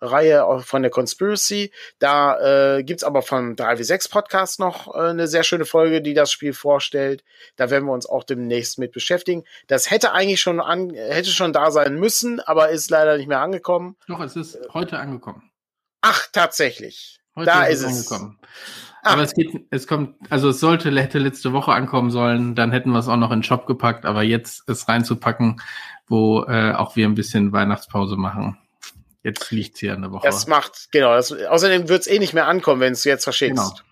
Reihe 0.00 0.62
von 0.62 0.82
der 0.82 0.90
Conspiracy. 0.90 1.72
Da 1.98 2.76
äh, 2.76 2.84
gibt 2.84 3.04
aber 3.04 3.22
vom 3.22 3.54
3W6 3.54 4.10
Podcast 4.10 4.60
noch 4.60 4.94
äh, 4.94 5.10
eine 5.10 5.26
sehr 5.26 5.42
schöne 5.42 5.64
Folge, 5.64 6.02
die 6.02 6.14
das 6.14 6.30
Spiel 6.30 6.52
vorstellt. 6.52 7.24
Da 7.56 7.70
werden 7.70 7.86
wir 7.86 7.92
uns 7.92 8.06
auch 8.06 8.24
demnächst 8.24 8.78
mit 8.78 8.92
beschäftigen. 8.92 9.44
Das 9.66 9.90
hätte 9.90 10.12
eigentlich 10.12 10.40
schon 10.40 10.60
an, 10.60 10.90
hätte 10.90 11.30
schon 11.30 11.52
da 11.52 11.70
sein 11.70 11.96
müssen, 11.96 12.40
aber 12.40 12.70
ist 12.70 12.90
leider 12.90 13.16
nicht 13.16 13.28
mehr 13.28 13.40
angekommen. 13.40 13.96
Doch, 14.06 14.20
es 14.20 14.36
ist 14.36 14.58
heute 14.72 14.98
angekommen. 14.98 15.50
Ach, 16.00 16.26
tatsächlich. 16.32 17.20
Heute 17.34 17.46
da 17.46 17.64
ist 17.64 17.82
es 17.82 17.86
angekommen. 17.86 18.38
Ah. 18.40 18.46
Aber 19.02 19.22
es 19.22 19.34
geht, 19.34 19.66
es 19.70 19.86
kommt, 19.86 20.16
also 20.30 20.48
es 20.48 20.60
sollte, 20.60 20.90
hätte 21.00 21.18
letzte 21.18 21.52
Woche 21.52 21.72
ankommen 21.72 22.10
sollen, 22.10 22.54
dann 22.54 22.72
hätten 22.72 22.90
wir 22.90 22.98
es 22.98 23.08
auch 23.08 23.16
noch 23.16 23.30
in 23.30 23.38
den 23.38 23.44
Shop 23.44 23.66
gepackt, 23.66 24.04
aber 24.04 24.22
jetzt 24.22 24.68
es 24.68 24.88
reinzupacken, 24.88 25.60
wo 26.08 26.44
äh, 26.44 26.72
auch 26.72 26.96
wir 26.96 27.06
ein 27.06 27.14
bisschen 27.14 27.52
Weihnachtspause 27.52 28.16
machen. 28.16 28.58
Jetzt 29.22 29.50
liegt 29.50 29.78
hier 29.78 29.94
eine 29.94 30.12
Woche. 30.12 30.26
Das 30.26 30.46
macht, 30.46 30.88
genau, 30.90 31.14
das, 31.14 31.32
außerdem 31.32 31.88
wird 31.88 32.02
es 32.02 32.06
eh 32.06 32.18
nicht 32.18 32.34
mehr 32.34 32.46
ankommen, 32.46 32.80
wenn 32.80 32.92
es 32.92 33.04
jetzt 33.04 33.24
verschickst. 33.24 33.56
Genau. 33.56 33.88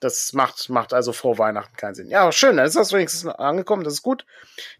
Das 0.00 0.34
macht, 0.34 0.68
macht 0.68 0.92
also 0.92 1.12
vor 1.12 1.38
Weihnachten 1.38 1.76
keinen 1.76 1.94
Sinn. 1.94 2.10
Ja, 2.10 2.30
schön, 2.30 2.56
dann 2.56 2.66
ist 2.66 2.76
das 2.76 2.92
wenigstens 2.92 3.26
angekommen, 3.26 3.82
das 3.82 3.94
ist 3.94 4.02
gut. 4.02 4.26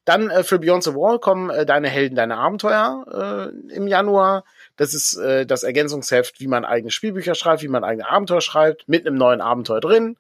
Dann 0.05 0.29
äh, 0.31 0.45
für 0.45 0.59
Beyond 0.59 0.85
the 0.85 0.95
Wall 0.95 1.19
kommen 1.19 1.49
äh, 1.51 1.65
deine 1.65 1.89
Helden, 1.89 2.17
deine 2.17 2.37
Abenteuer 2.37 3.51
äh, 3.51 3.75
im 3.75 3.87
Januar. 3.87 4.45
Das 4.77 4.95
ist 4.95 5.17
äh, 5.17 5.47
das 5.47 5.63
Ergänzungsheft, 5.63 6.41
wie 6.41 6.49
man 6.49 6.65
eigene 6.65 6.91
Spielbücher 6.91 7.35
schreibt, 7.35 7.63
wie 7.63 7.69
man 7.69 7.85
eigene 7.85 8.09
Abenteuer 8.09 8.41
schreibt, 8.41 8.89
mit 8.89 9.07
einem 9.07 9.17
neuen 9.17 9.41
Abenteuer 9.41 9.81
drin 9.81 10.17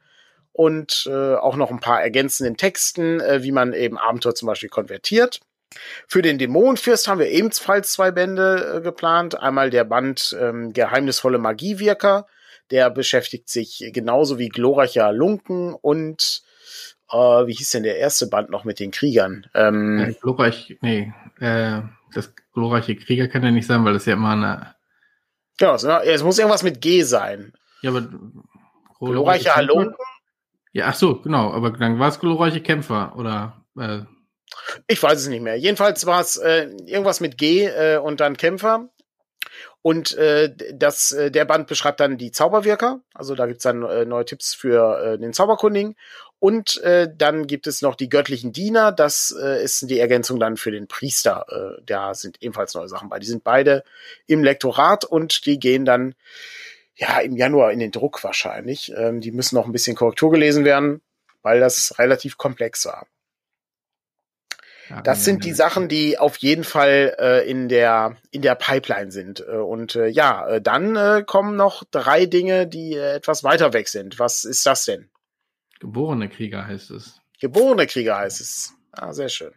und 0.52 1.06
äh, 1.10 1.34
auch 1.34 1.56
noch 1.56 1.70
ein 1.70 1.80
paar 1.80 2.02
ergänzenden 2.02 2.56
Texten, 2.56 3.20
äh, 3.20 3.42
wie 3.42 3.52
man 3.52 3.72
eben 3.74 3.98
Abenteuer 3.98 4.34
zum 4.34 4.46
Beispiel 4.46 4.70
konvertiert. 4.70 5.40
Für 6.08 6.22
den 6.22 6.38
Dämonenfürst 6.38 7.08
haben 7.08 7.18
wir 7.18 7.28
ebenfalls 7.28 7.92
zwei 7.92 8.10
Bände 8.10 8.76
äh, 8.76 8.80
geplant. 8.80 9.38
Einmal 9.38 9.68
der 9.70 9.84
Band 9.84 10.34
ähm, 10.40 10.72
Geheimnisvolle 10.72 11.38
Magiewirker, 11.38 12.26
der 12.70 12.90
beschäftigt 12.90 13.48
sich 13.50 13.90
genauso 13.92 14.38
wie 14.38 14.48
glorreicher 14.48 15.12
Lunken 15.12 15.74
und 15.74 16.42
äh, 17.10 17.16
wie 17.16 17.52
hieß 17.52 17.70
denn 17.72 17.82
der 17.82 17.98
erste 17.98 18.26
Band 18.26 18.50
noch 18.50 18.64
mit 18.64 18.80
den 18.80 18.90
Kriegern? 18.90 19.46
Ähm, 19.54 19.98
ja, 19.98 20.10
glorreich, 20.20 20.76
nee, 20.80 21.12
äh, 21.40 21.82
das 22.14 22.34
glorreiche 22.52 22.96
Krieger 22.96 23.28
kann 23.28 23.42
ja 23.42 23.50
nicht 23.50 23.66
sein, 23.66 23.84
weil 23.84 23.94
das 23.94 24.06
ja 24.06 24.14
immer 24.14 24.32
eine. 24.32 24.74
Genau, 25.58 25.74
es 25.74 26.22
muss 26.22 26.38
irgendwas 26.38 26.62
mit 26.62 26.80
G 26.80 27.02
sein. 27.02 27.52
Ja, 27.82 27.90
aber 27.90 28.08
glorreiche 28.98 29.54
Halunken? 29.54 29.94
Ja, 30.72 30.88
ach 30.88 30.94
so, 30.94 31.20
genau, 31.20 31.52
aber 31.52 31.70
dann 31.70 31.98
war 31.98 32.08
es 32.08 32.20
glorreiche 32.20 32.60
Kämpfer 32.60 33.16
oder 33.16 33.64
äh, 33.78 34.00
ich 34.86 35.02
weiß 35.02 35.20
es 35.20 35.28
nicht 35.28 35.42
mehr. 35.42 35.56
Jedenfalls 35.56 36.06
war 36.06 36.20
es 36.20 36.36
äh, 36.36 36.68
irgendwas 36.86 37.20
mit 37.20 37.38
G 37.38 37.64
äh, 37.64 37.98
und 37.98 38.20
dann 38.20 38.36
Kämpfer. 38.36 38.88
Und 39.86 40.16
äh, 40.16 40.52
das, 40.74 41.12
äh, 41.12 41.30
der 41.30 41.44
Band 41.44 41.68
beschreibt 41.68 42.00
dann 42.00 42.18
die 42.18 42.32
Zauberwirker. 42.32 43.02
Also 43.14 43.36
da 43.36 43.46
gibt's 43.46 43.62
dann 43.62 43.84
äh, 43.84 44.04
neue 44.04 44.24
Tipps 44.24 44.52
für 44.52 45.00
äh, 45.00 45.16
den 45.16 45.32
Zauberkundigen. 45.32 45.94
Und 46.40 46.82
äh, 46.82 47.08
dann 47.16 47.46
gibt 47.46 47.68
es 47.68 47.82
noch 47.82 47.94
die 47.94 48.08
göttlichen 48.08 48.52
Diener. 48.52 48.90
Das 48.90 49.32
äh, 49.40 49.62
ist 49.62 49.88
die 49.88 50.00
Ergänzung 50.00 50.40
dann 50.40 50.56
für 50.56 50.72
den 50.72 50.88
Priester. 50.88 51.46
Äh, 51.78 51.82
da 51.86 52.14
sind 52.14 52.42
ebenfalls 52.42 52.74
neue 52.74 52.88
Sachen 52.88 53.08
bei. 53.08 53.20
Die 53.20 53.28
sind 53.28 53.44
beide 53.44 53.84
im 54.26 54.42
Lektorat 54.42 55.04
und 55.04 55.46
die 55.46 55.60
gehen 55.60 55.84
dann 55.84 56.16
ja 56.96 57.20
im 57.20 57.36
Januar 57.36 57.70
in 57.70 57.78
den 57.78 57.92
Druck 57.92 58.24
wahrscheinlich. 58.24 58.92
Ähm, 58.96 59.20
die 59.20 59.30
müssen 59.30 59.54
noch 59.54 59.66
ein 59.66 59.72
bisschen 59.72 59.94
Korrektur 59.94 60.32
gelesen 60.32 60.64
werden, 60.64 61.00
weil 61.42 61.60
das 61.60 61.96
relativ 62.00 62.38
komplex 62.38 62.86
war. 62.86 63.06
Das 65.04 65.24
sind 65.24 65.44
die 65.44 65.52
Sachen, 65.52 65.88
die 65.88 66.18
auf 66.18 66.36
jeden 66.36 66.64
Fall 66.64 67.16
äh, 67.18 67.50
in 67.50 67.68
der 67.68 68.16
in 68.30 68.42
der 68.42 68.54
Pipeline 68.54 69.10
sind. 69.10 69.40
Äh, 69.40 69.56
und 69.56 69.96
äh, 69.96 70.06
ja, 70.06 70.46
äh, 70.46 70.60
dann 70.60 70.94
äh, 70.96 71.24
kommen 71.26 71.56
noch 71.56 71.82
drei 71.90 72.26
Dinge, 72.26 72.66
die 72.66 72.94
äh, 72.94 73.14
etwas 73.14 73.42
weiter 73.42 73.72
weg 73.72 73.88
sind. 73.88 74.18
Was 74.18 74.44
ist 74.44 74.64
das 74.64 74.84
denn? 74.84 75.08
Geborene 75.80 76.28
Krieger 76.28 76.66
heißt 76.66 76.90
es. 76.92 77.20
Geborene 77.40 77.86
Krieger 77.86 78.18
heißt 78.18 78.40
es. 78.40 78.74
Ah, 78.92 79.12
sehr 79.12 79.28
schön. 79.28 79.52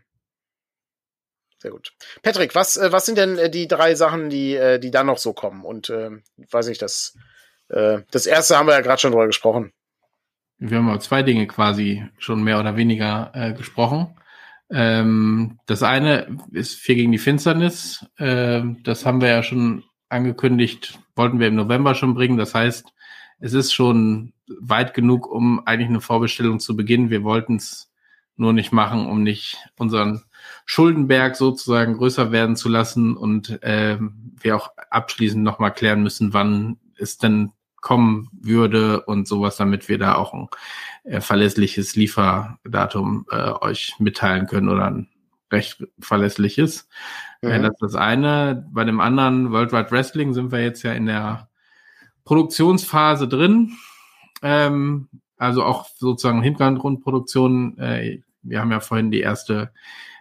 sehr 1.59 1.71
gut. 1.71 1.93
Patrick, 2.23 2.55
was, 2.55 2.77
was 2.81 3.05
sind 3.05 3.17
denn 3.17 3.51
die 3.51 3.67
drei 3.67 3.95
Sachen, 3.95 4.29
die, 4.29 4.79
die 4.81 4.91
dann 4.91 5.05
noch 5.05 5.17
so 5.17 5.31
kommen? 5.31 5.63
Und 5.63 5.89
weiß 5.89 6.67
ich, 6.67 6.77
das, 6.77 7.17
das 7.69 8.25
erste 8.25 8.57
haben 8.57 8.67
wir 8.67 8.73
ja 8.73 8.81
gerade 8.81 8.99
schon 8.99 9.11
drüber 9.11 9.27
gesprochen. 9.27 9.71
Wir 10.57 10.77
haben 10.77 10.89
über 10.89 10.99
zwei 10.99 11.23
Dinge 11.23 11.47
quasi 11.47 12.05
schon 12.17 12.43
mehr 12.43 12.59
oder 12.59 12.75
weniger 12.75 13.53
gesprochen. 13.55 14.13
Ähm, 14.71 15.59
das 15.65 15.83
eine 15.83 16.37
ist 16.51 16.75
Vier 16.75 16.95
gegen 16.95 17.11
die 17.11 17.17
Finsternis. 17.17 18.05
Ähm, 18.17 18.81
das 18.83 19.05
haben 19.05 19.21
wir 19.21 19.29
ja 19.29 19.43
schon 19.43 19.83
angekündigt, 20.09 20.99
wollten 21.15 21.39
wir 21.39 21.47
im 21.47 21.55
November 21.55 21.95
schon 21.95 22.13
bringen. 22.13 22.37
Das 22.37 22.55
heißt, 22.55 22.85
es 23.39 23.53
ist 23.53 23.73
schon 23.73 24.33
weit 24.47 24.93
genug, 24.93 25.27
um 25.27 25.65
eigentlich 25.65 25.89
eine 25.89 26.01
Vorbestellung 26.01 26.59
zu 26.59 26.75
beginnen. 26.75 27.09
Wir 27.09 27.23
wollten 27.23 27.55
es 27.55 27.91
nur 28.35 28.53
nicht 28.53 28.71
machen, 28.71 29.05
um 29.05 29.21
nicht 29.23 29.57
unseren 29.77 30.23
Schuldenberg 30.65 31.35
sozusagen 31.35 31.97
größer 31.97 32.31
werden 32.31 32.55
zu 32.55 32.69
lassen 32.69 33.17
und 33.17 33.61
äh, 33.63 33.97
wir 33.99 34.55
auch 34.55 34.71
abschließend 34.89 35.43
nochmal 35.43 35.73
klären 35.73 36.03
müssen, 36.03 36.33
wann 36.33 36.77
es 36.97 37.17
denn 37.17 37.51
kommen 37.81 38.29
würde 38.33 39.01
und 39.01 39.27
sowas, 39.27 39.57
damit 39.57 39.89
wir 39.89 39.97
da 39.97 40.15
auch 40.15 40.33
ein 40.33 40.49
äh, 41.03 41.21
verlässliches 41.21 41.95
Lieferdatum 41.95 43.25
äh, 43.31 43.51
euch 43.61 43.95
mitteilen 43.99 44.47
können 44.47 44.69
oder 44.69 44.85
ein 44.85 45.07
recht 45.51 45.83
verlässliches. 45.99 46.87
Mhm. 47.41 47.49
Äh, 47.49 47.61
das 47.61 47.71
ist 47.71 47.81
das 47.81 47.95
eine. 47.95 48.67
Bei 48.71 48.83
dem 48.83 48.99
anderen 48.99 49.51
Worldwide 49.51 49.91
Wrestling 49.91 50.33
sind 50.33 50.51
wir 50.51 50.61
jetzt 50.61 50.83
ja 50.83 50.93
in 50.93 51.05
der 51.05 51.49
Produktionsphase 52.25 53.27
drin. 53.27 53.77
Ähm, 54.41 55.09
also 55.37 55.63
auch 55.63 55.87
sozusagen 55.95 56.41
Hintergrundproduktion. 56.41 57.77
Äh, 57.77 58.21
wir 58.41 58.59
haben 58.59 58.71
ja 58.71 58.79
vorhin 58.79 59.11
die 59.11 59.21
erste 59.21 59.71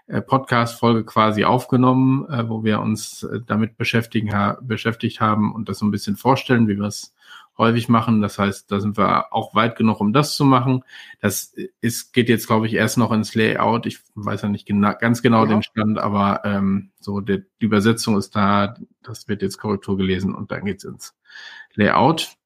äh, 0.07 0.23
Podcast-Folge 0.23 1.05
quasi 1.05 1.45
aufgenommen, 1.45 2.27
äh, 2.31 2.49
wo 2.49 2.65
wir 2.65 2.81
uns 2.81 3.25
äh, 3.25 3.41
damit 3.47 3.77
beschäftigen, 3.77 4.33
ha 4.33 4.59
beschäftigt 4.63 5.21
haben 5.21 5.55
und 5.55 5.69
das 5.69 5.81
so 5.81 5.87
ein 5.87 5.91
bisschen 5.91 6.17
vorstellen, 6.17 6.67
wie 6.67 6.77
wir 6.77 6.87
es 6.87 7.15
häufig 7.59 7.89
machen. 7.89 8.23
Das 8.23 8.39
heißt, 8.39 8.71
da 8.71 8.81
sind 8.81 8.97
wir 8.97 9.33
auch 9.35 9.55
weit 9.55 9.77
genug, 9.77 10.01
um 10.01 10.13
das 10.13 10.37
zu 10.37 10.45
machen. 10.45 10.85
Das 11.21 11.55
ist, 11.81 12.13
geht 12.13 12.29
jetzt, 12.29 12.47
glaube 12.47 12.67
ich, 12.67 12.75
erst 12.75 12.97
noch 12.97 13.13
ins 13.13 13.35
Layout. 13.35 13.85
Ich 13.85 13.99
weiß 14.15 14.43
ja 14.43 14.49
nicht 14.49 14.67
gena 14.67 14.93
ganz 14.93 15.21
genau 15.21 15.45
ja. 15.45 15.51
den 15.51 15.63
Stand, 15.63 15.99
aber 15.99 16.43
ähm, 16.45 16.93
so 17.01 17.21
der, 17.21 17.43
die 17.61 17.67
Übersetzung 17.67 18.17
ist 18.17 18.37
da. 18.37 18.75
Das 19.03 19.29
wird 19.29 19.43
jetzt 19.43 19.59
Korrektur 19.59 19.97
gelesen 19.97 20.35
und 20.35 20.53
dann 20.53 20.65
geht's 20.65 20.85
ins 20.85 21.15
Layout. 21.75 22.37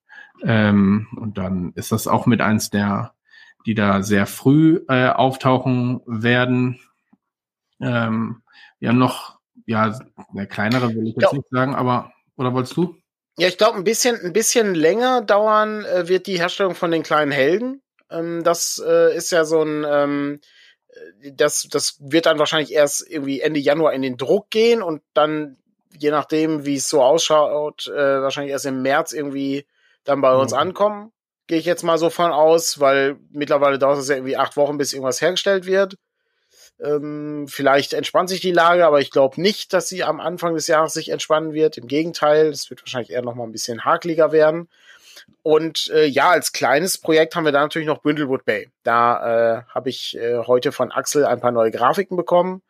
Ähm, 0.43 1.07
und 1.17 1.39
dann 1.39 1.73
ist 1.75 1.93
das 1.93 2.09
auch 2.09 2.27
mit 2.27 2.41
eins 2.41 2.71
der, 2.71 3.15
die 3.67 3.75
da 3.75 4.03
sehr 4.03 4.27
früh 4.27 4.81
äh, 4.89 5.09
auftauchen 5.09 6.01
werden. 6.07 6.81
Ähm, 7.81 8.43
wir 8.81 8.89
haben 8.89 8.99
noch, 8.99 9.39
ja, 9.67 9.97
eine 10.31 10.47
kleinere 10.47 10.95
will 10.95 11.07
ich 11.07 11.15
jetzt 11.15 11.33
ja. 11.33 11.39
nicht 11.39 11.49
sagen, 11.51 11.75
aber, 11.75 12.13
oder 12.37 12.53
wolltest 12.55 12.77
du? 12.77 12.97
Ja, 13.43 13.49
ich 13.49 13.59
glaube, 13.59 13.77
ein 13.77 13.83
bisschen, 13.83 14.25
ein 14.25 14.33
bisschen 14.33 14.73
länger 14.73 15.21
dauern 15.21 15.85
äh, 15.85 16.07
wird 16.07 16.29
die 16.29 16.39
Herstellung 16.39 16.77
von 16.77 16.93
den 16.93 17.03
kleinen 17.03 17.33
Helden. 17.33 17.83
Ähm, 18.09 18.45
das 18.45 18.81
äh, 18.87 19.17
ist 19.17 19.33
ja 19.33 19.45
so 19.45 19.63
ein, 19.63 19.85
ähm, 19.85 20.41
äh, 20.91 21.33
das, 21.33 21.67
das 21.69 21.97
wird 21.99 22.27
dann 22.27 22.39
wahrscheinlich 22.39 22.73
erst 22.73 23.05
irgendwie 23.11 23.41
Ende 23.41 23.59
Januar 23.59 23.95
in 23.95 24.03
den 24.03 24.17
Druck 24.17 24.51
gehen 24.51 24.81
und 24.81 25.03
dann, 25.13 25.57
je 25.99 26.13
nachdem, 26.13 26.67
wie 26.67 26.77
es 26.77 26.89
so 26.89 27.03
ausschaut, 27.03 27.89
äh, 27.89 28.23
wahrscheinlich 28.23 28.53
erst 28.53 28.67
im 28.67 28.81
März 28.81 29.13
irgendwie 29.13 29.67
dann 30.05 30.21
bei 30.21 30.33
uns 30.37 30.53
ankommen. 30.53 31.11
Gehe 31.49 31.59
ich 31.59 31.65
jetzt 31.65 31.83
mal 31.83 31.99
so 31.99 32.11
von 32.11 32.31
aus, 32.31 32.79
weil 32.79 33.17
mittlerweile 33.33 33.81
dauert 33.81 33.99
es 33.99 34.09
ja 34.09 34.15
irgendwie 34.15 34.37
acht 34.37 34.57
Wochen, 34.57 34.79
bis 34.79 34.93
irgendwas 34.93 35.21
hergestellt 35.21 35.67
wird. 35.67 35.97
Ähm, 36.81 37.47
vielleicht 37.49 37.93
entspannt 37.93 38.29
sich 38.29 38.41
die 38.41 38.53
Lage, 38.53 38.87
aber 38.87 39.01
ich 39.01 39.11
glaube 39.11 39.41
nicht, 39.41 39.73
dass 39.73 39.89
sie 39.89 40.03
am 40.03 40.21
Anfang 40.21 40.55
des 40.55 40.67
Jahres 40.67 40.93
sich 40.93 41.11
entspannen 41.11 41.53
wird. 41.53 41.79
Im 41.79 41.87
Gegenteil, 41.87 42.49
es 42.49 42.71
wird 42.71 42.83
wahrscheinlich 42.83 43.11
eher 43.11 43.23
noch 43.23 43.35
mal 43.35 43.45
ein 43.45 43.53
bisschen 43.53 43.85
hakeliger 43.85 44.33
werden. 44.33 44.69
Und 45.43 45.91
äh, 45.91 46.07
ja, 46.07 46.31
als 46.31 46.53
kleines 46.53 46.99
Projekt 46.99 47.37
haben 47.37 47.45
wir 47.45 47.53
da 47.53 47.61
natürlich 47.61 47.89
noch 47.89 48.03
Bündelwood 48.03 48.45
Bay. 48.45 48.71
Da 48.83 49.59
äh, 49.59 49.63
habe 49.69 49.91
ich 49.91 50.17
äh, 50.17 50.39
heute 50.39 50.73
von 50.73 50.93
Axel 50.93 51.25
ein 51.25 51.41
paar 51.41 51.53
neue 51.53 51.71
Grafiken 51.71 52.17
bekommen, 52.17 52.63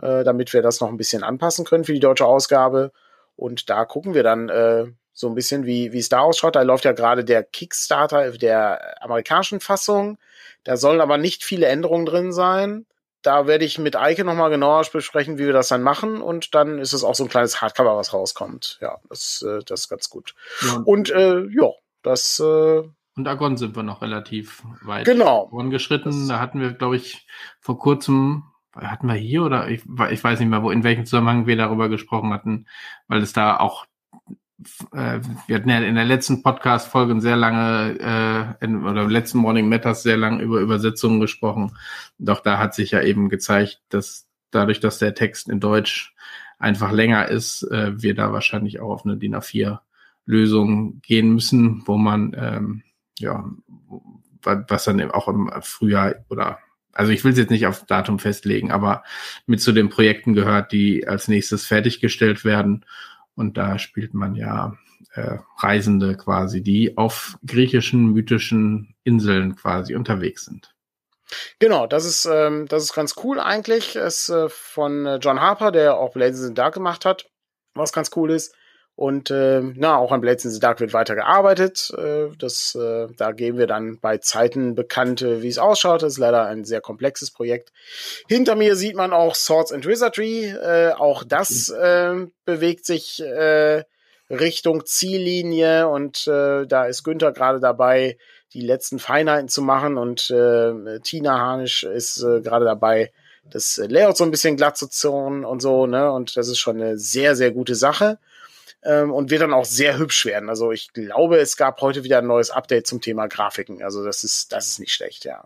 äh, 0.00 0.24
damit 0.24 0.52
wir 0.52 0.62
das 0.62 0.80
noch 0.80 0.88
ein 0.88 0.96
bisschen 0.96 1.22
anpassen 1.22 1.64
können 1.64 1.84
für 1.84 1.92
die 1.92 2.00
deutsche 2.00 2.26
Ausgabe. 2.26 2.92
Und 3.36 3.70
da 3.70 3.84
gucken 3.84 4.14
wir 4.14 4.22
dann 4.22 4.48
äh, 4.48 4.86
so 5.12 5.28
ein 5.28 5.34
bisschen, 5.34 5.66
wie 5.66 5.92
wie 5.92 5.98
es 5.98 6.08
da 6.08 6.20
ausschaut. 6.20 6.56
Da 6.56 6.62
läuft 6.62 6.84
ja 6.84 6.92
gerade 6.92 7.24
der 7.24 7.42
Kickstarter 7.42 8.30
der 8.32 9.02
amerikanischen 9.02 9.60
Fassung. 9.60 10.18
Da 10.64 10.76
sollen 10.76 11.00
aber 11.00 11.18
nicht 11.18 11.44
viele 11.44 11.66
Änderungen 11.66 12.06
drin 12.06 12.32
sein 12.32 12.86
da 13.22 13.46
werde 13.46 13.64
ich 13.64 13.78
mit 13.78 13.96
Eike 13.96 14.24
nochmal 14.24 14.50
genauer 14.50 14.84
besprechen, 14.92 15.38
wie 15.38 15.46
wir 15.46 15.52
das 15.52 15.68
dann 15.68 15.82
machen. 15.82 16.20
Und 16.20 16.54
dann 16.54 16.78
ist 16.78 16.92
es 16.92 17.04
auch 17.04 17.14
so 17.14 17.24
ein 17.24 17.30
kleines 17.30 17.60
Hardcover, 17.60 17.96
was 17.96 18.12
rauskommt. 18.12 18.78
Ja, 18.80 18.98
das, 19.08 19.42
äh, 19.42 19.60
das 19.64 19.82
ist 19.82 19.88
ganz 19.88 20.10
gut. 20.10 20.34
Ja. 20.62 20.82
Und 20.84 21.10
äh, 21.10 21.46
ja, 21.48 21.70
das. 22.02 22.40
Äh, 22.40 22.82
und 23.14 23.28
Agon 23.28 23.56
sind 23.56 23.76
wir 23.76 23.82
noch 23.82 24.00
relativ 24.02 24.62
weit 24.82 25.04
genau. 25.04 25.48
vorangeschritten. 25.48 26.28
Da 26.28 26.40
hatten 26.40 26.60
wir, 26.60 26.72
glaube 26.72 26.96
ich, 26.96 27.26
vor 27.60 27.78
kurzem, 27.78 28.44
hatten 28.74 29.06
wir 29.06 29.14
hier 29.14 29.42
oder 29.42 29.68
ich, 29.68 29.82
ich 30.10 30.24
weiß 30.24 30.40
nicht 30.40 30.48
mehr, 30.48 30.62
wo 30.62 30.70
in 30.70 30.82
welchem 30.82 31.04
Zusammenhang 31.04 31.46
wir 31.46 31.56
darüber 31.56 31.90
gesprochen 31.90 32.32
hatten, 32.32 32.66
weil 33.08 33.22
es 33.22 33.34
da 33.34 33.58
auch 33.58 33.84
äh, 34.92 35.20
wir 35.46 35.56
hatten 35.56 35.68
ja 35.68 35.78
in 35.78 35.94
der 35.94 36.04
letzten 36.04 36.42
Podcast-Folge 36.42 37.20
sehr 37.20 37.36
lange, 37.36 37.98
äh, 38.60 38.64
in, 38.64 38.84
oder 38.84 39.02
im 39.02 39.10
letzten 39.10 39.38
Morning 39.38 39.68
Matters 39.68 40.02
sehr 40.02 40.16
lange 40.16 40.42
über 40.42 40.60
Übersetzungen 40.60 41.20
gesprochen. 41.20 41.76
Doch 42.18 42.40
da 42.40 42.58
hat 42.58 42.74
sich 42.74 42.90
ja 42.92 43.02
eben 43.02 43.28
gezeigt, 43.28 43.80
dass 43.88 44.26
dadurch, 44.50 44.80
dass 44.80 44.98
der 44.98 45.14
Text 45.14 45.48
in 45.48 45.60
Deutsch 45.60 46.14
einfach 46.58 46.92
länger 46.92 47.28
ist, 47.28 47.62
äh, 47.64 48.00
wir 48.00 48.14
da 48.14 48.32
wahrscheinlich 48.32 48.80
auch 48.80 48.90
auf 48.90 49.04
eine 49.04 49.16
DIN 49.16 49.34
A4-Lösung 49.34 51.00
gehen 51.02 51.34
müssen, 51.34 51.82
wo 51.86 51.96
man, 51.96 52.34
ähm, 52.36 52.82
ja, 53.18 53.44
was 54.42 54.84
dann 54.84 55.10
auch 55.10 55.28
im 55.28 55.50
Frühjahr 55.60 56.14
oder 56.28 56.58
also 56.94 57.10
ich 57.10 57.24
will 57.24 57.32
es 57.32 57.38
jetzt 57.38 57.50
nicht 57.50 57.66
auf 57.66 57.86
Datum 57.86 58.18
festlegen, 58.18 58.70
aber 58.70 59.02
mit 59.46 59.60
zu 59.60 59.72
den 59.72 59.88
Projekten 59.88 60.34
gehört, 60.34 60.72
die 60.72 61.08
als 61.08 61.26
nächstes 61.26 61.66
fertiggestellt 61.66 62.44
werden 62.44 62.84
und 63.34 63.56
da 63.56 63.78
spielt 63.78 64.14
man 64.14 64.34
ja 64.34 64.76
äh, 65.14 65.38
Reisende 65.58 66.16
quasi, 66.16 66.62
die 66.62 66.96
auf 66.96 67.38
griechischen, 67.46 68.12
mythischen 68.12 68.94
Inseln 69.04 69.56
quasi 69.56 69.94
unterwegs 69.94 70.44
sind. 70.44 70.74
Genau, 71.58 71.86
das 71.86 72.04
ist, 72.04 72.26
ähm, 72.26 72.66
das 72.68 72.84
ist 72.84 72.94
ganz 72.94 73.14
cool 73.22 73.40
eigentlich. 73.40 73.96
Es 73.96 74.28
äh, 74.28 74.48
von 74.48 75.06
äh, 75.06 75.16
John 75.16 75.40
Harper, 75.40 75.72
der 75.72 75.96
auch 75.96 76.12
Blazes 76.12 76.46
in 76.46 76.54
Dark 76.54 76.74
gemacht 76.74 77.04
hat, 77.04 77.30
was 77.74 77.92
ganz 77.92 78.10
cool 78.16 78.30
ist. 78.30 78.54
Und 78.94 79.30
äh, 79.30 79.62
na, 79.62 79.96
auch 79.96 80.12
an 80.12 80.20
Blades 80.20 80.44
in 80.44 80.50
the 80.50 80.60
Dark 80.60 80.80
wird 80.80 80.92
weiter 80.92 81.14
gearbeitet. 81.14 81.90
Äh, 81.96 82.28
das, 82.38 82.74
äh, 82.74 83.08
da 83.16 83.32
geben 83.32 83.58
wir 83.58 83.66
dann 83.66 83.98
bei 84.00 84.18
Zeiten 84.18 84.74
bekannt, 84.74 85.22
wie 85.22 85.48
es 85.48 85.58
ausschaut. 85.58 86.02
Das 86.02 86.14
ist 86.14 86.18
leider 86.18 86.46
ein 86.46 86.64
sehr 86.64 86.80
komplexes 86.80 87.30
Projekt. 87.30 87.72
Hinter 88.28 88.54
mir 88.54 88.76
sieht 88.76 88.94
man 88.94 89.12
auch 89.12 89.34
Swords 89.34 89.72
and 89.72 89.86
Wizardry. 89.86 90.44
Äh, 90.44 90.92
auch 90.92 91.24
das 91.24 91.70
äh, 91.70 92.26
bewegt 92.44 92.84
sich 92.84 93.22
äh, 93.22 93.84
Richtung 94.30 94.84
Ziellinie 94.86 95.88
und 95.88 96.26
äh, 96.26 96.66
da 96.66 96.84
ist 96.84 97.02
Günther 97.02 97.32
gerade 97.32 97.60
dabei, 97.60 98.18
die 98.54 98.62
letzten 98.62 98.98
Feinheiten 98.98 99.48
zu 99.48 99.62
machen 99.62 99.98
und 99.98 100.30
äh, 100.30 101.00
Tina 101.00 101.38
Harnisch 101.38 101.84
ist 101.84 102.22
äh, 102.22 102.40
gerade 102.40 102.64
dabei, 102.64 103.12
das 103.50 103.78
Layout 103.88 104.16
so 104.16 104.24
ein 104.24 104.30
bisschen 104.30 104.56
glatt 104.56 104.76
zu 104.76 104.88
zurren 104.88 105.44
und 105.44 105.60
so, 105.60 105.86
ne? 105.86 106.12
Und 106.12 106.36
das 106.36 106.48
ist 106.48 106.58
schon 106.58 106.80
eine 106.80 106.98
sehr, 106.98 107.34
sehr 107.34 107.50
gute 107.50 107.74
Sache 107.74 108.18
ähm, 108.84 109.12
und 109.12 109.30
wird 109.30 109.42
dann 109.42 109.52
auch 109.52 109.64
sehr 109.64 109.98
hübsch 109.98 110.24
werden. 110.26 110.48
Also 110.48 110.72
ich 110.72 110.92
glaube, 110.92 111.38
es 111.38 111.56
gab 111.56 111.80
heute 111.80 112.04
wieder 112.04 112.18
ein 112.18 112.26
neues 112.26 112.50
Update 112.50 112.86
zum 112.86 113.00
Thema 113.00 113.26
Grafiken. 113.26 113.82
Also 113.82 114.04
das 114.04 114.24
ist, 114.24 114.52
das 114.52 114.68
ist 114.68 114.78
nicht 114.78 114.92
schlecht, 114.92 115.24
ja. 115.24 115.44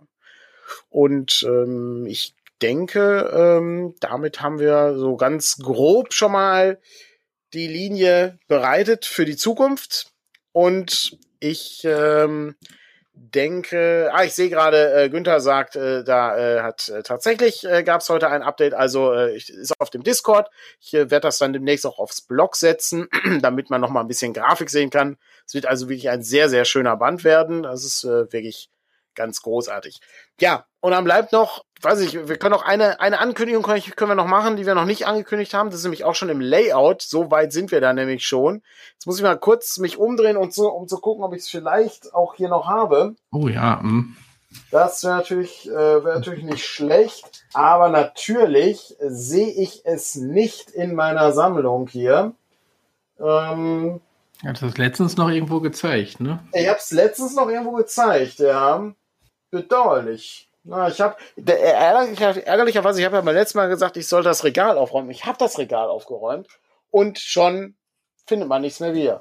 Und 0.88 1.44
ähm, 1.44 2.06
ich 2.06 2.34
denke, 2.62 3.30
ähm, 3.32 3.94
damit 4.00 4.40
haben 4.40 4.58
wir 4.58 4.96
so 4.96 5.16
ganz 5.16 5.58
grob 5.58 6.12
schon 6.12 6.32
mal 6.32 6.80
die 7.52 7.68
Linie 7.68 8.38
bereitet 8.48 9.04
für 9.04 9.24
die 9.24 9.36
Zukunft. 9.36 10.12
Und 10.52 11.18
ich 11.38 11.82
ähm, 11.84 12.56
denke, 13.16 14.10
ah, 14.12 14.24
ich 14.24 14.34
sehe 14.34 14.50
gerade, 14.50 14.92
äh, 14.94 15.08
Günther 15.08 15.40
sagt, 15.40 15.74
äh, 15.74 16.04
da 16.04 16.36
äh, 16.36 16.60
hat 16.60 16.88
äh, 16.90 17.02
tatsächlich 17.02 17.64
äh, 17.64 17.82
gab 17.82 18.02
es 18.02 18.10
heute 18.10 18.28
ein 18.28 18.42
Update, 18.42 18.74
also 18.74 19.12
äh, 19.12 19.36
ist 19.36 19.72
auf 19.80 19.88
dem 19.88 20.02
Discord. 20.02 20.50
Ich 20.80 20.92
äh, 20.92 21.10
werde 21.10 21.22
das 21.22 21.38
dann 21.38 21.54
demnächst 21.54 21.86
auch 21.86 21.98
aufs 21.98 22.20
Blog 22.20 22.56
setzen, 22.56 23.08
damit 23.40 23.70
man 23.70 23.80
noch 23.80 23.90
mal 23.90 24.00
ein 24.00 24.08
bisschen 24.08 24.34
Grafik 24.34 24.68
sehen 24.68 24.90
kann. 24.90 25.16
Es 25.46 25.54
wird 25.54 25.66
also 25.66 25.88
wirklich 25.88 26.10
ein 26.10 26.22
sehr, 26.22 26.50
sehr 26.50 26.66
schöner 26.66 26.96
Band 26.96 27.24
werden. 27.24 27.62
Das 27.62 27.84
ist 27.84 28.04
äh, 28.04 28.30
wirklich 28.32 28.68
ganz 29.16 29.42
großartig. 29.42 30.00
Ja, 30.40 30.66
und 30.80 30.92
dann 30.92 31.04
bleibt 31.04 31.32
noch, 31.32 31.64
weiß 31.82 32.00
ich, 32.00 32.28
wir 32.28 32.36
können 32.36 32.52
noch 32.52 32.64
eine, 32.64 33.00
eine 33.00 33.18
Ankündigung 33.18 33.64
können, 33.64 33.82
können 33.82 34.10
wir 34.12 34.14
noch 34.14 34.26
machen, 34.26 34.56
die 34.56 34.66
wir 34.66 34.74
noch 34.74 34.84
nicht 34.84 35.06
angekündigt 35.06 35.52
haben. 35.54 35.70
Das 35.70 35.80
ist 35.80 35.84
nämlich 35.84 36.04
auch 36.04 36.14
schon 36.14 36.28
im 36.28 36.40
Layout. 36.40 37.02
So 37.02 37.30
weit 37.30 37.52
sind 37.52 37.72
wir 37.72 37.80
da 37.80 37.92
nämlich 37.92 38.24
schon. 38.24 38.62
Jetzt 38.92 39.06
muss 39.06 39.16
ich 39.16 39.24
mal 39.24 39.38
kurz 39.38 39.78
mich 39.78 39.96
umdrehen 39.96 40.36
und 40.36 40.54
so, 40.54 40.70
um 40.70 40.86
zu 40.86 40.98
gucken, 40.98 41.24
ob 41.24 41.34
ich 41.34 41.40
es 41.40 41.48
vielleicht 41.48 42.14
auch 42.14 42.36
hier 42.36 42.48
noch 42.48 42.66
habe. 42.66 43.16
Oh 43.32 43.48
ja. 43.48 43.80
Mh. 43.82 44.04
Das 44.70 45.02
wäre 45.04 45.16
natürlich, 45.16 45.68
äh, 45.68 46.04
wär 46.04 46.14
natürlich 46.14 46.44
nicht 46.44 46.64
schlecht, 46.64 47.44
aber 47.52 47.88
natürlich 47.88 48.96
sehe 49.00 49.50
ich 49.50 49.82
es 49.84 50.14
nicht 50.14 50.70
in 50.70 50.94
meiner 50.94 51.32
Sammlung 51.32 51.88
hier. 51.88 52.32
Ähm, 53.18 54.00
Hat 54.44 54.62
das 54.62 54.78
letztens 54.78 55.16
noch 55.16 55.28
irgendwo 55.28 55.60
gezeigt, 55.60 56.20
ne? 56.20 56.40
Ich 56.52 56.68
habe 56.68 56.78
es 56.78 56.90
letztens 56.90 57.34
noch 57.34 57.48
irgendwo 57.48 57.72
gezeigt, 57.72 58.38
ja. 58.38 58.92
Bedauerlich. 59.50 60.50
Na, 60.64 60.88
ich 60.88 61.00
habe 61.00 61.16
ärgerlicher, 61.36 62.44
ärgerlicherweise, 62.44 62.98
ich 62.98 63.06
habe 63.06 63.16
ja 63.16 63.22
beim 63.22 63.34
letzten 63.34 63.58
Mal 63.58 63.68
gesagt, 63.68 63.96
ich 63.96 64.08
soll 64.08 64.24
das 64.24 64.42
Regal 64.42 64.76
aufräumen. 64.78 65.10
Ich 65.10 65.24
habe 65.24 65.38
das 65.38 65.58
Regal 65.58 65.88
aufgeräumt 65.88 66.48
und 66.90 67.18
schon 67.18 67.76
findet 68.26 68.48
man 68.48 68.62
nichts 68.62 68.80
mehr 68.80 68.94
wieder. 68.94 69.20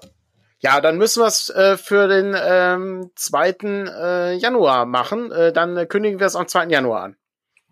Ja, 0.60 0.81
dann 0.81 0.97
müssen 0.97 1.22
wir 1.22 1.27
es 1.27 1.49
äh, 1.49 1.77
für 1.77 2.07
den 2.07 2.35
ähm, 2.35 3.11
2. 3.15 3.49
Äh, 3.61 4.34
Januar 4.38 4.85
machen. 4.88 5.31
Äh, 5.31 5.53
dann 5.53 5.77
äh, 5.77 5.85
kündigen 5.85 6.19
wir 6.19 6.26
es 6.26 6.35
am 6.35 6.47
2. 6.47 6.65
Januar 6.68 7.03
an. 7.03 7.15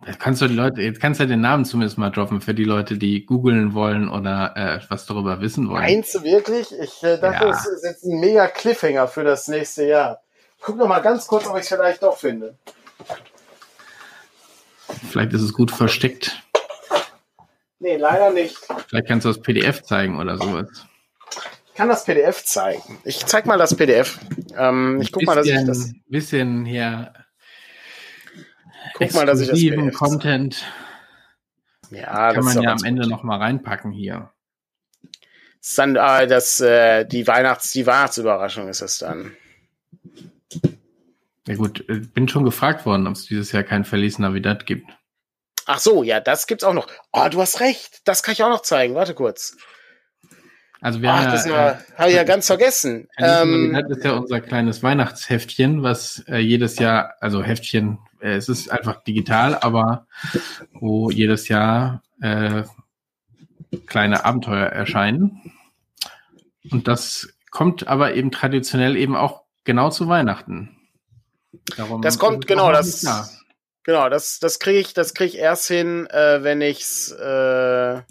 Jetzt 0.06 0.20
kannst 0.20 0.42
du 0.42 0.48
die 0.48 0.56
Leute, 0.56 0.82
jetzt 0.82 1.00
kannst 1.00 1.20
du 1.20 1.26
den 1.26 1.42
Namen 1.42 1.66
zumindest 1.66 1.98
mal 1.98 2.10
droppen 2.10 2.42
für 2.42 2.54
die 2.54 2.66
Leute, 2.66 2.98
die 2.98 3.26
googeln 3.26 3.74
wollen 3.74 4.10
oder 4.10 4.54
äh, 4.56 4.80
was 4.90 5.06
darüber 5.06 5.40
wissen 5.40 5.70
wollen. 5.70 5.82
Meinst 5.82 6.14
du 6.14 6.24
wirklich? 6.24 6.78
Ich 6.78 7.02
äh, 7.04 7.18
dachte, 7.18 7.46
ja. 7.46 7.52
das 7.52 7.66
ist 7.66 7.84
jetzt 7.84 8.04
ein 8.04 8.20
mega 8.20 8.48
Cliffhanger 8.48 9.08
für 9.08 9.24
das 9.24 9.48
nächste 9.48 9.86
Jahr. 9.86 10.23
Guck 10.64 10.78
noch 10.78 10.88
mal 10.88 11.02
ganz 11.02 11.28
kurz, 11.28 11.46
ob 11.46 11.58
ich 11.58 11.64
es 11.64 11.68
vielleicht 11.68 12.02
doch 12.02 12.18
finde. 12.18 12.58
Vielleicht 15.10 15.34
ist 15.34 15.42
es 15.42 15.54
gut 15.54 15.72
versteckt. 15.72 16.42
Nee, 17.80 17.98
leider 17.98 18.32
nicht. 18.32 18.58
Vielleicht 18.88 19.08
kannst 19.08 19.26
du 19.26 19.30
das 19.30 19.42
PDF 19.42 19.84
zeigen 19.84 20.18
oder 20.18 20.38
sowas. 20.38 20.86
Ich 21.68 21.74
kann 21.74 21.90
das 21.90 22.06
PDF 22.06 22.46
zeigen. 22.46 22.98
Ich 23.04 23.26
zeig 23.26 23.46
mal 23.46 23.58
das 23.58 23.76
PDF. 23.76 24.20
Ähm, 24.56 25.02
ich 25.02 25.12
guck 25.12 25.24
mal, 25.24 25.36
dass 25.36 25.48
ich 25.48 25.66
das. 25.66 25.92
Bisschen 26.08 26.64
hier. 26.64 27.12
Guck 28.94 29.14
mal, 29.16 29.26
dass 29.26 29.42
ich 29.42 29.50
das 29.50 29.60
PDF 29.60 29.94
Content. 29.94 30.64
Ja, 31.90 32.32
kann 32.32 32.46
man 32.46 32.62
ja 32.62 32.72
am 32.72 32.84
Ende 32.86 33.02
gut. 33.02 33.12
noch 33.12 33.24
mal 33.24 33.38
reinpacken 33.38 33.92
hier. 33.92 34.32
Das 35.60 35.76
dann 35.76 35.98
äh, 35.98 36.26
das, 36.26 36.62
äh, 36.62 37.06
die 37.06 37.28
Weihnachts, 37.28 37.72
die 37.72 37.86
Weihnachtsüberraschung 37.86 38.70
ist 38.70 38.82
es 38.82 39.00
dann. 39.00 39.36
Ja 41.48 41.56
gut, 41.56 41.88
äh, 41.90 42.00
bin 42.00 42.28
schon 42.28 42.46
gefragt 42.46 42.86
worden, 42.86 43.08
ob 43.08 43.14
es 43.14 43.26
dieses 43.26 43.52
Jahr 43.52 43.64
kein 43.64 43.86
Verlies 43.86 44.20
Navidad 44.20 44.66
gibt. 44.66 44.90
Ach 45.66 45.80
so, 45.80 46.04
ja, 46.04 46.20
das 46.20 46.48
gibt's 46.48 46.64
auch 46.64 46.74
noch. 46.74 46.88
Oh, 47.12 47.28
du 47.30 47.42
hast 47.42 47.60
recht. 47.60 48.02
Das 48.06 48.24
kann 48.24 48.34
ich 48.34 48.44
auch 48.44 48.50
noch 48.50 48.62
zeigen. 48.62 48.96
Warte 48.96 49.14
kurz. 49.14 49.56
Also 50.82 51.02
wir 51.02 51.12
Ach, 51.12 51.20
haben 51.24 51.32
das 51.32 51.46
ja, 51.46 51.72
äh, 51.72 51.76
habe 51.98 52.10
ich 52.10 52.16
ja 52.18 52.24
ganz 52.26 52.48
vergessen. 52.48 53.08
Ähm, 53.18 53.72
Navidad 53.72 53.98
ist 53.98 54.04
ja 54.04 54.12
unser 54.14 54.42
kleines 54.42 54.84
Weihnachtsheftchen, 54.84 55.82
was 55.82 56.24
äh, 56.28 56.40
jedes 56.40 56.78
Jahr, 56.78 57.14
also 57.22 57.42
Heftchen, 57.42 58.00
äh, 58.20 58.34
es 58.34 58.50
ist 58.50 58.70
einfach 58.70 59.02
digital, 59.04 59.56
aber 59.56 60.08
wo 60.74 61.10
jedes 61.10 61.48
Jahr 61.48 62.04
äh, 62.22 62.64
kleine 63.86 64.26
Abenteuer 64.26 64.66
erscheinen. 64.66 65.54
Und 66.70 66.90
das 66.90 67.30
kommt 67.50 67.88
aber 67.88 68.16
eben 68.16 68.32
traditionell 68.32 68.98
eben 68.98 69.16
auch 69.16 69.43
genau 69.64 69.90
zu 69.90 70.08
Weihnachten. 70.08 70.78
Darum 71.78 72.02
das 72.02 72.18
kommt, 72.18 72.48
genau, 72.48 72.72
das, 72.72 73.06
genau, 73.84 74.10
das, 74.10 74.40
das 74.40 74.60
kriege 74.60 74.80
ich, 74.80 74.94
das 74.94 75.14
kriege 75.14 75.30
ich 75.30 75.38
erst 75.38 75.68
hin, 75.68 76.08
äh, 76.08 76.44
wenn 76.44 76.62
ich's, 76.62 77.12
äh, 77.12 78.02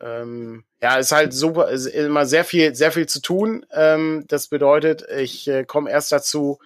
ähm, 0.00 0.64
ja, 0.80 0.96
ist 0.96 1.12
halt 1.12 1.32
super, 1.32 1.70
ist 1.70 1.86
immer 1.86 2.26
sehr 2.26 2.44
viel, 2.44 2.74
sehr 2.74 2.92
viel 2.92 3.06
zu 3.06 3.20
tun. 3.20 3.66
Ähm, 3.72 4.24
das 4.28 4.48
bedeutet, 4.48 5.04
ich 5.10 5.48
äh, 5.48 5.64
komme 5.64 5.90
erst 5.90 6.12
dazu, 6.12 6.58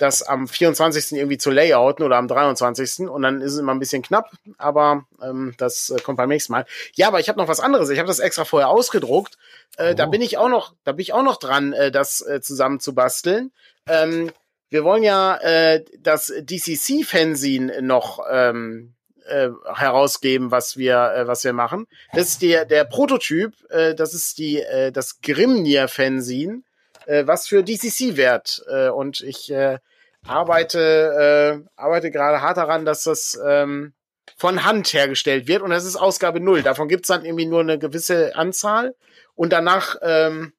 das 0.00 0.22
am 0.22 0.48
24. 0.48 1.12
irgendwie 1.12 1.36
zu 1.36 1.50
layouten 1.50 2.04
oder 2.04 2.16
am 2.16 2.26
23. 2.26 3.08
und 3.08 3.20
dann 3.20 3.42
ist 3.42 3.52
es 3.52 3.58
immer 3.58 3.74
ein 3.74 3.78
bisschen 3.78 4.02
knapp, 4.02 4.30
aber 4.56 5.04
ähm, 5.22 5.52
das 5.58 5.90
äh, 5.90 6.00
kommt 6.00 6.16
beim 6.16 6.30
nächsten 6.30 6.52
Mal. 6.52 6.64
Ja, 6.94 7.08
aber 7.08 7.20
ich 7.20 7.28
habe 7.28 7.38
noch 7.38 7.48
was 7.48 7.60
anderes. 7.60 7.90
Ich 7.90 7.98
habe 7.98 8.08
das 8.08 8.18
extra 8.18 8.46
vorher 8.46 8.70
ausgedruckt. 8.70 9.36
Äh, 9.76 9.92
oh. 9.92 9.94
Da 9.94 10.06
bin 10.06 10.22
ich 10.22 10.38
auch 10.38 10.48
noch, 10.48 10.72
da 10.84 10.92
bin 10.92 11.02
ich 11.02 11.12
auch 11.12 11.22
noch 11.22 11.36
dran, 11.36 11.74
äh, 11.74 11.90
das 11.90 12.22
äh, 12.22 12.40
zusammen 12.40 12.80
zu 12.80 12.94
basteln. 12.94 13.52
Ähm, 13.86 14.32
wir 14.70 14.84
wollen 14.84 15.02
ja 15.02 15.36
äh, 15.36 15.84
das 15.98 16.32
DCC-Fanzine 16.34 17.82
noch 17.82 18.24
ähm, 18.30 18.94
äh, 19.26 19.50
herausgeben, 19.66 20.50
was 20.50 20.78
wir, 20.78 21.12
äh, 21.14 21.26
was 21.26 21.44
wir 21.44 21.52
machen. 21.52 21.86
Das 22.14 22.28
ist 22.28 22.40
der, 22.40 22.64
der 22.64 22.84
Prototyp, 22.84 23.52
äh, 23.68 23.94
das 23.94 24.14
ist 24.14 24.38
die, 24.38 24.62
äh, 24.62 24.92
das 24.92 25.20
Grimnir-Fanzine, 25.20 26.62
äh, 27.04 27.26
was 27.26 27.48
für 27.48 27.62
DCC 27.62 28.16
wert. 28.16 28.62
Äh, 28.66 28.88
und 28.88 29.20
ich 29.20 29.50
äh, 29.50 29.78
arbeite, 30.26 31.62
äh, 31.66 31.70
arbeite 31.80 32.10
gerade 32.10 32.40
hart 32.40 32.56
daran, 32.56 32.84
dass 32.84 33.04
das 33.04 33.38
ähm, 33.46 33.94
von 34.36 34.64
Hand 34.64 34.92
hergestellt 34.92 35.48
wird. 35.48 35.62
Und 35.62 35.70
das 35.70 35.84
ist 35.84 35.96
Ausgabe 35.96 36.40
null. 36.40 36.62
Davon 36.62 36.88
gibt's 36.88 37.08
dann 37.08 37.24
irgendwie 37.24 37.46
nur 37.46 37.60
eine 37.60 37.78
gewisse 37.78 38.36
Anzahl. 38.36 38.94
Und 39.34 39.52
danach 39.52 39.96
ähm, 40.02 40.52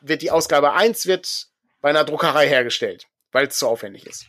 wird 0.00 0.22
die 0.22 0.30
Ausgabe 0.30 0.72
eins 0.72 1.06
wird 1.06 1.48
bei 1.80 1.90
einer 1.90 2.04
Druckerei 2.04 2.48
hergestellt 2.48 3.06
weil 3.34 3.48
es 3.48 3.58
zu 3.58 3.68
aufwendig 3.68 4.06
ist. 4.06 4.26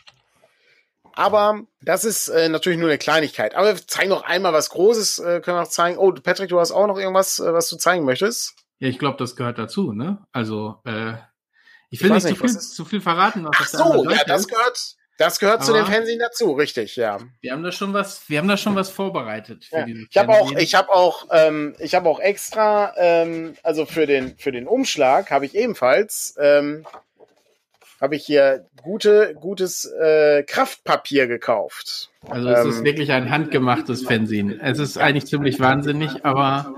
Aber 1.14 1.62
das 1.82 2.04
ist 2.04 2.28
äh, 2.28 2.50
natürlich 2.50 2.78
nur 2.78 2.90
eine 2.90 2.98
Kleinigkeit. 2.98 3.56
Aber 3.56 3.68
wir 3.68 3.88
zeigen 3.88 4.10
noch 4.10 4.24
einmal 4.24 4.52
was 4.52 4.70
Großes, 4.72 5.20
äh, 5.20 5.40
können 5.40 5.56
wir 5.56 5.62
noch 5.62 5.70
zeigen. 5.70 5.98
Oh, 5.98 6.12
Patrick, 6.12 6.50
du 6.50 6.60
hast 6.60 6.74
auch 6.74 6.88
noch 6.88 6.98
irgendwas, 6.98 7.40
äh, 7.40 7.54
was 7.54 7.70
du 7.70 7.78
zeigen 7.78 8.04
möchtest? 8.04 8.56
Ja, 8.80 8.90
ich 8.90 9.00
glaube, 9.00 9.18
das 9.18 9.38
gehört 9.38 9.58
dazu, 9.58 9.94
ne? 9.94 10.18
Also, 10.34 10.82
äh, 10.84 11.14
ich 11.96 12.04
will 12.04 12.16
ich 12.16 12.24
nicht, 12.24 12.38
zu, 12.38 12.48
viel, 12.48 12.60
zu 12.60 12.86
viel 12.86 13.02
verraten. 13.02 13.48
Ach 13.54 13.68
so, 13.68 14.10
ja, 14.10 14.24
das 14.26 14.48
gehört, 14.48 14.96
das 15.18 15.40
gehört 15.40 15.58
Aber 15.58 15.66
zu 15.66 15.74
den 15.74 15.86
Fernsehen 15.86 16.20
dazu, 16.20 16.54
richtig, 16.54 16.96
ja. 16.96 17.20
Wir 17.42 17.54
haben 17.54 17.64
da 17.64 17.72
schon 17.72 17.94
was, 17.94 18.30
wir 18.30 18.40
haben 18.40 18.48
da 18.48 18.58
schon 18.58 18.76
was 18.76 18.90
vorbereitet. 18.90 19.68
Ja. 19.72 19.86
ich 19.88 20.18
habe 20.18 20.34
auch, 20.34 20.52
ich 20.52 20.76
habe 20.76 20.90
auch, 20.90 21.28
ähm, 21.32 21.76
ich 21.80 21.96
habe 21.96 22.10
auch 22.10 22.20
extra, 22.20 22.94
ähm, 22.98 23.56
also 23.64 23.86
für 23.86 24.06
den 24.06 24.38
für 24.38 24.52
den 24.52 24.68
Umschlag 24.68 25.32
habe 25.32 25.46
ich 25.46 25.56
ebenfalls 25.56 26.36
ähm, 26.40 26.86
habe 28.02 28.18
ich 28.18 28.26
hier 28.26 28.66
gute, 28.84 29.36
gutes 29.40 29.86
äh, 29.86 30.44
Kraftpapier 30.44 31.28
gekauft. 31.28 32.10
Also 32.30 32.50
es 32.50 32.60
ähm, 32.60 32.70
ist 32.70 32.84
wirklich 32.84 33.12
ein 33.12 33.30
handgemachtes 33.30 34.06
Fernsehen. 34.06 34.60
Es 34.60 34.80
ist 34.80 34.98
eigentlich 34.98 35.28
ziemlich 35.28 35.60
wahnsinnig, 35.62 36.26
aber 36.26 36.76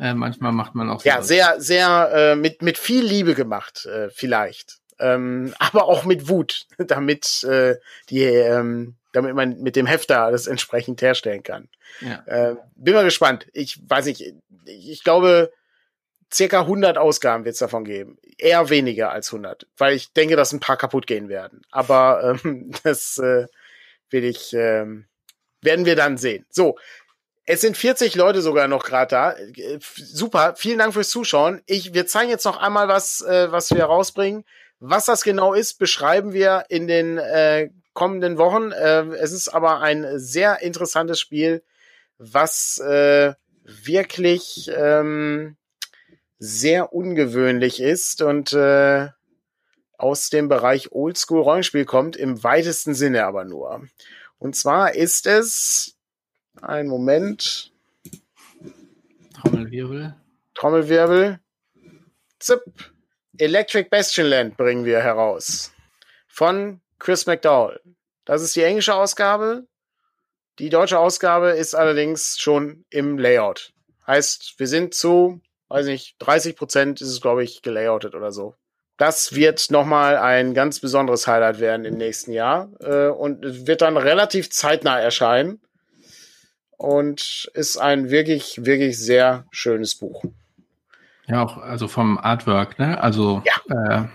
äh, 0.00 0.14
manchmal 0.14 0.52
macht 0.52 0.74
man 0.74 0.88
auch 0.88 1.00
so. 1.00 1.08
Ja, 1.08 1.22
sehr, 1.22 1.60
sehr 1.60 2.10
äh, 2.14 2.36
mit, 2.36 2.62
mit 2.62 2.78
viel 2.78 3.04
Liebe 3.04 3.34
gemacht, 3.34 3.84
äh, 3.84 4.08
vielleicht. 4.10 4.78
Ähm, 4.98 5.54
aber 5.58 5.84
auch 5.84 6.04
mit 6.04 6.28
Wut, 6.28 6.66
damit 6.78 7.44
äh, 7.44 7.76
die, 8.08 8.22
ähm, 8.24 8.96
damit 9.12 9.34
man 9.34 9.60
mit 9.60 9.76
dem 9.76 9.86
Hefter 9.86 10.30
das 10.30 10.46
entsprechend 10.46 11.02
herstellen 11.02 11.42
kann. 11.42 11.68
Ja. 12.00 12.22
Äh, 12.26 12.56
bin 12.76 12.94
mal 12.94 13.04
gespannt. 13.04 13.46
Ich 13.52 13.78
weiß 13.88 14.06
nicht, 14.06 14.34
ich 14.64 15.04
glaube, 15.04 15.52
circa 16.32 16.60
100 16.60 16.96
Ausgaben 16.96 17.44
wird 17.44 17.54
es 17.54 17.58
davon 17.58 17.84
geben. 17.84 18.16
Eher 18.38 18.70
weniger 18.70 19.10
als 19.10 19.32
100, 19.32 19.66
weil 19.76 19.94
ich 19.94 20.12
denke, 20.12 20.36
dass 20.36 20.52
ein 20.52 20.60
paar 20.60 20.76
kaputt 20.78 21.06
gehen 21.06 21.28
werden. 21.28 21.62
Aber 21.70 22.38
ähm, 22.44 22.70
das 22.84 23.18
äh, 23.18 23.46
will 24.08 24.24
ich, 24.24 24.54
ähm, 24.54 25.06
werden 25.60 25.84
wir 25.84 25.96
dann 25.96 26.16
sehen. 26.16 26.46
So, 26.48 26.78
es 27.46 27.60
sind 27.60 27.76
40 27.76 28.14
Leute 28.14 28.42
sogar 28.42 28.68
noch 28.68 28.84
gerade 28.84 29.10
da. 29.10 29.32
Äh, 29.32 29.78
super, 29.96 30.54
vielen 30.56 30.78
Dank 30.78 30.94
fürs 30.94 31.10
Zuschauen. 31.10 31.62
Ich, 31.66 31.94
wir 31.94 32.06
zeigen 32.06 32.30
jetzt 32.30 32.44
noch 32.44 32.58
einmal 32.58 32.88
was, 32.88 33.22
äh, 33.22 33.50
was 33.50 33.70
wir 33.70 33.84
rausbringen. 33.84 34.44
Was 34.78 35.04
das 35.04 35.22
genau 35.22 35.52
ist, 35.52 35.78
beschreiben 35.78 36.32
wir 36.32 36.64
in 36.68 36.86
den 36.86 37.18
äh, 37.18 37.70
kommenden 37.92 38.38
Wochen. 38.38 38.72
Äh, 38.72 39.02
es 39.16 39.32
ist 39.32 39.48
aber 39.48 39.80
ein 39.80 40.18
sehr 40.18 40.62
interessantes 40.62 41.20
Spiel, 41.20 41.62
was 42.18 42.78
äh, 42.78 43.34
wirklich 43.64 44.70
ähm, 44.74 45.56
sehr 46.38 46.92
ungewöhnlich 46.92 47.80
ist 47.80 48.22
und 48.22 48.52
äh, 48.52 49.08
aus 49.98 50.30
dem 50.30 50.48
Bereich 50.48 50.92
Oldschool-Rollenspiel 50.92 51.84
kommt, 51.84 52.16
im 52.16 52.42
weitesten 52.42 52.94
Sinne 52.94 53.26
aber 53.26 53.44
nur. 53.44 53.86
Und 54.38 54.56
zwar 54.56 54.94
ist 54.94 55.26
es 55.26 55.96
ein 56.62 56.86
Moment. 56.86 57.72
Trommelwirbel. 59.34 60.14
Trommelwirbel. 60.54 61.40
Zip. 62.38 62.62
Electric 63.38 63.88
Bastion 63.88 64.26
Land 64.26 64.56
bringen 64.56 64.84
wir 64.84 65.00
heraus. 65.00 65.72
Von 66.28 66.80
Chris 66.98 67.26
McDowell. 67.26 67.80
Das 68.24 68.42
ist 68.42 68.54
die 68.56 68.62
englische 68.62 68.94
Ausgabe. 68.94 69.66
Die 70.58 70.68
deutsche 70.68 70.98
Ausgabe 70.98 71.50
ist 71.50 71.74
allerdings 71.74 72.38
schon 72.38 72.84
im 72.90 73.18
Layout. 73.18 73.72
Heißt, 74.06 74.54
wir 74.58 74.68
sind 74.68 74.94
zu 74.94 75.40
weiß 75.70 75.86
nicht, 75.86 76.16
30 76.18 76.56
Prozent 76.56 77.00
ist 77.00 77.08
es, 77.08 77.20
glaube 77.20 77.44
ich, 77.44 77.62
gelayoutet 77.62 78.14
oder 78.14 78.32
so. 78.32 78.54
Das 78.98 79.34
wird 79.34 79.70
nochmal 79.70 80.18
ein 80.18 80.52
ganz 80.52 80.80
besonderes 80.80 81.26
Highlight 81.26 81.58
werden 81.58 81.86
im 81.86 81.96
nächsten 81.96 82.32
Jahr 82.32 82.68
äh, 82.80 83.06
und 83.06 83.66
wird 83.66 83.80
dann 83.80 83.96
relativ 83.96 84.50
zeitnah 84.50 85.00
erscheinen 85.00 85.62
und 86.80 87.50
ist 87.52 87.76
ein 87.76 88.08
wirklich, 88.08 88.64
wirklich 88.64 88.98
sehr 88.98 89.44
schönes 89.50 89.94
Buch. 89.94 90.24
Ja, 91.26 91.42
auch 91.42 91.58
also 91.58 91.88
vom 91.88 92.16
Artwork, 92.16 92.78
ne? 92.78 92.98
Also 93.02 93.42
ja. 93.44 93.98
äh, 93.98 94.08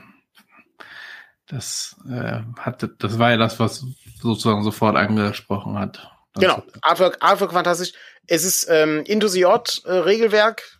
Das 1.48 1.96
äh, 2.10 2.40
hat, 2.58 2.90
das 2.98 3.20
war 3.20 3.30
ja 3.30 3.38
das, 3.38 3.60
was 3.60 3.86
sozusagen 4.20 4.64
sofort 4.64 4.96
angesprochen 4.96 5.78
hat. 5.78 6.10
Genau, 6.34 6.64
Artwork, 6.82 7.18
Artwork 7.20 7.54
fantastisch. 7.54 7.94
Es 8.26 8.44
ist 8.44 8.68
ähm, 8.68 9.04
Odd 9.08 9.84
äh, 9.86 9.92
Regelwerk 9.92 10.80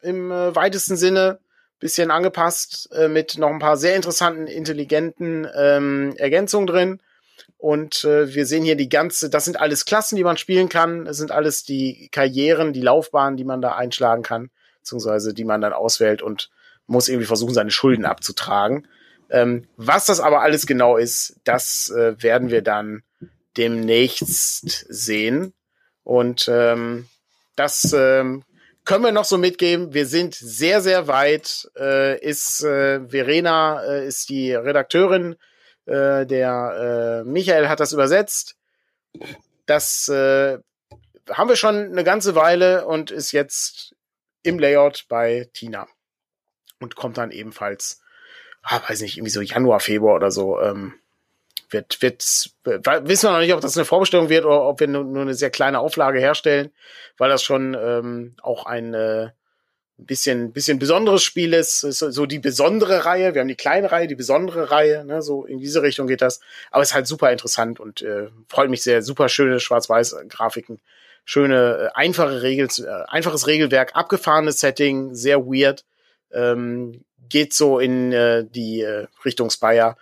im 0.00 0.30
äh, 0.30 0.56
weitesten 0.56 0.96
Sinne, 0.96 1.40
bisschen 1.78 2.10
angepasst 2.10 2.88
äh, 2.92 3.08
mit 3.08 3.36
noch 3.36 3.50
ein 3.50 3.58
paar 3.58 3.76
sehr 3.76 3.94
interessanten, 3.96 4.46
intelligenten 4.46 5.46
ähm, 5.54 6.14
Ergänzungen 6.16 6.66
drin. 6.66 7.00
Und 7.58 8.04
äh, 8.04 8.32
wir 8.34 8.46
sehen 8.46 8.64
hier 8.64 8.76
die 8.76 8.88
ganze, 8.88 9.28
das 9.28 9.44
sind 9.44 9.60
alles 9.60 9.84
Klassen, 9.84 10.16
die 10.16 10.24
man 10.24 10.36
spielen 10.36 10.68
kann. 10.68 11.04
Das 11.04 11.16
sind 11.16 11.32
alles 11.32 11.64
die 11.64 12.08
Karrieren, 12.12 12.72
die 12.72 12.80
Laufbahnen, 12.80 13.36
die 13.36 13.44
man 13.44 13.60
da 13.60 13.74
einschlagen 13.74 14.22
kann, 14.22 14.50
beziehungsweise 14.80 15.34
die 15.34 15.44
man 15.44 15.60
dann 15.60 15.72
auswählt 15.72 16.22
und 16.22 16.50
muss 16.86 17.08
irgendwie 17.08 17.26
versuchen, 17.26 17.54
seine 17.54 17.72
Schulden 17.72 18.04
abzutragen. 18.04 18.86
Ähm, 19.28 19.66
was 19.76 20.06
das 20.06 20.20
aber 20.20 20.40
alles 20.40 20.66
genau 20.66 20.96
ist, 20.96 21.36
das 21.44 21.90
äh, 21.90 22.22
werden 22.22 22.48
wir 22.50 22.62
dann 22.62 23.02
demnächst 23.56 24.86
sehen. 24.88 25.52
Und 26.04 26.48
ähm, 26.50 27.08
das 27.56 27.92
ähm, 27.92 28.44
können 28.84 29.04
wir 29.04 29.12
noch 29.12 29.26
so 29.26 29.36
mitgeben. 29.36 29.92
Wir 29.92 30.06
sind 30.06 30.34
sehr, 30.34 30.80
sehr 30.80 31.08
weit. 31.08 31.68
Äh, 31.76 32.18
ist 32.20 32.62
äh, 32.64 33.06
Verena 33.06 33.82
äh, 33.82 34.06
ist 34.06 34.30
die 34.30 34.54
Redakteurin. 34.54 35.36
Äh, 35.88 36.26
der 36.26 37.22
äh, 37.24 37.28
Michael 37.28 37.68
hat 37.68 37.80
das 37.80 37.92
übersetzt. 37.92 38.56
Das 39.64 40.08
äh, 40.08 40.58
haben 41.30 41.48
wir 41.48 41.56
schon 41.56 41.76
eine 41.76 42.04
ganze 42.04 42.34
Weile 42.34 42.86
und 42.86 43.10
ist 43.10 43.32
jetzt 43.32 43.94
im 44.42 44.58
Layout 44.58 45.06
bei 45.08 45.48
Tina 45.54 45.88
und 46.78 46.94
kommt 46.94 47.16
dann 47.16 47.30
ebenfalls, 47.30 48.02
ah, 48.62 48.80
weiß 48.86 49.00
nicht, 49.00 49.16
irgendwie 49.16 49.30
so 49.30 49.40
Januar, 49.40 49.80
Februar 49.80 50.16
oder 50.16 50.30
so. 50.30 50.60
Ähm, 50.60 50.94
wird, 51.70 52.00
wird, 52.00 52.22
wissen 52.64 53.28
wir 53.28 53.32
noch 53.32 53.40
nicht, 53.40 53.52
ob 53.54 53.60
das 53.60 53.76
eine 53.76 53.84
Vorbestellung 53.84 54.28
wird 54.28 54.44
oder 54.44 54.62
ob 54.62 54.80
wir 54.80 54.88
nur, 54.88 55.04
nur 55.04 55.22
eine 55.22 55.34
sehr 55.34 55.50
kleine 55.50 55.80
Auflage 55.80 56.18
herstellen, 56.18 56.70
weil 57.16 57.30
das 57.30 57.42
schon 57.42 57.74
ähm, 57.74 58.36
auch 58.42 58.64
ein 58.66 58.94
äh, 58.94 59.30
bisschen, 59.98 60.52
bisschen 60.52 60.78
besonderes 60.78 61.22
Spiel 61.22 61.52
ist. 61.52 61.82
ist. 61.82 61.98
So 61.98 62.26
die 62.26 62.38
besondere 62.38 63.04
Reihe. 63.04 63.34
Wir 63.34 63.40
haben 63.40 63.48
die 63.48 63.56
kleine 63.56 63.90
Reihe, 63.92 64.06
die 64.06 64.14
besondere 64.14 64.70
Reihe. 64.70 65.04
Ne? 65.04 65.22
So 65.22 65.44
in 65.44 65.58
diese 65.58 65.82
Richtung 65.82 66.06
geht 66.06 66.22
das. 66.22 66.40
Aber 66.70 66.82
es 66.82 66.90
ist 66.90 66.94
halt 66.94 67.06
super 67.06 67.30
interessant 67.32 67.80
und 67.80 68.02
äh, 68.02 68.28
freut 68.48 68.70
mich 68.70 68.82
sehr. 68.82 69.02
Super 69.02 69.28
schöne 69.28 69.60
Schwarz-Weiß-Grafiken. 69.60 70.80
Schöne, 71.24 71.90
äh, 71.94 71.96
einfache 71.96 72.42
Regel, 72.42 72.68
äh, 72.78 73.04
einfaches 73.08 73.46
Regelwerk, 73.46 73.94
abgefahrenes 73.94 74.60
Setting, 74.60 75.14
sehr 75.14 75.44
weird. 75.44 75.84
Ähm, 76.32 77.04
geht 77.28 77.52
so 77.52 77.78
in 77.78 78.12
äh, 78.12 78.44
die 78.48 78.80
äh, 78.80 79.06
Richtung 79.24 79.50
Spire. 79.50 79.96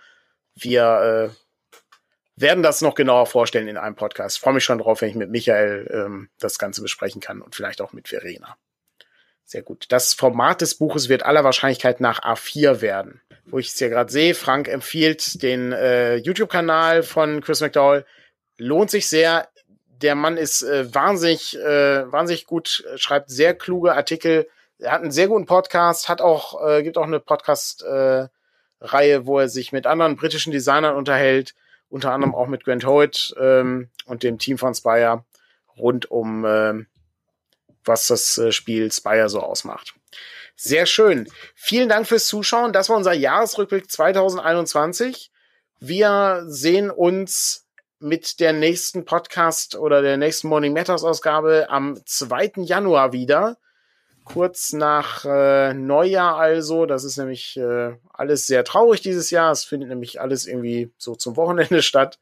Wir 0.55 1.31
äh, 1.31 2.41
werden 2.41 2.63
das 2.63 2.81
noch 2.81 2.95
genauer 2.95 3.25
vorstellen 3.25 3.67
in 3.67 3.77
einem 3.77 3.95
Podcast. 3.95 4.39
Freue 4.39 4.53
mich 4.53 4.63
schon 4.63 4.77
drauf, 4.77 5.01
wenn 5.01 5.09
ich 5.09 5.15
mit 5.15 5.29
Michael 5.29 5.89
ähm, 5.91 6.29
das 6.39 6.59
Ganze 6.59 6.81
besprechen 6.81 7.19
kann 7.19 7.41
und 7.41 7.55
vielleicht 7.55 7.81
auch 7.81 7.93
mit 7.93 8.07
Verena. 8.07 8.57
Sehr 9.49 9.61
gut. 9.61 9.85
Das 9.89 10.13
Format 10.13 10.59
des 10.59 10.75
Buches 10.75 11.07
wird 11.07 11.23
aller 11.23 11.45
Wahrscheinlichkeit 11.45 12.01
nach 12.01 12.21
A4 12.21 12.81
werden. 12.81 13.21
Wo 13.45 13.59
ich 13.59 13.69
es 13.69 13.77
hier 13.77 13.87
gerade 13.87 14.11
sehe, 14.11 14.35
Frank 14.35 14.67
empfiehlt 14.67 15.41
den 15.41 15.71
äh, 15.71 16.17
YouTube-Kanal 16.17 17.01
von 17.01 17.39
Chris 17.39 17.61
McDowell. 17.61 18.05
Lohnt 18.57 18.91
sich 18.91 19.07
sehr. 19.07 19.47
Der 20.01 20.15
Mann 20.15 20.35
ist 20.35 20.63
äh, 20.63 20.93
wahnsinnig, 20.93 21.57
äh, 21.57 22.11
wahnsinnig 22.11 22.45
gut, 22.45 22.83
schreibt 22.97 23.29
sehr 23.29 23.55
kluge 23.55 23.95
Artikel. 23.95 24.49
Er 24.79 24.91
hat 24.91 25.01
einen 25.01 25.11
sehr 25.11 25.29
guten 25.29 25.45
Podcast, 25.45 26.09
hat 26.09 26.21
auch, 26.21 26.67
äh, 26.67 26.83
gibt 26.83 26.97
auch 26.97 27.03
eine 27.03 27.21
Podcast-Reihe, 27.21 28.29
äh, 29.13 29.25
wo 29.25 29.39
er 29.39 29.47
sich 29.47 29.71
mit 29.71 29.87
anderen 29.87 30.17
britischen 30.17 30.51
Designern 30.51 30.95
unterhält 30.95 31.55
unter 31.89 32.11
anderem 32.11 32.35
auch 32.35 32.47
mit 32.47 32.63
Grant 32.63 32.85
Hoyt 32.85 33.33
ähm, 33.39 33.89
und 34.05 34.23
dem 34.23 34.39
Team 34.39 34.57
von 34.57 34.75
Spire 34.75 35.23
rund 35.77 36.09
um 36.11 36.45
ähm, 36.45 36.87
was 37.87 38.07
das 38.07 38.37
äh, 38.37 38.51
Spiel 38.51 38.91
Spire 38.91 39.29
so 39.29 39.41
ausmacht. 39.41 39.95
Sehr 40.55 40.85
schön. 40.85 41.29
Vielen 41.55 41.89
Dank 41.89 42.07
fürs 42.07 42.25
Zuschauen. 42.25 42.73
Das 42.73 42.89
war 42.89 42.97
unser 42.97 43.13
Jahresrückblick 43.13 43.91
2021. 43.91 45.31
Wir 45.79 46.43
sehen 46.47 46.89
uns 46.89 47.67
mit 47.99 48.39
der 48.39 48.53
nächsten 48.53 49.05
Podcast 49.05 49.75
oder 49.75 50.01
der 50.01 50.17
nächsten 50.17 50.47
Morning 50.47 50.73
Matters 50.73 51.03
Ausgabe 51.03 51.67
am 51.69 51.99
2. 52.05 52.53
Januar 52.63 53.13
wieder 53.13 53.57
kurz 54.27 54.73
nach 54.73 55.25
äh, 55.25 55.73
Neujahr 55.73 56.37
also. 56.37 56.85
Das 56.85 57.03
ist 57.03 57.17
nämlich 57.17 57.57
äh, 57.57 57.95
alles 58.13 58.45
sehr 58.45 58.63
traurig 58.63 59.01
dieses 59.01 59.31
Jahr. 59.31 59.51
Es 59.51 59.63
findet 59.63 59.89
nämlich 59.89 60.19
alles 60.19 60.47
irgendwie 60.47 60.91
so 60.97 61.15
zum 61.15 61.37
Wochenende 61.37 61.81
statt. 61.81 62.19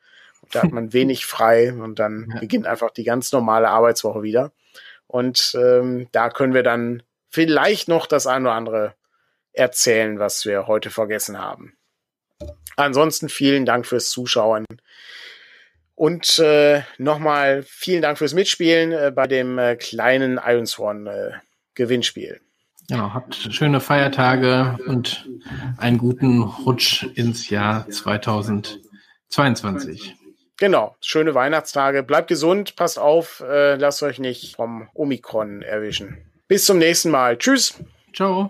Da 0.52 0.64
hat 0.64 0.72
man 0.72 0.94
wenig 0.94 1.26
frei 1.26 1.74
und 1.74 2.00
dann 2.00 2.28
ja. 2.34 2.40
beginnt 2.40 2.68
einfach 2.68 2.92
die 2.92 3.04
ganz 3.04 3.32
normale 3.32 3.70
Arbeitswoche 3.70 4.22
wieder. 4.22 4.52
Und 5.16 5.56
ähm, 5.58 6.10
da 6.12 6.30
können 6.30 6.54
wir 6.54 6.64
dann 6.64 7.02
vielleicht 7.30 7.88
noch 7.88 8.06
das 8.06 8.28
eine 8.28 8.50
oder 8.50 8.56
andere 8.56 8.96
erzählen, 9.54 10.20
was 10.20 10.46
wir 10.46 10.68
heute 10.68 10.90
vergessen 10.90 11.40
haben. 11.40 11.78
Ansonsten 12.76 13.30
vielen 13.30 13.66
Dank 13.66 13.86
fürs 13.86 14.10
Zuschauen. 14.10 14.66
Und 15.94 16.38
äh, 16.40 16.82
nochmal 16.98 17.64
vielen 17.64 18.02
Dank 18.02 18.18
fürs 18.18 18.34
Mitspielen 18.34 18.92
äh, 18.92 19.14
bei 19.16 19.26
dem 19.26 19.58
äh, 19.58 19.78
kleinen 19.78 20.38
Iron 20.46 20.66
Swan 20.66 21.08
äh, 21.08 21.32
Gewinnspiel. 21.76 22.42
Genau, 22.90 23.14
habt 23.14 23.36
schöne 23.36 23.80
Feiertage 23.80 24.78
und 24.86 25.30
einen 25.78 25.98
guten 25.98 26.44
Rutsch 26.44 27.04
ins 27.16 27.50
Jahr 27.50 27.90
2022. 27.90 30.14
Genau, 30.58 30.96
schöne 31.02 31.36
Weihnachtstage. 31.36 32.04
Bleibt 32.04 32.30
gesund, 32.30 32.76
passt 32.76 32.98
auf, 32.98 33.42
äh, 33.42 33.76
lasst 33.76 34.02
euch 34.04 34.20
nicht 34.20 34.56
vom 34.56 34.90
Omikron 34.94 35.62
erwischen. 35.62 36.18
Bis 36.48 36.66
zum 36.66 36.78
nächsten 36.78 37.12
Mal. 37.12 37.38
Tschüss. 37.38 37.76
Ciao. 38.14 38.50